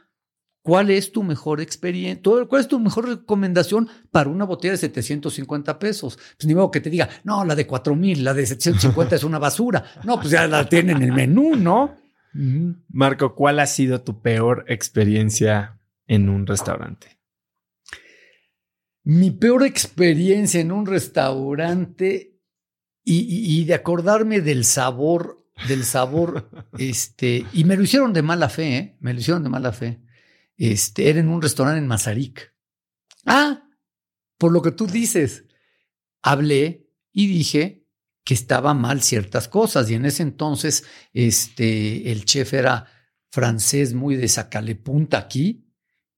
¿Cuál 0.65 0.91
es 0.91 1.13
tu 1.13 1.23
mejor 1.23 1.61
experiencia? 1.61 2.23
¿Cuál 2.49 2.63
es 2.63 2.69
tu 2.69 2.81
mejor 2.81 3.07
recomendación 3.07 3.87
para 4.11 4.31
una 4.31 4.47
botella 4.47 4.73
de 4.73 4.79
750 4.79 5.79
pesos? 5.79 6.17
Pues 6.39 6.47
ni 6.47 6.55
modo 6.55 6.71
que 6.71 6.81
te 6.81 6.89
diga, 6.89 7.07
no, 7.23 7.45
la 7.45 7.55
de 7.55 7.67
4000, 7.67 8.25
la 8.25 8.33
de 8.33 8.47
750 8.47 9.17
es 9.17 9.25
una 9.25 9.39
basura. 9.39 9.85
No, 10.05 10.17
pues 10.19 10.31
ya 10.31 10.49
la 10.49 10.67
tienen 10.67 10.97
en 10.97 11.03
el 11.03 11.13
menú, 11.13 11.55
¿no? 11.55 11.99
Marco, 12.89 13.35
¿cuál 13.35 13.61
ha 13.61 13.67
sido 13.67 14.01
tu 14.01 14.23
peor 14.23 14.65
experiencia 14.67 15.79
en 16.07 16.31
un 16.31 16.47
restaurante? 16.47 17.19
Mi 19.03 19.33
peor 19.33 19.65
experiencia 19.65 20.63
en 20.63 20.73
un 20.73 20.87
restaurante 20.87 22.41
y, 23.05 23.61
y 23.61 23.67
de 23.67 23.75
acordarme 23.75 24.41
del 24.41 24.65
sabor, 24.65 25.47
del 25.69 25.85
sabor, 25.85 26.49
este, 26.79 27.45
y 27.53 27.65
me 27.65 27.77
lo 27.77 27.83
hicieron 27.83 28.15
de 28.15 28.23
mala 28.23 28.49
fe, 28.49 28.77
¿eh? 28.79 28.97
Me 29.01 29.13
lo 29.13 29.21
hicieron 29.21 29.43
de 29.43 29.51
mala 29.51 29.71
fe 29.71 30.04
este, 30.57 31.09
era 31.09 31.21
en 31.21 31.29
un 31.29 31.43
restaurante 31.43 31.79
en 31.79 31.87
Mazarik. 31.87 32.55
Ah, 33.27 33.69
por 34.39 34.53
lo 34.53 34.63
que 34.63 34.73
tú 34.73 34.87
dices, 34.87 35.45
hablé 36.23 36.89
y 37.13 37.27
dije 37.27 37.87
que 38.25 38.35
estaba 38.35 38.75
mal 38.75 39.03
ciertas 39.03 39.49
cosas. 39.49 39.91
Y 39.91 39.95
en 39.95 40.07
ese 40.07 40.23
entonces, 40.23 40.85
este, 41.13 42.11
el 42.11 42.25
chef 42.25 42.55
era 42.55 42.87
francés 43.31 43.95
muy 43.95 44.17
de 44.17 44.29
sacale 44.29 44.77
punta 44.77 45.19
aquí, 45.19 45.65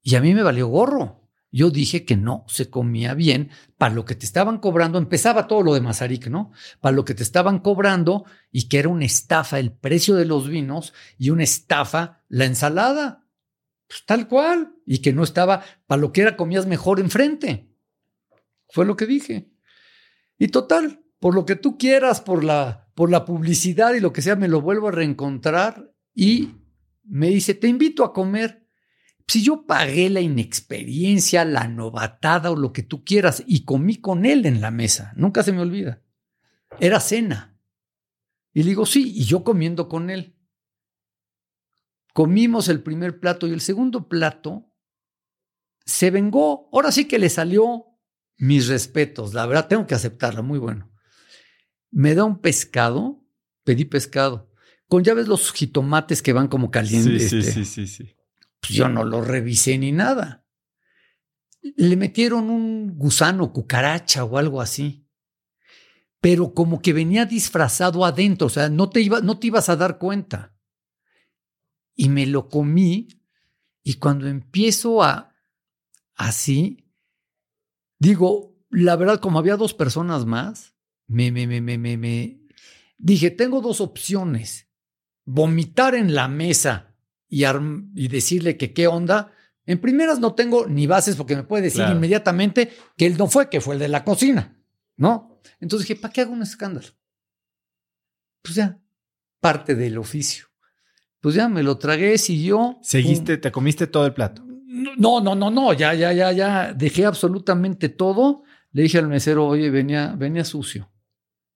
y 0.06 0.14
a 0.14 0.20
mí 0.20 0.34
me 0.34 0.44
valió 0.44 0.68
gorro. 0.68 1.28
Yo 1.50 1.70
dije 1.70 2.04
que 2.04 2.16
no 2.16 2.44
se 2.46 2.70
comía 2.70 3.14
bien 3.14 3.50
para 3.76 3.92
lo 3.92 4.04
que 4.04 4.14
te 4.14 4.24
estaban 4.24 4.58
cobrando. 4.58 4.98
Empezaba 4.98 5.48
todo 5.48 5.62
lo 5.62 5.74
de 5.74 5.80
Mazarik, 5.80 6.28
¿no? 6.28 6.52
Para 6.80 6.94
lo 6.94 7.04
que 7.04 7.14
te 7.14 7.24
estaban 7.24 7.58
cobrando 7.58 8.24
y 8.52 8.68
que 8.68 8.78
era 8.78 8.88
una 8.88 9.04
estafa 9.04 9.58
el 9.58 9.72
precio 9.72 10.14
de 10.14 10.26
los 10.26 10.48
vinos 10.48 10.94
y 11.18 11.30
una 11.30 11.42
estafa 11.42 12.22
la 12.28 12.44
ensalada. 12.44 13.25
Pues 13.86 14.04
tal 14.06 14.28
cual. 14.28 14.74
Y 14.84 14.98
que 14.98 15.12
no 15.12 15.22
estaba, 15.22 15.62
para 15.86 16.00
lo 16.00 16.12
que 16.12 16.22
era, 16.22 16.36
comías 16.36 16.66
mejor 16.66 17.00
enfrente. 17.00 17.70
Fue 18.68 18.84
lo 18.84 18.96
que 18.96 19.06
dije. 19.06 19.50
Y 20.38 20.48
total, 20.48 21.04
por 21.18 21.34
lo 21.34 21.46
que 21.46 21.56
tú 21.56 21.78
quieras, 21.78 22.20
por 22.20 22.44
la, 22.44 22.88
por 22.94 23.10
la 23.10 23.24
publicidad 23.24 23.94
y 23.94 24.00
lo 24.00 24.12
que 24.12 24.22
sea, 24.22 24.36
me 24.36 24.48
lo 24.48 24.60
vuelvo 24.60 24.88
a 24.88 24.92
reencontrar 24.92 25.92
y 26.14 26.56
me 27.04 27.28
dice, 27.28 27.54
te 27.54 27.68
invito 27.68 28.04
a 28.04 28.12
comer. 28.12 28.66
Si 29.28 29.42
yo 29.42 29.66
pagué 29.66 30.08
la 30.08 30.20
inexperiencia, 30.20 31.44
la 31.44 31.66
novatada 31.66 32.50
o 32.50 32.56
lo 32.56 32.72
que 32.72 32.82
tú 32.82 33.04
quieras 33.04 33.42
y 33.46 33.64
comí 33.64 33.96
con 33.96 34.24
él 34.24 34.46
en 34.46 34.60
la 34.60 34.70
mesa, 34.70 35.12
nunca 35.16 35.42
se 35.42 35.52
me 35.52 35.62
olvida. 35.62 36.00
Era 36.78 37.00
cena. 37.00 37.58
Y 38.52 38.62
le 38.62 38.70
digo, 38.70 38.86
sí, 38.86 39.12
y 39.16 39.24
yo 39.24 39.42
comiendo 39.42 39.88
con 39.88 40.10
él. 40.10 40.35
Comimos 42.16 42.68
el 42.68 42.82
primer 42.82 43.20
plato 43.20 43.46
y 43.46 43.52
el 43.52 43.60
segundo 43.60 44.08
plato 44.08 44.72
se 45.84 46.10
vengó. 46.10 46.70
Ahora 46.72 46.90
sí 46.90 47.04
que 47.04 47.18
le 47.18 47.28
salió 47.28 47.84
mis 48.38 48.68
respetos, 48.68 49.34
la 49.34 49.44
verdad, 49.44 49.68
tengo 49.68 49.86
que 49.86 49.96
aceptarla, 49.96 50.40
muy 50.40 50.58
bueno. 50.58 50.90
Me 51.90 52.14
da 52.14 52.24
un 52.24 52.40
pescado, 52.40 53.22
pedí 53.64 53.84
pescado, 53.84 54.50
con 54.88 55.04
ya 55.04 55.12
ves 55.12 55.28
los 55.28 55.52
jitomates 55.52 56.22
que 56.22 56.32
van 56.32 56.48
como 56.48 56.70
calientes. 56.70 57.24
Sí, 57.24 57.28
sí, 57.28 57.38
este, 57.48 57.52
sí, 57.52 57.64
sí, 57.66 57.86
sí. 57.86 58.16
Pues 58.60 58.72
yo 58.72 58.88
no 58.88 59.04
lo 59.04 59.20
revisé 59.20 59.76
ni 59.76 59.92
nada. 59.92 60.46
Le 61.60 61.96
metieron 61.96 62.48
un 62.48 62.96
gusano, 62.96 63.52
cucaracha 63.52 64.24
o 64.24 64.38
algo 64.38 64.62
así. 64.62 65.06
Pero 66.22 66.54
como 66.54 66.80
que 66.80 66.94
venía 66.94 67.26
disfrazado 67.26 68.06
adentro, 68.06 68.46
o 68.46 68.50
sea, 68.50 68.70
no 68.70 68.88
te, 68.88 69.02
iba, 69.02 69.20
no 69.20 69.38
te 69.38 69.48
ibas 69.48 69.68
a 69.68 69.76
dar 69.76 69.98
cuenta 69.98 70.55
y 71.96 72.10
me 72.10 72.26
lo 72.26 72.48
comí 72.48 73.08
y 73.82 73.94
cuando 73.94 74.28
empiezo 74.28 75.02
a 75.02 75.34
así, 76.14 76.84
digo, 77.98 78.56
la 78.70 78.96
verdad, 78.96 79.20
como 79.20 79.38
había 79.38 79.56
dos 79.56 79.74
personas 79.74 80.26
más, 80.26 80.74
me, 81.06 81.32
me, 81.32 81.46
me, 81.46 81.60
me, 81.60 81.78
me, 81.78 81.96
me 81.96 82.40
dije, 82.98 83.30
tengo 83.30 83.60
dos 83.60 83.80
opciones, 83.80 84.68
vomitar 85.24 85.94
en 85.94 86.14
la 86.14 86.28
mesa 86.28 86.94
y, 87.28 87.44
y 87.94 88.08
decirle 88.08 88.56
que 88.56 88.72
qué 88.72 88.86
onda. 88.86 89.32
En 89.64 89.80
primeras 89.80 90.20
no 90.20 90.34
tengo 90.34 90.66
ni 90.66 90.86
bases 90.86 91.16
porque 91.16 91.36
me 91.36 91.42
puede 91.42 91.64
decir 91.64 91.84
inmediatamente 91.90 92.72
que 92.96 93.06
él 93.06 93.16
no 93.16 93.26
fue, 93.26 93.48
que 93.48 93.60
fue 93.60 93.74
el 93.74 93.80
de 93.80 93.88
la 93.88 94.04
cocina, 94.04 94.60
¿no? 94.96 95.40
Entonces 95.60 95.88
dije, 95.88 96.00
¿para 96.00 96.12
qué 96.12 96.20
hago 96.20 96.32
un 96.32 96.42
escándalo? 96.42 96.88
Pues 98.42 98.54
ya, 98.54 98.80
parte 99.40 99.74
del 99.74 99.98
oficio. 99.98 100.46
Pues 101.26 101.34
ya 101.34 101.48
me 101.48 101.64
lo 101.64 101.76
tragué, 101.76 102.18
siguió. 102.18 102.78
¿Seguiste, 102.82 103.36
te 103.36 103.50
comiste 103.50 103.88
todo 103.88 104.06
el 104.06 104.14
plato? 104.14 104.44
No, 104.96 105.20
no, 105.20 105.34
no, 105.34 105.50
no, 105.50 105.72
ya, 105.72 105.92
ya, 105.92 106.12
ya, 106.12 106.30
ya. 106.30 106.72
Dejé 106.72 107.04
absolutamente 107.04 107.88
todo. 107.88 108.44
Le 108.70 108.82
dije 108.82 108.98
al 108.98 109.08
mesero, 109.08 109.44
oye, 109.44 109.68
venía, 109.68 110.14
venía 110.16 110.44
sucio. 110.44 110.88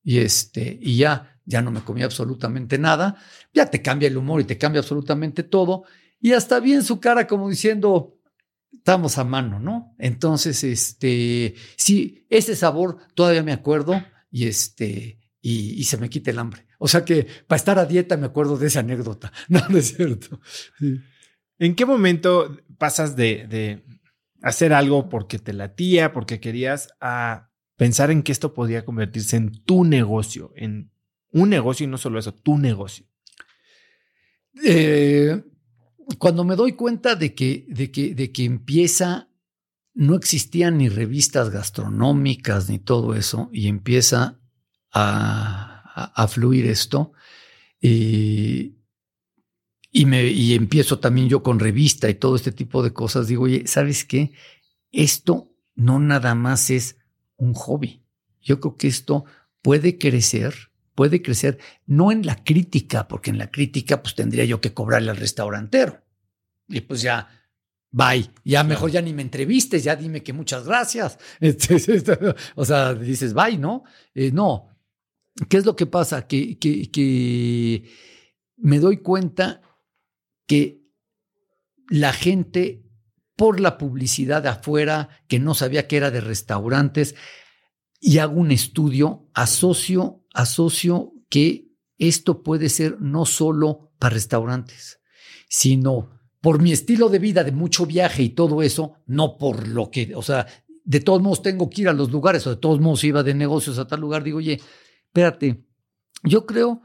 Y 0.02 0.18
este, 0.18 0.76
y 0.82 0.96
ya, 0.96 1.38
ya 1.44 1.62
no 1.62 1.70
me 1.70 1.82
comí 1.82 2.02
absolutamente 2.02 2.78
nada. 2.78 3.14
Ya 3.54 3.66
te 3.66 3.80
cambia 3.80 4.08
el 4.08 4.16
humor 4.16 4.40
y 4.40 4.44
te 4.44 4.58
cambia 4.58 4.80
absolutamente 4.80 5.44
todo. 5.44 5.84
Y 6.20 6.32
hasta 6.32 6.58
bien 6.58 6.82
su 6.82 6.98
cara 6.98 7.28
como 7.28 7.48
diciendo, 7.48 8.18
estamos 8.72 9.18
a 9.18 9.24
mano, 9.24 9.60
¿no? 9.60 9.94
Entonces, 9.98 10.64
este, 10.64 11.54
sí, 11.76 12.26
ese 12.28 12.56
sabor 12.56 12.96
todavía 13.14 13.44
me 13.44 13.52
acuerdo 13.52 14.02
y 14.32 14.48
este, 14.48 15.20
y 15.40 15.84
se 15.84 15.96
me 15.96 16.10
quita 16.10 16.32
el 16.32 16.40
hambre. 16.40 16.69
O 16.82 16.88
sea 16.88 17.04
que 17.04 17.26
para 17.46 17.58
estar 17.58 17.78
a 17.78 17.84
dieta 17.84 18.16
me 18.16 18.26
acuerdo 18.26 18.56
de 18.56 18.66
esa 18.66 18.80
anécdota. 18.80 19.30
No, 19.48 19.60
no 19.68 19.76
es 19.76 19.94
cierto. 19.94 20.40
¿En 21.58 21.74
qué 21.74 21.84
momento 21.84 22.56
pasas 22.78 23.16
de, 23.16 23.84
hacer 24.40 24.72
algo 24.72 25.10
porque 25.10 25.38
te 25.38 25.52
latía, 25.52 26.14
porque 26.14 26.40
querías, 26.40 26.88
a 26.98 27.50
pensar 27.76 28.10
en 28.10 28.22
que 28.22 28.32
esto 28.32 28.54
podía 28.54 28.86
convertirse 28.86 29.36
en 29.36 29.62
tu 29.64 29.84
negocio, 29.84 30.52
en 30.56 30.90
un 31.32 31.50
negocio 31.50 31.84
y 31.84 31.86
no 31.86 31.98
solo 31.98 32.18
eso, 32.18 32.32
tu 32.32 32.56
negocio? 32.56 33.04
Eh, 34.64 35.44
cuando 36.18 36.44
me 36.44 36.56
doy 36.56 36.72
cuenta 36.72 37.14
de 37.14 37.34
que, 37.34 37.66
de 37.68 37.90
que, 37.90 38.14
de 38.14 38.32
que 38.32 38.44
empieza, 38.44 39.28
no 39.92 40.14
existían 40.14 40.78
ni 40.78 40.88
revistas 40.88 41.50
gastronómicas 41.50 42.70
ni 42.70 42.78
todo 42.78 43.14
eso, 43.14 43.50
y 43.52 43.68
empieza 43.68 44.40
a 44.92 45.69
a, 46.04 46.28
fluir 46.28 46.66
esto. 46.66 47.12
Y, 47.80 48.76
y, 49.90 50.06
me, 50.06 50.24
y 50.24 50.54
empiezo 50.54 50.98
también 50.98 51.28
yo 51.28 51.42
con 51.42 51.58
revista 51.58 52.08
y 52.08 52.14
todo 52.14 52.36
este 52.36 52.52
tipo 52.52 52.82
de 52.82 52.92
cosas. 52.92 53.26
Digo, 53.26 53.44
oye, 53.44 53.66
¿sabes 53.66 54.04
qué? 54.04 54.32
Esto 54.92 55.50
no 55.74 55.98
nada 55.98 56.34
más 56.34 56.70
es 56.70 56.96
un 57.36 57.54
hobby. 57.54 58.02
Yo 58.40 58.60
creo 58.60 58.76
que 58.76 58.88
esto 58.88 59.24
puede 59.62 59.98
crecer, 59.98 60.54
puede 60.94 61.22
crecer, 61.22 61.58
no 61.86 62.12
en 62.12 62.26
la 62.26 62.42
crítica, 62.42 63.08
porque 63.08 63.30
en 63.30 63.38
la 63.38 63.50
crítica 63.50 64.02
pues 64.02 64.14
tendría 64.14 64.44
yo 64.44 64.60
que 64.60 64.74
cobrarle 64.74 65.10
al 65.10 65.16
restaurantero. 65.16 66.02
Y 66.68 66.80
pues 66.82 67.02
ya, 67.02 67.28
bye, 67.90 68.30
ya 68.44 68.64
mejor 68.64 68.90
ya 68.90 69.02
ni 69.02 69.12
me 69.12 69.22
entrevistes, 69.22 69.84
ya 69.84 69.96
dime 69.96 70.22
que 70.22 70.32
muchas 70.32 70.64
gracias. 70.64 71.18
o 72.54 72.64
sea, 72.64 72.94
dices, 72.94 73.34
bye, 73.34 73.58
¿no? 73.58 73.84
Eh, 74.14 74.30
no, 74.32 74.69
¿Qué 75.48 75.56
es 75.56 75.64
lo 75.64 75.76
que 75.76 75.86
pasa? 75.86 76.26
Que, 76.26 77.88
me 78.56 78.78
doy 78.78 78.98
cuenta 78.98 79.62
que 80.46 80.82
la 81.88 82.12
gente, 82.12 82.84
por 83.36 83.58
la 83.58 83.78
publicidad 83.78 84.42
de 84.42 84.50
afuera, 84.50 85.08
que 85.28 85.38
no 85.38 85.54
sabía 85.54 85.88
que 85.88 85.96
era 85.96 86.10
de 86.10 86.20
restaurantes, 86.20 87.14
y 88.00 88.18
hago 88.18 88.38
un 88.38 88.50
estudio, 88.50 89.28
asocio, 89.34 90.24
asocio 90.34 91.12
que 91.28 91.70
esto 91.98 92.42
puede 92.42 92.68
ser 92.68 93.00
no 93.00 93.26
solo 93.26 93.92
para 93.98 94.14
restaurantes, 94.14 95.00
sino 95.48 96.10
por 96.40 96.60
mi 96.62 96.72
estilo 96.72 97.08
de 97.08 97.18
vida 97.18 97.44
de 97.44 97.52
mucho 97.52 97.86
viaje 97.86 98.22
y 98.22 98.30
todo 98.30 98.62
eso, 98.62 98.94
no 99.06 99.36
por 99.36 99.68
lo 99.68 99.90
que, 99.90 100.14
o 100.14 100.22
sea, 100.22 100.46
de 100.84 101.00
todos 101.00 101.20
modos 101.20 101.42
tengo 101.42 101.68
que 101.68 101.82
ir 101.82 101.88
a 101.88 101.92
los 101.92 102.10
lugares 102.10 102.46
o 102.46 102.50
de 102.50 102.56
todos 102.56 102.80
modos 102.80 103.04
iba 103.04 103.22
de 103.22 103.34
negocios 103.34 103.78
a 103.78 103.86
tal 103.86 104.00
lugar, 104.00 104.24
digo, 104.24 104.38
oye, 104.38 104.60
espérate, 105.10 105.66
yo 106.22 106.46
creo 106.46 106.82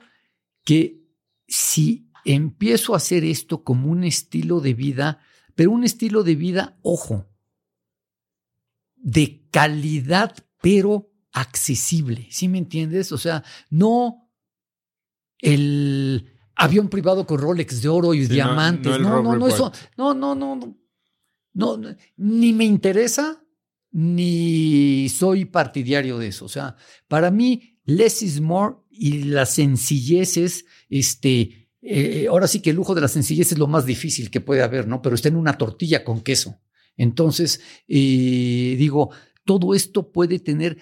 que 0.63 1.05
si 1.47 2.09
empiezo 2.25 2.93
a 2.93 2.97
hacer 2.97 3.23
esto 3.23 3.63
como 3.63 3.91
un 3.91 4.03
estilo 4.03 4.61
de 4.61 4.73
vida, 4.73 5.19
pero 5.53 5.69
un 5.69 5.83
estilo 5.83 6.23
de 6.23 6.35
vida, 6.35 6.79
ojo, 6.81 7.27
de 8.95 9.47
calidad, 9.51 10.35
pero 10.59 11.11
accesible, 11.31 12.27
¿sí 12.31 12.47
me 12.47 12.57
entiendes? 12.57 13.11
O 13.11 13.19
sea, 13.19 13.43
no 13.69 14.31
el 15.37 16.33
avión 16.55 16.89
privado 16.89 17.27
con 17.27 17.39
Rolex 17.39 17.83
de 17.83 17.89
oro 17.89 18.15
y 18.15 18.25
diamantes, 18.25 18.99
no, 18.99 19.21
no, 19.21 19.35
no, 19.35 19.47
eso, 19.47 19.71
no, 19.97 20.15
no, 20.15 20.33
no, 20.33 20.55
no, 20.55 21.77
no, 21.77 21.95
ni 22.17 22.53
me 22.53 22.65
interesa, 22.65 23.45
ni 23.91 25.07
soy 25.09 25.45
partidario 25.45 26.17
de 26.17 26.29
eso. 26.29 26.45
O 26.45 26.49
sea, 26.49 26.75
para 27.07 27.29
mí, 27.29 27.74
less 27.85 28.21
is 28.21 28.41
more 28.41 28.75
y 28.89 29.23
la 29.23 29.45
sencillez 29.45 30.37
es, 30.37 30.65
este, 30.89 31.69
eh, 31.81 32.27
ahora 32.29 32.47
sí 32.47 32.61
que 32.61 32.71
el 32.71 32.75
lujo 32.75 32.95
de 32.95 33.01
la 33.01 33.07
sencillez 33.07 33.51
es 33.51 33.57
lo 33.57 33.67
más 33.67 33.85
difícil 33.85 34.29
que 34.31 34.41
puede 34.41 34.63
haber, 34.63 34.87
¿no? 34.87 35.01
Pero 35.01 35.15
está 35.15 35.29
en 35.29 35.35
una 35.35 35.57
tortilla 35.57 36.03
con 36.03 36.21
queso. 36.21 36.59
Entonces, 36.97 37.61
eh, 37.87 38.75
digo, 38.77 39.11
todo 39.43 39.73
esto 39.73 40.11
puede 40.11 40.39
tener, 40.39 40.77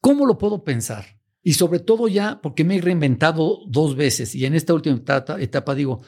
¿cómo 0.00 0.26
lo 0.26 0.38
puedo 0.38 0.64
pensar? 0.64 1.20
Y 1.42 1.54
sobre 1.54 1.80
todo 1.80 2.08
ya, 2.08 2.40
porque 2.40 2.64
me 2.64 2.76
he 2.76 2.80
reinventado 2.80 3.60
dos 3.68 3.96
veces 3.96 4.34
y 4.34 4.44
en 4.46 4.54
esta 4.54 4.74
última 4.74 4.96
etapa, 4.96 5.40
etapa 5.40 5.74
digo, 5.74 6.02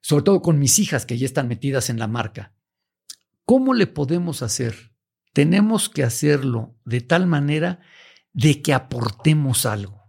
sobre 0.00 0.24
todo 0.24 0.42
con 0.42 0.58
mis 0.58 0.78
hijas 0.78 1.06
que 1.06 1.18
ya 1.18 1.26
están 1.26 1.48
metidas 1.48 1.90
en 1.90 1.98
la 1.98 2.08
marca, 2.08 2.54
¿cómo 3.44 3.74
le 3.74 3.86
podemos 3.86 4.42
hacer? 4.42 4.90
tenemos 5.32 5.88
que 5.88 6.02
hacerlo 6.02 6.76
de 6.84 7.00
tal 7.00 7.26
manera 7.26 7.80
de 8.32 8.62
que 8.62 8.72
aportemos 8.72 9.66
algo. 9.66 10.00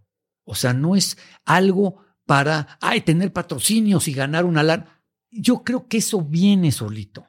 O 0.44 0.56
sea, 0.56 0.74
no 0.74 0.96
es 0.96 1.18
algo 1.46 2.04
para 2.26 2.78
ay, 2.82 3.02
tener 3.02 3.34
patrocinios 3.34 4.08
y 4.08 4.14
ganar 4.14 4.46
una 4.46 4.64
lana. 4.64 5.04
Yo 5.30 5.64
creo 5.64 5.88
que 5.88 5.98
eso 5.98 6.22
viene 6.22 6.72
solito. 6.72 7.28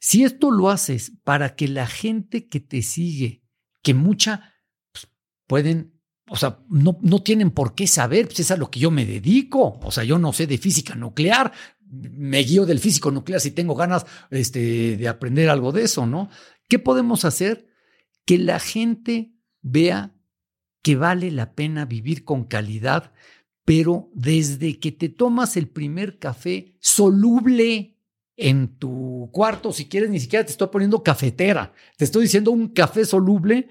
Si 0.00 0.24
esto 0.24 0.50
lo 0.50 0.70
haces 0.70 1.12
para 1.22 1.54
que 1.54 1.68
la 1.68 1.86
gente 1.86 2.48
que 2.48 2.60
te 2.60 2.82
sigue, 2.82 3.44
que 3.82 3.94
mucha 3.94 4.54
pues, 4.92 5.08
pueden, 5.46 6.00
o 6.28 6.36
sea, 6.36 6.60
no, 6.68 6.98
no 7.02 7.22
tienen 7.22 7.50
por 7.50 7.74
qué 7.74 7.86
saber, 7.86 8.26
pues 8.26 8.40
es 8.40 8.50
a 8.50 8.56
lo 8.56 8.70
que 8.70 8.80
yo 8.80 8.90
me 8.90 9.06
dedico. 9.06 9.78
O 9.82 9.90
sea, 9.90 10.04
yo 10.04 10.18
no 10.18 10.32
sé 10.32 10.46
de 10.46 10.58
física 10.58 10.94
nuclear, 10.94 11.52
me 11.92 12.38
guío 12.38 12.64
del 12.64 12.78
físico 12.78 13.10
nuclear 13.10 13.40
si 13.40 13.50
tengo 13.50 13.74
ganas 13.74 14.06
este, 14.30 14.96
de 14.96 15.08
aprender 15.08 15.50
algo 15.50 15.72
de 15.72 15.84
eso, 15.84 16.06
¿no? 16.06 16.30
¿Qué 16.68 16.78
podemos 16.78 17.24
hacer? 17.24 17.68
Que 18.24 18.38
la 18.38 18.58
gente 18.58 19.34
vea 19.60 20.14
que 20.82 20.96
vale 20.96 21.30
la 21.30 21.54
pena 21.54 21.84
vivir 21.84 22.24
con 22.24 22.44
calidad, 22.44 23.12
pero 23.64 24.10
desde 24.12 24.78
que 24.80 24.92
te 24.92 25.08
tomas 25.08 25.56
el 25.56 25.68
primer 25.68 26.18
café 26.18 26.74
soluble 26.80 27.96
en 28.36 28.78
tu 28.78 29.30
cuarto, 29.32 29.72
si 29.72 29.86
quieres, 29.86 30.10
ni 30.10 30.18
siquiera 30.18 30.44
te 30.44 30.52
estoy 30.52 30.68
poniendo 30.68 31.02
cafetera, 31.02 31.72
te 31.96 32.04
estoy 32.04 32.24
diciendo 32.24 32.50
un 32.50 32.68
café 32.68 33.04
soluble, 33.04 33.68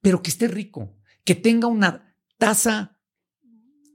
pero 0.00 0.22
que 0.22 0.30
esté 0.30 0.48
rico, 0.48 0.96
que 1.24 1.34
tenga 1.34 1.68
una 1.68 2.16
taza, 2.38 2.98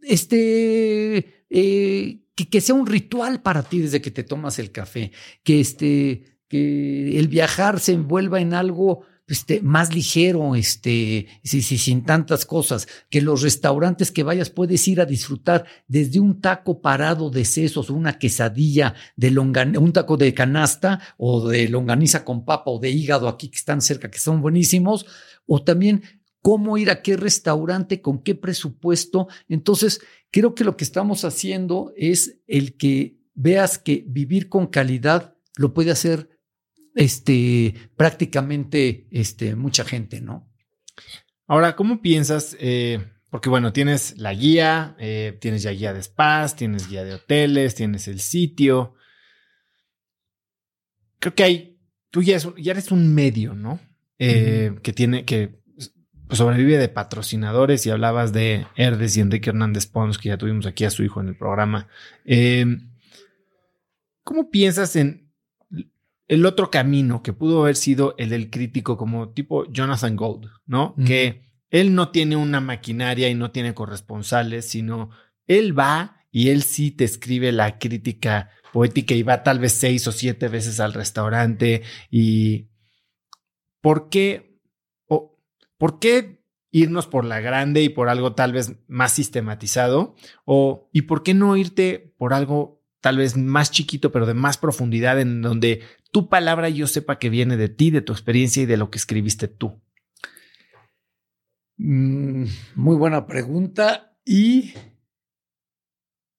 este, 0.03 1.45
eh, 1.49 2.25
que, 2.35 2.49
que, 2.49 2.61
sea 2.61 2.75
un 2.75 2.85
ritual 2.85 3.41
para 3.41 3.63
ti 3.63 3.79
desde 3.79 4.01
que 4.01 4.11
te 4.11 4.23
tomas 4.23 4.59
el 4.59 4.71
café, 4.71 5.11
que 5.43 5.59
este, 5.59 6.39
que 6.47 7.17
el 7.17 7.29
viajar 7.29 7.79
se 7.79 7.93
envuelva 7.93 8.41
en 8.41 8.53
algo 8.53 9.05
este, 9.31 9.61
más 9.61 9.95
ligero, 9.95 10.55
este, 10.55 11.27
sin 11.43 12.03
tantas 12.03 12.45
cosas, 12.45 12.87
que 13.09 13.21
los 13.21 13.41
restaurantes 13.41 14.11
que 14.11 14.23
vayas 14.23 14.49
puedes 14.49 14.85
ir 14.89 14.99
a 14.99 15.05
disfrutar 15.05 15.65
desde 15.87 16.19
un 16.19 16.41
taco 16.41 16.81
parado 16.81 17.29
de 17.29 17.45
sesos, 17.45 17.89
una 17.89 18.19
quesadilla 18.19 18.93
de 19.15 19.29
un 19.39 19.93
taco 19.93 20.17
de 20.17 20.33
canasta 20.33 20.99
o 21.17 21.47
de 21.47 21.69
longaniza 21.69 22.25
con 22.25 22.43
papa 22.43 22.71
o 22.71 22.79
de 22.79 22.91
hígado 22.91 23.29
aquí 23.29 23.47
que 23.47 23.57
están 23.57 23.81
cerca, 23.81 24.11
que 24.11 24.19
son 24.19 24.41
buenísimos, 24.41 25.05
o 25.45 25.63
también 25.63 26.03
cómo 26.41 26.77
ir 26.77 26.89
a 26.89 27.01
qué 27.01 27.15
restaurante, 27.15 28.01
con 28.01 28.19
qué 28.19 28.35
presupuesto. 28.35 29.29
Entonces, 29.47 30.01
creo 30.29 30.55
que 30.55 30.65
lo 30.65 30.75
que 30.75 30.83
estamos 30.83 31.23
haciendo 31.23 31.93
es 31.95 32.39
el 32.47 32.75
que 32.75 33.17
veas 33.33 33.77
que 33.77 34.03
vivir 34.07 34.49
con 34.49 34.67
calidad 34.67 35.35
lo 35.55 35.73
puede 35.73 35.91
hacer 35.91 36.29
este, 36.95 37.75
prácticamente 37.95 39.07
este, 39.11 39.55
mucha 39.55 39.83
gente, 39.83 40.21
¿no? 40.21 40.51
Ahora, 41.47 41.75
¿cómo 41.75 42.01
piensas? 42.01 42.55
Eh, 42.59 43.05
porque 43.29 43.49
bueno, 43.49 43.73
tienes 43.73 44.17
la 44.17 44.33
guía, 44.33 44.95
eh, 44.99 45.37
tienes 45.39 45.63
ya 45.63 45.71
guía 45.71 45.93
de 45.93 46.03
spas, 46.03 46.55
tienes 46.55 46.89
guía 46.89 47.03
de 47.03 47.15
hoteles, 47.15 47.75
tienes 47.75 48.07
el 48.07 48.19
sitio. 48.19 48.95
Creo 51.19 51.35
que 51.35 51.43
hay, 51.43 51.79
tú 52.09 52.21
ya, 52.21 52.37
eres 52.57 52.91
un 52.91 53.13
medio, 53.13 53.53
¿no? 53.53 53.79
Eh, 54.17 54.75
que 54.83 54.93
tiene, 54.93 55.25
que 55.25 55.59
sobrevive 56.29 56.77
de 56.77 56.89
patrocinadores 56.89 57.85
y 57.85 57.89
hablabas 57.89 58.31
de 58.33 58.67
Herdes 58.75 59.17
y 59.17 59.21
Enrique 59.21 59.49
Hernández 59.49 59.87
Pons, 59.87 60.17
que 60.17 60.29
ya 60.29 60.37
tuvimos 60.37 60.65
aquí 60.65 60.85
a 60.85 60.89
su 60.89 61.03
hijo 61.03 61.19
en 61.19 61.29
el 61.29 61.35
programa. 61.35 61.87
¿Cómo 64.23 64.49
piensas 64.51 64.95
en 64.95 65.30
el 66.31 66.45
otro 66.45 66.71
camino 66.71 67.21
que 67.23 67.33
pudo 67.33 67.63
haber 67.63 67.75
sido 67.75 68.15
el 68.17 68.29
del 68.29 68.49
crítico 68.49 68.95
como 68.95 69.33
tipo 69.33 69.69
Jonathan 69.69 70.15
Gold, 70.15 70.49
¿no? 70.65 70.95
Que 71.05 71.41
él 71.69 71.93
no 71.93 72.07
tiene 72.11 72.37
una 72.37 72.61
maquinaria 72.61 73.27
y 73.27 73.35
no 73.35 73.51
tiene 73.51 73.73
corresponsales, 73.73 74.65
sino 74.65 75.09
él 75.45 75.77
va 75.77 76.23
y 76.31 76.47
él 76.47 76.63
sí 76.63 76.91
te 76.91 77.03
escribe 77.03 77.51
la 77.51 77.79
crítica 77.79 78.49
poética 78.71 79.13
y 79.13 79.23
va 79.23 79.43
tal 79.43 79.59
vez 79.59 79.73
seis 79.73 80.07
o 80.07 80.13
siete 80.13 80.47
veces 80.47 80.79
al 80.79 80.93
restaurante 80.93 81.81
y 82.09 82.69
¿por 83.81 84.07
qué? 84.07 84.57
O, 85.07 85.37
¿Por 85.77 85.99
qué 85.99 86.45
irnos 86.71 87.07
por 87.07 87.25
la 87.25 87.41
grande 87.41 87.83
y 87.83 87.89
por 87.89 88.07
algo 88.07 88.35
tal 88.35 88.53
vez 88.53 88.77
más 88.87 89.11
sistematizado? 89.11 90.15
O 90.45 90.89
¿y 90.93 91.01
por 91.01 91.23
qué 91.23 91.33
no 91.33 91.57
irte 91.57 92.13
por 92.17 92.33
algo 92.33 92.81
tal 93.01 93.17
vez 93.17 93.35
más 93.35 93.71
chiquito, 93.71 94.11
pero 94.11 94.25
de 94.25 94.35
más 94.35 94.57
profundidad, 94.57 95.19
en 95.19 95.41
donde 95.41 95.81
tu 96.11 96.29
palabra 96.29 96.69
yo 96.69 96.87
sepa 96.87 97.19
que 97.19 97.29
viene 97.29 97.57
de 97.57 97.69
ti, 97.69 97.89
de 97.89 98.01
tu 98.01 98.13
experiencia 98.13 98.63
y 98.63 98.65
de 98.65 98.77
lo 98.77 98.91
que 98.91 98.97
escribiste 98.97 99.47
tú? 99.47 99.81
Mm, 101.77 102.45
muy 102.75 102.95
buena 102.95 103.25
pregunta 103.25 104.15
y 104.23 104.73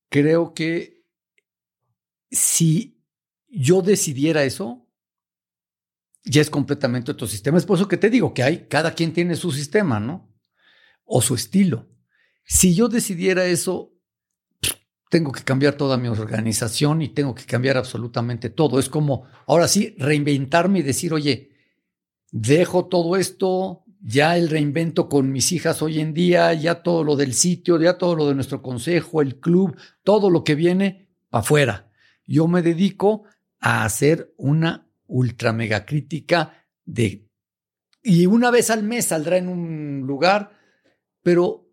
creo 0.08 0.54
que 0.54 1.04
si 2.30 3.02
yo 3.48 3.82
decidiera 3.82 4.44
eso, 4.44 4.88
ya 6.24 6.40
es 6.40 6.50
completamente 6.50 7.10
otro 7.10 7.26
sistema. 7.26 7.58
Es 7.58 7.66
por 7.66 7.76
eso 7.76 7.88
que 7.88 7.96
te 7.96 8.10
digo 8.10 8.32
que 8.32 8.42
hay, 8.42 8.66
cada 8.68 8.94
quien 8.94 9.12
tiene 9.12 9.34
su 9.34 9.50
sistema, 9.50 9.98
¿no? 9.98 10.32
O 11.04 11.20
su 11.20 11.34
estilo. 11.34 11.88
Si 12.44 12.74
yo 12.74 12.88
decidiera 12.88 13.44
eso, 13.46 13.91
tengo 15.12 15.30
que 15.30 15.44
cambiar 15.44 15.74
toda 15.74 15.98
mi 15.98 16.08
organización 16.08 17.02
y 17.02 17.10
tengo 17.10 17.34
que 17.34 17.44
cambiar 17.44 17.76
absolutamente 17.76 18.48
todo. 18.48 18.78
Es 18.78 18.88
como, 18.88 19.26
ahora 19.46 19.68
sí, 19.68 19.94
reinventarme 19.98 20.78
y 20.78 20.82
decir, 20.82 21.12
oye, 21.12 21.50
dejo 22.30 22.86
todo 22.86 23.16
esto, 23.16 23.84
ya 24.00 24.38
el 24.38 24.48
reinvento 24.48 25.10
con 25.10 25.30
mis 25.30 25.52
hijas 25.52 25.82
hoy 25.82 26.00
en 26.00 26.14
día, 26.14 26.54
ya 26.54 26.82
todo 26.82 27.04
lo 27.04 27.14
del 27.16 27.34
sitio, 27.34 27.78
ya 27.78 27.98
todo 27.98 28.16
lo 28.16 28.26
de 28.26 28.34
nuestro 28.34 28.62
consejo, 28.62 29.20
el 29.20 29.38
club, 29.38 29.76
todo 30.02 30.30
lo 30.30 30.44
que 30.44 30.54
viene 30.54 31.10
afuera. 31.30 31.90
Yo 32.26 32.48
me 32.48 32.62
dedico 32.62 33.24
a 33.60 33.84
hacer 33.84 34.32
una 34.38 34.88
ultra 35.08 35.52
mega 35.52 35.84
crítica 35.84 36.64
de... 36.86 37.28
Y 38.02 38.24
una 38.24 38.50
vez 38.50 38.70
al 38.70 38.82
mes 38.82 39.04
saldrá 39.04 39.36
en 39.36 39.48
un 39.48 40.04
lugar, 40.06 40.58
pero 41.22 41.68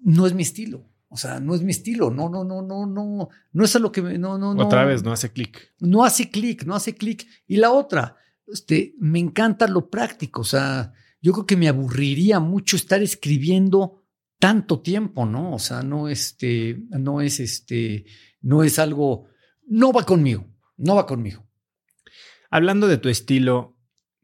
no 0.00 0.28
es 0.28 0.32
mi 0.32 0.44
estilo. 0.44 0.89
O 1.12 1.16
sea, 1.16 1.40
no 1.40 1.56
es 1.56 1.62
mi 1.62 1.72
estilo. 1.72 2.10
No, 2.10 2.28
no, 2.28 2.44
no, 2.44 2.62
no, 2.62 2.86
no. 2.86 3.28
No 3.52 3.64
es 3.64 3.74
a 3.74 3.80
lo 3.80 3.90
que 3.90 4.00
me. 4.00 4.16
No, 4.16 4.38
no, 4.38 4.52
Otra 4.52 4.84
vez, 4.84 5.02
no 5.02 5.10
hace 5.10 5.32
clic. 5.32 5.74
No 5.80 6.04
hace 6.04 6.30
clic, 6.30 6.64
no 6.64 6.74
hace 6.74 6.94
clic. 6.94 7.26
Y 7.48 7.56
la 7.56 7.72
otra, 7.72 8.16
este, 8.46 8.94
me 8.98 9.18
encanta 9.18 9.66
lo 9.66 9.90
práctico. 9.90 10.42
O 10.42 10.44
sea, 10.44 10.92
yo 11.20 11.32
creo 11.32 11.46
que 11.46 11.56
me 11.56 11.68
aburriría 11.68 12.38
mucho 12.38 12.76
estar 12.76 13.02
escribiendo 13.02 14.04
tanto 14.38 14.80
tiempo, 14.80 15.26
¿no? 15.26 15.52
O 15.52 15.58
sea, 15.58 15.82
no, 15.82 16.08
este, 16.08 16.80
no 16.90 17.20
es 17.20 17.40
este, 17.40 18.06
no 18.40 18.62
es 18.62 18.78
algo. 18.78 19.26
No 19.66 19.92
va 19.92 20.06
conmigo. 20.06 20.46
No 20.76 20.94
va 20.94 21.06
conmigo. 21.06 21.44
Hablando 22.50 22.86
de 22.86 22.98
tu 22.98 23.08
estilo, 23.08 23.76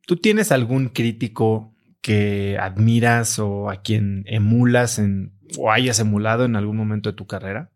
¿tú 0.06 0.16
tienes 0.16 0.52
algún 0.52 0.88
crítico 0.90 1.74
que 2.00 2.56
admiras 2.60 3.40
o 3.40 3.70
a 3.70 3.82
quien 3.82 4.22
emulas 4.26 5.00
en 5.00 5.35
o 5.58 5.70
hayas 5.70 5.98
emulado 6.00 6.44
en 6.44 6.56
algún 6.56 6.76
momento 6.76 7.10
de 7.10 7.16
tu 7.16 7.26
carrera? 7.26 7.72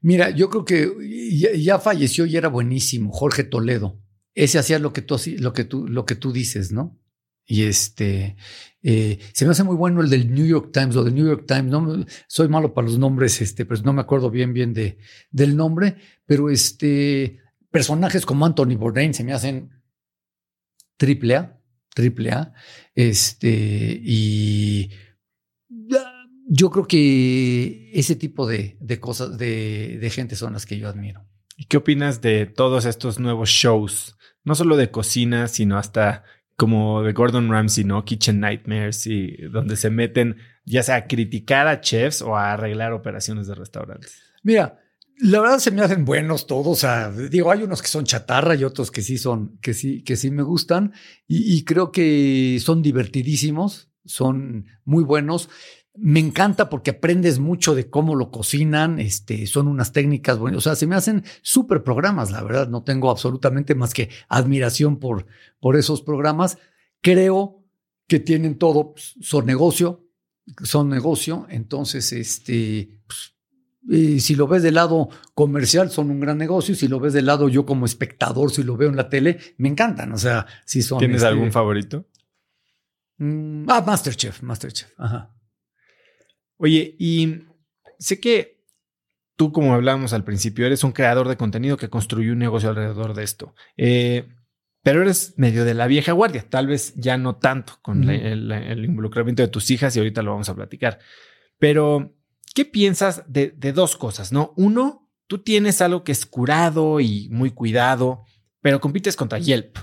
Mira, 0.00 0.30
yo 0.30 0.50
creo 0.50 0.64
que 0.64 0.90
ya, 1.62 1.78
falleció 1.78 2.26
y 2.26 2.36
era 2.36 2.48
buenísimo, 2.48 3.12
Jorge 3.12 3.44
Toledo. 3.44 4.00
Ese 4.34 4.58
hacía 4.58 4.78
lo 4.78 4.92
que 4.92 5.02
tú, 5.02 5.16
lo 5.38 5.52
que 5.52 5.64
tú, 5.64 5.86
lo 5.86 6.04
que 6.04 6.16
tú 6.16 6.32
dices, 6.32 6.72
¿no? 6.72 6.98
Y 7.46 7.62
este, 7.62 8.36
eh, 8.82 9.18
se 9.32 9.44
me 9.44 9.52
hace 9.52 9.62
muy 9.62 9.76
bueno 9.76 10.00
el 10.00 10.10
del 10.10 10.32
New 10.32 10.46
York 10.46 10.70
Times, 10.72 10.94
lo 10.94 11.04
del 11.04 11.14
New 11.14 11.26
York 11.26 11.44
Times, 11.46 11.66
no 11.66 12.04
soy 12.26 12.48
malo 12.48 12.74
para 12.74 12.88
los 12.88 12.98
nombres, 12.98 13.40
este, 13.40 13.64
pero 13.64 13.80
no 13.82 13.92
me 13.92 14.00
acuerdo 14.00 14.30
bien, 14.30 14.52
bien 14.52 14.72
de, 14.72 14.98
del 15.30 15.56
nombre, 15.56 15.96
pero 16.26 16.50
este, 16.50 17.40
personajes 17.70 18.26
como 18.26 18.46
Anthony 18.46 18.76
Bourdain 18.76 19.14
se 19.14 19.24
me 19.24 19.32
hacen 19.32 19.70
triple 20.96 21.36
A, 21.36 21.60
triple 21.94 22.32
A, 22.32 22.54
este, 22.94 24.00
y 24.02 24.90
yo 26.54 26.70
creo 26.70 26.86
que 26.86 27.90
ese 27.94 28.14
tipo 28.14 28.46
de, 28.46 28.76
cosas, 29.00 29.38
de, 29.38 29.98
de, 29.98 30.10
gente 30.10 30.36
son 30.36 30.52
las 30.52 30.66
que 30.66 30.78
yo 30.78 30.86
admiro. 30.86 31.24
¿Y 31.56 31.64
qué 31.64 31.78
opinas 31.78 32.20
de 32.20 32.44
todos 32.44 32.84
estos 32.84 33.18
nuevos 33.18 33.48
shows? 33.48 34.18
No 34.44 34.54
solo 34.54 34.76
de 34.76 34.90
cocina, 34.90 35.48
sino 35.48 35.78
hasta 35.78 36.24
como 36.56 37.02
de 37.02 37.14
Gordon 37.14 37.50
Ramsay, 37.50 37.84
¿no? 37.84 38.04
Kitchen 38.04 38.40
Nightmares, 38.40 39.06
y 39.06 39.36
donde 39.50 39.76
se 39.76 39.88
meten 39.88 40.36
ya 40.66 40.82
sea 40.82 40.96
a 40.96 41.06
criticar 41.06 41.68
a 41.68 41.80
chefs 41.80 42.20
o 42.20 42.36
a 42.36 42.52
arreglar 42.52 42.92
operaciones 42.92 43.46
de 43.46 43.54
restaurantes. 43.54 44.20
Mira, 44.42 44.78
la 45.16 45.40
verdad 45.40 45.58
se 45.58 45.70
me 45.70 45.80
hacen 45.80 46.04
buenos 46.04 46.46
todos. 46.46 46.66
O 46.66 46.80
sea, 46.80 47.10
digo, 47.10 47.50
hay 47.50 47.62
unos 47.62 47.80
que 47.80 47.88
son 47.88 48.04
chatarra 48.04 48.56
y 48.56 48.64
otros 48.64 48.90
que 48.90 49.00
sí 49.00 49.16
son, 49.16 49.58
que 49.62 49.72
sí, 49.72 50.02
que 50.02 50.16
sí 50.16 50.30
me 50.30 50.42
gustan. 50.42 50.92
Y, 51.26 51.64
creo 51.64 51.92
que 51.92 52.58
son 52.60 52.82
divertidísimos, 52.82 53.90
son 54.04 54.66
muy 54.84 55.02
buenos. 55.02 55.48
Me 55.94 56.20
encanta 56.20 56.70
porque 56.70 56.92
aprendes 56.92 57.38
mucho 57.38 57.74
de 57.74 57.90
cómo 57.90 58.14
lo 58.14 58.30
cocinan. 58.30 58.98
Este, 58.98 59.46
son 59.46 59.68
unas 59.68 59.92
técnicas 59.92 60.38
buenas. 60.38 60.58
O 60.58 60.60
sea, 60.62 60.74
se 60.74 60.86
me 60.86 60.96
hacen 60.96 61.24
súper 61.42 61.82
programas, 61.82 62.30
la 62.30 62.42
verdad. 62.42 62.68
No 62.68 62.82
tengo 62.82 63.10
absolutamente 63.10 63.74
más 63.74 63.92
que 63.92 64.08
admiración 64.28 64.98
por, 64.98 65.26
por 65.60 65.76
esos 65.76 66.00
programas. 66.00 66.56
Creo 67.02 67.62
que 68.06 68.20
tienen 68.20 68.56
todo, 68.58 68.92
pues, 68.92 69.14
son 69.20 69.44
negocio, 69.44 70.06
son 70.62 70.88
negocio. 70.88 71.46
Entonces, 71.50 72.12
este, 72.12 72.98
pues, 73.06 73.34
y 73.88 74.20
si 74.20 74.36
lo 74.36 74.46
ves 74.46 74.62
del 74.62 74.74
lado 74.74 75.08
comercial, 75.34 75.90
son 75.90 76.10
un 76.10 76.20
gran 76.20 76.38
negocio. 76.38 76.74
Si 76.74 76.88
lo 76.88 77.00
ves 77.00 77.12
del 77.12 77.26
lado 77.26 77.48
yo 77.48 77.66
como 77.66 77.84
espectador, 77.84 78.50
si 78.50 78.62
lo 78.62 78.76
veo 78.76 78.88
en 78.88 78.96
la 78.96 79.08
tele, 79.08 79.38
me 79.58 79.68
encantan. 79.68 80.12
O 80.12 80.18
sea, 80.18 80.46
si 80.64 80.82
son. 80.82 80.98
¿Tienes 80.98 81.16
este, 81.16 81.28
algún 81.28 81.52
favorito? 81.52 82.06
Mm, 83.18 83.64
ah, 83.68 83.82
Masterchef, 83.84 84.42
Masterchef. 84.42 84.90
Ajá. 84.96 85.34
Oye, 86.62 86.94
y 86.96 87.40
sé 87.98 88.20
que 88.20 88.62
tú, 89.34 89.50
como 89.50 89.74
hablábamos 89.74 90.12
al 90.12 90.22
principio, 90.22 90.64
eres 90.64 90.84
un 90.84 90.92
creador 90.92 91.26
de 91.26 91.36
contenido 91.36 91.76
que 91.76 91.90
construyó 91.90 92.30
un 92.32 92.38
negocio 92.38 92.68
alrededor 92.68 93.14
de 93.14 93.24
esto. 93.24 93.56
Eh, 93.76 94.28
pero 94.84 95.02
eres 95.02 95.34
medio 95.38 95.64
de 95.64 95.74
la 95.74 95.88
vieja 95.88 96.12
guardia, 96.12 96.46
tal 96.48 96.68
vez 96.68 96.94
ya 96.94 97.18
no 97.18 97.34
tanto 97.34 97.80
con 97.82 98.08
el 98.08 98.84
involucramiento 98.84 99.42
de 99.42 99.48
tus 99.48 99.72
hijas 99.72 99.96
y 99.96 99.98
ahorita 99.98 100.22
lo 100.22 100.30
vamos 100.30 100.48
a 100.50 100.54
platicar. 100.54 101.00
Pero 101.58 102.14
¿qué 102.54 102.64
piensas 102.64 103.24
de, 103.26 103.50
dos 103.74 103.96
cosas? 103.96 104.30
¿No? 104.30 104.54
Uno, 104.56 105.10
tú 105.26 105.38
tienes 105.38 105.82
algo 105.82 106.04
que 106.04 106.12
es 106.12 106.26
curado 106.26 107.00
y 107.00 107.28
muy 107.32 107.50
cuidado, 107.50 108.24
pero 108.60 108.80
compites 108.80 109.16
contra 109.16 109.40
Yelp, 109.40 109.78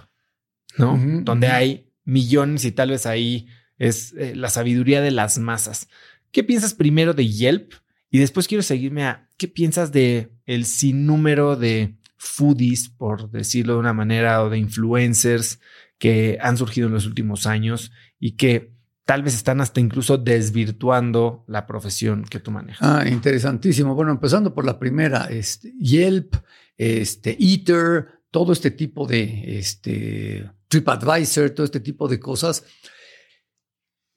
¿no? 0.77 0.97
Donde 1.23 1.47
hay 1.47 1.91
millones 2.05 2.63
y 2.63 2.71
tal 2.71 2.91
vez 2.91 3.05
ahí 3.05 3.47
es 3.77 4.13
eh, 4.17 4.33
la 4.33 4.49
sabiduría 4.49 5.01
de 5.01 5.11
las 5.11 5.39
masas. 5.39 5.89
¿Qué 6.31 6.43
piensas 6.43 6.73
primero 6.73 7.13
de 7.13 7.27
Yelp? 7.27 7.73
Y 8.11 8.19
después 8.19 8.47
quiero 8.47 8.63
seguirme 8.63 9.03
a 9.03 9.29
qué 9.37 9.47
piensas 9.47 9.91
de 9.91 10.31
el 10.45 10.65
sinnúmero 10.65 11.55
de 11.55 11.95
foodies, 12.17 12.89
por 12.89 13.29
decirlo 13.31 13.73
de 13.73 13.79
una 13.79 13.93
manera, 13.93 14.43
o 14.43 14.49
de 14.49 14.57
influencers 14.57 15.59
que 15.97 16.37
han 16.41 16.57
surgido 16.57 16.87
en 16.87 16.93
los 16.93 17.05
últimos 17.05 17.45
años 17.45 17.91
y 18.19 18.31
que 18.31 18.73
tal 19.05 19.23
vez 19.23 19.33
están 19.33 19.59
hasta 19.61 19.79
incluso 19.79 20.17
desvirtuando 20.17 21.43
la 21.47 21.65
profesión 21.65 22.25
que 22.25 22.39
tú 22.39 22.51
manejas. 22.51 22.87
Ah, 22.87 23.07
interesantísimo. 23.07 23.95
Bueno, 23.95 24.11
empezando 24.11 24.53
por 24.53 24.65
la 24.65 24.77
primera, 24.77 25.25
este, 25.25 25.73
Yelp, 25.79 26.35
este, 26.77 27.35
Eater, 27.39 28.07
todo 28.29 28.53
este 28.53 28.69
tipo 28.71 29.07
de 29.07 29.57
este, 29.57 30.51
TripAdvisor, 30.67 31.49
todo 31.49 31.65
este 31.65 31.79
tipo 31.79 32.07
de 32.07 32.19
cosas, 32.19 32.63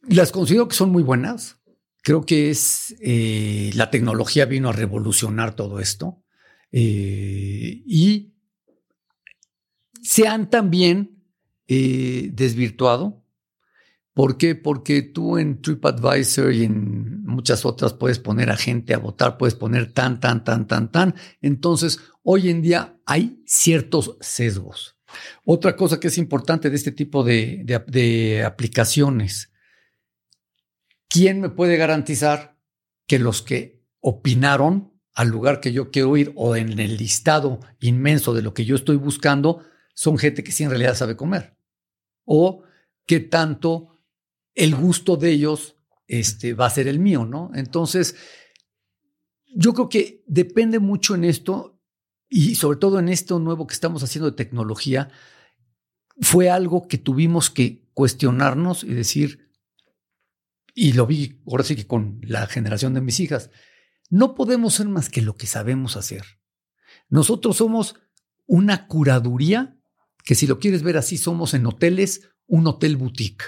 las 0.03 0.31
considero 0.31 0.69
que 0.69 0.77
son 0.77 0.91
muy 0.91 1.03
buenas. 1.03 1.62
Creo 2.03 2.27
que 2.27 2.51
es 2.51 2.95
eh, 3.01 3.71
la 3.75 3.91
tecnología 3.91 4.45
vino 4.45 4.69
a 4.69 4.73
revolucionar 4.73 5.55
todo 5.57 5.81
esto 5.81 6.23
eh, 6.71 7.83
y 7.87 8.35
se 10.03 10.27
han 10.27 10.51
también 10.51 11.23
eh, 11.69 12.31
desvirtuado 12.33 13.23
¿Por 14.15 14.37
qué? 14.37 14.55
Porque 14.55 15.01
tú 15.01 15.39
en 15.39 15.63
TripAdvisor 15.63 16.53
y 16.53 16.65
en 16.65 17.25
muchas 17.25 17.65
otras 17.65 17.95
puedes 17.95 18.19
poner 18.19 18.51
a 18.51 18.57
gente 18.57 18.93
a 18.93 18.99
votar, 18.99 19.39
puedes 19.39 19.55
poner 19.55 19.93
tan, 19.93 20.21
tan, 20.21 20.45
tan, 20.45 20.67
tan, 20.67 20.91
tan. 20.91 21.15
Entonces, 21.41 21.99
hoy 22.23 22.51
en 22.51 22.61
día 22.61 22.99
hay 23.07 23.43
ciertos 23.47 24.19
sesgos. 24.21 24.99
Otra 25.45 25.77
cosa 25.77 25.99
que 25.99 26.09
es 26.09 26.19
importante 26.19 26.69
de 26.69 26.77
este 26.77 26.93
tipo 26.93 27.25
de, 27.25 27.65
de 27.87 28.45
aplicaciones, 28.45 29.52
¿quién 31.13 31.41
me 31.41 31.51
puede 31.51 31.77
garantizar 31.77 32.59
que 33.07 33.19
los 33.19 33.43
que 33.43 33.85
opinaron 34.01 34.99
al 35.15 35.29
lugar 35.29 35.61
que 35.61 35.73
yo 35.73 35.91
quiero 35.91 36.17
ir 36.17 36.33
o 36.37 36.57
en 36.57 36.79
el 36.79 36.97
listado 36.97 37.61
inmenso 37.81 38.33
de 38.33 38.41
lo 38.41 38.55
que 38.55 38.65
yo 38.65 38.75
estoy 38.75 38.97
buscando 38.97 39.63
son 39.93 40.17
gente 40.17 40.43
que 40.43 40.53
sí 40.53 40.65
en 40.65 40.71
realidad 40.71 40.95
sabe 40.95 41.17
comer? 41.17 41.55
¿O 42.25 42.63
qué 43.05 43.21
tanto 43.21 43.99
el 44.55 44.75
gusto 44.75 45.19
de 45.19 45.33
ellos 45.33 45.77
este, 46.07 46.55
va 46.55 46.67
a 46.67 46.71
ser 46.71 46.89
el 46.89 46.99
mío, 46.99 47.27
¿no? 47.27 47.51
Entonces, 47.55 48.17
yo 49.55 49.75
creo 49.75 49.91
que 49.91 50.25
depende 50.27 50.79
mucho 50.79 51.15
en 51.15 51.25
esto 51.25 51.79
y 52.31 52.55
sobre 52.55 52.79
todo 52.79 52.99
en 52.99 53.11
esto 53.11 53.39
nuevo 53.39 53.67
que 53.67 53.75
estamos 53.75 54.03
haciendo 54.03 54.31
de 54.31 54.37
tecnología, 54.37 55.11
fue 56.23 56.49
algo 56.49 56.89
que 56.89 56.97
tuvimos 56.97 57.51
que 57.51 57.85
cuestionarnos 57.93 58.85
y 58.85 58.95
decir, 58.95 59.52
y 60.75 60.93
lo 60.93 61.07
vi 61.07 61.43
ahora 61.47 61.65
sí 61.65 61.77
que 61.77 61.87
con 61.87 62.21
la 62.23 62.47
generación 62.47 62.95
de 62.95 63.01
mis 63.01 63.21
hijas, 63.21 63.51
no 64.11 64.35
podemos 64.35 64.75
ser 64.75 64.89
más 64.89 65.09
que 65.09 65.23
lo 65.23 65.37
que 65.37 65.47
sabemos 65.47 65.97
hacer. 65.97 66.25
Nosotros 67.09 67.57
somos 67.57 67.97
una 68.47 68.87
curaduría 68.87 69.79
que 70.25 70.35
si 70.35 70.47
lo 70.47 70.59
quieres 70.59 70.83
ver 70.83 70.97
así, 70.97 71.19
somos 71.19 71.55
en 71.55 71.67
hoteles 71.67 72.31
un 72.47 72.67
hotel 72.67 72.97
boutique. 72.97 73.45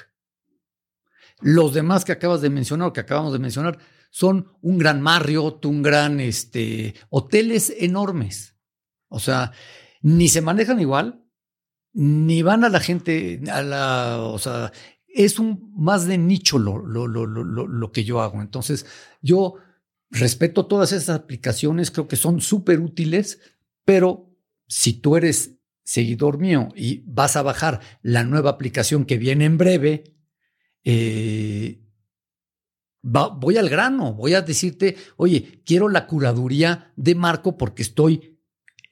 Los 1.40 1.74
demás 1.74 2.04
que 2.04 2.12
acabas 2.12 2.40
de 2.40 2.50
mencionar, 2.50 2.92
que 2.92 3.00
acabamos 3.00 3.32
de 3.32 3.38
mencionar, 3.38 3.78
son 4.10 4.56
un 4.62 4.78
gran 4.78 5.00
Marriott, 5.02 5.64
un 5.66 5.82
gran 5.82 6.20
este, 6.20 6.94
hoteles 7.10 7.74
enormes. 7.78 8.56
O 9.08 9.18
sea, 9.18 9.52
ni 10.00 10.28
se 10.28 10.40
manejan 10.40 10.80
igual, 10.80 11.24
ni 11.92 12.42
van 12.42 12.64
a 12.64 12.68
la 12.68 12.80
gente, 12.80 13.40
a 13.50 13.62
la, 13.62 14.20
o 14.20 14.38
sea, 14.38 14.72
es 15.14 15.38
un 15.38 15.72
más 15.76 16.06
de 16.06 16.18
nicho 16.18 16.58
lo, 16.58 16.78
lo, 16.78 17.06
lo, 17.06 17.26
lo 17.26 17.92
que 17.92 18.04
yo 18.04 18.20
hago. 18.20 18.42
Entonces, 18.42 18.84
yo 19.22 19.54
respeto 20.10 20.66
todas 20.66 20.92
esas 20.92 21.16
aplicaciones, 21.16 21.90
creo 21.90 22.08
que 22.08 22.16
son 22.16 22.40
súper 22.40 22.80
útiles, 22.80 23.38
pero 23.84 24.30
si 24.66 24.94
tú 24.94 25.16
eres 25.16 25.58
seguidor 25.84 26.38
mío 26.38 26.68
y 26.74 27.02
vas 27.06 27.36
a 27.36 27.42
bajar 27.42 27.80
la 28.02 28.24
nueva 28.24 28.50
aplicación 28.50 29.04
que 29.04 29.18
viene 29.18 29.44
en 29.44 29.58
breve, 29.58 30.16
eh, 30.82 31.80
voy 33.02 33.56
al 33.56 33.68
grano, 33.68 34.14
voy 34.14 34.34
a 34.34 34.42
decirte, 34.42 34.96
oye, 35.16 35.62
quiero 35.64 35.88
la 35.88 36.06
curaduría 36.06 36.92
de 36.96 37.14
Marco 37.14 37.56
porque 37.56 37.82
estoy 37.82 38.33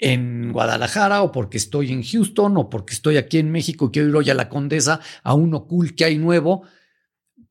en 0.02 0.52
Guadalajara 0.52 1.22
o 1.22 1.30
porque 1.30 1.58
estoy 1.58 1.92
en 1.92 2.02
Houston 2.02 2.56
o 2.56 2.68
porque 2.68 2.92
estoy 2.92 3.16
aquí 3.16 3.38
en 3.38 3.52
México 3.52 3.86
y 3.86 3.90
quiero 3.92 4.08
ir 4.08 4.16
hoy 4.16 4.30
a 4.30 4.34
la 4.34 4.48
Condesa 4.48 5.00
a 5.22 5.34
uno 5.34 5.66
cool 5.66 5.94
que 5.94 6.04
hay 6.04 6.18
nuevo, 6.18 6.64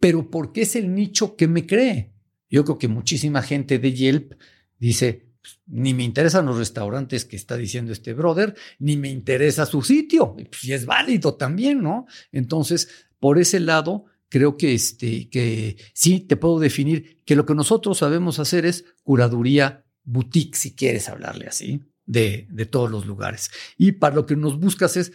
pero 0.02 0.30
porque 0.30 0.64
es 0.64 0.76
el 0.76 0.94
nicho 0.94 1.38
que 1.38 1.48
me 1.48 1.66
cree. 1.66 2.12
Yo 2.50 2.66
creo 2.66 2.78
que 2.78 2.90
muchísima 2.90 3.42
gente 3.42 3.80
de 3.80 3.94
Yelp 3.94 4.34
dice, 4.78 5.32
pues, 5.42 5.62
ni 5.66 5.94
me 5.94 6.04
interesan 6.04 6.46
los 6.46 6.58
restaurantes 6.58 7.24
que 7.24 7.38
está 7.38 7.56
diciendo 7.56 7.94
este 7.94 8.14
brother, 8.14 8.54
ni 8.80 8.98
me 8.98 9.10
interesa 9.10 9.66
su 9.66 9.82
sitio. 9.82 10.36
Y 10.38 10.44
pues, 10.44 10.68
es 10.68 10.86
válido 10.86 11.36
también, 11.36 11.82
¿no? 11.82 12.06
Entonces, 12.34 12.90
por 13.18 13.40
ese 13.40 13.62
lado, 13.62 14.08
creo 14.28 14.58
que, 14.58 14.74
este, 14.74 15.30
que 15.30 15.78
sí 15.94 16.20
te 16.20 16.36
puedo 16.36 16.60
definir 16.60 17.22
que 17.24 17.38
lo 17.38 17.46
que 17.46 17.56
nosotros 17.56 18.00
sabemos 18.00 18.40
hacer 18.40 18.66
es 18.66 18.84
curaduría 19.04 19.86
boutique, 20.04 20.58
si 20.58 20.76
quieres 20.76 21.08
hablarle 21.08 21.46
así, 21.48 21.82
de, 22.12 22.46
de 22.50 22.66
todos 22.66 22.92
los 22.92 23.06
lugares. 23.06 23.52
Y 23.78 23.94
para 23.94 24.16
lo 24.16 24.26
que 24.26 24.36
nos 24.36 24.60
buscas 24.60 24.98
es 24.98 25.14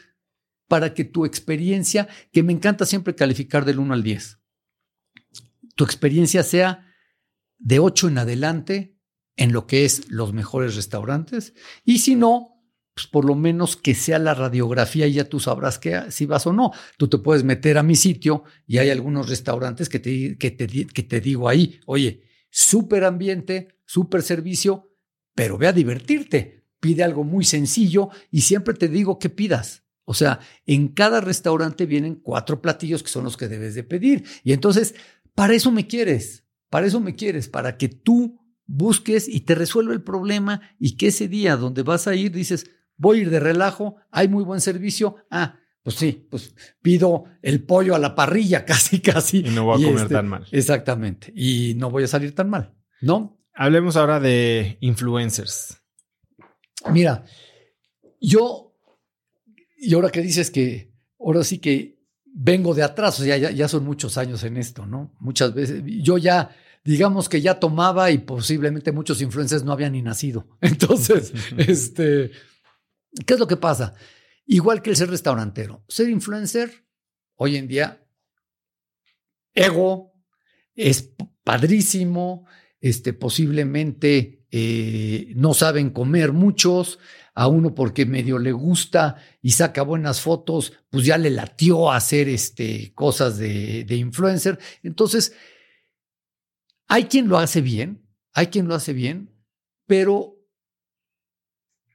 para 0.66 0.94
que 0.94 1.04
tu 1.04 1.26
experiencia, 1.26 2.08
que 2.32 2.42
me 2.42 2.54
encanta 2.54 2.86
siempre 2.86 3.14
calificar 3.14 3.66
del 3.66 3.78
1 3.78 3.92
al 3.92 4.02
10, 4.02 4.38
tu 5.74 5.84
experiencia 5.84 6.42
sea 6.42 6.90
de 7.58 7.80
8 7.80 8.08
en 8.08 8.18
adelante 8.18 8.98
en 9.36 9.52
lo 9.52 9.66
que 9.66 9.84
es 9.84 10.10
los 10.10 10.32
mejores 10.32 10.74
restaurantes. 10.74 11.52
Y 11.84 11.98
si 11.98 12.16
no, 12.16 12.64
pues 12.94 13.06
por 13.06 13.26
lo 13.26 13.34
menos 13.34 13.76
que 13.76 13.94
sea 13.94 14.18
la 14.18 14.32
radiografía 14.32 15.06
y 15.06 15.12
ya 15.12 15.28
tú 15.28 15.38
sabrás 15.38 15.78
que, 15.78 16.10
si 16.10 16.24
vas 16.24 16.46
o 16.46 16.54
no. 16.54 16.72
Tú 16.96 17.08
te 17.08 17.18
puedes 17.18 17.44
meter 17.44 17.76
a 17.76 17.82
mi 17.82 17.94
sitio 17.94 18.44
y 18.66 18.78
hay 18.78 18.88
algunos 18.88 19.28
restaurantes 19.28 19.90
que 19.90 19.98
te, 19.98 20.38
que 20.38 20.50
te, 20.50 20.66
que 20.86 21.02
te 21.02 21.20
digo 21.20 21.46
ahí, 21.46 21.78
oye, 21.84 22.22
súper 22.48 23.04
ambiente, 23.04 23.68
súper 23.84 24.22
servicio, 24.22 24.96
pero 25.34 25.58
ve 25.58 25.66
a 25.66 25.74
divertirte. 25.74 26.55
Pide 26.80 27.04
algo 27.04 27.24
muy 27.24 27.44
sencillo 27.44 28.10
y 28.30 28.42
siempre 28.42 28.74
te 28.74 28.88
digo 28.88 29.18
que 29.18 29.30
pidas. 29.30 29.84
O 30.04 30.14
sea, 30.14 30.40
en 30.66 30.88
cada 30.88 31.20
restaurante 31.20 31.84
vienen 31.84 32.14
cuatro 32.14 32.62
platillos 32.62 33.02
que 33.02 33.08
son 33.08 33.24
los 33.24 33.36
que 33.36 33.48
debes 33.48 33.74
de 33.74 33.82
pedir. 33.82 34.24
Y 34.44 34.52
entonces, 34.52 34.94
para 35.34 35.54
eso 35.54 35.70
me 35.70 35.86
quieres. 35.86 36.44
para 36.70 36.86
eso 36.86 37.00
me 37.00 37.14
quieres, 37.14 37.48
para 37.48 37.76
que 37.78 37.88
tú 37.88 38.40
busques 38.66 39.28
y 39.28 39.40
te 39.40 39.54
resuelva 39.54 39.92
el 39.92 40.02
problema 40.02 40.60
y 40.78 40.96
que 40.96 41.08
ese 41.08 41.28
día 41.28 41.56
donde 41.56 41.82
vas 41.82 42.06
a 42.08 42.14
ir 42.14 42.32
dices, 42.32 42.68
voy 42.96 43.18
a 43.18 43.22
ir 43.22 43.30
de 43.30 43.40
relajo, 43.40 43.96
hay 44.10 44.28
muy 44.28 44.44
buen 44.44 44.60
servicio, 44.60 45.16
ah, 45.30 45.58
pues 45.82 45.96
sí, 45.96 46.26
pues 46.28 46.54
pido 46.82 47.24
el 47.42 47.62
pollo 47.62 47.94
a 47.94 47.98
la 47.98 48.14
parrilla 48.14 48.64
casi, 48.66 49.00
casi. 49.00 49.38
Y 49.46 49.50
no 49.50 49.64
voy 49.64 49.82
a 49.82 49.86
comer 49.86 50.02
este, 50.02 50.14
tan 50.14 50.28
mal. 50.28 50.46
Exactamente, 50.50 51.32
y 51.34 51.74
no 51.76 51.90
voy 51.90 52.04
a 52.04 52.08
salir 52.08 52.34
tan 52.34 52.50
mal, 52.50 52.74
¿no? 53.00 53.38
Hablemos 53.54 53.96
ahora 53.96 54.20
de 54.20 54.76
influencers. 54.80 55.82
Mira, 56.92 57.24
yo, 58.20 58.74
y 59.78 59.94
ahora 59.94 60.10
que 60.10 60.20
dices 60.20 60.50
que, 60.50 60.92
ahora 61.18 61.44
sí 61.44 61.58
que 61.58 61.98
vengo 62.24 62.74
de 62.74 62.82
atrás, 62.82 63.18
o 63.20 63.24
sea, 63.24 63.36
ya, 63.36 63.50
ya 63.50 63.68
son 63.68 63.84
muchos 63.84 64.18
años 64.18 64.42
en 64.44 64.56
esto, 64.56 64.86
¿no? 64.86 65.14
Muchas 65.20 65.54
veces, 65.54 65.82
yo 65.84 66.18
ya 66.18 66.54
digamos 66.86 67.28
que 67.28 67.40
ya 67.40 67.58
tomaba 67.58 68.12
y 68.12 68.18
posiblemente 68.18 68.92
muchos 68.92 69.20
influencers 69.20 69.64
no 69.64 69.72
habían 69.72 69.92
ni 69.92 70.02
nacido. 70.02 70.46
Entonces, 70.60 71.32
este, 71.58 72.30
¿qué 73.26 73.34
es 73.34 73.40
lo 73.40 73.48
que 73.48 73.56
pasa? 73.56 73.94
Igual 74.46 74.80
que 74.80 74.90
el 74.90 74.96
ser 74.96 75.10
restaurantero, 75.10 75.84
ser 75.88 76.08
influencer 76.08 76.86
hoy 77.34 77.56
en 77.56 77.66
día, 77.66 78.06
ego, 79.52 80.14
es 80.76 81.10
padrísimo, 81.42 82.46
este, 82.80 83.12
posiblemente 83.12 84.35
eh, 84.50 85.32
no 85.36 85.54
saben 85.54 85.90
comer 85.90 86.32
muchos, 86.32 86.98
a 87.34 87.48
uno 87.48 87.74
porque 87.74 88.06
medio 88.06 88.38
le 88.38 88.52
gusta 88.52 89.16
y 89.42 89.52
saca 89.52 89.82
buenas 89.82 90.22
fotos, 90.22 90.72
pues 90.88 91.04
ya 91.04 91.18
le 91.18 91.28
latió 91.30 91.90
a 91.90 91.96
hacer 91.96 92.30
este, 92.30 92.94
cosas 92.94 93.36
de, 93.36 93.84
de 93.84 93.96
influencer. 93.96 94.58
Entonces, 94.82 95.34
hay 96.88 97.04
quien 97.04 97.28
lo 97.28 97.36
hace 97.36 97.60
bien, 97.60 98.08
hay 98.32 98.46
quien 98.46 98.68
lo 98.68 98.74
hace 98.74 98.94
bien, 98.94 99.34
pero, 99.86 100.36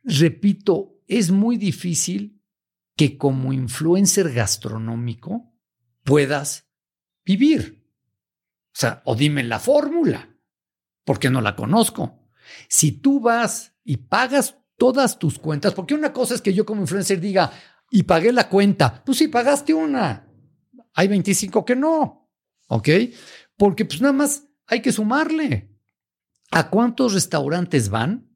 repito, 0.03 1.01
es 1.07 1.31
muy 1.31 1.57
difícil 1.57 2.41
que 2.95 3.17
como 3.17 3.51
influencer 3.51 4.31
gastronómico 4.31 5.55
puedas 6.03 6.69
vivir. 7.25 7.83
O 8.67 8.79
sea, 8.79 9.01
o 9.05 9.15
dime 9.15 9.43
la 9.43 9.59
fórmula, 9.59 10.37
porque 11.03 11.31
no 11.31 11.41
la 11.41 11.55
conozco. 11.55 12.20
Si 12.67 12.91
tú 12.91 13.19
vas 13.19 13.73
y 13.83 13.97
pagas 13.97 14.57
todas 14.77 15.19
tus 15.19 15.37
cuentas, 15.39 15.73
porque 15.73 15.93
una 15.93 16.13
cosa 16.13 16.35
es 16.35 16.41
que 16.41 16.53
yo 16.53 16.65
como 16.65 16.81
influencer 16.81 17.19
diga, 17.19 17.51
y 17.89 18.03
pagué 18.03 18.31
la 18.31 18.47
cuenta, 18.49 19.03
pues 19.03 19.17
sí, 19.17 19.27
pagaste 19.27 19.73
una. 19.73 20.27
Hay 20.93 21.07
25 21.07 21.65
que 21.65 21.75
no, 21.75 22.29
¿ok? 22.67 22.89
Porque 23.57 23.85
pues 23.85 24.01
nada 24.01 24.13
más 24.13 24.47
hay 24.65 24.81
que 24.81 24.91
sumarle. 24.91 25.69
¿A 26.51 26.69
cuántos 26.69 27.13
restaurantes 27.13 27.89
van? 27.89 28.29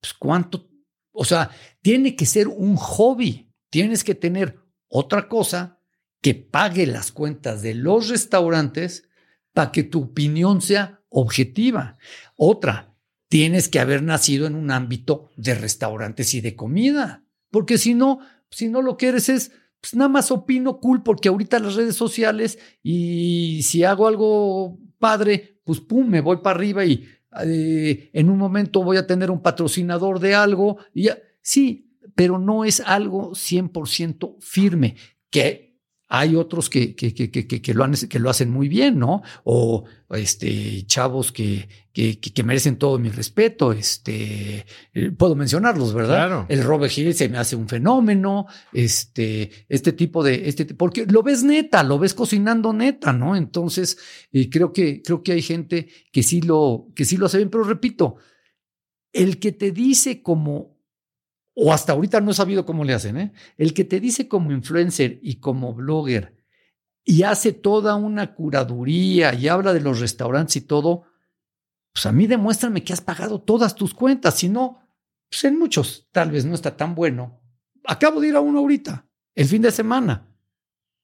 Pues 0.00 0.14
cuánto, 0.14 0.68
o 1.12 1.24
sea, 1.24 1.50
tiene 1.82 2.16
que 2.16 2.26
ser 2.26 2.48
un 2.48 2.76
hobby. 2.76 3.52
Tienes 3.70 4.04
que 4.04 4.14
tener 4.14 4.60
otra 4.88 5.28
cosa 5.28 5.80
que 6.20 6.34
pague 6.34 6.86
las 6.86 7.12
cuentas 7.12 7.60
de 7.62 7.74
los 7.74 8.08
restaurantes 8.08 9.08
para 9.52 9.72
que 9.72 9.82
tu 9.82 10.04
opinión 10.04 10.60
sea 10.60 11.02
objetiva. 11.08 11.98
Otra, 12.36 12.93
tienes 13.34 13.68
que 13.68 13.80
haber 13.80 14.04
nacido 14.04 14.46
en 14.46 14.54
un 14.54 14.70
ámbito 14.70 15.28
de 15.34 15.56
restaurantes 15.56 16.34
y 16.34 16.40
de 16.40 16.54
comida, 16.54 17.24
porque 17.50 17.78
si 17.78 17.92
no, 17.92 18.20
si 18.48 18.68
no 18.68 18.80
lo 18.80 18.96
quieres 18.96 19.28
es, 19.28 19.50
pues 19.80 19.96
nada 19.96 20.08
más 20.08 20.30
opino 20.30 20.78
cool 20.78 21.02
porque 21.02 21.30
ahorita 21.30 21.58
las 21.58 21.74
redes 21.74 21.96
sociales 21.96 22.60
y 22.80 23.62
si 23.64 23.82
hago 23.82 24.06
algo 24.06 24.78
padre, 25.00 25.58
pues 25.64 25.80
pum, 25.80 26.06
me 26.08 26.20
voy 26.20 26.36
para 26.44 26.54
arriba 26.54 26.84
y 26.84 27.08
eh, 27.44 28.08
en 28.12 28.30
un 28.30 28.38
momento 28.38 28.84
voy 28.84 28.98
a 28.98 29.06
tener 29.08 29.32
un 29.32 29.42
patrocinador 29.42 30.20
de 30.20 30.36
algo. 30.36 30.78
Y 30.94 31.08
sí, 31.42 31.98
pero 32.14 32.38
no 32.38 32.64
es 32.64 32.78
algo 32.78 33.32
100% 33.32 34.36
firme, 34.38 34.94
que 35.30 35.73
hay 36.08 36.36
otros 36.36 36.68
que, 36.68 36.94
que, 36.94 37.14
que, 37.14 37.30
que, 37.30 37.74
lo, 37.74 37.90
que 38.08 38.18
lo 38.18 38.30
hacen 38.30 38.50
muy 38.50 38.68
bien, 38.68 38.98
¿no? 38.98 39.22
O 39.42 39.84
este, 40.10 40.84
chavos 40.86 41.32
que, 41.32 41.68
que, 41.92 42.42
merecen 42.44 42.76
todo 42.76 42.98
mi 42.98 43.08
respeto. 43.08 43.72
Este, 43.72 44.66
eh, 44.92 45.10
puedo 45.12 45.34
mencionarlos, 45.34 45.94
¿verdad? 45.94 46.16
Claro. 46.16 46.46
El 46.48 46.62
Robert 46.62 46.96
Hill 46.96 47.14
se 47.14 47.28
me 47.28 47.38
hace 47.38 47.56
un 47.56 47.68
fenómeno. 47.68 48.46
Este, 48.72 49.50
este 49.68 49.92
tipo 49.92 50.22
de, 50.22 50.46
este, 50.48 50.66
porque 50.66 51.06
lo 51.06 51.22
ves 51.22 51.42
neta, 51.42 51.82
lo 51.82 51.98
ves 51.98 52.12
cocinando 52.12 52.72
neta, 52.72 53.12
¿no? 53.12 53.34
Entonces, 53.34 53.96
eh, 54.30 54.50
creo 54.50 54.72
que, 54.72 55.02
creo 55.02 55.22
que 55.22 55.32
hay 55.32 55.42
gente 55.42 55.88
que 56.12 56.22
sí 56.22 56.42
lo, 56.42 56.88
que 56.94 57.06
sí 57.06 57.16
lo 57.16 57.26
hace 57.26 57.38
bien, 57.38 57.50
pero 57.50 57.64
repito, 57.64 58.16
el 59.12 59.38
que 59.38 59.52
te 59.52 59.70
dice 59.70 60.22
como 60.22 60.73
o 61.54 61.72
hasta 61.72 61.92
ahorita 61.92 62.20
no 62.20 62.32
he 62.32 62.34
sabido 62.34 62.66
cómo 62.66 62.84
le 62.84 62.94
hacen, 62.94 63.16
¿eh? 63.16 63.32
El 63.56 63.72
que 63.74 63.84
te 63.84 64.00
dice 64.00 64.28
como 64.28 64.52
influencer 64.52 65.18
y 65.22 65.36
como 65.36 65.72
blogger 65.72 66.34
y 67.04 67.22
hace 67.22 67.52
toda 67.52 67.96
una 67.96 68.34
curaduría 68.34 69.34
y 69.34 69.48
habla 69.48 69.72
de 69.72 69.80
los 69.80 70.00
restaurantes 70.00 70.56
y 70.56 70.62
todo, 70.62 71.04
pues 71.92 72.06
a 72.06 72.12
mí 72.12 72.26
demuéstrame 72.26 72.82
que 72.82 72.92
has 72.92 73.02
pagado 73.02 73.42
todas 73.42 73.74
tus 73.74 73.94
cuentas, 73.94 74.38
si 74.38 74.48
no, 74.48 74.80
pues 75.28 75.44
en 75.44 75.58
muchos 75.58 76.08
tal 76.12 76.30
vez 76.30 76.44
no 76.44 76.54
está 76.54 76.76
tan 76.76 76.94
bueno. 76.94 77.40
Acabo 77.84 78.20
de 78.20 78.28
ir 78.28 78.36
a 78.36 78.40
uno 78.40 78.60
ahorita, 78.60 79.06
el 79.34 79.46
fin 79.46 79.62
de 79.62 79.70
semana. 79.70 80.34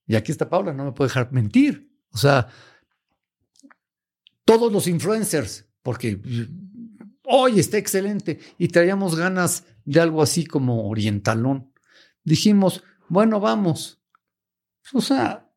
Y 0.06 0.16
aquí 0.16 0.32
está 0.32 0.48
Paula, 0.48 0.72
no 0.72 0.86
me 0.86 0.92
puede 0.92 1.08
dejar 1.08 1.30
mentir. 1.32 1.94
O 2.10 2.16
sea, 2.16 2.48
todos 4.44 4.72
los 4.72 4.88
influencers, 4.88 5.68
porque 5.82 6.20
hoy 7.30 7.60
está 7.60 7.78
excelente 7.78 8.38
y 8.58 8.68
traíamos 8.68 9.16
ganas 9.16 9.64
de 9.84 10.00
algo 10.00 10.22
así 10.22 10.44
como 10.44 10.88
orientalón. 10.88 11.72
Dijimos, 12.24 12.82
bueno, 13.08 13.40
vamos. 13.40 14.02
O 14.92 15.00
sea, 15.00 15.48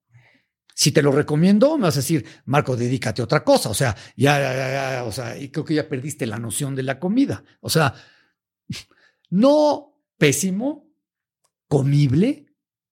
si 0.74 0.92
te 0.92 1.02
lo 1.02 1.12
recomiendo, 1.12 1.78
me 1.78 1.84
vas 1.84 1.96
a 1.98 2.00
decir, 2.00 2.26
Marco, 2.46 2.76
dedícate 2.76 3.22
a 3.22 3.26
otra 3.26 3.44
cosa. 3.44 3.70
O 3.70 3.74
sea, 3.74 3.96
ya, 4.16 4.40
ya, 4.40 4.54
ya, 4.54 5.04
o 5.04 5.12
sea, 5.12 5.36
creo 5.52 5.66
que 5.66 5.76
ya 5.76 5.90
perdiste 5.90 6.26
la 6.26 6.40
noción 6.40 6.76
de 6.76 6.84
la 6.84 7.00
comida. 7.00 7.44
O 7.60 7.70
sea, 7.70 7.94
no 9.30 10.00
pésimo, 10.18 10.92
comible, 11.68 12.46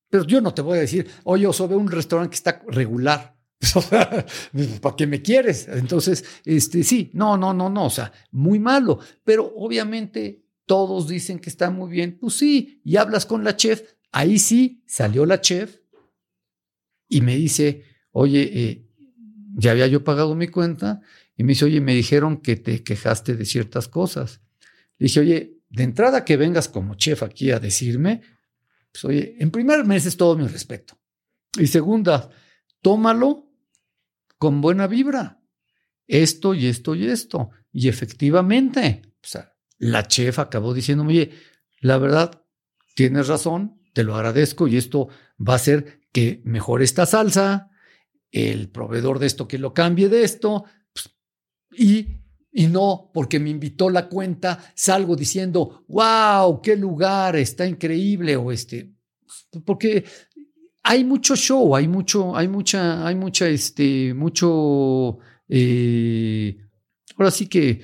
pero 0.09 0.25
yo 0.25 0.41
no 0.41 0.53
te 0.53 0.61
voy 0.61 0.79
a 0.79 0.81
decir, 0.81 1.09
oye, 1.23 1.43
yo 1.43 1.67
ve 1.67 1.75
un 1.75 1.89
restaurante 1.89 2.31
que 2.31 2.35
está 2.35 2.61
regular. 2.67 3.37
¿Para 4.81 4.95
qué 4.95 5.07
me 5.07 5.21
quieres? 5.21 5.67
Entonces, 5.67 6.25
este, 6.45 6.83
sí, 6.83 7.11
no, 7.13 7.37
no, 7.37 7.53
no, 7.53 7.69
no, 7.69 7.85
o 7.85 7.89
sea, 7.89 8.11
muy 8.31 8.59
malo, 8.59 8.99
pero 9.23 9.53
obviamente 9.55 10.43
todos 10.65 11.07
dicen 11.07 11.39
que 11.39 11.49
está 11.49 11.69
muy 11.69 11.91
bien, 11.91 12.17
pues 12.19 12.35
sí, 12.35 12.81
y 12.83 12.95
hablas 12.95 13.25
con 13.25 13.43
la 13.43 13.55
chef, 13.55 13.83
ahí 14.11 14.39
sí 14.39 14.83
salió 14.87 15.25
la 15.25 15.41
chef 15.41 15.79
y 17.07 17.21
me 17.21 17.35
dice, 17.35 17.83
oye, 18.11 18.41
eh, 18.53 18.87
ya 19.55 19.71
había 19.71 19.87
yo 19.87 20.03
pagado 20.03 20.33
mi 20.33 20.47
cuenta, 20.47 21.01
y 21.35 21.43
me 21.43 21.49
dice, 21.49 21.65
oye, 21.65 21.81
me 21.81 21.93
dijeron 21.95 22.37
que 22.37 22.55
te 22.55 22.83
quejaste 22.83 23.35
de 23.35 23.45
ciertas 23.45 23.87
cosas. 23.87 24.41
Le 24.97 25.05
dije, 25.05 25.19
oye, 25.19 25.57
de 25.69 25.83
entrada 25.83 26.23
que 26.23 26.37
vengas 26.37 26.67
como 26.67 26.95
chef 26.95 27.23
aquí 27.23 27.51
a 27.51 27.59
decirme, 27.59 28.21
pues 28.91 29.05
oye, 29.05 29.35
en 29.39 29.51
primer 29.51 29.85
mes 29.85 30.05
es 30.05 30.17
todo 30.17 30.37
mi 30.37 30.45
respeto. 30.47 30.99
Y 31.57 31.67
segunda, 31.67 32.29
tómalo 32.81 33.50
con 34.41 34.59
buena 34.59 34.87
vibra. 34.87 35.39
Esto 36.07 36.55
y 36.55 36.65
esto 36.65 36.95
y 36.95 37.05
esto. 37.05 37.51
Y 37.71 37.89
efectivamente, 37.89 39.03
o 39.23 39.27
sea, 39.27 39.53
la 39.77 40.07
chef 40.07 40.39
acabó 40.39 40.73
diciendo, 40.73 41.03
oye, 41.03 41.29
la 41.79 41.99
verdad, 41.99 42.43
tienes 42.95 43.27
razón, 43.27 43.79
te 43.93 44.03
lo 44.03 44.15
agradezco 44.15 44.67
y 44.67 44.77
esto 44.77 45.09
va 45.37 45.53
a 45.53 45.55
hacer 45.57 46.01
que 46.11 46.41
mejore 46.43 46.85
esta 46.85 47.05
salsa, 47.05 47.69
el 48.31 48.71
proveedor 48.71 49.19
de 49.19 49.27
esto 49.27 49.47
que 49.47 49.59
lo 49.59 49.75
cambie 49.75 50.09
de 50.09 50.23
esto, 50.23 50.65
pues, 50.91 51.15
y, 51.77 52.07
y 52.51 52.65
no 52.65 53.11
porque 53.13 53.39
me 53.39 53.51
invitó 53.51 53.91
la 53.91 54.09
cuenta, 54.09 54.73
salgo 54.73 55.15
diciendo, 55.15 55.85
wow, 55.87 56.63
qué 56.63 56.75
lugar, 56.75 57.35
está 57.35 57.67
increíble, 57.67 58.37
o 58.37 58.51
este, 58.51 58.91
porque 59.63 60.03
hay 60.83 61.03
mucho 61.03 61.35
show, 61.35 61.75
hay 61.75 61.87
mucho, 61.87 62.35
hay 62.35 62.47
mucha, 62.47 63.05
hay 63.05 63.15
mucha, 63.15 63.47
este, 63.47 64.13
mucho, 64.13 65.19
eh, 65.47 66.57
ahora 67.17 67.31
sí 67.31 67.47
que 67.47 67.81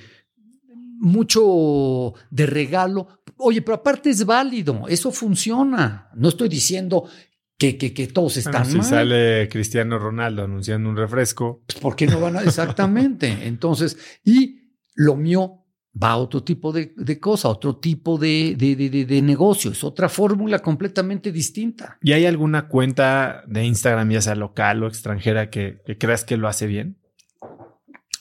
mucho 1.00 2.14
de 2.30 2.46
regalo. 2.46 3.08
Oye, 3.36 3.62
pero 3.62 3.76
aparte 3.76 4.10
es 4.10 4.24
válido, 4.24 4.86
eso 4.88 5.12
funciona. 5.12 6.10
No 6.16 6.28
estoy 6.28 6.48
diciendo 6.48 7.08
que, 7.56 7.78
que, 7.78 7.94
que 7.94 8.08
todos 8.08 8.36
están 8.36 8.66
si 8.66 8.82
sale 8.82 9.48
Cristiano 9.48 9.98
Ronaldo 9.98 10.44
anunciando 10.44 10.88
un 10.88 10.96
refresco. 10.96 11.62
Pues 11.66 11.78
¿por 11.78 11.94
qué 11.94 12.06
no 12.06 12.20
van 12.20 12.36
a...? 12.36 12.42
Exactamente. 12.42 13.46
Entonces, 13.46 13.96
y 14.24 14.72
lo 14.94 15.14
mío 15.14 15.64
va 16.00 16.10
a 16.10 16.16
otro 16.16 16.42
tipo 16.42 16.72
de, 16.72 16.92
de 16.96 17.18
cosa, 17.18 17.48
otro 17.48 17.76
tipo 17.76 18.18
de, 18.18 18.54
de, 18.56 18.76
de, 18.76 19.04
de 19.04 19.22
negocio. 19.22 19.72
Es 19.72 19.82
otra 19.84 20.08
fórmula 20.08 20.60
completamente 20.60 21.32
distinta. 21.32 21.98
¿Y 22.02 22.12
hay 22.12 22.26
alguna 22.26 22.68
cuenta 22.68 23.42
de 23.46 23.64
Instagram, 23.64 24.10
ya 24.10 24.20
sea 24.20 24.34
local 24.34 24.82
o 24.82 24.86
extranjera, 24.86 25.50
que, 25.50 25.80
que 25.84 25.98
creas 25.98 26.24
que 26.24 26.36
lo 26.36 26.48
hace 26.48 26.66
bien? 26.66 26.96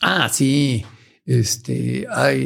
Ah, 0.01 0.29
sí. 0.29 0.85
Este, 1.25 2.07
hay, 2.09 2.45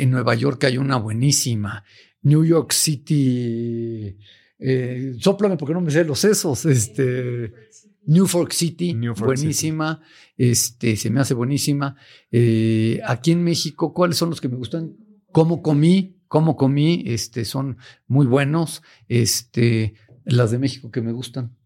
en 0.00 0.10
Nueva 0.10 0.34
York 0.34 0.64
hay 0.64 0.78
una 0.78 0.96
buenísima. 0.96 1.84
New 2.22 2.44
York 2.44 2.72
City. 2.72 4.16
Eh, 4.58 5.14
sóplame 5.20 5.56
porque 5.56 5.74
no 5.74 5.80
me 5.80 5.90
sé 5.90 6.04
los 6.04 6.18
sesos. 6.18 6.64
Este, 6.64 7.52
New 8.06 8.26
York 8.26 8.52
City, 8.52 8.96
buenísima. 9.18 10.00
Este, 10.36 10.96
se 10.96 11.10
me 11.10 11.20
hace 11.20 11.34
buenísima. 11.34 11.96
Eh, 12.30 13.00
aquí 13.06 13.32
en 13.32 13.42
México, 13.42 13.92
¿cuáles 13.92 14.16
son 14.16 14.30
los 14.30 14.40
que 14.40 14.48
me 14.48 14.56
gustan? 14.56 14.96
¿Cómo 15.32 15.62
comí? 15.62 16.16
¿Cómo 16.28 16.56
comí? 16.56 17.02
Este, 17.06 17.44
son 17.44 17.78
muy 18.06 18.26
buenos. 18.26 18.82
Este, 19.08 19.94
las 20.24 20.50
de 20.50 20.58
México 20.58 20.90
que 20.90 21.02
me 21.02 21.12
gustan. 21.12 21.56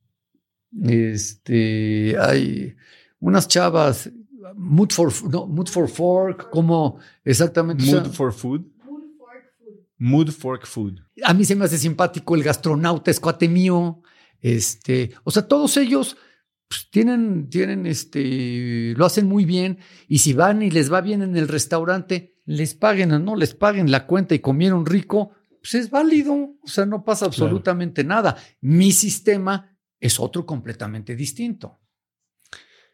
Este, 0.82 2.16
hay 2.18 2.74
unas 3.18 3.48
chavas, 3.48 4.10
Mood 4.56 4.90
for, 4.90 5.12
no, 5.30 5.46
Mood 5.46 5.68
for 5.68 5.88
Fork, 5.88 6.50
como 6.50 6.98
exactamente. 7.24 7.84
Mood 7.84 8.12
for 8.12 8.32
Food. 8.32 8.64
Mood 9.98 10.30
Fork 10.30 10.66
Food. 10.66 10.98
A 11.22 11.34
mí 11.34 11.44
se 11.44 11.54
me 11.54 11.66
hace 11.66 11.76
simpático 11.76 12.34
el 12.34 12.42
gastronauta, 12.42 13.10
es 13.10 13.20
cuate 13.20 13.48
mío. 13.48 14.00
Este, 14.40 15.10
o 15.24 15.30
sea, 15.30 15.46
todos 15.46 15.76
ellos 15.76 16.16
pues, 16.70 16.88
tienen, 16.88 17.50
tienen, 17.50 17.84
este, 17.84 18.94
lo 18.96 19.04
hacen 19.04 19.26
muy 19.26 19.44
bien. 19.44 19.80
Y 20.06 20.18
si 20.18 20.34
van 20.34 20.62
y 20.62 20.70
les 20.70 20.90
va 20.90 21.00
bien 21.00 21.20
en 21.20 21.36
el 21.36 21.48
restaurante, 21.48 22.36
les 22.46 22.74
paguen 22.74 23.10
o 23.10 23.18
no 23.18 23.34
les 23.34 23.54
paguen 23.54 23.90
la 23.90 24.06
cuenta 24.06 24.36
y 24.36 24.38
comieron 24.38 24.86
rico, 24.86 25.32
pues 25.60 25.74
es 25.74 25.90
válido. 25.90 26.32
O 26.32 26.68
sea, 26.68 26.86
no 26.86 27.02
pasa 27.04 27.26
absolutamente 27.26 28.04
nada. 28.04 28.36
Mi 28.60 28.92
sistema 28.92 29.76
es 29.98 30.20
otro 30.20 30.46
completamente 30.46 31.16
distinto. 31.16 31.80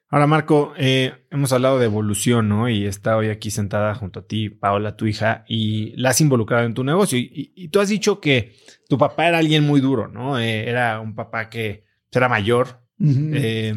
Ahora, 0.09 0.27
Marco, 0.27 0.73
eh, 0.79 1.27
hemos 1.31 1.53
hablado 1.53 1.79
de 1.79 1.85
evolución, 1.85 2.49
¿no? 2.49 2.71
Y 2.71 2.87
está 2.87 3.19
hoy 3.19 3.29
aquí 3.29 3.51
sentada 3.51 3.95
junto 3.95 4.21
a 4.21 4.27
ti, 4.27 4.49
Paola, 4.49 4.97
tu 4.97 5.07
hija, 5.07 5.45
y 5.49 5.95
la 5.97 6.11
has 6.11 6.21
involucrado 6.23 6.65
en 6.65 6.73
tu 6.73 6.83
negocio. 6.83 7.19
Y, 7.19 7.69
tú 7.69 7.81
has 7.81 7.91
dicho 7.91 8.21
que 8.21 8.57
tu 8.89 8.97
papá 8.97 9.29
era 9.29 9.39
alguien 9.39 9.65
muy 9.65 9.83
duro, 9.83 10.09
¿no? 10.09 10.39
Eh, 10.39 10.67
era 10.67 11.01
un 11.01 11.15
papá 11.15 11.51
que 11.51 11.85
era 12.11 12.31
mayor, 12.31 12.86
eh, 13.01 13.75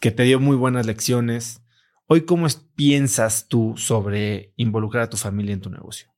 que 0.00 0.10
te 0.10 0.22
dio 0.24 0.40
muy 0.40 0.56
buenas 0.56 0.86
lecciones. 0.86 1.62
Hoy, 2.06 2.22
¿cómo 2.22 2.46
piensas 2.74 3.48
tú 3.48 3.74
sobre 3.76 4.52
involucrar 4.56 5.04
a 5.04 5.10
tu 5.10 5.16
familia 5.16 5.54
en 5.54 5.60
tu 5.60 5.70
negocio? 5.70 6.08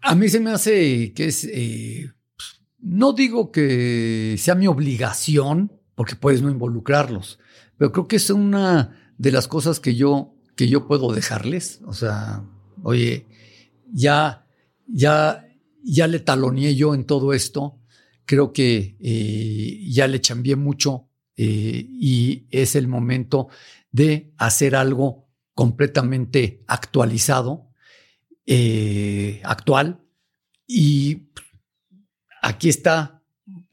A 0.00 0.14
mí 0.14 0.28
se 0.28 0.40
me 0.40 0.50
hace 0.50 1.12
que 1.14 1.26
es, 1.26 1.48
no 2.78 3.14
digo 3.14 3.50
que 3.50 4.36
sea 4.38 4.54
mi 4.54 4.66
obligación, 4.66 5.72
porque 5.94 6.16
puedes 6.16 6.42
no 6.42 6.50
involucrarlos, 6.50 7.38
pero 7.78 7.92
creo 7.92 8.06
que 8.06 8.16
es 8.16 8.30
una 8.30 9.14
de 9.18 9.32
las 9.32 9.48
cosas 9.48 9.80
que 9.80 9.94
yo, 9.94 10.34
que 10.56 10.68
yo 10.68 10.86
puedo 10.86 11.12
dejarles. 11.12 11.80
O 11.86 11.92
sea, 11.92 12.44
oye, 12.82 13.26
ya, 13.92 14.46
ya, 14.86 15.48
ya 15.82 16.06
le 16.06 16.20
taloneé 16.20 16.74
yo 16.74 16.94
en 16.94 17.04
todo 17.04 17.32
esto. 17.32 17.80
Creo 18.26 18.52
que 18.52 18.96
eh, 19.00 19.84
ya 19.88 20.06
le 20.08 20.20
chambié 20.20 20.56
mucho 20.56 21.08
eh, 21.36 21.86
y 21.88 22.46
es 22.50 22.76
el 22.76 22.88
momento 22.88 23.48
de 23.90 24.32
hacer 24.38 24.76
algo 24.76 25.28
completamente 25.54 26.62
actualizado, 26.66 27.70
eh, 28.46 29.40
actual. 29.44 30.00
Y 30.66 31.28
aquí 32.42 32.68
está 32.68 33.22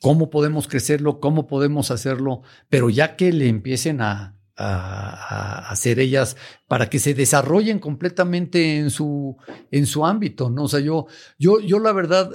cómo 0.01 0.29
podemos 0.29 0.67
crecerlo, 0.67 1.19
cómo 1.19 1.47
podemos 1.47 1.91
hacerlo, 1.91 2.41
pero 2.69 2.89
ya 2.89 3.15
que 3.15 3.31
le 3.31 3.47
empiecen 3.47 4.01
a, 4.01 4.37
hacer 4.63 5.99
ellas 5.99 6.37
para 6.67 6.87
que 6.87 6.99
se 6.99 7.15
desarrollen 7.15 7.79
completamente 7.79 8.77
en 8.77 8.91
su, 8.91 9.35
en 9.71 9.87
su 9.87 10.05
ámbito, 10.05 10.51
¿no? 10.51 10.65
O 10.65 10.67
sea, 10.67 10.81
yo, 10.81 11.07
yo, 11.39 11.59
yo 11.61 11.79
la 11.79 11.91
verdad 11.93 12.29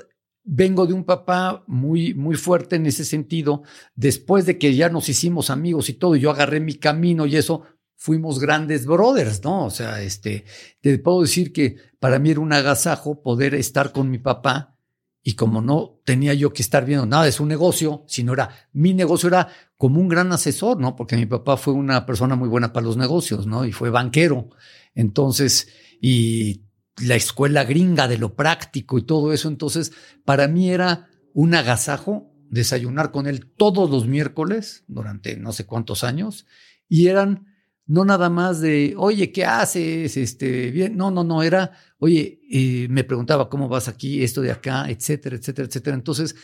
vengo 0.47 0.87
de 0.87 0.95
un 0.95 1.05
papá 1.05 1.65
muy, 1.67 2.15
muy 2.15 2.37
fuerte 2.37 2.77
en 2.77 2.87
ese 2.87 3.05
sentido. 3.05 3.65
Después 3.95 4.47
de 4.47 4.59
que 4.59 4.75
ya 4.75 4.89
nos 4.89 5.09
hicimos 5.09 5.51
amigos 5.51 5.89
y 5.91 5.95
todo, 5.95 6.17
yo 6.17 6.31
agarré 6.31 6.61
mi 6.61 6.75
camino 6.75 7.27
y 7.27 7.37
eso, 7.37 7.65
fuimos 7.97 8.39
grandes 8.39 8.87
brothers, 8.87 9.43
¿no? 9.43 9.67
O 9.67 9.71
sea, 9.71 10.01
este, 10.01 10.45
te 10.81 10.99
puedo 10.99 11.23
decir 11.23 11.53
que 11.53 11.77
para 11.99 12.19
mí 12.19 12.31
era 12.31 12.41
un 12.41 12.53
agasajo 12.53 13.23
poder 13.23 13.55
estar 13.55 13.93
con 13.93 14.09
mi 14.11 14.19
papá 14.19 14.79
y 15.23 15.35
como 15.35 15.61
no 15.61 16.01
tenía 16.05 16.35
yo 16.35 16.53
que 16.53 16.63
estar 16.63 16.85
viendo 16.85 17.05
nada 17.05 17.25
de 17.25 17.33
su 17.33 17.45
negocio, 17.45 18.05
sino 18.07 18.33
era 18.33 18.51
mi 18.73 18.95
negocio, 18.95 19.29
era 19.29 19.49
como 19.77 20.01
un 20.01 20.07
gran 20.07 20.31
asesor, 20.31 20.79
¿no? 20.79 20.95
Porque 20.95 21.17
mi 21.17 21.27
papá 21.27 21.57
fue 21.57 21.75
una 21.75 22.07
persona 22.07 22.37
muy 22.37 22.49
buena 22.49 22.73
para 22.73 22.87
los 22.87 22.97
negocios, 22.97 23.45
¿no? 23.49 23.65
Y 23.65 23.73
fue 23.73 23.91
banquero. 23.91 24.51
Entonces, 24.95 25.67
y 26.01 26.66
la 27.03 27.15
escuela 27.15 27.65
gringa 27.65 28.09
de 28.09 28.19
lo 28.19 28.35
práctico 28.35 28.99
y 28.99 29.03
todo 29.03 29.33
eso. 29.33 29.49
Entonces, 29.49 29.93
para 30.25 30.49
mí 30.49 30.71
era 30.71 31.09
un 31.33 31.55
agasajo 31.55 32.33
desayunar 32.49 33.11
con 33.11 33.27
él 33.27 33.47
todos 33.47 33.91
los 33.91 34.07
miércoles 34.07 34.85
durante 34.89 35.37
no 35.37 35.53
sé 35.53 35.67
cuántos 35.67 36.05
años. 36.05 36.47
Y 36.89 37.09
eran 37.09 37.47
no 37.87 38.05
nada 38.05 38.29
más 38.31 38.61
de, 38.61 38.95
oye, 38.97 39.31
¿qué 39.31 39.45
haces? 39.45 40.17
Este, 40.17 40.71
bien, 40.73 40.97
no, 40.97 41.11
no, 41.11 41.23
no, 41.23 41.43
era, 41.43 41.73
oye, 41.99 42.41
eh, 42.51 42.89
me 42.91 43.05
preguntaba 43.05 43.49
cómo 43.49 43.69
vas 43.69 43.87
aquí, 43.87 44.25
esto 44.25 44.43
de 44.43 44.51
acá, 44.51 44.91
etcétera, 44.91 45.37
etcétera, 45.37 45.69
etcétera. 45.69 45.95
Entonces, 45.95 46.35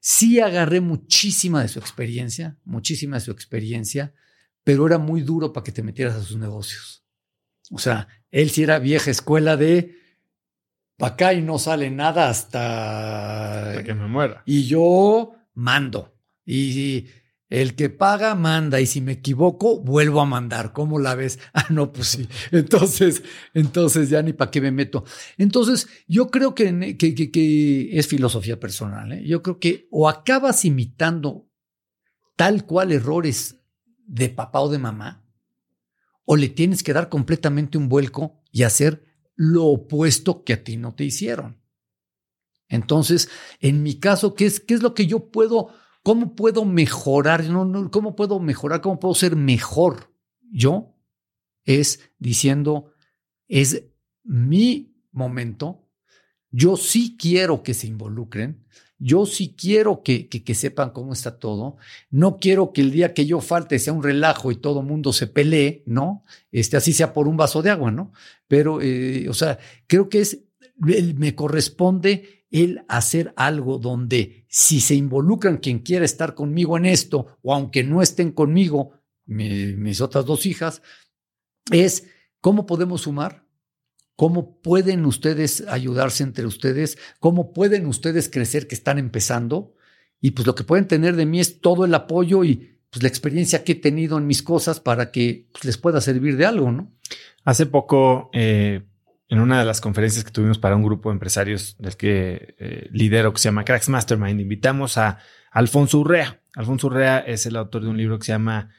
sí 0.00 0.40
agarré 0.40 0.80
muchísima 0.80 1.62
de 1.62 1.68
su 1.68 1.78
experiencia, 1.78 2.58
muchísima 2.64 3.16
de 3.16 3.20
su 3.20 3.30
experiencia, 3.30 4.12
pero 4.64 4.86
era 4.86 4.98
muy 4.98 5.22
duro 5.22 5.52
para 5.52 5.64
que 5.64 5.72
te 5.72 5.84
metieras 5.84 6.16
a 6.16 6.22
sus 6.22 6.36
negocios. 6.36 7.04
O 7.70 7.78
sea, 7.78 8.08
él 8.30 8.50
sí 8.50 8.62
era 8.62 8.78
vieja 8.78 9.10
escuela 9.10 9.56
de, 9.56 9.96
para 10.96 11.14
acá 11.14 11.34
y 11.34 11.42
no 11.42 11.58
sale 11.58 11.90
nada 11.90 12.28
hasta... 12.28 13.70
hasta 13.70 13.84
que 13.84 13.94
me 13.94 14.08
muera. 14.08 14.42
Y 14.46 14.66
yo 14.66 15.34
mando. 15.54 16.14
Y 16.44 17.06
el 17.48 17.74
que 17.76 17.88
paga, 17.88 18.34
manda. 18.34 18.80
Y 18.80 18.86
si 18.86 19.00
me 19.00 19.12
equivoco, 19.12 19.80
vuelvo 19.80 20.20
a 20.20 20.26
mandar. 20.26 20.72
¿Cómo 20.72 20.98
la 20.98 21.14
ves? 21.14 21.38
Ah, 21.54 21.66
no, 21.70 21.92
pues 21.92 22.08
sí. 22.08 22.28
Entonces, 22.52 23.22
entonces 23.54 24.10
ya 24.10 24.22
ni 24.22 24.32
para 24.32 24.50
qué 24.50 24.60
me 24.60 24.70
meto. 24.70 25.04
Entonces, 25.38 25.88
yo 26.06 26.30
creo 26.30 26.54
que, 26.54 26.96
que, 26.96 27.98
es 27.98 28.06
filosofía 28.06 28.60
personal. 28.60 29.12
¿eh? 29.12 29.24
Yo 29.26 29.42
creo 29.42 29.58
que 29.58 29.88
o 29.90 30.08
acabas 30.08 30.64
imitando 30.64 31.48
tal 32.36 32.64
cual 32.66 32.92
errores 32.92 33.60
de 34.06 34.28
papá 34.28 34.60
o 34.60 34.68
de 34.68 34.78
mamá, 34.78 35.27
o 36.30 36.36
le 36.36 36.48
tienes 36.48 36.82
que 36.82 36.92
dar 36.92 37.08
completamente 37.08 37.78
un 37.78 37.88
vuelco 37.88 38.42
y 38.52 38.64
hacer 38.64 39.04
lo 39.34 39.64
opuesto 39.64 40.44
que 40.44 40.52
a 40.52 40.62
ti 40.62 40.76
no 40.76 40.94
te 40.94 41.04
hicieron. 41.04 41.62
Entonces, 42.68 43.30
en 43.60 43.82
mi 43.82 43.98
caso, 43.98 44.34
¿qué 44.34 44.44
es, 44.44 44.60
qué 44.60 44.74
es 44.74 44.82
lo 44.82 44.92
que 44.92 45.06
yo 45.06 45.30
puedo 45.30 45.70
¿Cómo 46.08 46.34
puedo 46.34 46.64
mejorar? 46.64 47.44
¿Cómo 47.90 48.16
puedo 48.16 48.40
mejorar? 48.40 48.80
¿Cómo 48.80 48.98
puedo 48.98 49.14
ser 49.14 49.36
mejor? 49.36 50.10
Yo 50.50 50.96
es 51.64 52.10
diciendo, 52.18 52.92
es 53.46 53.90
mi 54.22 54.96
momento. 55.12 55.86
Yo 56.50 56.78
sí 56.78 57.18
quiero 57.18 57.62
que 57.62 57.74
se 57.74 57.88
involucren. 57.88 58.64
Yo 58.98 59.26
sí 59.26 59.54
quiero 59.56 60.02
que, 60.02 60.28
que, 60.28 60.54
sepan 60.54 60.90
cómo 60.90 61.12
está 61.12 61.38
todo. 61.38 61.76
No 62.10 62.38
quiero 62.38 62.72
que 62.72 62.80
el 62.80 62.90
día 62.90 63.14
que 63.14 63.26
yo 63.26 63.40
falte 63.40 63.78
sea 63.78 63.92
un 63.92 64.02
relajo 64.02 64.50
y 64.50 64.56
todo 64.56 64.82
mundo 64.82 65.12
se 65.12 65.28
pelee, 65.28 65.84
¿no? 65.86 66.24
Este, 66.50 66.76
así 66.76 66.92
sea 66.92 67.12
por 67.12 67.28
un 67.28 67.36
vaso 67.36 67.62
de 67.62 67.70
agua, 67.70 67.92
¿no? 67.92 68.12
Pero, 68.48 68.80
eh, 68.82 69.28
o 69.28 69.34
sea, 69.34 69.58
creo 69.86 70.08
que 70.08 70.20
es, 70.20 70.40
me 70.78 71.34
corresponde 71.36 72.44
el 72.50 72.84
hacer 72.88 73.32
algo 73.36 73.78
donde 73.78 74.46
si 74.48 74.80
se 74.80 74.94
involucran 74.94 75.58
quien 75.58 75.80
quiera 75.80 76.04
estar 76.04 76.34
conmigo 76.34 76.76
en 76.76 76.86
esto, 76.86 77.38
o 77.42 77.54
aunque 77.54 77.84
no 77.84 78.02
estén 78.02 78.32
conmigo, 78.32 78.92
mis 79.26 80.00
otras 80.00 80.24
dos 80.24 80.46
hijas, 80.46 80.82
es 81.70 82.08
cómo 82.40 82.66
podemos 82.66 83.02
sumar, 83.02 83.44
cómo 84.18 84.60
pueden 84.62 85.06
ustedes 85.06 85.64
ayudarse 85.68 86.24
entre 86.24 86.44
ustedes, 86.44 86.98
cómo 87.20 87.52
pueden 87.52 87.86
ustedes 87.86 88.28
crecer 88.28 88.66
que 88.66 88.74
están 88.74 88.98
empezando. 88.98 89.76
Y 90.20 90.32
pues 90.32 90.44
lo 90.44 90.56
que 90.56 90.64
pueden 90.64 90.88
tener 90.88 91.14
de 91.14 91.24
mí 91.24 91.38
es 91.38 91.60
todo 91.60 91.84
el 91.84 91.94
apoyo 91.94 92.42
y 92.42 92.80
pues 92.90 93.04
la 93.04 93.08
experiencia 93.08 93.62
que 93.62 93.72
he 93.72 93.74
tenido 93.76 94.18
en 94.18 94.26
mis 94.26 94.42
cosas 94.42 94.80
para 94.80 95.12
que 95.12 95.46
pues, 95.52 95.64
les 95.64 95.78
pueda 95.78 96.00
servir 96.00 96.36
de 96.36 96.46
algo, 96.46 96.72
¿no? 96.72 96.90
Hace 97.44 97.66
poco 97.66 98.28
eh, 98.32 98.82
en 99.28 99.38
una 99.38 99.60
de 99.60 99.64
las 99.64 99.80
conferencias 99.80 100.24
que 100.24 100.32
tuvimos 100.32 100.58
para 100.58 100.74
un 100.74 100.82
grupo 100.82 101.10
de 101.10 101.12
empresarios 101.12 101.76
del 101.78 101.96
que 101.96 102.56
eh, 102.58 102.88
lidero, 102.90 103.32
que 103.32 103.38
se 103.38 103.50
llama 103.50 103.64
Cracks 103.64 103.88
Mastermind, 103.88 104.40
invitamos 104.40 104.98
a 104.98 105.20
Alfonso 105.52 106.00
Urrea. 106.00 106.40
Alfonso 106.56 106.88
Urrea 106.88 107.20
es 107.20 107.46
el 107.46 107.54
autor 107.54 107.82
de 107.84 107.90
un 107.90 107.96
libro 107.96 108.18
que 108.18 108.26
se 108.26 108.32
llama 108.32 108.74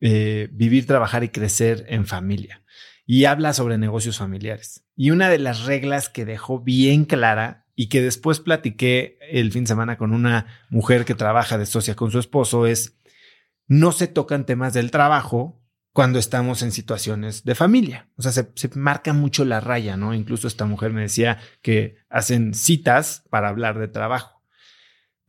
eh, 0.00 0.48
Vivir, 0.50 0.84
Trabajar 0.84 1.22
y 1.22 1.28
Crecer 1.28 1.84
en 1.88 2.06
Familia. 2.06 2.64
Y 3.12 3.24
habla 3.24 3.52
sobre 3.54 3.76
negocios 3.76 4.18
familiares. 4.18 4.84
Y 4.94 5.10
una 5.10 5.28
de 5.28 5.40
las 5.40 5.64
reglas 5.64 6.08
que 6.08 6.24
dejó 6.24 6.60
bien 6.60 7.04
clara 7.04 7.66
y 7.74 7.88
que 7.88 8.02
después 8.02 8.38
platiqué 8.38 9.18
el 9.32 9.50
fin 9.50 9.64
de 9.64 9.68
semana 9.70 9.98
con 9.98 10.14
una 10.14 10.46
mujer 10.70 11.04
que 11.04 11.16
trabaja 11.16 11.58
de 11.58 11.66
socia 11.66 11.96
con 11.96 12.12
su 12.12 12.20
esposo 12.20 12.66
es 12.66 13.00
no 13.66 13.90
se 13.90 14.06
tocan 14.06 14.46
temas 14.46 14.74
del 14.74 14.92
trabajo 14.92 15.60
cuando 15.92 16.20
estamos 16.20 16.62
en 16.62 16.70
situaciones 16.70 17.42
de 17.42 17.56
familia. 17.56 18.08
O 18.14 18.22
sea, 18.22 18.30
se, 18.30 18.48
marca 18.76 19.12
mucho 19.12 19.44
la 19.44 19.58
raya, 19.58 19.96
¿no? 19.96 20.14
Incluso 20.14 20.46
esta 20.46 20.64
mujer 20.64 20.92
me 20.92 21.00
decía 21.00 21.38
que 21.62 21.96
hacen 22.10 22.54
citas 22.54 23.24
para 23.28 23.48
hablar 23.48 23.80
de 23.80 23.88
trabajo. 23.88 24.39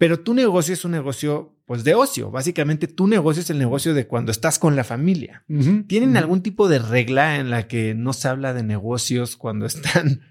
Pero 0.01 0.21
tu 0.21 0.33
negocio 0.33 0.73
es 0.73 0.83
un 0.83 0.93
negocio, 0.93 1.61
pues, 1.67 1.83
de 1.83 1.93
ocio. 1.93 2.31
Básicamente, 2.31 2.87
tu 2.87 3.05
negocio 3.05 3.43
es 3.43 3.51
el 3.51 3.59
negocio 3.59 3.93
de 3.93 4.07
cuando 4.07 4.31
estás 4.31 4.57
con 4.57 4.75
la 4.75 4.83
familia. 4.83 5.45
¿Tienen 5.85 6.17
algún 6.17 6.41
tipo 6.41 6.67
de 6.67 6.79
regla 6.79 7.35
en 7.35 7.51
la 7.51 7.67
que 7.67 7.93
no 7.93 8.11
se 8.11 8.27
habla 8.27 8.55
de 8.55 8.63
negocios 8.63 9.37
cuando 9.37 9.67
están 9.67 10.21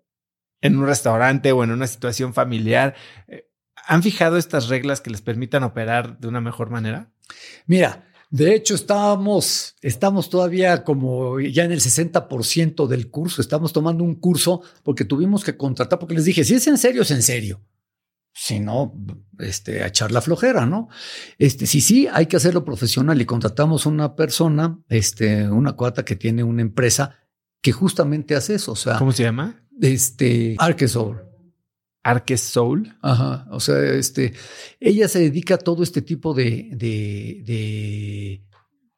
en 0.62 0.78
un 0.78 0.86
restaurante 0.86 1.52
o 1.52 1.62
en 1.62 1.72
una 1.72 1.86
situación 1.86 2.32
familiar? 2.32 2.94
Eh, 3.26 3.50
¿Han 3.86 4.02
fijado 4.02 4.38
estas 4.38 4.68
reglas 4.68 5.02
que 5.02 5.10
les 5.10 5.20
permitan 5.20 5.62
operar 5.62 6.18
de 6.18 6.28
una 6.28 6.40
mejor 6.40 6.70
manera? 6.70 7.12
Mira, 7.66 8.08
de 8.30 8.54
hecho, 8.54 8.74
estábamos, 8.76 9.76
estamos 9.82 10.30
todavía 10.30 10.84
como 10.84 11.38
ya 11.38 11.64
en 11.64 11.72
el 11.72 11.82
60% 11.82 12.86
del 12.86 13.10
curso. 13.10 13.42
Estamos 13.42 13.74
tomando 13.74 14.04
un 14.04 14.14
curso 14.14 14.62
porque 14.82 15.04
tuvimos 15.04 15.44
que 15.44 15.58
contratar, 15.58 15.98
porque 15.98 16.14
les 16.14 16.24
dije, 16.24 16.44
si 16.44 16.54
es 16.54 16.66
en 16.66 16.78
serio, 16.78 17.02
es 17.02 17.10
en 17.10 17.22
serio. 17.22 17.60
Si 18.40 18.60
no, 18.60 18.94
este, 19.40 19.82
a 19.82 19.88
echar 19.88 20.12
la 20.12 20.20
flojera, 20.20 20.64
¿no? 20.64 20.88
Este, 21.38 21.66
sí, 21.66 21.80
sí, 21.80 22.06
hay 22.06 22.26
que 22.26 22.36
hacerlo 22.36 22.64
profesional 22.64 23.20
y 23.20 23.24
contratamos 23.24 23.84
una 23.84 24.14
persona, 24.14 24.78
este, 24.88 25.48
una 25.48 25.72
cuata 25.72 26.04
que 26.04 26.14
tiene 26.14 26.44
una 26.44 26.62
empresa 26.62 27.18
que 27.60 27.72
justamente 27.72 28.36
hace 28.36 28.54
eso. 28.54 28.72
O 28.72 28.76
sea, 28.76 28.96
¿cómo 28.96 29.10
se 29.10 29.24
llama? 29.24 29.60
Este, 29.80 30.54
Arquesol. 30.58 31.24
Arques 32.04 32.40
Soul. 32.40 32.96
Ajá. 33.02 33.48
O 33.50 33.58
sea, 33.58 33.82
este, 33.92 34.32
ella 34.78 35.08
se 35.08 35.18
dedica 35.18 35.54
a 35.54 35.58
todo 35.58 35.82
este 35.82 36.00
tipo 36.00 36.32
de, 36.32 36.70
de, 36.72 37.42
de 37.44 38.44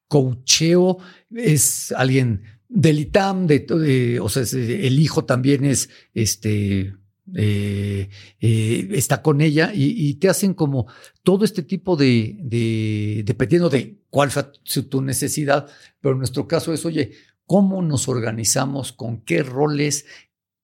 coacheo. 0.06 0.98
Es 1.34 1.92
alguien 1.92 2.42
del 2.68 3.00
ITAM, 3.00 3.46
de, 3.46 4.20
o 4.20 4.28
sea, 4.28 4.42
el 4.52 5.00
hijo 5.00 5.24
también 5.24 5.64
es, 5.64 5.88
este, 6.12 6.94
eh, 7.34 8.08
eh, 8.40 8.88
está 8.92 9.22
con 9.22 9.40
ella 9.40 9.72
y, 9.74 10.14
te 10.14 10.28
hacen 10.28 10.54
como 10.54 10.86
todo 11.22 11.44
este 11.44 11.62
tipo 11.62 11.96
de, 11.96 12.36
de, 12.40 13.22
dependiendo 13.24 13.68
de 13.68 14.00
cuál 14.10 14.30
fue 14.30 14.44
tu 14.88 15.02
necesidad, 15.02 15.68
pero 16.00 16.12
en 16.12 16.18
nuestro 16.18 16.46
caso 16.48 16.72
es, 16.72 16.84
oye, 16.84 17.12
¿cómo 17.46 17.82
nos 17.82 18.08
organizamos? 18.08 18.92
¿Con 18.92 19.22
qué 19.22 19.42
roles? 19.42 20.06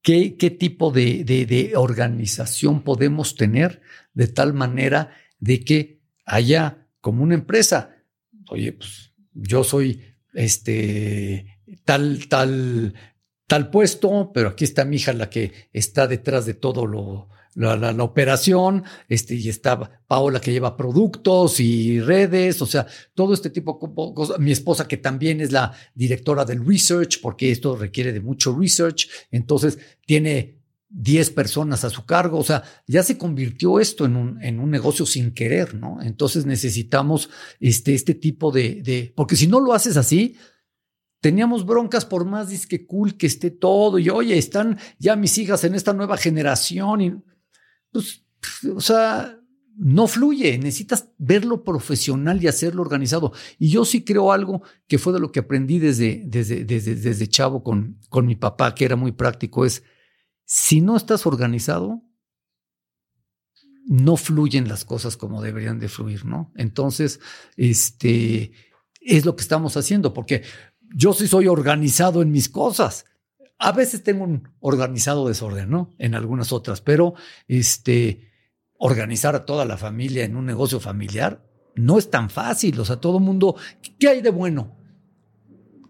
¿Qué, 0.06 0.56
tipo 0.56 0.92
de, 0.92 1.72
organización 1.74 2.82
podemos 2.82 3.34
tener 3.34 3.82
de 4.14 4.28
tal 4.28 4.54
manera 4.54 5.10
de 5.40 5.64
que 5.64 6.00
haya 6.24 6.86
como 7.00 7.24
una 7.24 7.34
empresa? 7.34 7.96
Oye, 8.48 8.70
pues 8.72 9.12
yo 9.34 9.64
soy 9.64 10.00
este 10.32 11.58
tal, 11.84 12.28
tal, 12.28 12.94
tal 13.46 13.70
puesto, 13.70 14.30
pero 14.34 14.50
aquí 14.50 14.64
está 14.64 14.84
mi 14.84 14.96
hija 14.96 15.12
la 15.12 15.30
que 15.30 15.52
está 15.72 16.06
detrás 16.06 16.46
de 16.46 16.54
todo 16.54 16.86
lo, 16.86 17.28
la, 17.56 18.04
operación, 18.04 18.84
este, 19.08 19.34
y 19.34 19.48
está 19.48 20.02
Paola 20.06 20.40
que 20.40 20.52
lleva 20.52 20.76
productos 20.76 21.58
y 21.60 22.00
redes, 22.00 22.60
o 22.60 22.66
sea, 22.66 22.86
todo 23.14 23.32
este 23.32 23.50
tipo 23.50 23.78
de 23.80 24.14
cosas. 24.14 24.38
Mi 24.38 24.52
esposa 24.52 24.86
que 24.86 24.98
también 24.98 25.40
es 25.40 25.52
la 25.52 25.72
directora 25.94 26.44
del 26.44 26.64
research, 26.64 27.20
porque 27.20 27.50
esto 27.50 27.76
requiere 27.76 28.12
de 28.12 28.20
mucho 28.20 28.56
research, 28.56 29.08
entonces 29.30 29.78
tiene 30.04 30.56
10 30.88 31.30
personas 31.30 31.84
a 31.84 31.90
su 31.90 32.04
cargo, 32.04 32.38
o 32.38 32.44
sea, 32.44 32.62
ya 32.86 33.02
se 33.02 33.18
convirtió 33.18 33.80
esto 33.80 34.04
en 34.04 34.16
un, 34.16 34.42
en 34.42 34.60
un 34.60 34.70
negocio 34.70 35.04
sin 35.06 35.32
querer, 35.32 35.74
¿no? 35.74 35.98
Entonces 36.02 36.46
necesitamos 36.46 37.30
este, 37.58 37.94
este 37.94 38.14
tipo 38.14 38.52
de, 38.52 38.82
de, 38.82 39.12
porque 39.16 39.36
si 39.36 39.46
no 39.46 39.60
lo 39.60 39.72
haces 39.72 39.96
así, 39.96 40.36
Teníamos 41.20 41.64
broncas 41.64 42.04
por 42.04 42.24
más 42.24 42.48
disque 42.48 42.86
cool 42.86 43.16
que 43.16 43.26
esté 43.26 43.50
todo 43.50 43.98
y 43.98 44.10
oye, 44.10 44.36
están 44.36 44.78
ya 44.98 45.16
mis 45.16 45.38
hijas 45.38 45.64
en 45.64 45.74
esta 45.74 45.92
nueva 45.92 46.16
generación 46.16 47.00
y 47.00 47.14
pues, 47.90 48.24
o 48.74 48.80
sea, 48.80 49.40
no 49.76 50.06
fluye, 50.06 50.56
necesitas 50.58 51.10
verlo 51.18 51.62
profesional 51.62 52.42
y 52.42 52.48
hacerlo 52.48 52.82
organizado. 52.82 53.32
Y 53.58 53.68
yo 53.68 53.84
sí 53.84 54.04
creo 54.04 54.32
algo 54.32 54.62
que 54.88 54.98
fue 54.98 55.12
de 55.12 55.20
lo 55.20 55.32
que 55.32 55.40
aprendí 55.40 55.78
desde, 55.78 56.22
desde, 56.26 56.64
desde, 56.64 56.94
desde 56.94 57.28
chavo 57.28 57.62
con, 57.62 57.98
con 58.08 58.26
mi 58.26 58.36
papá, 58.36 58.74
que 58.74 58.84
era 58.84 58.96
muy 58.96 59.12
práctico, 59.12 59.66
es, 59.66 59.82
si 60.44 60.80
no 60.80 60.96
estás 60.96 61.26
organizado, 61.26 62.02
no 63.86 64.16
fluyen 64.16 64.68
las 64.68 64.84
cosas 64.84 65.16
como 65.16 65.42
deberían 65.42 65.78
de 65.78 65.88
fluir, 65.88 66.24
¿no? 66.24 66.52
Entonces, 66.56 67.20
este, 67.56 68.52
es 69.00 69.24
lo 69.24 69.36
que 69.36 69.42
estamos 69.42 69.76
haciendo, 69.76 70.12
porque 70.12 70.42
yo 70.96 71.12
sí 71.12 71.28
soy 71.28 71.46
organizado 71.46 72.22
en 72.22 72.30
mis 72.30 72.48
cosas, 72.48 73.04
a 73.58 73.72
veces 73.72 74.02
tengo 74.02 74.24
un 74.24 74.48
organizado 74.60 75.28
desorden, 75.28 75.68
¿no? 75.68 75.94
En 75.98 76.14
algunas 76.14 76.52
otras, 76.52 76.80
pero 76.80 77.14
este, 77.48 78.30
organizar 78.78 79.34
a 79.34 79.44
toda 79.44 79.66
la 79.66 79.76
familia 79.76 80.24
en 80.24 80.36
un 80.36 80.46
negocio 80.46 80.80
familiar 80.80 81.44
no 81.74 81.98
es 81.98 82.08
tan 82.08 82.30
fácil. 82.30 82.80
O 82.80 82.84
sea, 82.86 82.96
todo 82.96 83.20
mundo, 83.20 83.56
¿qué 83.98 84.08
hay 84.08 84.22
de 84.22 84.30
bueno? 84.30 84.74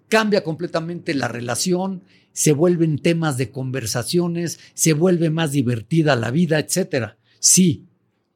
Cambia 0.09 0.43
completamente 0.43 1.15
la 1.15 1.29
relación, 1.29 2.03
se 2.33 2.53
vuelven 2.53 2.99
temas 2.99 3.37
de 3.37 3.53
conversaciones, 3.53 4.59
se 4.75 4.93
vuelve 4.93 5.31
más 5.31 5.53
divertida 5.53 6.17
la 6.17 6.33
vida, 6.33 6.59
etcétera. 6.59 7.17
Sí, 7.39 7.87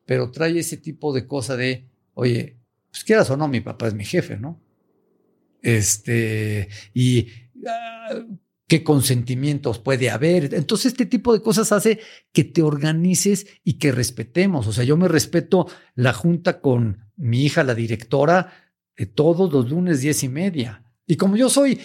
pero 0.07 0.31
trae 0.31 0.57
ese 0.57 0.77
tipo 0.77 1.13
de 1.13 1.27
cosa 1.27 1.57
de, 1.57 1.89
oye, 2.15 2.59
pues 2.93 3.03
quieras 3.03 3.29
o 3.31 3.37
no, 3.37 3.49
mi 3.49 3.61
papá 3.61 3.89
es 3.89 3.95
mi 3.95 4.05
jefe, 4.05 4.37
¿no? 4.37 4.61
Este, 5.63 6.69
y 6.95 7.29
ah, 7.67 8.15
qué 8.71 8.85
consentimientos 8.85 9.81
puede 9.81 10.11
haber. 10.11 10.55
Entonces, 10.55 10.93
este 10.93 11.07
tipo 11.07 11.33
de 11.33 11.43
cosas 11.43 11.73
hace 11.73 11.99
que 12.33 12.45
te 12.45 12.63
organices 12.63 13.47
y 13.65 13.75
que 13.75 13.91
respetemos. 13.91 14.67
O 14.69 14.73
sea, 14.73 14.85
yo 14.85 14.97
me 14.97 15.09
respeto 15.09 15.67
la 15.97 16.13
junta 16.13 16.61
con 16.61 17.11
mi 17.17 17.45
hija, 17.45 17.65
la 17.65 17.75
directora, 17.75 18.53
de 18.97 19.07
todos 19.07 19.53
los 19.53 19.69
lunes 19.69 20.03
diez 20.03 20.23
y 20.23 20.29
media. 20.29 20.85
Y 21.11 21.17
como 21.17 21.37
yo 21.37 21.49
soy, 21.49 21.81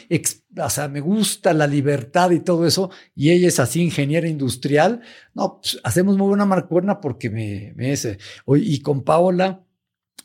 o 0.63 0.69
sea, 0.69 0.87
me 0.87 0.99
gusta 0.99 1.51
la 1.53 1.65
libertad 1.65 2.29
y 2.29 2.41
todo 2.41 2.67
eso, 2.67 2.91
y 3.15 3.31
ella 3.31 3.47
es 3.47 3.59
así 3.59 3.81
ingeniera 3.81 4.27
industrial, 4.27 5.01
no, 5.33 5.61
pues, 5.61 5.79
hacemos 5.83 6.15
muy 6.15 6.27
buena 6.27 6.45
mancuerna 6.45 7.01
porque 7.01 7.31
me, 7.31 7.73
me 7.75 7.91
ese. 7.91 8.19
Y 8.45 8.81
con 8.81 9.03
Paola, 9.03 9.64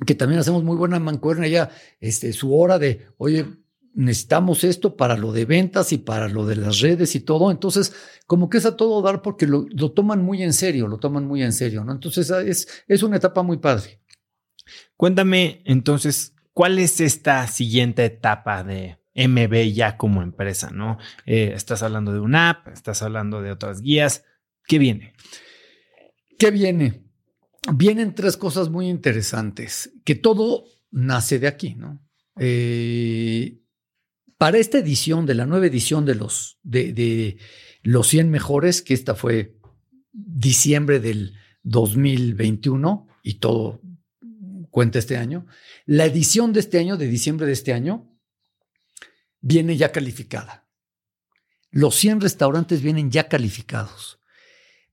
que 0.06 0.14
también 0.14 0.40
hacemos 0.40 0.62
muy 0.64 0.76
buena 0.76 0.98
mancuerna, 0.98 1.46
ella, 1.46 1.70
este, 2.00 2.32
su 2.32 2.54
hora 2.54 2.78
de, 2.78 3.06
oye, 3.18 3.46
necesitamos 3.94 4.64
esto 4.64 4.96
para 4.96 5.16
lo 5.16 5.32
de 5.32 5.44
ventas 5.44 5.92
y 5.92 5.98
para 5.98 6.28
lo 6.28 6.46
de 6.46 6.56
las 6.56 6.80
redes 6.80 7.14
y 7.14 7.20
todo. 7.20 7.50
Entonces, 7.50 7.92
como 8.26 8.48
que 8.48 8.58
es 8.58 8.66
a 8.66 8.76
todo 8.76 9.02
dar 9.02 9.22
porque 9.22 9.46
lo, 9.46 9.66
toman 9.92 10.22
muy 10.22 10.42
en 10.42 10.52
serio, 10.52 10.88
lo 10.88 10.98
toman 10.98 11.26
muy 11.26 11.42
en 11.42 11.52
serio, 11.52 11.84
¿no? 11.84 11.92
Entonces, 11.92 12.30
ah, 12.30 12.42
es, 12.42 12.84
es 12.86 13.02
una 13.02 13.16
etapa 13.16 13.42
muy 13.42 13.58
padre. 13.58 14.00
Cuéntame 14.96 15.62
entonces, 15.64 16.34
¿cuál 16.52 16.78
es 16.78 17.00
esta 17.00 17.46
siguiente 17.48 18.04
etapa 18.04 18.62
de 18.62 18.98
MB 19.14 19.72
ya 19.72 19.96
como 19.96 20.22
empresa, 20.22 20.70
¿no? 20.70 20.98
Eh, 21.26 21.52
estás 21.54 21.82
hablando 21.82 22.12
de 22.12 22.20
una 22.20 22.50
app, 22.50 22.68
estás 22.68 23.02
hablando 23.02 23.42
de 23.42 23.50
otras 23.50 23.82
guías. 23.82 24.24
¿Qué 24.66 24.78
viene? 24.78 25.14
¿Qué 26.38 26.50
viene? 26.50 27.09
Vienen 27.74 28.14
tres 28.14 28.36
cosas 28.36 28.70
muy 28.70 28.88
interesantes, 28.88 29.92
que 30.04 30.14
todo 30.14 30.64
nace 30.90 31.38
de 31.38 31.46
aquí, 31.46 31.74
¿no? 31.74 32.02
Eh, 32.38 33.60
para 34.38 34.56
esta 34.56 34.78
edición, 34.78 35.26
de 35.26 35.34
la 35.34 35.44
nueva 35.44 35.66
edición 35.66 36.06
de 36.06 36.14
los, 36.14 36.58
de, 36.62 37.36
los 37.82 38.08
100 38.08 38.30
mejores, 38.30 38.80
que 38.80 38.94
esta 38.94 39.14
fue 39.14 39.58
diciembre 40.12 40.98
del 40.98 41.34
2021 41.62 43.06
y 43.22 43.34
todo 43.34 43.82
cuenta 44.70 44.98
este 44.98 45.18
año, 45.18 45.46
la 45.84 46.06
edición 46.06 46.54
de 46.54 46.60
este 46.60 46.78
año, 46.78 46.96
de 46.96 47.08
diciembre 47.08 47.46
de 47.46 47.52
este 47.52 47.74
año, 47.74 48.16
viene 49.42 49.76
ya 49.76 49.92
calificada. 49.92 50.66
Los 51.70 51.96
100 51.96 52.22
restaurantes 52.22 52.80
vienen 52.80 53.10
ya 53.10 53.28
calificados. 53.28 54.19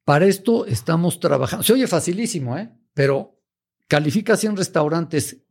Para 0.08 0.26
esto 0.26 0.66
estamos 0.66 1.20
trabajando. 1.20 1.64
Se 1.66 1.74
oye 1.74 1.86
facilísimo, 1.86 2.58
¿eh? 2.58 2.70
Pero 2.94 3.42
califica 3.90 4.38
100 4.38 4.56
restaurantes 4.56 5.44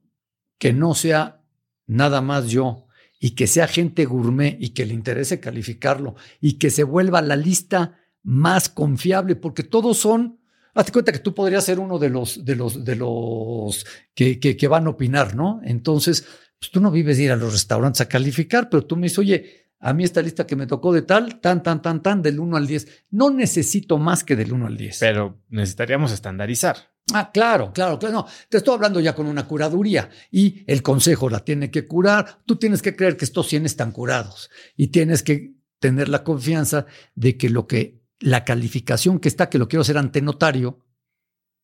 que 0.57 0.73
no 0.73 0.95
sea 0.95 1.43
nada 1.87 2.23
más 2.23 2.47
yo 2.49 2.87
y 3.21 3.33
que 3.33 3.49
sea 3.49 3.69
gente 3.69 4.07
gourmet 4.07 4.57
y 4.59 4.71
que 4.71 4.87
le 4.87 4.95
interese 4.95 5.41
calificarlo 5.41 6.15
y 6.41 6.55
que 6.55 6.71
se 6.71 6.85
vuelva 6.85 7.21
la 7.21 7.37
lista 7.37 7.99
más 8.23 8.71
confiable, 8.71 9.37
porque 9.37 9.63
todos 9.63 9.99
son, 9.99 10.41
hazte 10.73 10.91
cuenta 10.91 11.13
que 11.13 11.19
tú 11.19 11.35
podrías 11.35 11.63
ser 11.63 11.79
uno 11.79 11.99
de 11.99 12.09
los, 12.09 12.43
de 12.43 12.57
los, 12.57 12.83
de 12.83 12.97
los 12.97 13.85
que, 14.15 14.41
que, 14.41 14.69
van 14.69 14.87
a 14.87 14.91
opinar, 14.91 15.37
¿no? 15.37 15.61
Entonces, 15.65 16.27
pues 16.59 16.71
tú 16.71 16.81
no 16.81 16.91
vives 16.91 17.19
de 17.19 17.25
ir 17.25 17.33
a 17.33 17.37
los 17.37 17.53
restaurantes 17.53 18.01
a 18.01 18.09
calificar, 18.09 18.71
pero 18.71 18.87
tú 18.87 18.97
me 18.97 19.03
dices, 19.03 19.19
oye, 19.19 19.66
a 19.79 19.93
mí 19.93 20.05
esta 20.05 20.23
lista 20.23 20.47
que 20.47 20.57
me 20.57 20.67
tocó 20.67 20.93
de 20.93 21.03
tal, 21.03 21.41
tan, 21.41 21.63
tan, 21.63 21.83
tan, 21.83 22.03
tan, 22.03 22.23
del 22.23 22.41
1 22.41 22.57
al 22.57 22.67
10. 22.67 23.05
No 23.11 23.31
necesito 23.31 23.99
más 23.99 24.25
que 24.25 24.37
del 24.37 24.53
1 24.53 24.67
al 24.67 24.77
10. 24.77 24.99
Pero 25.01 25.43
necesitaríamos 25.49 26.13
estandarizar. 26.13 26.77
Ah, 27.13 27.31
claro, 27.33 27.73
claro, 27.73 27.99
claro. 27.99 28.15
No, 28.15 28.27
te 28.49 28.57
estoy 28.57 28.75
hablando 28.75 28.99
ya 29.01 29.15
con 29.15 29.27
una 29.27 29.47
curaduría 29.47 30.11
y 30.31 30.65
el 30.67 30.83
consejo 30.83 31.31
la 31.31 31.45
tiene 31.45 31.71
que 31.71 31.87
curar. 31.87 32.43
Tú 32.47 32.57
tienes 32.57 32.83
que 32.83 32.97
creer 32.97 33.17
que 33.17 33.25
estos 33.25 33.47
100 33.49 33.67
están 33.67 33.93
curados 33.93 34.51
y 34.77 34.89
tienes 34.89 35.23
que 35.23 35.55
tener 35.79 36.09
la 36.09 36.25
confianza 36.25 36.87
de 37.15 37.37
que 37.37 37.49
lo 37.49 37.67
que 37.67 38.03
la 38.19 38.45
calificación 38.45 39.21
que 39.21 39.29
está, 39.29 39.49
que 39.51 39.59
lo 39.59 39.69
quiero 39.69 39.83
hacer 39.83 39.99
ante 39.99 40.23
notario, 40.23 40.81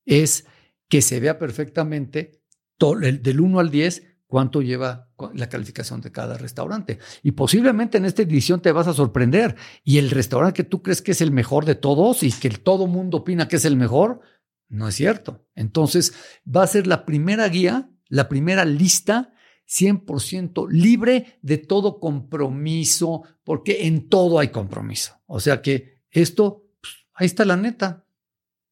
es 0.04 0.46
que 0.88 1.02
se 1.02 1.18
vea 1.18 1.38
perfectamente 1.38 2.42
del 2.78 3.40
1 3.40 3.60
al 3.60 3.70
10 3.70 4.11
cuánto 4.32 4.62
lleva 4.62 5.10
la 5.34 5.50
calificación 5.50 6.00
de 6.00 6.10
cada 6.10 6.38
restaurante. 6.38 6.98
Y 7.22 7.32
posiblemente 7.32 7.98
en 7.98 8.06
esta 8.06 8.22
edición 8.22 8.62
te 8.62 8.72
vas 8.72 8.86
a 8.86 8.94
sorprender. 8.94 9.56
Y 9.84 9.98
el 9.98 10.10
restaurante 10.10 10.62
que 10.62 10.66
tú 10.70 10.80
crees 10.80 11.02
que 11.02 11.10
es 11.10 11.20
el 11.20 11.32
mejor 11.32 11.66
de 11.66 11.74
todos 11.74 12.22
y 12.22 12.32
que 12.32 12.48
todo 12.48 12.86
mundo 12.86 13.18
opina 13.18 13.46
que 13.46 13.56
es 13.56 13.66
el 13.66 13.76
mejor, 13.76 14.22
no 14.70 14.88
es 14.88 14.94
cierto. 14.94 15.44
Entonces, 15.54 16.14
va 16.48 16.62
a 16.62 16.66
ser 16.66 16.86
la 16.86 17.04
primera 17.04 17.46
guía, 17.50 17.90
la 18.08 18.30
primera 18.30 18.64
lista 18.64 19.34
100% 19.68 20.66
libre 20.70 21.38
de 21.42 21.58
todo 21.58 22.00
compromiso, 22.00 23.24
porque 23.44 23.86
en 23.86 24.08
todo 24.08 24.38
hay 24.38 24.48
compromiso. 24.48 25.12
O 25.26 25.40
sea 25.40 25.60
que 25.60 26.00
esto, 26.10 26.64
pues, 26.80 26.94
ahí 27.12 27.26
está 27.26 27.44
la 27.44 27.58
neta, 27.58 28.06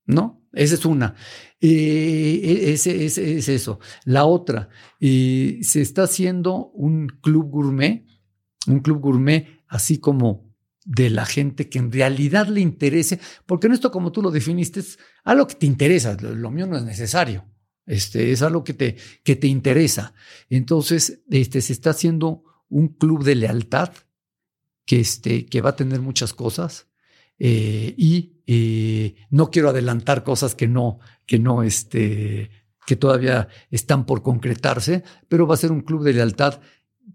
¿no? 0.06 0.39
Esa 0.52 0.74
es 0.74 0.84
una. 0.84 1.14
Eh, 1.60 2.72
es, 2.72 2.86
eso. 2.86 3.78
La 4.04 4.24
otra, 4.24 4.68
eh, 4.98 5.58
se 5.62 5.80
está 5.80 6.04
haciendo 6.04 6.70
un 6.70 7.08
club 7.08 7.50
gourmet, 7.50 8.06
un 8.66 8.80
club 8.80 9.00
gourmet 9.00 9.46
así 9.68 9.98
como 9.98 10.50
de 10.84 11.10
la 11.10 11.26
gente 11.26 11.68
que 11.68 11.78
en 11.78 11.92
realidad 11.92 12.48
le 12.48 12.60
interese, 12.60 13.20
porque 13.46 13.68
en 13.68 13.74
esto, 13.74 13.90
como 13.90 14.10
tú 14.10 14.22
lo 14.22 14.30
definiste, 14.30 14.80
es 14.80 14.98
algo 15.24 15.46
que 15.46 15.54
te 15.54 15.66
interesa, 15.66 16.16
lo, 16.20 16.50
mío 16.50 16.66
no 16.66 16.76
es 16.76 16.84
necesario, 16.84 17.46
este, 17.86 18.32
es 18.32 18.42
algo 18.42 18.64
que 18.64 18.74
te, 18.74 18.96
que 19.22 19.36
te 19.36 19.46
interesa. 19.46 20.14
Entonces, 20.48 21.22
este, 21.30 21.60
se 21.60 21.74
está 21.74 21.90
haciendo 21.90 22.42
un 22.68 22.88
club 22.88 23.22
de 23.22 23.36
lealtad 23.36 23.92
que, 24.86 25.00
este, 25.00 25.46
que 25.46 25.60
va 25.60 25.70
a 25.70 25.76
tener 25.76 26.00
muchas 26.00 26.32
cosas 26.32 26.89
eh, 27.42 27.94
y 27.96 28.34
eh, 28.46 29.14
no 29.30 29.50
quiero 29.50 29.70
adelantar 29.70 30.22
cosas 30.22 30.54
que 30.54 30.68
no, 30.68 31.00
que 31.26 31.38
no, 31.38 31.62
este, 31.62 32.50
que 32.86 32.96
todavía 32.96 33.48
están 33.70 34.04
por 34.04 34.22
concretarse, 34.22 35.02
pero 35.26 35.46
va 35.46 35.54
a 35.54 35.58
ser 35.58 35.72
un 35.72 35.80
club 35.80 36.04
de 36.04 36.12
lealtad 36.12 36.60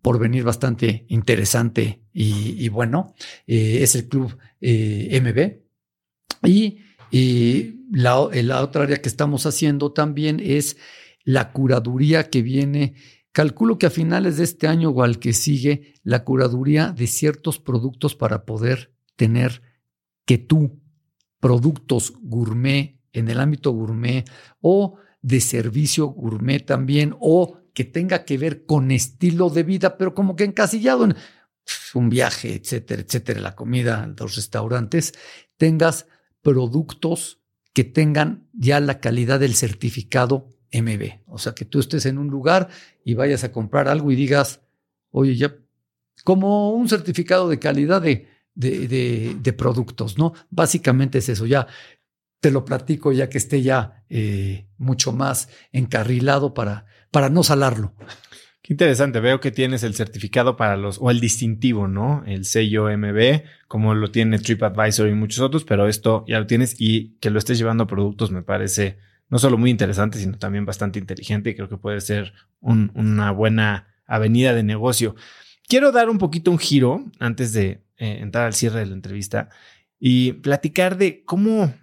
por 0.02 0.20
venir 0.20 0.44
bastante 0.44 1.06
interesante 1.10 2.02
y, 2.12 2.68
bueno. 2.70 3.14
Eh, 3.48 3.80
es 3.82 3.96
el 3.96 4.08
club 4.08 4.38
MB. 4.62 5.60
Y 6.44 6.80
la, 7.92 8.20
otra 8.20 8.84
área 8.84 9.02
que 9.02 9.10
estamos 9.10 9.46
haciendo 9.46 9.92
también 9.94 10.40
es 10.44 10.78
la 11.24 11.52
curaduría 11.52 12.30
que 12.30 12.42
viene. 12.42 12.96
Calculo 13.32 13.78
que 13.78 13.88
a 13.88 13.92
finales 13.92 14.38
de 14.38 14.44
este 14.44 14.68
año 14.68 14.90
o 14.90 15.04
al 15.04 15.20
que 15.20 15.34
sigue, 15.34 15.94
la 16.04 16.24
curaduría 16.24 16.92
de 16.92 17.08
ciertos 17.08 17.60
productos 17.60 18.16
para 18.16 18.46
poder 18.46 18.94
tener 19.16 19.62
que 20.26 20.38
tú, 20.38 20.82
productos 21.40 22.14
gourmet 22.22 23.00
en 23.14 23.30
el 23.30 23.40
ámbito 23.40 23.72
gourmet 23.72 24.26
o 24.62 24.98
de 25.22 25.40
servicio 25.42 26.08
gourmet 26.08 26.66
también, 26.66 27.16
o 27.20 27.60
que 27.74 27.84
tenga 27.84 28.26
que 28.26 28.38
ver 28.38 28.66
con 28.66 28.92
estilo 28.92 29.50
de 29.50 29.64
vida, 29.64 29.98
pero 29.98 30.14
como 30.14 30.36
que 30.36 30.44
encasillado 30.44 31.06
en 31.06 31.16
un 31.94 32.10
viaje, 32.10 32.56
etcétera, 32.56 33.02
etcétera, 33.02 33.42
la 33.42 33.56
comida, 33.56 34.12
los 34.18 34.36
restaurantes, 34.36 35.14
tengas 35.58 36.08
productos 36.42 37.42
que 37.74 37.84
tengan 37.84 38.48
ya 38.54 38.80
la 38.80 39.00
calidad 39.00 39.40
del 39.40 39.56
certificado 39.56 40.50
MB. 40.72 41.24
O 41.28 41.38
sea, 41.38 41.54
que 41.54 41.66
tú 41.66 41.80
estés 41.80 42.06
en 42.06 42.18
un 42.18 42.28
lugar 42.28 42.70
y 43.04 43.16
vayas 43.16 43.44
a 43.44 43.52
comprar 43.52 43.88
algo 43.88 44.12
y 44.12 44.16
digas, 44.16 44.62
oye, 45.10 45.36
ya, 45.36 45.56
como 46.24 46.72
un 46.72 46.88
certificado 46.88 47.50
de 47.50 47.60
calidad 47.60 48.02
de, 48.02 48.28
de, 48.56 49.36
de, 49.40 49.54
productos, 49.54 50.18
¿no? 50.18 50.34
Básicamente 50.50 51.20
es 51.20 51.30
eso, 51.30 51.46
ya 51.46 51.68
te 52.40 52.52
lo 52.52 52.66
platico 52.66 53.12
ya 53.12 53.30
que 53.30 53.38
esté 53.38 53.62
ya 53.62 54.04
eh, 54.10 54.68
mucho 54.78 55.12
más 55.12 55.50
encarrilado 55.72 56.54
para, 56.54 56.86
para 57.12 57.30
no 57.30 57.44
salarlo. 57.44 57.94
Qué 58.62 58.74
interesante, 58.74 59.20
veo 59.20 59.40
que 59.40 59.52
tienes 59.52 59.84
el 59.84 59.94
certificado 59.94 60.56
para 60.56 60.76
los, 60.76 60.98
o 61.00 61.12
el 61.12 61.20
distintivo, 61.20 61.88
¿no? 61.88 62.24
El 62.26 62.46
sello 62.46 62.86
MB, 62.90 63.44
como 63.68 63.94
lo 63.94 64.10
tiene 64.10 64.40
TripAdvisor 64.40 65.08
y 65.08 65.14
muchos 65.14 65.40
otros, 65.40 65.66
pero 65.66 65.88
esto 65.88 66.26
ya 66.28 66.40
lo 66.40 66.48
tienes 66.48 66.76
y 66.80 67.18
que 67.20 67.30
lo 67.30 67.38
estés 67.38 67.60
llevando 67.60 67.84
a 67.84 67.88
productos 67.88 68.32
me 68.32 68.42
parece 68.42 68.98
no 69.30 69.38
solo 69.38 69.58
muy 69.58 69.70
interesante, 69.70 70.18
sino 70.18 70.38
también 70.38 70.66
bastante 70.66 70.98
inteligente 70.98 71.52
y 71.52 71.56
creo 71.56 71.70
que 71.70 71.78
puede 71.78 72.02
ser 72.02 72.34
una 72.60 73.32
buena 73.32 73.88
avenida 74.08 74.54
de 74.54 74.64
negocio. 74.64 75.16
Quiero 75.68 75.92
dar 75.92 76.10
un 76.10 76.18
poquito 76.18 76.52
un 76.52 76.60
giro 76.60 77.06
antes 77.20 77.54
de 77.54 77.85
eh, 77.98 78.20
entrar 78.22 78.46
al 78.46 78.54
cierre 78.54 78.80
de 78.80 78.88
la 78.88 78.94
entrevista 78.94 79.50
y 80.00 80.34
platicar 80.34 80.98
de 80.98 81.24
cómo, 81.24 81.74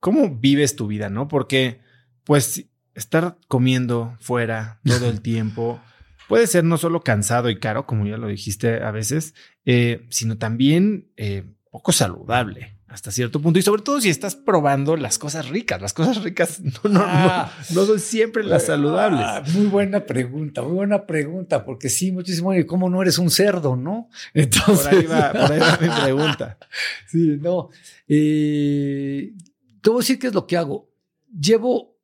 cómo 0.00 0.36
vives 0.36 0.76
tu 0.76 0.86
vida, 0.86 1.10
¿no? 1.10 1.28
Porque, 1.28 1.80
pues, 2.24 2.66
estar 2.94 3.38
comiendo 3.48 4.16
fuera 4.20 4.80
todo 4.84 5.08
el 5.08 5.20
tiempo 5.22 5.80
puede 6.28 6.46
ser 6.46 6.64
no 6.64 6.78
solo 6.78 7.02
cansado 7.02 7.50
y 7.50 7.58
caro, 7.58 7.86
como 7.86 8.06
ya 8.06 8.16
lo 8.16 8.28
dijiste 8.28 8.82
a 8.82 8.90
veces, 8.90 9.34
eh, 9.64 10.06
sino 10.10 10.38
también 10.38 11.12
eh, 11.16 11.44
poco 11.70 11.92
saludable 11.92 12.73
hasta 12.94 13.10
cierto 13.10 13.40
punto. 13.40 13.58
Y 13.58 13.62
sobre 13.62 13.82
todo 13.82 14.00
si 14.00 14.08
estás 14.08 14.36
probando 14.36 14.96
las 14.96 15.18
cosas 15.18 15.48
ricas. 15.48 15.82
Las 15.82 15.92
cosas 15.92 16.22
ricas 16.22 16.60
no, 16.84 16.90
no, 16.90 17.06
no, 17.06 17.50
no 17.70 17.86
son 17.86 17.98
siempre 17.98 18.44
las 18.44 18.64
ah, 18.64 18.66
saludables. 18.66 19.54
muy 19.54 19.66
buena 19.66 20.06
pregunta, 20.06 20.62
muy 20.62 20.72
buena 20.72 21.04
pregunta, 21.04 21.64
porque 21.64 21.88
sí, 21.88 22.12
muchísimo. 22.12 22.54
¿Y 22.54 22.64
cómo 22.64 22.88
no 22.88 23.02
eres 23.02 23.18
un 23.18 23.30
cerdo, 23.30 23.76
no? 23.76 24.08
Entonces, 24.34 24.86
por 24.86 24.94
ahí 24.94 25.06
va, 25.06 25.32
por 25.32 25.52
ahí 25.52 25.58
va 25.58 25.78
mi 25.80 25.88
pregunta. 25.88 26.58
sí, 27.08 27.38
no. 27.40 27.70
Eh, 28.06 29.32
te 29.80 29.90
voy 29.90 29.98
a 29.98 30.00
decir 30.02 30.18
qué 30.18 30.28
es 30.28 30.34
lo 30.34 30.46
que 30.46 30.56
hago. 30.56 30.90
Llevo 31.36 31.94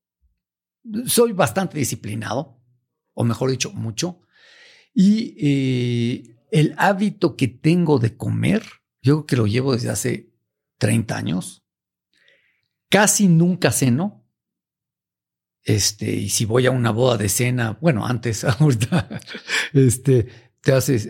soy 1.07 1.33
bastante 1.33 1.79
disciplinado, 1.79 2.61
o 3.15 3.25
mejor 3.25 3.51
dicho, 3.51 3.71
mucho. 3.73 4.21
Y 4.93 5.37
eh, 5.39 6.37
el 6.51 6.75
hábito 6.79 7.37
que 7.37 7.49
tengo 7.49 7.99
de 7.99 8.17
comer, 8.17 8.63
yo 9.03 9.15
creo 9.15 9.27
que 9.27 9.37
lo 9.37 9.47
llevo 9.47 9.73
desde 9.73 9.91
hace 9.91 10.30
30 10.81 11.17
años. 11.17 11.63
Casi 12.89 13.29
nunca 13.29 13.71
ceno. 13.71 14.27
Este, 15.63 16.11
y 16.11 16.31
si 16.31 16.47
voy 16.47 16.67
a 16.67 16.71
una 16.71 16.91
boda 16.91 17.19
de 17.19 17.29
cena, 17.29 17.79
bueno, 17.81 18.07
antes, 18.07 18.45
ahorita, 18.61 19.21
este, 19.75 20.27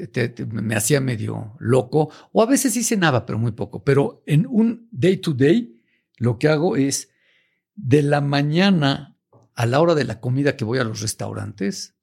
te 0.08 0.46
me 0.46 0.74
hacía 0.74 1.00
medio 1.00 1.56
loco, 1.58 2.10
o 2.32 2.42
a 2.42 2.46
veces 2.46 2.74
sí 2.74 2.82
cenaba, 2.82 3.24
pero 3.24 3.38
muy 3.38 3.52
poco. 3.52 3.82
Pero 3.84 4.22
en 4.26 4.46
un 4.46 4.88
day 4.90 5.16
to 5.18 5.32
day, 5.32 5.80
lo 6.18 6.38
que 6.38 6.48
hago 6.48 6.76
es 6.76 7.10
de 7.74 8.02
la 8.02 8.20
mañana 8.20 9.16
a 9.54 9.66
la 9.66 9.80
hora 9.80 9.94
de 9.94 10.04
la 10.04 10.20
comida 10.20 10.56
que 10.56 10.64
voy 10.64 10.78
a 10.78 10.84
los 10.84 11.00
restaurantes, 11.00 11.96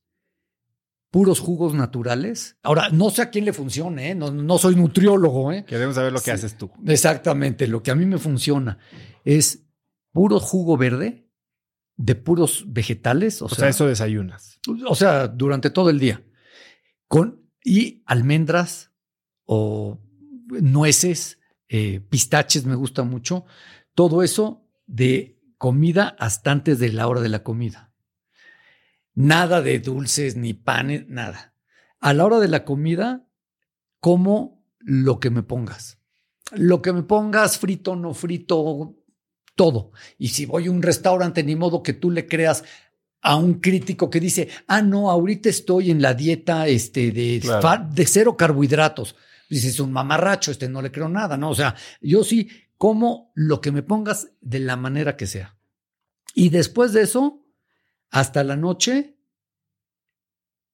puros 1.18 1.40
jugos 1.40 1.74
naturales. 1.74 2.60
Ahora, 2.62 2.90
no 2.92 3.10
sé 3.10 3.24
a 3.24 3.32
quién 3.32 3.44
le 3.44 3.52
funcione, 3.52 4.12
¿eh? 4.12 4.14
no, 4.14 4.58
soy 4.60 4.76
nutriólogo. 4.76 5.52
¿eh? 5.52 5.66
Queremos 5.66 5.96
saber 5.96 6.14
lo 6.14 6.22
que 6.22 6.30
haces 6.30 6.56
tú. 6.56 6.70
Exactamente, 6.86 7.66
lo 7.66 7.82
que 7.82 7.90
a 7.90 7.96
mí 7.96 8.06
me 8.06 8.20
funciona 8.20 8.78
es 9.26 9.66
puro 10.12 10.40
jugo 10.40 10.78
verde 10.78 11.28
de 11.96 12.14
puros 12.14 12.66
vegetales. 12.68 13.42
O, 13.42 13.50
sea, 13.50 13.68
eso 13.68 13.88
desayunas. 13.88 14.60
O 14.88 14.94
sea, 14.94 15.28
durante 15.28 15.72
todo 15.72 15.90
el 15.90 15.98
día. 15.98 16.24
Con, 17.08 17.50
y 17.64 18.04
almendras 18.06 18.92
o 19.46 20.00
nueces, 20.50 21.40
eh, 21.68 22.00
pistaches 22.00 22.68
me 22.68 22.76
gusta 22.76 23.02
mucho. 23.02 23.48
Todo 23.96 24.22
eso 24.22 24.70
de 24.86 25.42
comida 25.58 26.16
hasta 26.20 26.52
antes 26.52 26.78
de 26.78 26.94
la 26.94 27.08
hora 27.08 27.22
de 27.22 27.30
la 27.30 27.42
comida. 27.42 27.87
Nada 29.18 29.64
de 29.64 29.80
dulces 29.80 30.36
ni 30.36 30.54
panes, 30.54 31.08
nada. 31.08 31.56
A 32.00 32.14
la 32.14 32.24
hora 32.24 32.38
de 32.38 32.48
la 32.48 32.64
comida, 32.64 33.28
como 34.00 34.64
lo 34.78 35.20
que 35.20 35.32
me 35.32 35.42
pongas. 35.42 35.98
Lo 36.52 36.84
que 36.84 36.94
me 36.94 37.02
pongas, 37.02 37.58
frito, 37.58 37.96
no 37.96 38.14
frito, 38.14 38.96
todo. 39.56 39.92
Y 40.20 40.28
si 40.28 40.46
voy 40.46 40.68
a 40.68 40.72
un 40.72 40.84
restaurante, 40.84 41.42
ni 41.42 41.56
modo 41.56 41.82
que 41.82 41.94
tú 41.94 42.12
le 42.12 42.28
creas 42.28 42.64
a 43.22 43.38
un 43.38 43.56
crítico 43.56 44.12
que 44.12 44.20
dice, 44.20 44.50
ah, 44.68 44.84
no, 44.84 45.10
ahorita 45.10 45.50
estoy 45.50 45.90
en 45.90 46.00
la 46.00 46.14
dieta 46.14 46.68
este, 46.68 47.12
de, 47.12 47.42
de 47.90 48.06
cero 48.06 48.38
carbohidratos. 48.38 49.16
Dices, 49.50 49.80
un 49.80 49.92
mamarracho, 49.94 50.52
este 50.52 50.70
no 50.70 50.80
le 50.80 50.92
creo 50.92 51.10
nada, 51.10 51.38
¿no? 51.38 51.50
O 51.50 51.56
sea, 51.56 51.74
yo 52.02 52.24
sí 52.24 52.52
como 52.78 53.32
lo 53.34 53.62
que 53.62 53.72
me 53.72 53.82
pongas 53.82 54.30
de 54.42 54.60
la 54.60 54.76
manera 54.76 55.18
que 55.18 55.26
sea. 55.26 55.58
Y 56.36 56.50
después 56.50 56.94
de 56.94 57.02
eso, 57.02 57.47
hasta 58.10 58.44
la 58.44 58.56
noche, 58.56 59.18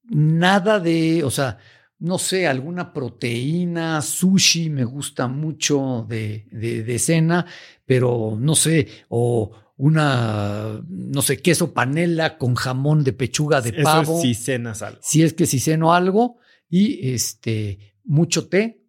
nada 0.03 0.79
de, 0.79 1.23
o 1.23 1.31
sea, 1.31 1.57
no 1.99 2.17
sé, 2.17 2.47
alguna 2.47 2.91
proteína, 2.91 4.01
sushi 4.01 4.69
me 4.69 4.83
gusta 4.83 5.27
mucho 5.27 6.05
de, 6.07 6.47
de, 6.51 6.99
cena, 6.99 7.45
pero 7.85 8.37
no 8.37 8.55
sé, 8.55 8.87
o, 9.07 9.51
una, 9.77 10.83
no 10.87 11.21
sé, 11.21 11.37
queso 11.41 11.73
panela 11.73 12.37
con 12.37 12.55
jamón 12.55 13.03
de 13.03 13.13
pechuga 13.13 13.61
de 13.61 13.69
Eso 13.69 13.83
pavo. 13.83 14.21
si 14.21 14.33
cenas 14.35 14.81
algo. 14.81 14.99
Si 15.01 15.23
es 15.23 15.33
que 15.33 15.45
si 15.45 15.59
ceno 15.59 15.93
algo 15.93 16.37
y 16.69 17.13
este, 17.13 17.95
mucho 18.03 18.47
té, 18.49 18.85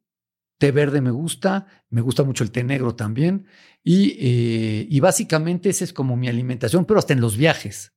té 0.58 0.72
verde 0.72 1.00
me 1.00 1.10
gusta, 1.10 1.66
me 1.90 2.00
gusta 2.00 2.24
mucho 2.24 2.44
el 2.44 2.50
té 2.50 2.64
negro 2.64 2.96
también 2.96 3.46
y, 3.82 4.16
eh, 4.18 4.86
y 4.90 5.00
básicamente 5.00 5.68
esa 5.68 5.84
es 5.84 5.92
como 5.92 6.16
mi 6.16 6.28
alimentación, 6.28 6.84
pero 6.84 6.98
hasta 6.98 7.12
en 7.12 7.20
los 7.20 7.36
viajes. 7.36 7.93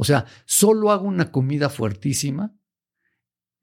O 0.00 0.04
sea, 0.04 0.24
solo 0.46 0.92
hago 0.92 1.06
una 1.06 1.30
comida 1.30 1.68
fuertísima, 1.68 2.56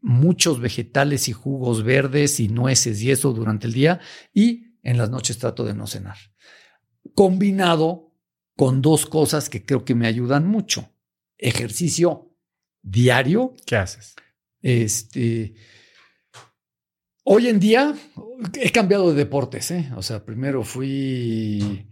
muchos 0.01 0.59
vegetales 0.59 1.27
y 1.30 1.34
jugos 1.34 1.81
verdes 1.81 2.39
y 2.39 2.47
nueces 2.47 3.01
y 3.01 3.09
eso 3.09 3.34
durante 3.34 3.65
el 3.65 3.73
día 3.73 3.99
y 4.35 4.76
en 4.84 4.99
las 4.99 5.09
noches 5.09 5.39
trato 5.39 5.64
de 5.64 5.73
no 5.73 5.88
cenar. 5.88 6.15
Combinado 7.15 8.14
con 8.55 8.84
dos 8.84 9.07
cosas 9.07 9.49
que 9.49 9.65
creo 9.65 9.84
que 9.84 9.95
me 9.95 10.05
ayudan 10.05 10.45
mucho. 10.45 10.93
Ejercicio 11.39 12.35
diario, 12.84 13.55
¿Qué 13.65 13.77
haces? 13.77 14.14
este. 14.61 15.55
Hoy 17.23 17.47
en 17.47 17.59
día 17.59 17.95
he 18.61 18.72
cambiado 18.72 19.09
de 19.09 19.15
deportes, 19.15 19.72
¿eh? 19.72 19.91
O 19.95 20.03
sea, 20.03 20.23
primero 20.23 20.64
fui 20.64 21.88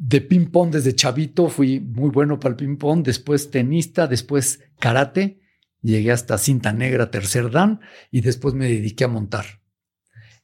de 0.00 0.22
ping-pong 0.22 0.70
desde 0.70 0.94
chavito, 0.94 1.50
fui 1.50 1.78
muy 1.78 2.08
bueno 2.08 2.40
para 2.40 2.52
el 2.52 2.56
ping-pong, 2.56 3.04
después 3.04 3.50
tenista, 3.50 4.06
después 4.06 4.60
karate, 4.78 5.42
llegué 5.82 6.10
hasta 6.10 6.38
cinta 6.38 6.72
negra, 6.72 7.10
tercer 7.10 7.50
dan, 7.50 7.80
y 8.10 8.22
después 8.22 8.54
me 8.54 8.66
dediqué 8.66 9.04
a 9.04 9.08
montar. 9.08 9.60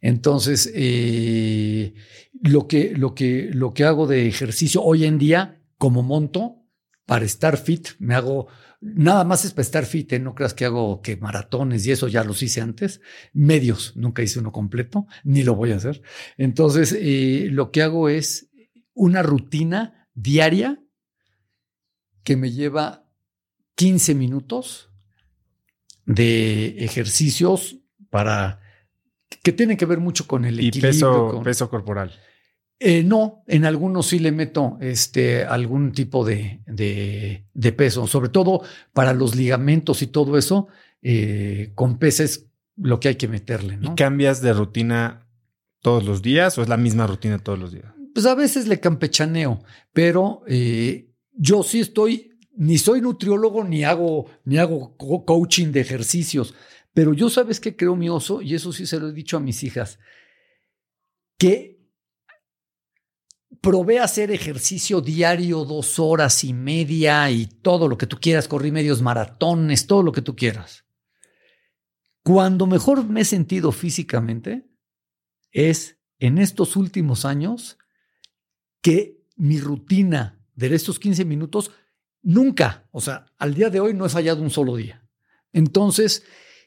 Entonces, 0.03 0.71
eh, 0.75 1.95
lo, 2.43 2.69
que, 2.69 2.93
lo, 2.95 3.15
que, 3.15 3.49
lo 3.51 3.73
que 3.73 3.85
hago 3.85 4.07
de 4.07 4.29
ejercicio 4.29 4.83
hoy 4.83 5.07
en 5.07 5.17
día, 5.17 5.63
como 5.79 6.03
monto, 6.03 6.63
para 7.07 7.25
estar 7.25 7.57
fit, 7.57 7.89
me 7.99 8.15
hago 8.15 8.49
Nada 8.81 9.25
más 9.25 9.45
es 9.45 9.53
para 9.53 9.63
estar 9.63 9.87
fit, 9.87 10.13
¿eh? 10.13 10.19
no 10.21 10.35
creas 10.35 10.53
que 10.53 10.67
hago 10.67 11.01
que 11.01 11.17
maratones 11.17 11.87
y 11.87 11.93
eso 11.93 12.09
ya 12.09 12.23
los 12.25 12.43
hice 12.43 12.61
antes. 12.61 13.01
Medios, 13.33 13.95
nunca 13.97 14.23
hice 14.23 14.39
uno 14.39 14.53
completo, 14.53 15.07
ni 15.25 15.43
lo 15.43 15.55
voy 15.55 15.73
a 15.73 15.77
hacer. 15.77 16.03
Entonces, 16.37 16.95
eh, 16.99 17.49
lo 17.51 17.71
que 17.71 17.83
hago 17.83 18.09
es 18.09 18.46
una 18.97 19.23
rutina 19.23 20.09
diaria 20.15 20.81
que 22.25 22.37
me 22.37 22.51
lleva 22.51 23.05
15 23.77 24.15
minutos 24.15 24.91
de 26.05 26.77
ejercicios 26.85 27.77
para 28.11 28.61
que 29.43 29.53
tienen 29.53 29.77
que 29.77 29.87
ver 29.87 29.99
mucho 30.01 30.27
con 30.27 30.45
el 30.45 30.61
Y 30.61 30.69
equilibrio. 30.69 30.91
peso, 30.93 31.29
con- 31.31 31.45
peso 31.45 31.69
corporal. 31.71 32.13
eh, 32.79 33.03
no, 33.03 33.43
en 33.47 33.65
algunos 33.65 34.07
sí 34.09 34.19
le 34.19 34.33
meto 34.33 34.77
este, 34.81 35.45
algún 35.45 35.93
tipo 35.93 36.25
de, 36.25 36.61
de- 36.67 37.47
de 37.55 37.73
peso, 37.73 38.07
sobre 38.07 38.29
todo 38.29 38.63
para 38.93 39.13
los 39.15 39.35
ligamentos 39.35 40.03
y 40.03 40.07
todo 40.09 40.37
eso, 40.37 40.69
eh, 41.03 41.73
con 41.75 41.99
peces 41.99 42.47
lo 42.77 43.01
que 43.01 43.09
hay 43.09 43.15
que 43.17 43.29
meterle, 43.29 43.77
¿no? 43.79 43.93
¿Y 43.93 43.95
cambias 43.95 44.43
de 44.43 44.53
rutina 44.53 45.27
todos 45.81 46.05
los 46.05 46.21
días 46.21 46.59
o 46.59 46.63
es 46.63 46.69
la 46.69 46.77
misma 46.77 47.07
rutina 47.07 47.39
todos 47.39 47.59
los 47.59 47.73
días? 47.73 47.93
Pues 48.17 48.25
a 48.25 48.35
veces 48.35 48.67
le 48.67 48.81
campechaneo, 48.81 49.63
pero 49.93 50.43
eh, 50.47 51.13
yo 51.33 51.63
sí 51.63 51.81
estoy, 51.81 52.31
ni 52.55 52.79
soy 52.79 53.03
nutriólogo 53.03 53.63
ni 53.63 53.85
hago, 53.85 54.31
ni 54.47 54.57
hago 54.57 54.97
co- 54.97 55.27
coaching 55.27 55.67
de 55.71 55.81
ejercicios, 55.81 56.55
pero 56.95 57.13
yo 57.13 57.29
sabes 57.29 57.61
que 57.61 57.77
creo 57.77 57.95
mi 57.95 58.09
oso, 58.09 58.41
y 58.41 58.55
eso 58.55 58.73
sí 58.73 58.87
se 58.87 58.99
lo 58.99 59.11
he 59.11 59.13
dicho 59.13 59.37
a 59.37 59.41
mis 59.41 59.63
hijas, 59.65 59.99
que 61.37 61.79
probé 63.61 63.99
hacer 63.99 64.31
ejercicio 64.31 65.03
diario 65.03 65.67
dos 65.67 65.99
horas 65.99 66.43
y 66.43 66.55
media 66.55 67.31
y 67.31 67.45
todo 67.45 67.87
lo 67.87 67.99
que 67.99 68.07
tú 68.07 68.17
quieras, 68.19 68.49
corrí 68.49 68.73
medios 68.73 69.03
maratones, 69.03 69.87
todo 69.87 70.03
lo 70.03 70.13
que 70.13 70.23
tú 70.23 70.35
quieras. 70.35 70.87
Cuando 72.25 72.67
mejor 72.67 73.07
me 73.07 73.21
he 73.21 73.25
sentido 73.27 73.73
físicamente 73.73 74.67
es 75.53 75.99
en 76.19 76.39
estos 76.39 76.77
últimos 76.77 77.27
años 77.27 77.77
que 78.87 79.19
mi 79.37 79.59
rutina 79.59 80.39
de 80.55 80.73
estos 80.73 81.01
15 81.01 81.25
minutos 81.25 81.73
nunca, 82.23 82.87
o 82.93 83.01
sea, 83.01 83.27
al 83.37 83.53
día 83.55 83.69
de 83.69 83.81
hoy 83.81 83.95
no 83.95 84.07
he 84.07 84.09
fallado 84.09 84.41
un 84.43 84.51
solo 84.51 84.77
día. 84.77 85.03
Entonces, 85.53 86.23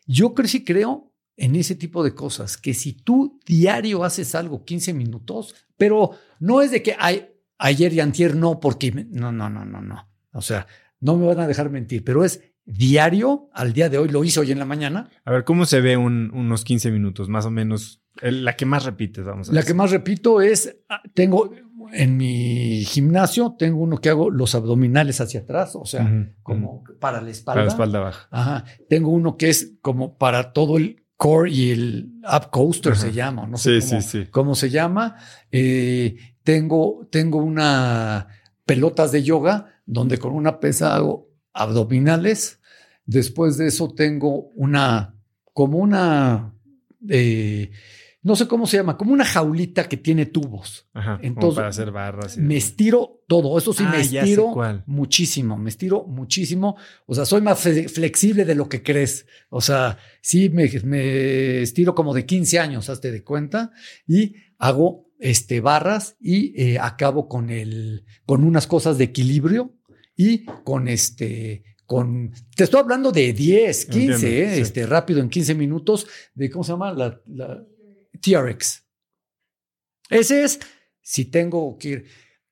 yo 0.06 0.34
creo 0.34 0.50
sí 0.50 0.66
creo 0.66 1.14
en 1.38 1.56
ese 1.56 1.76
tipo 1.76 2.04
de 2.04 2.14
cosas, 2.14 2.58
que 2.58 2.74
si 2.74 2.92
tú 2.92 3.40
diario 3.46 4.04
haces 4.04 4.36
algo 4.36 4.66
15 4.66 4.94
minutos, 4.94 5.56
pero 5.78 6.12
no 6.42 6.60
es 6.62 6.72
de 6.72 6.84
que 6.84 6.94
ay, 7.00 7.30
ayer 7.58 7.94
y 7.94 8.02
antier 8.02 8.36
no, 8.36 8.60
porque 8.60 8.92
me- 8.92 9.06
no, 9.06 9.32
no, 9.32 9.50
no, 9.50 9.64
no, 9.64 9.82
no. 9.82 10.10
O 10.34 10.42
sea, 10.42 10.68
no 11.00 11.16
me 11.16 11.26
van 11.26 11.40
a 11.40 11.48
dejar 11.48 11.70
mentir, 11.70 12.04
pero 12.04 12.26
es 12.26 12.42
diario, 12.66 13.50
al 13.54 13.72
día 13.72 13.88
de 13.88 13.98
hoy 13.98 14.10
lo 14.10 14.24
hice 14.26 14.42
hoy 14.42 14.52
en 14.52 14.60
la 14.60 14.66
mañana, 14.66 15.10
A 15.24 15.32
ver, 15.32 15.46
¿cómo 15.46 15.66
se 15.66 15.80
ve 15.80 15.96
un- 15.96 16.30
unos 16.34 16.66
15 16.66 16.92
minutos? 16.92 17.30
Más 17.30 17.46
o 17.46 17.52
menos, 17.52 18.02
el- 18.22 18.44
la 18.44 18.58
que 18.58 18.66
más 18.66 18.84
repites, 18.84 19.24
vamos 19.26 19.48
a 19.50 19.54
La 19.54 19.62
decir. 19.62 19.68
que 19.70 19.78
más 19.78 19.92
repito 19.92 20.42
es, 20.42 20.78
ah, 20.90 21.02
tengo 21.14 21.52
en 21.94 22.18
mi 22.18 22.84
gimnasio, 22.86 23.56
tengo 23.58 23.82
uno 23.82 23.98
que 24.00 24.10
hago 24.10 24.30
los 24.30 24.56
abdominales 24.56 25.22
hacia 25.22 25.42
atrás, 25.42 25.76
o 25.76 25.86
sea, 25.86 26.28
como 26.44 26.84
para 27.00 27.22
la 27.22 27.30
espalda. 27.30 27.56
Para 27.56 27.66
la 27.66 27.72
espalda 27.72 28.00
baja. 28.00 28.28
Ajá. 28.32 28.66
Tengo 28.88 29.10
uno 29.12 29.38
que 29.38 29.50
es 29.50 29.74
como 29.82 30.18
para 30.18 30.54
todo 30.54 30.78
el 30.78 31.04
core 31.18 31.52
y 31.52 31.72
el 31.72 32.12
up 32.24 32.50
coaster 32.52 32.96
se 32.96 33.12
llama, 33.12 33.46
no 33.46 33.58
sé 33.58 33.82
Sí, 33.82 33.90
cómo, 33.90 34.02
sí, 34.02 34.08
sí. 34.24 34.28
cómo 34.32 34.56
se 34.56 34.70
llama. 34.70 35.18
Eh, 35.52 36.16
tengo, 36.44 37.08
tengo 37.12 37.40
una 37.40 38.28
pelotas 38.66 39.12
de 39.12 39.24
yoga 39.24 39.68
donde 39.86 40.18
con 40.18 40.34
una 40.34 40.60
pesa 40.60 40.96
hago 40.96 41.30
abdominales. 41.54 42.60
Después 43.06 43.58
de 43.58 43.68
eso 43.68 43.90
tengo 43.94 44.50
una, 44.56 45.16
como 45.54 45.80
una, 45.80 46.54
eh, 47.10 47.72
no 48.30 48.36
sé 48.36 48.48
cómo 48.48 48.68
se 48.68 48.78
llama, 48.78 48.96
como 48.96 49.12
una 49.12 49.26
jaulita 49.26 49.90
que 49.90 49.98
tiene 49.98 50.28
tubos. 50.28 50.88
Ajá. 50.94 51.20
Entonces, 51.24 51.56
para 51.56 51.70
hacer 51.70 51.90
barras. 51.90 52.38
y 52.38 52.42
Me 52.42 52.58
estiro 52.58 53.24
todo, 53.28 53.58
eso 53.58 53.74
sí, 53.74 53.84
Ah, 53.88 53.90
me 53.92 54.02
estiro 54.02 54.54
muchísimo, 54.86 55.58
me 55.58 55.72
estiro 55.72 56.06
muchísimo. 56.06 56.78
O 57.08 57.16
sea, 57.16 57.26
soy 57.26 57.42
más 57.42 57.60
flexible 57.60 58.46
de 58.46 58.54
lo 58.54 58.70
que 58.70 58.84
crees. 58.84 59.26
O 59.50 59.62
sea, 59.62 59.98
sí, 60.22 60.50
me, 60.50 60.70
me 60.84 61.64
estiro 61.64 61.96
como 61.96 62.14
de 62.14 62.28
15 62.28 62.60
años, 62.60 62.88
hazte 62.92 63.12
de 63.12 63.24
cuenta, 63.24 63.72
y 64.08 64.36
hago 64.60 65.08
este, 65.18 65.60
barras 65.60 66.16
y 66.22 66.54
eh, 66.62 66.78
acabo 66.78 67.28
con, 67.28 67.50
el, 67.50 68.06
con 68.28 68.44
unas 68.44 68.68
cosas 68.68 69.00
de 69.00 69.06
equilibrio 69.06 69.74
y 70.16 70.46
con 70.46 70.88
este... 70.88 71.64
Con, 71.88 72.32
te 72.56 72.66
estoy 72.66 72.82
hablando 72.82 73.12
de 73.12 73.34
10, 73.34 73.86
15, 73.88 74.14
Entiendo, 74.14 74.28
eh, 74.28 74.56
sí. 74.56 74.62
este, 74.62 74.86
rápido 74.86 75.20
en 75.20 75.30
15 75.30 75.56
minutos, 75.56 76.06
de 76.36 76.52
cómo 76.52 76.64
se 76.64 76.74
llama 76.74 76.94
la, 76.94 77.20
la 77.26 77.66
TRX. 78.22 78.84
Ese 80.10 80.44
es 80.44 80.60
si 81.02 81.26
tengo 81.26 81.78
que 81.78 81.90
ir. 81.90 82.06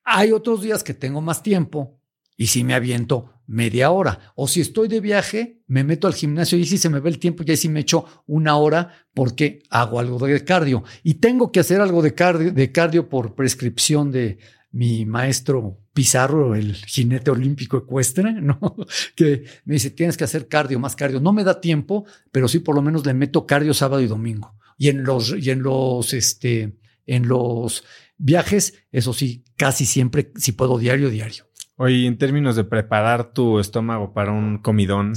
Hay 0.04 0.32
otros 0.32 0.62
días 0.62 0.82
que 0.82 0.94
tengo 0.94 1.20
más 1.20 1.42
tiempo 1.42 2.00
y 2.36 2.46
si 2.46 2.64
me 2.64 2.74
aviento 2.74 3.32
media 3.46 3.90
hora. 3.90 4.32
O 4.36 4.46
si 4.46 4.60
estoy 4.60 4.88
de 4.88 5.00
viaje, 5.00 5.62
me 5.66 5.82
meto 5.82 6.06
al 6.06 6.14
gimnasio 6.14 6.56
y 6.56 6.64
si 6.64 6.78
se 6.78 6.88
me 6.88 7.00
ve 7.00 7.10
el 7.10 7.18
tiempo, 7.18 7.42
ya 7.42 7.56
sí 7.56 7.68
me 7.68 7.80
echo 7.80 8.04
una 8.26 8.56
hora 8.56 9.06
porque 9.12 9.62
hago 9.70 9.98
algo 9.98 10.24
de 10.24 10.44
cardio. 10.44 10.84
Y 11.02 11.14
tengo 11.14 11.50
que 11.50 11.60
hacer 11.60 11.80
algo 11.80 12.00
de 12.02 12.14
cardio, 12.14 12.52
de 12.52 12.72
cardio 12.72 13.08
por 13.08 13.34
prescripción 13.34 14.12
de 14.12 14.38
mi 14.70 15.06
maestro 15.06 15.80
Pizarro, 15.94 16.54
el 16.54 16.74
jinete 16.74 17.30
olímpico 17.30 17.78
ecuestre, 17.78 18.32
¿no? 18.40 18.76
Que 19.16 19.44
me 19.64 19.74
dice, 19.74 19.90
tienes 19.90 20.16
que 20.16 20.24
hacer 20.24 20.46
cardio, 20.46 20.78
más 20.78 20.94
cardio. 20.94 21.20
No 21.20 21.32
me 21.32 21.42
da 21.42 21.60
tiempo, 21.60 22.04
pero 22.30 22.46
sí 22.48 22.60
por 22.60 22.74
lo 22.74 22.82
menos 22.82 23.04
le 23.04 23.14
meto 23.14 23.46
cardio 23.46 23.74
sábado 23.74 24.00
y 24.02 24.06
domingo. 24.06 24.57
Y 24.78 24.88
en 24.88 25.04
los, 25.04 25.34
y 25.36 25.50
en 25.50 25.62
los, 25.62 26.14
este, 26.14 26.78
en 27.04 27.28
los 27.28 27.84
viajes, 28.16 28.74
eso 28.92 29.12
sí, 29.12 29.44
casi 29.56 29.84
siempre, 29.84 30.32
si 30.36 30.52
puedo, 30.52 30.78
diario, 30.78 31.10
diario. 31.10 31.44
Oye, 31.76 32.06
en 32.06 32.16
términos 32.16 32.56
de 32.56 32.64
preparar 32.64 33.32
tu 33.32 33.58
estómago 33.58 34.14
para 34.14 34.32
un 34.32 34.58
comidón, 34.58 35.12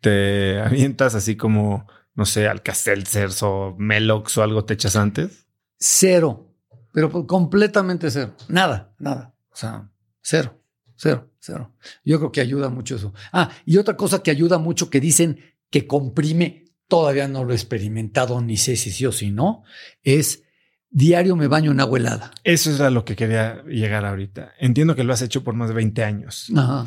¿te 0.00 0.60
avientas 0.60 1.14
así 1.14 1.36
como, 1.36 1.86
no 2.14 2.26
sé, 2.26 2.48
Alka-Seltzers 2.48 3.42
o 3.42 3.74
Melox 3.78 4.36
o 4.38 4.42
algo 4.42 4.64
te 4.64 4.74
echas 4.74 4.96
antes? 4.96 5.46
Cero, 5.78 6.54
pero 6.92 7.10
pues 7.10 7.24
completamente 7.26 8.10
cero. 8.10 8.34
Nada, 8.48 8.94
nada. 8.98 9.34
O 9.50 9.56
sea, 9.56 9.90
cero, 10.22 10.62
cero, 10.96 11.30
cero. 11.38 11.74
Yo 12.04 12.18
creo 12.18 12.32
que 12.32 12.40
ayuda 12.40 12.68
mucho 12.68 12.96
eso. 12.96 13.12
Ah, 13.32 13.50
y 13.64 13.76
otra 13.78 13.96
cosa 13.96 14.22
que 14.22 14.30
ayuda 14.30 14.58
mucho 14.58 14.90
que 14.90 15.00
dicen 15.00 15.40
que 15.70 15.86
comprime, 15.86 16.65
todavía 16.88 17.28
no 17.28 17.44
lo 17.44 17.52
he 17.52 17.56
experimentado, 17.56 18.40
ni 18.40 18.56
sé 18.56 18.76
si 18.76 18.90
sí 18.90 19.06
o 19.06 19.12
si 19.12 19.30
no, 19.30 19.64
es 20.02 20.42
diario 20.90 21.36
me 21.36 21.48
baño 21.48 21.72
en 21.72 21.80
agua 21.80 21.98
helada. 21.98 22.30
Eso 22.44 22.70
es 22.70 22.80
a 22.80 22.90
lo 22.90 23.04
que 23.04 23.16
quería 23.16 23.62
llegar 23.64 24.04
ahorita. 24.04 24.54
Entiendo 24.58 24.94
que 24.94 25.04
lo 25.04 25.12
has 25.12 25.22
hecho 25.22 25.44
por 25.44 25.54
más 25.54 25.68
de 25.68 25.74
20 25.74 26.04
años. 26.04 26.50
Ajá. 26.56 26.86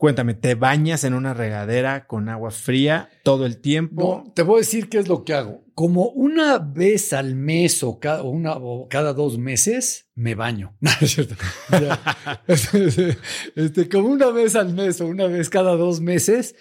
Cuéntame, 0.00 0.32
¿te 0.32 0.54
bañas 0.54 1.04
en 1.04 1.12
una 1.12 1.34
regadera 1.34 2.06
con 2.06 2.30
agua 2.30 2.50
fría 2.52 3.10
todo 3.22 3.44
el 3.44 3.60
tiempo? 3.60 4.24
No, 4.24 4.32
te 4.32 4.40
voy 4.40 4.56
a 4.56 4.60
decir 4.60 4.88
qué 4.88 4.96
es 4.98 5.08
lo 5.08 5.24
que 5.24 5.34
hago. 5.34 5.62
Como 5.74 6.08
una 6.08 6.56
vez 6.56 7.12
al 7.12 7.34
mes 7.34 7.82
o 7.82 8.00
cada, 8.00 8.22
una, 8.22 8.54
o 8.54 8.88
cada 8.88 9.12
dos 9.12 9.36
meses, 9.36 10.08
me 10.14 10.34
baño. 10.34 10.74
No, 10.80 10.90
es 11.02 11.10
cierto. 11.10 11.34
este, 13.56 13.90
como 13.90 14.08
una 14.08 14.30
vez 14.30 14.56
al 14.56 14.72
mes 14.72 15.02
o 15.02 15.06
una 15.06 15.26
vez 15.26 15.50
cada 15.50 15.76
dos 15.76 16.00
meses, 16.00 16.54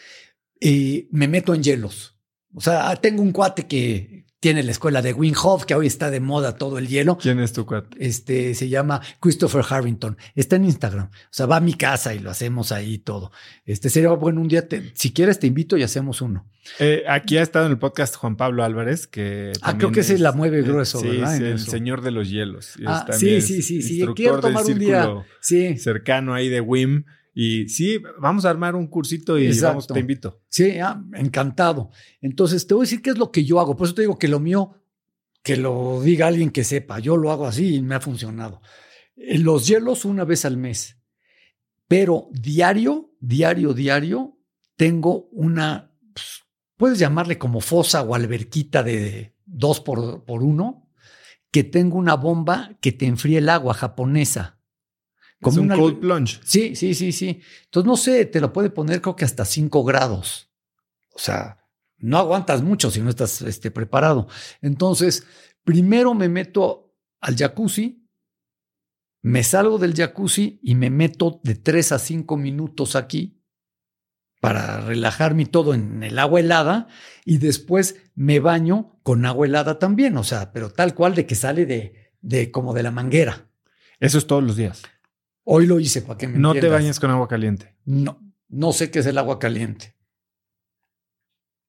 y 0.59 1.07
me 1.11 1.29
meto 1.29 1.53
en 1.53 1.63
hielos. 1.63 2.18
O 2.53 2.61
sea, 2.61 2.95
tengo 2.95 3.21
un 3.21 3.31
cuate 3.31 3.67
que, 3.67 4.19
tiene 4.39 4.63
la 4.63 4.71
escuela 4.71 5.01
de 5.01 5.13
Wim 5.13 5.33
Hof, 5.43 5.65
que 5.65 5.75
hoy 5.75 5.87
está 5.87 6.09
de 6.09 6.21
moda 6.21 6.55
todo 6.55 6.77
el 6.77 6.87
hielo. 6.87 7.17
¿Quién 7.17 7.39
es 7.39 7.51
tu 7.51 7.65
cuate? 7.65 7.97
Este 7.99 8.55
se 8.55 8.69
llama 8.69 9.01
Christopher 9.19 9.65
Harrington. 9.67 10.17
Está 10.35 10.55
en 10.55 10.65
Instagram. 10.65 11.07
O 11.07 11.29
sea, 11.29 11.45
va 11.45 11.57
a 11.57 11.61
mi 11.61 11.73
casa 11.73 12.13
y 12.13 12.19
lo 12.19 12.29
hacemos 12.29 12.71
ahí 12.71 12.99
todo. 12.99 13.31
Este 13.65 13.89
sería 13.89 14.09
bueno 14.11 14.39
un 14.39 14.47
día, 14.47 14.65
si 14.93 15.11
quieres 15.11 15.39
te 15.39 15.47
invito 15.47 15.75
y 15.75 15.83
hacemos 15.83 16.21
uno. 16.21 16.45
Eh, 16.79 17.03
aquí 17.07 17.37
ha 17.37 17.41
estado 17.41 17.65
en 17.65 17.71
el 17.73 17.79
podcast 17.79 18.15
Juan 18.15 18.37
Pablo 18.37 18.63
Álvarez, 18.63 19.07
que 19.07 19.51
ah, 19.61 19.77
creo 19.77 19.91
que 19.91 20.01
es, 20.01 20.19
la 20.19 20.31
mueve 20.31 20.61
grueso, 20.61 20.99
sí, 20.99 21.07
¿verdad? 21.07 21.37
Sí, 21.37 21.43
el 21.43 21.59
señor 21.59 22.01
de 22.01 22.11
los 22.11 22.29
hielos. 22.29 22.75
Ah, 22.85 23.07
sí, 23.11 23.41
sí, 23.41 23.61
sí, 23.61 23.81
sí. 23.81 24.05
Quiero 24.15 24.39
tomar 24.39 24.65
un 24.65 24.79
día. 24.79 25.09
Sí. 25.41 25.77
Cercano 25.77 26.33
ahí 26.33 26.47
de 26.47 26.61
Wim. 26.61 27.03
Y 27.41 27.69
sí, 27.69 28.01
vamos 28.19 28.43
a 28.43 28.49
armar 28.49 28.75
un 28.75 28.87
cursito 28.87 29.39
y 29.39 29.57
vamos, 29.61 29.87
te 29.87 29.97
invito. 29.97 30.41
Sí, 30.49 30.77
ah, 30.79 31.01
encantado. 31.13 31.89
Entonces, 32.19 32.67
te 32.67 32.73
voy 32.73 32.81
a 32.81 32.83
decir 32.83 33.01
qué 33.01 33.11
es 33.11 33.17
lo 33.17 33.31
que 33.31 33.45
yo 33.45 33.61
hago. 33.61 33.77
Por 33.77 33.87
eso 33.87 33.95
te 33.95 34.01
digo 34.01 34.19
que 34.19 34.27
lo 34.27 34.41
mío, 34.41 34.75
que 35.41 35.55
lo 35.55 36.01
diga 36.01 36.27
alguien 36.27 36.49
que 36.49 36.65
sepa. 36.65 36.99
Yo 36.99 37.15
lo 37.15 37.31
hago 37.31 37.47
así 37.47 37.75
y 37.75 37.81
me 37.81 37.95
ha 37.95 38.01
funcionado. 38.01 38.61
Eh, 39.15 39.37
los 39.37 39.65
hielos 39.65 40.03
una 40.03 40.25
vez 40.25 40.43
al 40.43 40.57
mes. 40.57 40.97
Pero 41.87 42.27
diario, 42.33 43.15
diario, 43.21 43.73
diario, 43.73 44.37
tengo 44.75 45.29
una, 45.31 45.93
pues, 46.13 46.43
puedes 46.75 46.99
llamarle 46.99 47.37
como 47.37 47.61
fosa 47.61 48.01
o 48.01 48.15
alberquita 48.15 48.83
de 48.83 49.33
dos 49.45 49.79
por, 49.79 50.25
por 50.25 50.43
uno, 50.43 50.89
que 51.51 51.63
tengo 51.63 51.99
una 51.99 52.15
bomba 52.15 52.77
que 52.81 52.91
te 52.91 53.05
enfría 53.05 53.39
el 53.39 53.47
agua 53.47 53.75
japonesa. 53.75 54.58
Como 55.41 55.61
un 55.61 55.69
cold 55.69 55.99
plunge. 55.99 56.39
Sí, 56.43 56.75
sí, 56.75 56.93
sí, 56.93 57.11
sí. 57.11 57.41
Entonces, 57.65 57.87
no 57.87 57.95
sé, 57.95 58.25
te 58.25 58.41
lo 58.41 58.51
puede 58.51 58.69
poner 58.69 59.01
creo 59.01 59.15
que 59.15 59.25
hasta 59.25 59.45
5 59.45 59.83
grados. 59.83 60.49
O 61.15 61.19
sea, 61.19 61.59
no 61.97 62.17
aguantas 62.17 62.61
mucho 62.61 62.91
si 62.91 63.01
no 63.01 63.09
estás 63.09 63.41
este, 63.41 63.71
preparado. 63.71 64.27
Entonces, 64.61 65.25
primero 65.63 66.13
me 66.13 66.29
meto 66.29 66.93
al 67.21 67.35
jacuzzi, 67.35 68.05
me 69.21 69.43
salgo 69.43 69.77
del 69.77 69.93
jacuzzi 69.93 70.59
y 70.63 70.75
me 70.75 70.89
meto 70.89 71.41
de 71.43 71.55
3 71.55 71.91
a 71.93 71.99
5 71.99 72.37
minutos 72.37 72.95
aquí 72.95 73.41
para 74.39 74.79
relajarme 74.81 75.45
todo 75.45 75.73
en 75.73 76.01
el 76.03 76.17
agua 76.17 76.39
helada 76.39 76.87
y 77.25 77.39
después 77.39 77.97
me 78.15 78.39
baño 78.39 78.99
con 79.03 79.25
agua 79.25 79.45
helada 79.45 79.79
también, 79.79 80.15
o 80.17 80.23
sea, 80.23 80.53
pero 80.53 80.69
tal 80.69 80.95
cual 80.95 81.15
de 81.15 81.25
que 81.25 81.35
sale 81.35 81.65
de, 81.65 82.13
de 82.21 82.51
como 82.51 82.73
de 82.73 82.83
la 82.83 82.91
manguera. 82.91 83.49
Eso 83.99 84.17
es 84.17 84.27
todos 84.27 84.43
los 84.43 84.55
días. 84.55 84.83
Hoy 85.51 85.65
lo 85.65 85.79
hice 85.79 86.03
para 86.03 86.15
que 86.15 86.27
me 86.27 86.37
No 86.37 86.53
te 86.53 86.69
bañes 86.69 86.99
con 86.99 87.09
agua 87.09 87.27
caliente. 87.27 87.75
No, 87.83 88.21
no 88.49 88.71
sé 88.71 88.91
qué 88.91 88.99
es 88.99 89.07
el 89.07 89.17
agua 89.17 89.39
caliente. 89.39 89.95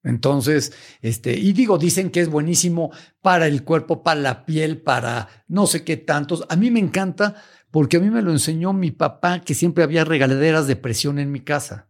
Entonces, 0.02 0.74
este, 1.00 1.32
y 1.32 1.54
digo, 1.54 1.78
dicen 1.78 2.10
que 2.10 2.20
es 2.20 2.28
buenísimo 2.28 2.92
para 3.22 3.46
el 3.46 3.64
cuerpo, 3.64 4.02
para 4.02 4.20
la 4.20 4.44
piel, 4.44 4.82
para 4.82 5.44
no 5.48 5.66
sé 5.66 5.82
qué 5.82 5.96
tantos. 5.96 6.44
A 6.50 6.56
mí 6.56 6.70
me 6.70 6.78
encanta 6.78 7.42
porque 7.70 7.96
a 7.96 8.00
mí 8.00 8.10
me 8.10 8.20
lo 8.20 8.32
enseñó 8.32 8.74
mi 8.74 8.90
papá, 8.90 9.40
que 9.40 9.54
siempre 9.54 9.82
había 9.82 10.04
regaladeras 10.04 10.66
de 10.66 10.76
presión 10.76 11.18
en 11.18 11.32
mi 11.32 11.40
casa. 11.40 11.88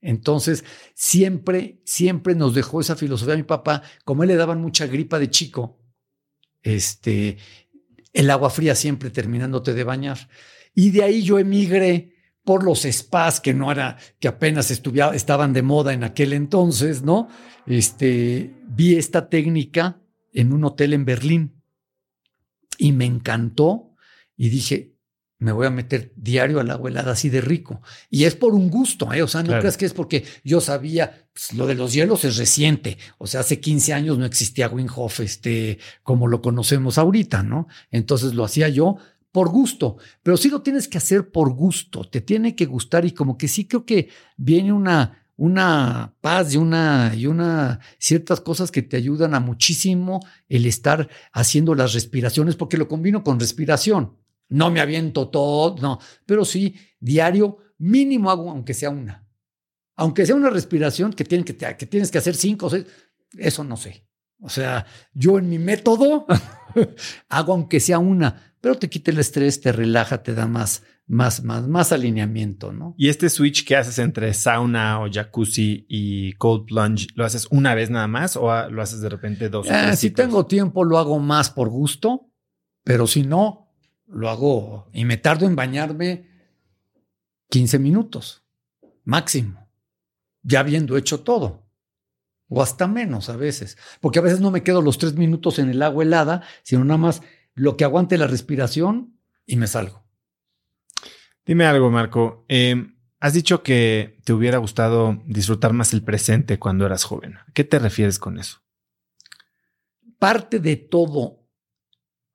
Entonces, 0.00 0.64
siempre, 0.94 1.82
siempre 1.84 2.36
nos 2.36 2.54
dejó 2.54 2.80
esa 2.80 2.96
filosofía 2.96 3.36
mi 3.36 3.42
papá, 3.42 3.82
como 4.06 4.22
él 4.22 4.30
le 4.30 4.36
daban 4.36 4.62
mucha 4.62 4.86
gripa 4.86 5.18
de 5.18 5.28
chico, 5.28 5.78
este, 6.62 7.36
el 8.14 8.30
agua 8.30 8.48
fría 8.48 8.74
siempre 8.74 9.10
terminándote 9.10 9.74
de 9.74 9.84
bañar. 9.84 10.30
Y 10.74 10.90
de 10.90 11.02
ahí 11.02 11.22
yo 11.22 11.38
emigré 11.38 12.14
por 12.44 12.64
los 12.64 12.84
spas 12.84 13.40
que 13.40 13.52
no 13.52 13.70
era, 13.70 13.98
que 14.18 14.28
apenas 14.28 14.70
estaban 14.70 15.52
de 15.52 15.62
moda 15.62 15.92
en 15.92 16.02
aquel 16.02 16.32
entonces, 16.32 17.02
¿no? 17.02 17.28
Este, 17.66 18.54
vi 18.66 18.96
esta 18.96 19.28
técnica 19.28 20.00
en 20.32 20.52
un 20.52 20.64
hotel 20.64 20.94
en 20.94 21.04
Berlín 21.04 21.62
y 22.78 22.92
me 22.92 23.04
encantó 23.04 23.94
y 24.36 24.48
dije, 24.48 24.94
me 25.40 25.52
voy 25.52 25.66
a 25.66 25.70
meter 25.70 26.12
diario 26.16 26.58
al 26.58 26.70
agua 26.70 26.90
helada 26.90 27.12
así 27.12 27.28
de 27.28 27.40
rico. 27.40 27.80
Y 28.10 28.24
es 28.24 28.34
por 28.34 28.54
un 28.54 28.70
gusto, 28.70 29.12
¿eh? 29.12 29.22
O 29.22 29.28
sea, 29.28 29.42
no 29.42 29.58
creas 29.58 29.76
que 29.76 29.86
es 29.86 29.92
porque 29.92 30.24
yo 30.42 30.60
sabía, 30.60 31.28
pues, 31.32 31.52
lo 31.52 31.66
de 31.66 31.74
los 31.74 31.92
hielos 31.92 32.24
es 32.24 32.36
reciente. 32.36 32.98
O 33.18 33.26
sea, 33.26 33.40
hace 33.40 33.60
15 33.60 33.92
años 33.92 34.18
no 34.18 34.24
existía 34.24 34.68
Wim 34.68 34.88
Hof, 34.94 35.20
este, 35.20 35.78
como 36.02 36.26
lo 36.26 36.42
conocemos 36.42 36.98
ahorita, 36.98 37.42
¿no? 37.44 37.68
Entonces 37.90 38.34
lo 38.34 38.44
hacía 38.44 38.68
yo 38.68 38.96
por 39.32 39.48
gusto, 39.48 39.96
pero 40.22 40.36
sí 40.36 40.48
lo 40.48 40.62
tienes 40.62 40.88
que 40.88 40.98
hacer 40.98 41.30
por 41.30 41.50
gusto, 41.50 42.04
te 42.04 42.20
tiene 42.20 42.56
que 42.56 42.66
gustar 42.66 43.04
y 43.04 43.12
como 43.12 43.36
que 43.36 43.48
sí 43.48 43.66
creo 43.66 43.84
que 43.84 44.08
viene 44.36 44.72
una, 44.72 45.26
una 45.36 46.16
paz 46.20 46.54
y 46.54 46.56
una, 46.56 47.12
y 47.14 47.26
una 47.26 47.80
ciertas 47.98 48.40
cosas 48.40 48.70
que 48.70 48.82
te 48.82 48.96
ayudan 48.96 49.34
a 49.34 49.40
muchísimo 49.40 50.20
el 50.48 50.66
estar 50.66 51.08
haciendo 51.32 51.74
las 51.74 51.94
respiraciones, 51.94 52.56
porque 52.56 52.76
lo 52.76 52.88
combino 52.88 53.22
con 53.22 53.38
respiración. 53.38 54.16
No 54.48 54.70
me 54.70 54.80
aviento 54.80 55.28
todo, 55.28 55.76
no, 55.80 56.00
pero 56.24 56.44
sí, 56.44 56.74
diario, 56.98 57.58
mínimo 57.78 58.30
hago, 58.30 58.50
aunque 58.50 58.74
sea 58.74 58.90
una. 58.90 59.28
Aunque 59.94 60.24
sea 60.24 60.34
una 60.34 60.50
respiración 60.50 61.12
que, 61.12 61.24
que 61.24 61.86
tienes 61.86 62.10
que 62.10 62.18
hacer 62.18 62.34
cinco 62.34 62.66
o 62.66 62.70
seis, 62.70 62.86
eso 63.36 63.62
no 63.62 63.76
sé. 63.76 64.08
O 64.40 64.48
sea, 64.48 64.86
yo 65.12 65.38
en 65.38 65.48
mi 65.48 65.58
método 65.58 66.26
hago 67.28 67.52
aunque 67.52 67.80
sea 67.80 67.98
una, 67.98 68.47
pero 68.60 68.76
te 68.76 68.88
quita 68.88 69.10
el 69.10 69.18
estrés, 69.18 69.60
te 69.60 69.72
relaja, 69.72 70.22
te 70.22 70.34
da 70.34 70.46
más, 70.46 70.82
más, 71.06 71.44
más, 71.44 71.66
más 71.68 71.92
alineamiento, 71.92 72.72
¿no? 72.72 72.94
Y 72.98 73.08
este 73.08 73.30
switch 73.30 73.64
que 73.64 73.76
haces 73.76 73.98
entre 73.98 74.34
sauna 74.34 75.00
o 75.00 75.10
jacuzzi 75.10 75.86
y 75.88 76.32
cold 76.34 76.66
plunge, 76.66 77.08
¿lo 77.14 77.24
haces 77.24 77.46
una 77.50 77.74
vez 77.74 77.90
nada 77.90 78.08
más 78.08 78.36
o 78.36 78.68
lo 78.68 78.82
haces 78.82 79.00
de 79.00 79.08
repente 79.08 79.48
dos? 79.48 79.68
Eh, 79.70 79.96
si 79.96 80.10
tengo 80.10 80.46
tiempo, 80.46 80.84
lo 80.84 80.98
hago 80.98 81.18
más 81.18 81.50
por 81.50 81.68
gusto, 81.68 82.30
pero 82.84 83.06
si 83.06 83.22
no, 83.22 83.72
lo 84.06 84.28
hago 84.28 84.90
y 84.92 85.04
me 85.04 85.16
tardo 85.16 85.46
en 85.46 85.56
bañarme 85.56 86.28
15 87.50 87.78
minutos, 87.78 88.44
máximo, 89.04 89.70
ya 90.42 90.60
habiendo 90.60 90.96
hecho 90.96 91.20
todo. 91.20 91.66
O 92.50 92.62
hasta 92.62 92.86
menos 92.86 93.28
a 93.28 93.36
veces, 93.36 93.76
porque 94.00 94.20
a 94.20 94.22
veces 94.22 94.40
no 94.40 94.50
me 94.50 94.62
quedo 94.62 94.80
los 94.80 94.96
tres 94.96 95.14
minutos 95.14 95.58
en 95.58 95.68
el 95.68 95.82
agua 95.82 96.02
helada, 96.02 96.42
sino 96.62 96.82
nada 96.82 96.96
más 96.96 97.20
lo 97.58 97.76
que 97.76 97.84
aguante 97.84 98.16
la 98.18 98.26
respiración 98.26 99.18
y 99.44 99.56
me 99.56 99.66
salgo. 99.66 100.04
Dime 101.44 101.66
algo, 101.66 101.90
Marco. 101.90 102.44
Eh, 102.48 102.94
has 103.20 103.32
dicho 103.34 103.62
que 103.62 104.20
te 104.24 104.32
hubiera 104.32 104.58
gustado 104.58 105.22
disfrutar 105.26 105.72
más 105.72 105.92
el 105.92 106.02
presente 106.02 106.58
cuando 106.58 106.86
eras 106.86 107.04
joven. 107.04 107.36
¿A 107.36 107.46
qué 107.52 107.64
te 107.64 107.78
refieres 107.78 108.18
con 108.18 108.38
eso? 108.38 108.62
Parte 110.18 110.60
de 110.60 110.76
todo, 110.76 111.48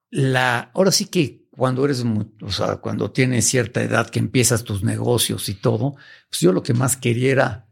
la, 0.09 0.71
ahora 0.73 0.91
sí 0.91 1.05
que 1.05 1.47
cuando 1.51 1.85
eres, 1.85 2.03
o 2.41 2.51
sea, 2.51 2.77
cuando 2.77 3.11
tienes 3.11 3.45
cierta 3.45 3.81
edad 3.83 4.09
que 4.09 4.19
empiezas 4.19 4.63
tus 4.63 4.83
negocios 4.83 5.47
y 5.49 5.55
todo, 5.55 5.95
pues 6.29 6.41
yo 6.41 6.51
lo 6.51 6.63
que 6.63 6.73
más 6.73 6.97
quería 6.97 7.31
era, 7.31 7.67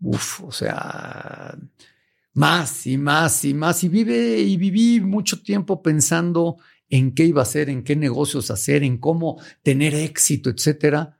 uff, 0.00 0.42
o 0.42 0.52
sea, 0.52 1.56
más 2.32 2.86
y 2.86 2.96
más 2.96 3.44
y 3.44 3.54
más. 3.54 3.84
Y 3.84 3.88
vive 3.88 4.38
y 4.38 4.56
viví 4.56 5.00
mucho 5.00 5.42
tiempo 5.42 5.82
pensando 5.82 6.56
en 6.88 7.14
qué 7.14 7.24
iba 7.24 7.40
a 7.40 7.44
hacer, 7.44 7.68
en 7.68 7.82
qué 7.82 7.96
negocios 7.96 8.50
hacer, 8.50 8.82
en 8.82 8.98
cómo 8.98 9.40
tener 9.62 9.94
éxito, 9.94 10.50
etcétera. 10.50 11.18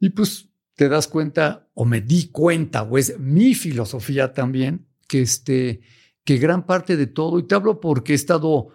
Y 0.00 0.10
pues 0.10 0.48
te 0.74 0.88
das 0.88 1.08
cuenta, 1.08 1.68
o 1.74 1.84
me 1.84 2.00
di 2.00 2.28
cuenta, 2.28 2.82
o 2.82 2.98
es 2.98 3.18
mi 3.18 3.54
filosofía 3.54 4.32
también, 4.32 4.86
que, 5.06 5.22
este, 5.22 5.82
que 6.24 6.38
gran 6.38 6.66
parte 6.66 6.96
de 6.96 7.06
todo, 7.06 7.38
y 7.38 7.46
te 7.46 7.54
hablo 7.54 7.80
porque 7.80 8.12
he 8.12 8.16
estado 8.16 8.68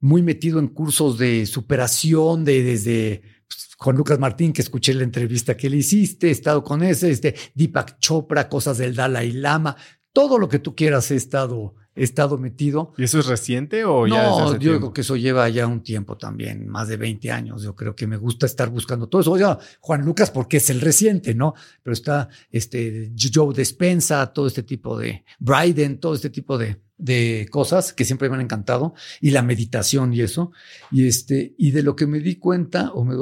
muy 0.00 0.22
metido 0.22 0.58
en 0.58 0.68
cursos 0.68 1.18
de 1.18 1.46
superación, 1.46 2.44
de 2.44 2.62
desde 2.62 3.22
pues, 3.48 3.74
Juan 3.78 3.96
Lucas 3.96 4.18
Martín, 4.18 4.52
que 4.52 4.62
escuché 4.62 4.92
la 4.94 5.04
entrevista 5.04 5.56
que 5.56 5.70
le 5.70 5.78
hiciste, 5.78 6.28
he 6.28 6.32
estado 6.32 6.64
con 6.64 6.82
ese, 6.82 7.10
este, 7.10 7.34
Deepak 7.54 7.98
Chopra, 7.98 8.48
cosas 8.48 8.78
del 8.78 8.94
Dalai 8.94 9.32
Lama, 9.32 9.76
todo 10.12 10.38
lo 10.38 10.48
que 10.48 10.58
tú 10.58 10.74
quieras 10.74 11.10
he 11.10 11.16
estado 11.16 11.74
he 11.96 12.04
estado 12.04 12.38
metido. 12.38 12.92
¿Y 12.96 13.04
eso 13.04 13.18
es 13.18 13.26
reciente 13.26 13.84
o 13.84 14.06
ya? 14.06 14.22
No, 14.22 14.58
yo 14.58 14.74
digo 14.74 14.92
que 14.92 15.00
eso 15.00 15.16
lleva 15.16 15.48
ya 15.48 15.66
un 15.66 15.82
tiempo 15.82 16.16
también, 16.16 16.68
más 16.68 16.88
de 16.88 16.96
20 16.96 17.32
años. 17.32 17.62
Yo 17.62 17.74
creo 17.74 17.96
que 17.96 18.06
me 18.06 18.16
gusta 18.16 18.46
estar 18.46 18.68
buscando 18.68 19.08
todo 19.08 19.22
eso. 19.22 19.32
Oye, 19.32 19.44
Juan 19.80 20.04
Lucas, 20.04 20.30
porque 20.30 20.58
es 20.58 20.70
el 20.70 20.80
reciente, 20.80 21.34
¿no? 21.34 21.54
Pero 21.82 21.94
está 21.94 22.28
este 22.50 23.12
Joe 23.16 23.54
Despensa, 23.54 24.26
todo 24.32 24.46
este 24.46 24.62
tipo 24.62 24.98
de 24.98 25.24
Bryden, 25.38 25.98
todo 25.98 26.14
este 26.14 26.30
tipo 26.30 26.58
de, 26.58 26.82
de 26.98 27.48
cosas 27.50 27.92
que 27.92 28.04
siempre 28.04 28.28
me 28.28 28.36
han 28.36 28.42
encantado 28.42 28.94
y 29.20 29.30
la 29.30 29.42
meditación 29.42 30.12
y 30.12 30.20
eso. 30.20 30.52
Y 30.90 31.06
este, 31.06 31.54
y 31.58 31.70
de 31.70 31.82
lo 31.82 31.96
que 31.96 32.06
me 32.06 32.20
di 32.20 32.36
cuenta 32.36 32.92
o 32.92 33.04
me, 33.04 33.14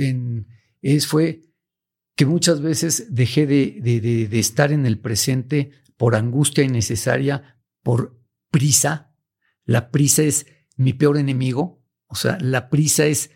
en, 0.00 0.46
es, 0.82 1.06
fue 1.06 1.42
que 2.16 2.26
muchas 2.26 2.60
veces 2.60 3.08
dejé 3.10 3.46
de, 3.46 3.80
de, 3.82 4.38
estar 4.38 4.72
en 4.72 4.86
el 4.86 4.98
presente 4.98 5.70
por 5.96 6.14
angustia 6.14 6.64
innecesaria, 6.64 7.53
por 7.84 8.20
prisa. 8.50 9.14
La 9.64 9.92
prisa 9.92 10.24
es 10.24 10.46
mi 10.76 10.92
peor 10.92 11.18
enemigo. 11.18 11.84
O 12.08 12.16
sea, 12.16 12.36
la 12.40 12.68
prisa 12.68 13.06
es 13.06 13.30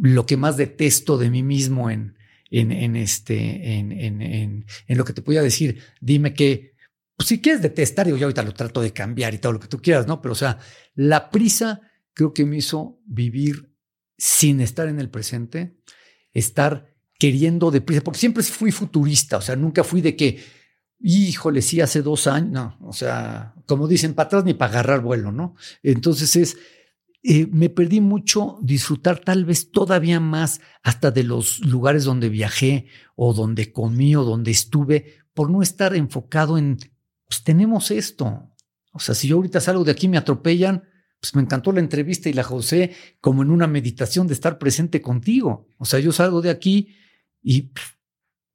lo 0.00 0.26
que 0.26 0.36
más 0.36 0.56
detesto 0.56 1.18
de 1.18 1.30
mí 1.30 1.42
mismo 1.42 1.90
en, 1.90 2.16
en, 2.50 2.94
este, 2.94 3.78
en, 3.78 3.92
en, 3.92 4.64
lo 4.88 5.04
que 5.04 5.12
te 5.12 5.22
podía 5.22 5.42
decir. 5.42 5.82
Dime 6.00 6.32
que, 6.34 6.74
pues, 7.16 7.28
si 7.28 7.40
quieres 7.40 7.62
detestar, 7.62 8.06
yo 8.06 8.14
ahorita 8.14 8.42
lo 8.44 8.54
trato 8.54 8.80
de 8.80 8.92
cambiar 8.92 9.34
y 9.34 9.38
todo 9.38 9.52
lo 9.52 9.60
que 9.60 9.68
tú 9.68 9.80
quieras, 9.80 10.06
¿no? 10.06 10.22
Pero, 10.22 10.32
o 10.32 10.36
sea, 10.36 10.58
la 10.94 11.30
prisa 11.30 11.80
creo 12.12 12.32
que 12.32 12.44
me 12.44 12.58
hizo 12.58 13.00
vivir 13.06 13.72
sin 14.16 14.60
estar 14.60 14.88
en 14.88 15.00
el 15.00 15.10
presente, 15.10 15.78
estar 16.32 16.94
queriendo 17.18 17.70
deprisa, 17.70 18.02
porque 18.02 18.20
siempre 18.20 18.42
fui 18.42 18.70
futurista, 18.70 19.38
o 19.38 19.40
sea, 19.40 19.56
nunca 19.56 19.84
fui 19.84 20.00
de 20.00 20.16
que, 20.16 20.42
híjole, 21.00 21.62
sí, 21.62 21.80
hace 21.80 22.02
dos 22.02 22.26
años, 22.26 22.52
no, 22.52 22.76
o 22.80 22.92
sea, 22.92 23.54
como 23.66 23.88
dicen, 23.88 24.14
para 24.14 24.26
atrás 24.26 24.44
ni 24.44 24.54
para 24.54 24.72
agarrar 24.72 25.00
vuelo, 25.00 25.32
¿no? 25.32 25.54
Entonces 25.82 26.36
es, 26.36 26.56
eh, 27.22 27.48
me 27.50 27.68
perdí 27.68 28.00
mucho 28.00 28.58
disfrutar 28.62 29.18
tal 29.18 29.44
vez 29.44 29.70
todavía 29.70 30.20
más 30.20 30.60
hasta 30.82 31.10
de 31.10 31.24
los 31.24 31.58
lugares 31.60 32.04
donde 32.04 32.28
viajé 32.28 32.86
o 33.14 33.34
donde 33.34 33.72
comí 33.72 34.14
o 34.16 34.24
donde 34.24 34.52
estuve, 34.52 35.18
por 35.34 35.50
no 35.50 35.62
estar 35.62 35.94
enfocado 35.94 36.56
en, 36.56 36.78
pues 37.28 37.42
tenemos 37.42 37.90
esto. 37.90 38.50
O 38.92 38.98
sea, 38.98 39.14
si 39.14 39.28
yo 39.28 39.36
ahorita 39.36 39.60
salgo 39.60 39.84
de 39.84 39.92
aquí 39.92 40.08
me 40.08 40.16
atropellan, 40.16 40.84
pues 41.20 41.34
me 41.34 41.42
encantó 41.42 41.72
la 41.72 41.80
entrevista 41.80 42.28
y 42.28 42.32
la 42.32 42.44
José 42.44 42.92
como 43.20 43.42
en 43.42 43.50
una 43.50 43.66
meditación 43.66 44.26
de 44.26 44.34
estar 44.34 44.58
presente 44.58 45.02
contigo. 45.02 45.66
O 45.78 45.84
sea, 45.84 45.98
yo 45.98 46.12
salgo 46.12 46.40
de 46.40 46.50
aquí 46.50 46.94
y 47.42 47.72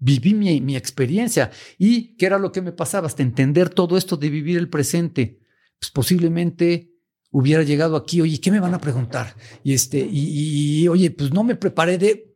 viví 0.02 0.34
mi, 0.34 0.76
experiencia. 0.76 1.52
¿Y 1.78 2.16
qué 2.18 2.26
era 2.26 2.40
lo 2.40 2.52
que 2.52 2.62
me 2.62 2.74
pasaba? 2.74 3.08
Hasta 3.08 3.24
entender 3.24 3.70
todo 3.70 3.98
esto 3.98 4.18
de 4.18 4.30
vivir 4.30 4.58
el 4.58 4.68
presente. 4.68 5.40
Pues 5.80 5.92
posiblemente 5.92 6.92
hubiera 7.30 7.64
llegado 7.64 7.96
aquí, 7.96 8.20
oye, 8.20 8.42
¿qué 8.42 8.52
me 8.52 8.60
van 8.60 8.74
a 8.74 8.82
preguntar? 8.82 9.36
Y 9.64 9.74
este, 9.74 10.06
y, 10.12 10.88
oye, 10.88 11.12
pues 11.12 11.32
no 11.32 11.44
me 11.44 11.56
preparé 11.56 11.98
de. 11.98 12.36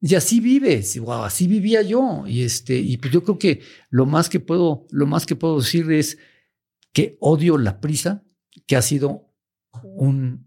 Y 0.00 0.14
así 0.14 0.40
vives, 0.40 0.98
así 1.08 1.48
vivía 1.48 1.82
yo. 1.82 2.24
Y 2.26 2.42
este, 2.42 2.76
y 2.76 2.96
pues 2.96 3.12
yo 3.12 3.22
creo 3.24 3.38
que 3.38 3.60
lo 3.90 4.06
más 4.06 4.28
que 4.28 4.38
puedo, 4.38 4.86
lo 4.90 5.06
más 5.06 5.26
que 5.26 5.36
puedo 5.36 5.58
decir 5.58 5.90
es 5.90 6.18
que 6.92 7.16
odio 7.20 7.58
la 7.58 7.80
prisa, 7.80 8.24
que 8.66 8.76
ha 8.76 8.82
sido 8.82 9.32
un 9.82 10.46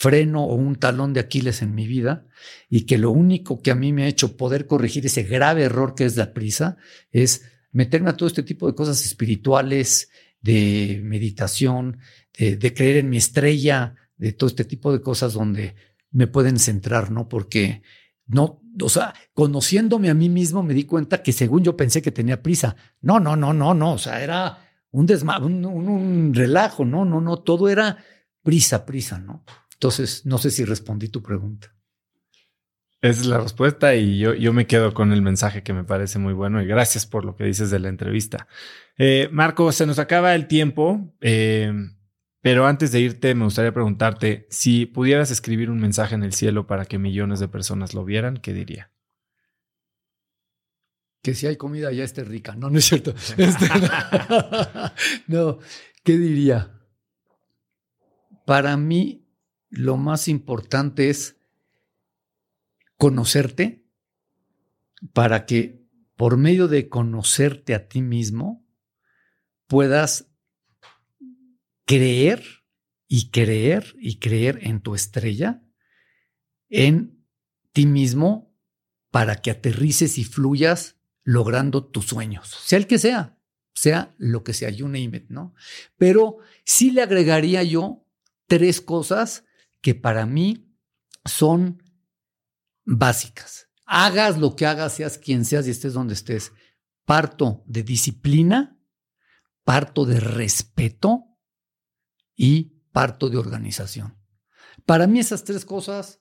freno 0.00 0.44
o 0.44 0.54
un 0.54 0.76
talón 0.76 1.12
de 1.12 1.20
Aquiles 1.20 1.60
en 1.60 1.74
mi 1.74 1.86
vida 1.86 2.24
y 2.70 2.86
que 2.86 2.96
lo 2.96 3.10
único 3.10 3.60
que 3.60 3.70
a 3.70 3.74
mí 3.74 3.92
me 3.92 4.04
ha 4.04 4.08
hecho 4.08 4.38
poder 4.38 4.66
corregir 4.66 5.04
ese 5.04 5.24
grave 5.24 5.64
error 5.64 5.94
que 5.94 6.06
es 6.06 6.16
la 6.16 6.32
prisa 6.32 6.78
es 7.10 7.42
meterme 7.70 8.08
a 8.08 8.16
todo 8.16 8.26
este 8.26 8.42
tipo 8.42 8.66
de 8.66 8.74
cosas 8.74 9.04
espirituales, 9.04 10.08
de 10.40 11.02
meditación, 11.04 11.98
de, 12.38 12.72
creer 12.74 12.96
en 12.96 13.10
mi 13.10 13.18
estrella, 13.18 13.94
de 14.16 14.32
todo 14.32 14.48
este 14.48 14.64
tipo 14.64 14.90
de 14.90 15.02
cosas 15.02 15.34
donde 15.34 15.74
me 16.10 16.26
pueden 16.26 16.58
centrar, 16.58 17.10
¿no? 17.10 17.28
Porque 17.28 17.82
no, 18.26 18.62
o 18.80 18.88
sea, 18.88 19.12
conociéndome 19.34 20.08
a 20.08 20.14
mí 20.14 20.30
mismo 20.30 20.62
me 20.62 20.72
di 20.72 20.84
cuenta 20.84 21.22
que 21.22 21.32
según 21.32 21.62
yo 21.62 21.76
pensé 21.76 22.00
que 22.00 22.10
tenía 22.10 22.42
prisa. 22.42 22.74
No, 23.02 23.20
no, 23.20 23.36
no, 23.36 23.52
no, 23.52 23.74
no, 23.74 23.92
o 23.92 23.98
sea, 23.98 24.22
era 24.22 24.66
un, 24.92 25.04
desma 25.04 25.38
un, 25.40 26.32
relajo, 26.32 26.86
no, 26.86 27.04
no, 27.04 27.20
no, 27.20 27.36
todo 27.40 27.68
era 27.68 27.98
prisa, 28.42 28.86
prisa, 28.86 29.18
¿no? 29.18 29.44
Entonces, 29.80 30.26
no 30.26 30.36
sé 30.36 30.50
si 30.50 30.66
respondí 30.66 31.08
tu 31.08 31.22
pregunta. 31.22 31.74
Esa 33.00 33.20
es 33.22 33.26
la 33.26 33.38
respuesta 33.38 33.94
y 33.94 34.18
yo, 34.18 34.34
yo 34.34 34.52
me 34.52 34.66
quedo 34.66 34.92
con 34.92 35.10
el 35.10 35.22
mensaje 35.22 35.62
que 35.62 35.72
me 35.72 35.84
parece 35.84 36.18
muy 36.18 36.34
bueno 36.34 36.60
y 36.60 36.66
gracias 36.66 37.06
por 37.06 37.24
lo 37.24 37.34
que 37.34 37.44
dices 37.44 37.70
de 37.70 37.78
la 37.78 37.88
entrevista. 37.88 38.46
Eh, 38.98 39.30
Marco, 39.32 39.72
se 39.72 39.86
nos 39.86 39.98
acaba 39.98 40.34
el 40.34 40.48
tiempo, 40.48 41.16
eh, 41.22 41.72
pero 42.42 42.66
antes 42.66 42.92
de 42.92 43.00
irte 43.00 43.34
me 43.34 43.44
gustaría 43.44 43.72
preguntarte 43.72 44.46
si 44.50 44.84
pudieras 44.84 45.30
escribir 45.30 45.70
un 45.70 45.80
mensaje 45.80 46.14
en 46.14 46.24
el 46.24 46.34
cielo 46.34 46.66
para 46.66 46.84
que 46.84 46.98
millones 46.98 47.40
de 47.40 47.48
personas 47.48 47.94
lo 47.94 48.04
vieran, 48.04 48.36
¿qué 48.36 48.52
diría? 48.52 48.90
que 51.22 51.34
si 51.34 51.46
hay 51.46 51.56
comida 51.56 51.92
ya 51.92 52.04
esté 52.04 52.24
rica. 52.24 52.54
No, 52.56 52.70
no 52.70 52.78
es 52.78 52.86
cierto. 52.86 53.14
Este, 53.36 53.66
no, 55.26 55.58
¿qué 56.02 56.16
diría? 56.16 56.80
Para 58.46 58.78
mí, 58.78 59.29
lo 59.70 59.96
más 59.96 60.28
importante 60.28 61.08
es 61.10 61.36
conocerte 62.96 63.86
para 65.12 65.46
que 65.46 65.80
por 66.16 66.36
medio 66.36 66.68
de 66.68 66.88
conocerte 66.88 67.74
a 67.74 67.88
ti 67.88 68.02
mismo 68.02 68.66
puedas 69.66 70.30
creer 71.86 72.44
y 73.08 73.30
creer 73.30 73.96
y 73.98 74.18
creer 74.18 74.58
en 74.62 74.82
tu 74.82 74.94
estrella, 74.94 75.62
en 76.68 77.24
ti 77.72 77.86
mismo, 77.86 78.54
para 79.10 79.36
que 79.36 79.50
aterrices 79.50 80.18
y 80.18 80.24
fluyas 80.24 80.96
logrando 81.22 81.84
tus 81.84 82.06
sueños, 82.06 82.48
sea 82.64 82.78
el 82.78 82.86
que 82.86 82.98
sea, 82.98 83.38
sea 83.74 84.14
lo 84.18 84.44
que 84.44 84.52
sea, 84.52 84.70
you 84.70 84.86
name 84.86 85.16
it, 85.16 85.28
¿no? 85.28 85.54
Pero 85.96 86.38
sí 86.64 86.90
le 86.90 87.02
agregaría 87.02 87.62
yo 87.62 88.04
tres 88.46 88.80
cosas 88.80 89.44
que 89.80 89.94
para 89.94 90.26
mí 90.26 90.76
son 91.24 91.82
básicas. 92.84 93.68
Hagas 93.86 94.38
lo 94.38 94.56
que 94.56 94.66
hagas, 94.66 94.94
seas 94.94 95.18
quien 95.18 95.44
seas 95.44 95.66
y 95.66 95.70
estés 95.70 95.94
donde 95.94 96.14
estés. 96.14 96.52
Parto 97.04 97.64
de 97.66 97.82
disciplina, 97.82 98.78
parto 99.64 100.04
de 100.04 100.20
respeto 100.20 101.38
y 102.36 102.80
parto 102.92 103.28
de 103.28 103.38
organización. 103.38 104.16
Para 104.86 105.06
mí 105.06 105.18
esas 105.18 105.44
tres 105.44 105.64
cosas 105.64 106.20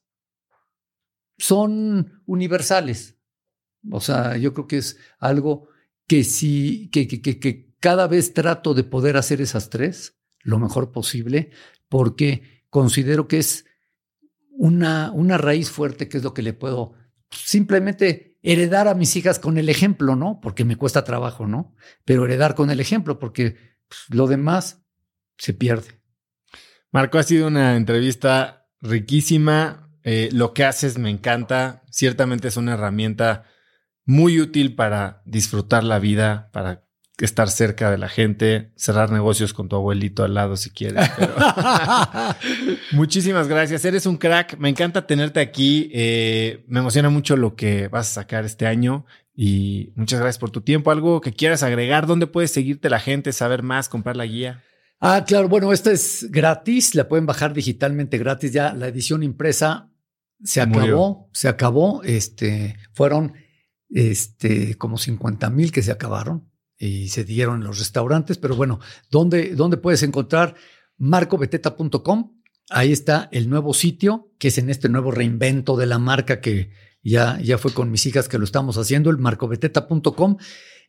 son 1.37 2.21
universales. 2.25 3.17
O 3.91 4.01
sea, 4.01 4.37
yo 4.37 4.53
creo 4.53 4.67
que 4.67 4.77
es 4.77 4.97
algo 5.19 5.69
que 6.07 6.23
sí, 6.23 6.89
que, 6.91 7.73
cada 7.79 8.07
vez 8.07 8.33
trato 8.33 8.73
de 8.73 8.83
poder 8.83 9.15
hacer 9.15 9.41
esas 9.41 9.69
tres 9.69 10.19
lo 10.41 10.59
mejor 10.59 10.91
posible, 10.91 11.51
porque 11.87 12.58
considero 12.69 13.27
que 13.27 13.39
es 13.39 13.65
una, 14.51 15.11
una 15.11 15.37
raíz 15.37 15.69
fuerte 15.69 16.09
que 16.09 16.17
es 16.17 16.23
lo 16.23 16.33
que 16.33 16.41
le 16.41 16.53
puedo 16.53 16.93
simplemente 17.31 18.37
heredar 18.41 18.87
a 18.87 18.93
mis 18.93 19.15
hijas 19.15 19.39
con 19.39 19.57
el 19.57 19.69
ejemplo, 19.69 20.15
¿no? 20.15 20.39
Porque 20.41 20.65
me 20.65 20.75
cuesta 20.75 21.03
trabajo, 21.03 21.47
¿no? 21.47 21.75
Pero 22.05 22.25
heredar 22.25 22.55
con 22.55 22.69
el 22.69 22.79
ejemplo, 22.79 23.19
porque 23.19 23.57
pues, 23.87 24.01
lo 24.09 24.27
demás 24.27 24.83
se 25.37 25.53
pierde. 25.53 26.01
Marco, 26.91 27.17
ha 27.19 27.23
sido 27.23 27.47
una 27.47 27.75
entrevista 27.75 28.67
riquísima. 28.81 29.91
Eh, 30.03 30.29
lo 30.31 30.53
que 30.53 30.63
haces 30.63 30.97
me 30.97 31.09
encanta. 31.09 31.83
Ciertamente 31.91 32.47
es 32.47 32.57
una 32.57 32.73
herramienta 32.73 33.43
muy 34.05 34.39
útil 34.39 34.75
para 34.75 35.21
disfrutar 35.25 35.83
la 35.83 35.99
vida, 35.99 36.49
para 36.51 36.88
estar 37.25 37.49
cerca 37.49 37.91
de 37.91 37.97
la 37.97 38.07
gente, 38.07 38.71
cerrar 38.75 39.11
negocios 39.11 39.53
con 39.53 39.69
tu 39.69 39.75
abuelito 39.75 40.23
al 40.23 40.33
lado 40.33 40.55
si 40.57 40.69
quieres. 40.69 41.09
Muchísimas 42.91 43.47
gracias, 43.47 43.83
eres 43.85 44.05
un 44.05 44.17
crack, 44.17 44.57
me 44.57 44.69
encanta 44.69 45.05
tenerte 45.05 45.39
aquí, 45.39 45.89
eh, 45.93 46.63
me 46.67 46.79
emociona 46.79 47.09
mucho 47.09 47.35
lo 47.35 47.55
que 47.55 47.87
vas 47.87 48.09
a 48.11 48.21
sacar 48.21 48.45
este 48.45 48.67
año 48.67 49.05
y 49.35 49.91
muchas 49.95 50.19
gracias 50.19 50.39
por 50.39 50.51
tu 50.51 50.61
tiempo. 50.61 50.91
¿Algo 50.91 51.21
que 51.21 51.33
quieras 51.33 51.63
agregar? 51.63 52.07
¿Dónde 52.07 52.27
puedes 52.27 52.51
seguirte 52.51 52.89
la 52.89 52.99
gente, 52.99 53.33
saber 53.33 53.63
más, 53.63 53.89
comprar 53.89 54.15
la 54.15 54.25
guía? 54.25 54.63
Ah, 54.99 55.23
claro, 55.25 55.47
bueno, 55.47 55.71
esta 55.71 55.91
es 55.91 56.27
gratis, 56.29 56.93
la 56.95 57.07
pueden 57.07 57.25
bajar 57.25 57.53
digitalmente 57.53 58.17
gratis, 58.17 58.51
ya 58.51 58.73
la 58.73 58.87
edición 58.87 59.23
impresa 59.23 59.89
se 60.43 60.61
acabó, 60.61 61.29
se 61.33 61.47
acabó, 61.47 62.01
este, 62.03 62.77
fueron 62.93 63.33
este, 63.89 64.75
como 64.75 64.97
50 64.97 65.49
mil 65.49 65.71
que 65.71 65.81
se 65.81 65.91
acabaron 65.91 66.48
y 66.79 67.09
se 67.09 67.23
dieron 67.23 67.61
en 67.61 67.67
los 67.67 67.77
restaurantes. 67.77 68.37
Pero 68.37 68.55
bueno, 68.55 68.79
¿dónde, 69.11 69.55
dónde 69.55 69.77
puedes 69.77 70.01
encontrar? 70.01 70.55
marcobeteta.com. 70.97 72.39
Ahí 72.69 72.91
está 72.91 73.29
el 73.31 73.49
nuevo 73.49 73.73
sitio, 73.73 74.31
que 74.39 74.49
es 74.49 74.57
en 74.57 74.69
este 74.69 74.89
nuevo 74.89 75.11
reinvento 75.11 75.77
de 75.77 75.85
la 75.85 75.99
marca 75.99 76.41
que 76.41 76.71
ya, 77.03 77.39
ya 77.41 77.57
fue 77.57 77.73
con 77.73 77.89
mis 77.91 78.05
hijas 78.05 78.27
que 78.27 78.37
lo 78.37 78.43
estamos 78.43 78.77
haciendo, 78.77 79.09
el 79.09 79.17
marcobeteta.com. 79.17 80.37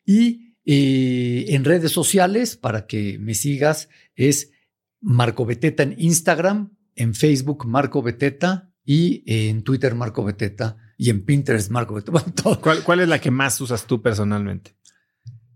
Y 0.05 0.51
en 0.65 1.65
redes 1.65 1.93
sociales, 1.93 2.57
para 2.57 2.87
que 2.87 3.19
me 3.19 3.35
sigas, 3.35 3.89
es 4.15 4.53
Marco 5.01 5.47
Beteta 5.47 5.83
en 5.83 5.95
Instagram, 5.99 6.77
en 6.95 7.15
Facebook 7.15 7.67
Marco 7.67 8.03
Beteta 8.03 8.71
y 8.85 9.23
en 9.27 9.63
Twitter 9.63 9.95
Marco 9.95 10.25
Beteta 10.25 10.77
y 10.99 11.09
en 11.11 11.25
Pinterest, 11.25 11.71
Marco. 11.71 11.99
¿Cuál, 12.85 13.01
es 13.01 13.09
la 13.09 13.19
que 13.19 13.31
más 13.31 13.61
usas 13.61 13.87
tú 13.87 14.03
personalmente? 14.03 14.77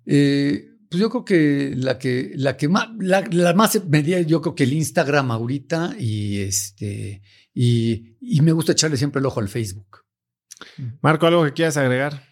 Eh, 0.06 0.74
pues 0.88 1.00
yo 1.00 1.10
creo 1.10 1.24
que 1.24 1.74
la 1.76 1.98
que, 1.98 2.32
la 2.36 2.56
que 2.56 2.68
más, 2.68 2.88
la, 2.98 3.52
más 3.54 3.84
medida, 3.86 4.20
yo 4.20 4.40
creo 4.40 4.54
que 4.54 4.64
el 4.64 4.74
Instagram 4.74 5.30
ahorita 5.32 5.96
y 5.98 6.40
este, 6.40 7.20
y, 7.52 8.16
y, 8.20 8.40
me 8.42 8.52
gusta 8.52 8.72
echarle 8.72 8.96
siempre 8.96 9.18
el 9.18 9.26
ojo 9.26 9.40
al 9.40 9.48
Facebook. 9.48 10.04
Marco, 11.00 11.26
¿algo 11.26 11.44
que 11.44 11.52
quieras 11.52 11.76
agregar? 11.76 12.22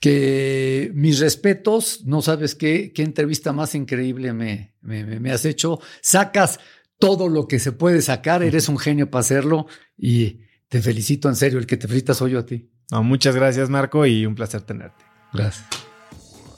Que 0.00 0.90
mis 0.94 1.20
respetos, 1.20 2.04
no 2.04 2.20
sabes 2.20 2.56
qué, 2.56 2.92
qué 2.92 3.02
entrevista 3.02 3.52
más 3.52 3.76
increíble 3.76 4.32
me, 4.32 4.74
me, 4.80 5.20
me 5.20 5.30
has 5.30 5.44
hecho. 5.44 5.78
Sacas 6.00 6.58
todo 6.98 7.28
lo 7.28 7.46
que 7.46 7.60
se 7.60 7.70
puede 7.72 8.02
sacar, 8.02 8.42
eres 8.42 8.68
un 8.68 8.78
genio 8.78 9.08
para 9.10 9.20
hacerlo 9.20 9.66
y 9.96 10.40
te 10.68 10.82
felicito 10.82 11.28
en 11.28 11.36
serio, 11.36 11.58
el 11.58 11.66
que 11.66 11.76
te 11.76 11.86
felicita 11.86 12.14
soy 12.14 12.32
yo 12.32 12.40
a 12.40 12.46
ti. 12.46 12.70
No, 12.90 13.02
muchas 13.04 13.36
gracias 13.36 13.70
Marco 13.70 14.04
y 14.04 14.26
un 14.26 14.34
placer 14.34 14.62
tenerte. 14.62 15.11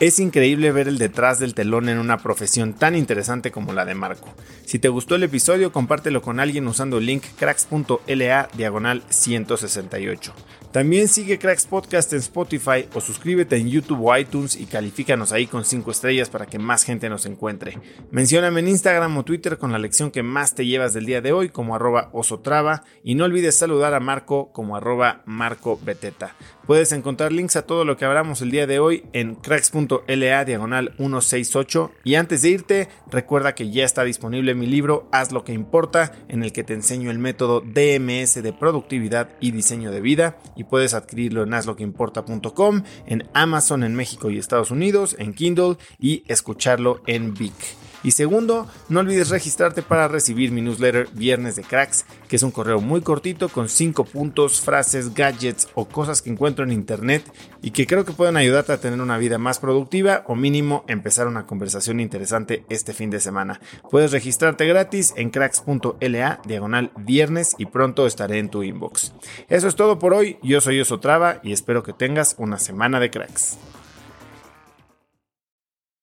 Es 0.01 0.18
increíble 0.18 0.72
ver 0.72 0.88
el 0.88 0.98
detrás 0.98 1.38
del 1.38 1.55
telón 1.55 1.88
en 1.88 1.98
una 1.98 2.18
profesión 2.18 2.74
tan 2.74 2.96
interesante 2.96 3.52
como 3.52 3.72
la 3.72 3.84
de 3.84 3.94
Marco. 3.94 4.34
Si 4.66 4.80
te 4.80 4.88
gustó 4.88 5.14
el 5.14 5.22
episodio, 5.22 5.72
compártelo 5.72 6.20
con 6.20 6.40
alguien 6.40 6.66
usando 6.66 6.98
el 6.98 7.06
link 7.06 7.22
cracks.la 7.38 8.48
diagonal 8.56 9.02
168. 9.09 10.34
También 10.74 11.06
sigue 11.06 11.38
Cracks 11.38 11.66
Podcast 11.66 12.12
en 12.14 12.18
Spotify 12.18 12.88
o 12.94 13.01
suscríbete 13.01 13.55
en 13.55 13.68
YouTube 13.68 14.05
o 14.05 14.16
iTunes 14.18 14.56
y 14.56 14.66
califícanos 14.66 15.30
ahí 15.30 15.46
con 15.46 15.64
5 15.64 15.88
estrellas 15.88 16.30
para 16.30 16.46
que 16.46 16.59
más 16.59 16.82
gente 16.82 17.09
nos 17.09 17.26
encuentre. 17.26 17.78
Mencióname 18.10 18.59
en 18.59 18.66
Instagram 18.66 19.16
o 19.16 19.22
Twitter 19.24 19.56
con 19.56 19.70
la 19.70 19.78
lección 19.78 20.10
que 20.10 20.24
más 20.24 20.56
te 20.56 20.66
llevas 20.66 20.92
del 20.92 21.06
día 21.06 21.20
de 21.20 21.32
hoy 21.32 21.51
como 21.51 21.76
arroba 21.76 22.10
osotrava 22.12 22.82
y 23.05 23.14
no 23.14 23.24
olvides 23.24 23.56
saludar 23.56 23.94
a 23.94 24.01
Marco 24.01 24.51
como 24.51 24.74
arroba 24.74 25.22
Marco 25.26 25.78
Beteta. 25.80 26.34
Puedes 26.66 26.93
encontrar 26.93 27.31
links 27.31 27.57
a 27.57 27.66
todo 27.66 27.85
lo 27.85 27.99
que 27.99 28.07
hablamos 28.07 28.41
el 28.41 28.51
día 28.51 28.66
de 28.66 28.78
hoy 28.78 29.05
en 29.12 29.35
cracks.la 29.35 30.45
diagonal 30.47 30.95
168 30.97 31.93
y 32.05 32.15
antes 32.15 32.41
de 32.41 32.49
irte 32.49 32.89
recuerda 33.11 33.55
que 33.55 33.70
ya 33.70 33.85
está 33.85 34.03
disponible 34.03 34.55
mi 34.55 34.66
libro 34.66 35.07
Haz 35.12 35.31
lo 35.31 35.45
que 35.45 35.53
importa 35.53 36.12
en 36.28 36.43
el 36.43 36.53
que 36.53 36.65
te 36.65 36.73
enseño 36.73 37.11
el 37.11 37.19
método 37.19 37.61
DMS 37.61 38.43
de 38.43 38.55
productividad 38.59 39.28
y 39.41 39.51
diseño 39.51 39.91
de 39.91 40.01
vida 40.01 40.39
y 40.57 40.65
puedes 40.65 40.95
adquirirlo 40.95 41.43
en 41.43 41.53
hazloqueimporta.com, 41.53 42.82
en 43.07 43.28
Amazon 43.35 43.85
en 43.85 43.95
México 43.95 44.31
y 44.31 44.39
Estados 44.39 44.70
Unidos, 44.70 45.16
en 45.19 45.35
Kindle 45.35 45.77
y 45.99 46.24
escucharlo 46.28 47.03
en 47.07 47.35
Vic. 47.35 47.84
Y 48.05 48.10
segundo, 48.10 48.68
no 48.90 49.01
olvides 49.01 49.31
registrarte 49.31 49.82
para 49.82 50.09
recibir 50.09 50.52
mi 50.52 50.60
newsletter 50.60 51.09
Viernes 51.14 51.56
de 51.56 51.62
Cracks, 51.62 52.05
que 52.28 52.36
es 52.36 52.43
un 52.43 52.51
correo 52.51 52.82
muy 52.82 53.01
cortito 53.01 53.48
con 53.48 53.70
5 53.70 54.05
puntos, 54.05 54.60
frases, 54.60 55.14
gadgets 55.14 55.68
o 55.74 55.86
cosas 55.86 56.20
que 56.20 56.28
encuentro 56.28 56.64
en 56.64 56.72
internet 56.72 57.24
y 57.62 57.70
que 57.70 57.86
creo 57.86 58.05
que 58.05 58.12
pueden 58.12 58.36
ayudarte 58.36 58.72
a 58.72 58.81
tener 58.81 59.01
una 59.01 59.16
vida 59.16 59.39
más 59.39 59.59
productiva 59.59 60.22
o 60.26 60.35
mínimo 60.35 60.85
empezar 60.86 61.26
una 61.26 61.47
conversación 61.47 61.98
interesante 61.98 62.66
este 62.68 62.93
fin 62.93 63.09
de 63.09 63.20
semana. 63.20 63.59
Puedes 63.90 64.12
registrarte 64.12 64.66
gratis 64.66 65.14
en 65.16 65.31
cracks.la 65.31 66.40
diagonal 66.44 66.93
viernes 66.98 67.55
y 67.56 67.64
pronto 67.66 68.06
estaré 68.06 68.39
en 68.39 68.51
tu 68.51 68.62
inbox. 68.62 69.14
Eso 69.48 69.66
es 69.66 69.76
todo 69.76 69.98
por 69.98 70.12
hoy, 70.12 70.39
yo 70.43 70.60
soy 70.60 70.78
Osotrava 70.78 71.40
y 71.43 71.52
espero 71.52 71.82
que 71.82 71.94
tengas 71.94 72.35
una 72.36 72.59
semana 72.59 73.01
de 73.01 73.10
cracks. 73.10 73.56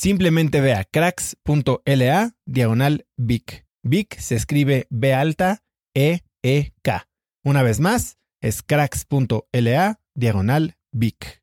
Simplemente 0.00 0.60
ve 0.60 0.74
a 0.74 0.84
cracks.la 0.84 2.36
diagonal. 2.46 3.08
Vic 3.16 4.16
se 4.20 4.36
escribe 4.36 4.86
B 4.90 5.12
alta 5.12 5.64
E 5.92 6.20
E 6.40 6.72
K. 6.82 7.08
Una 7.44 7.64
vez 7.64 7.80
más, 7.80 8.16
es 8.40 8.62
cracks.la 8.62 10.00
diagonal 10.14 10.76
Vic. 10.92 11.42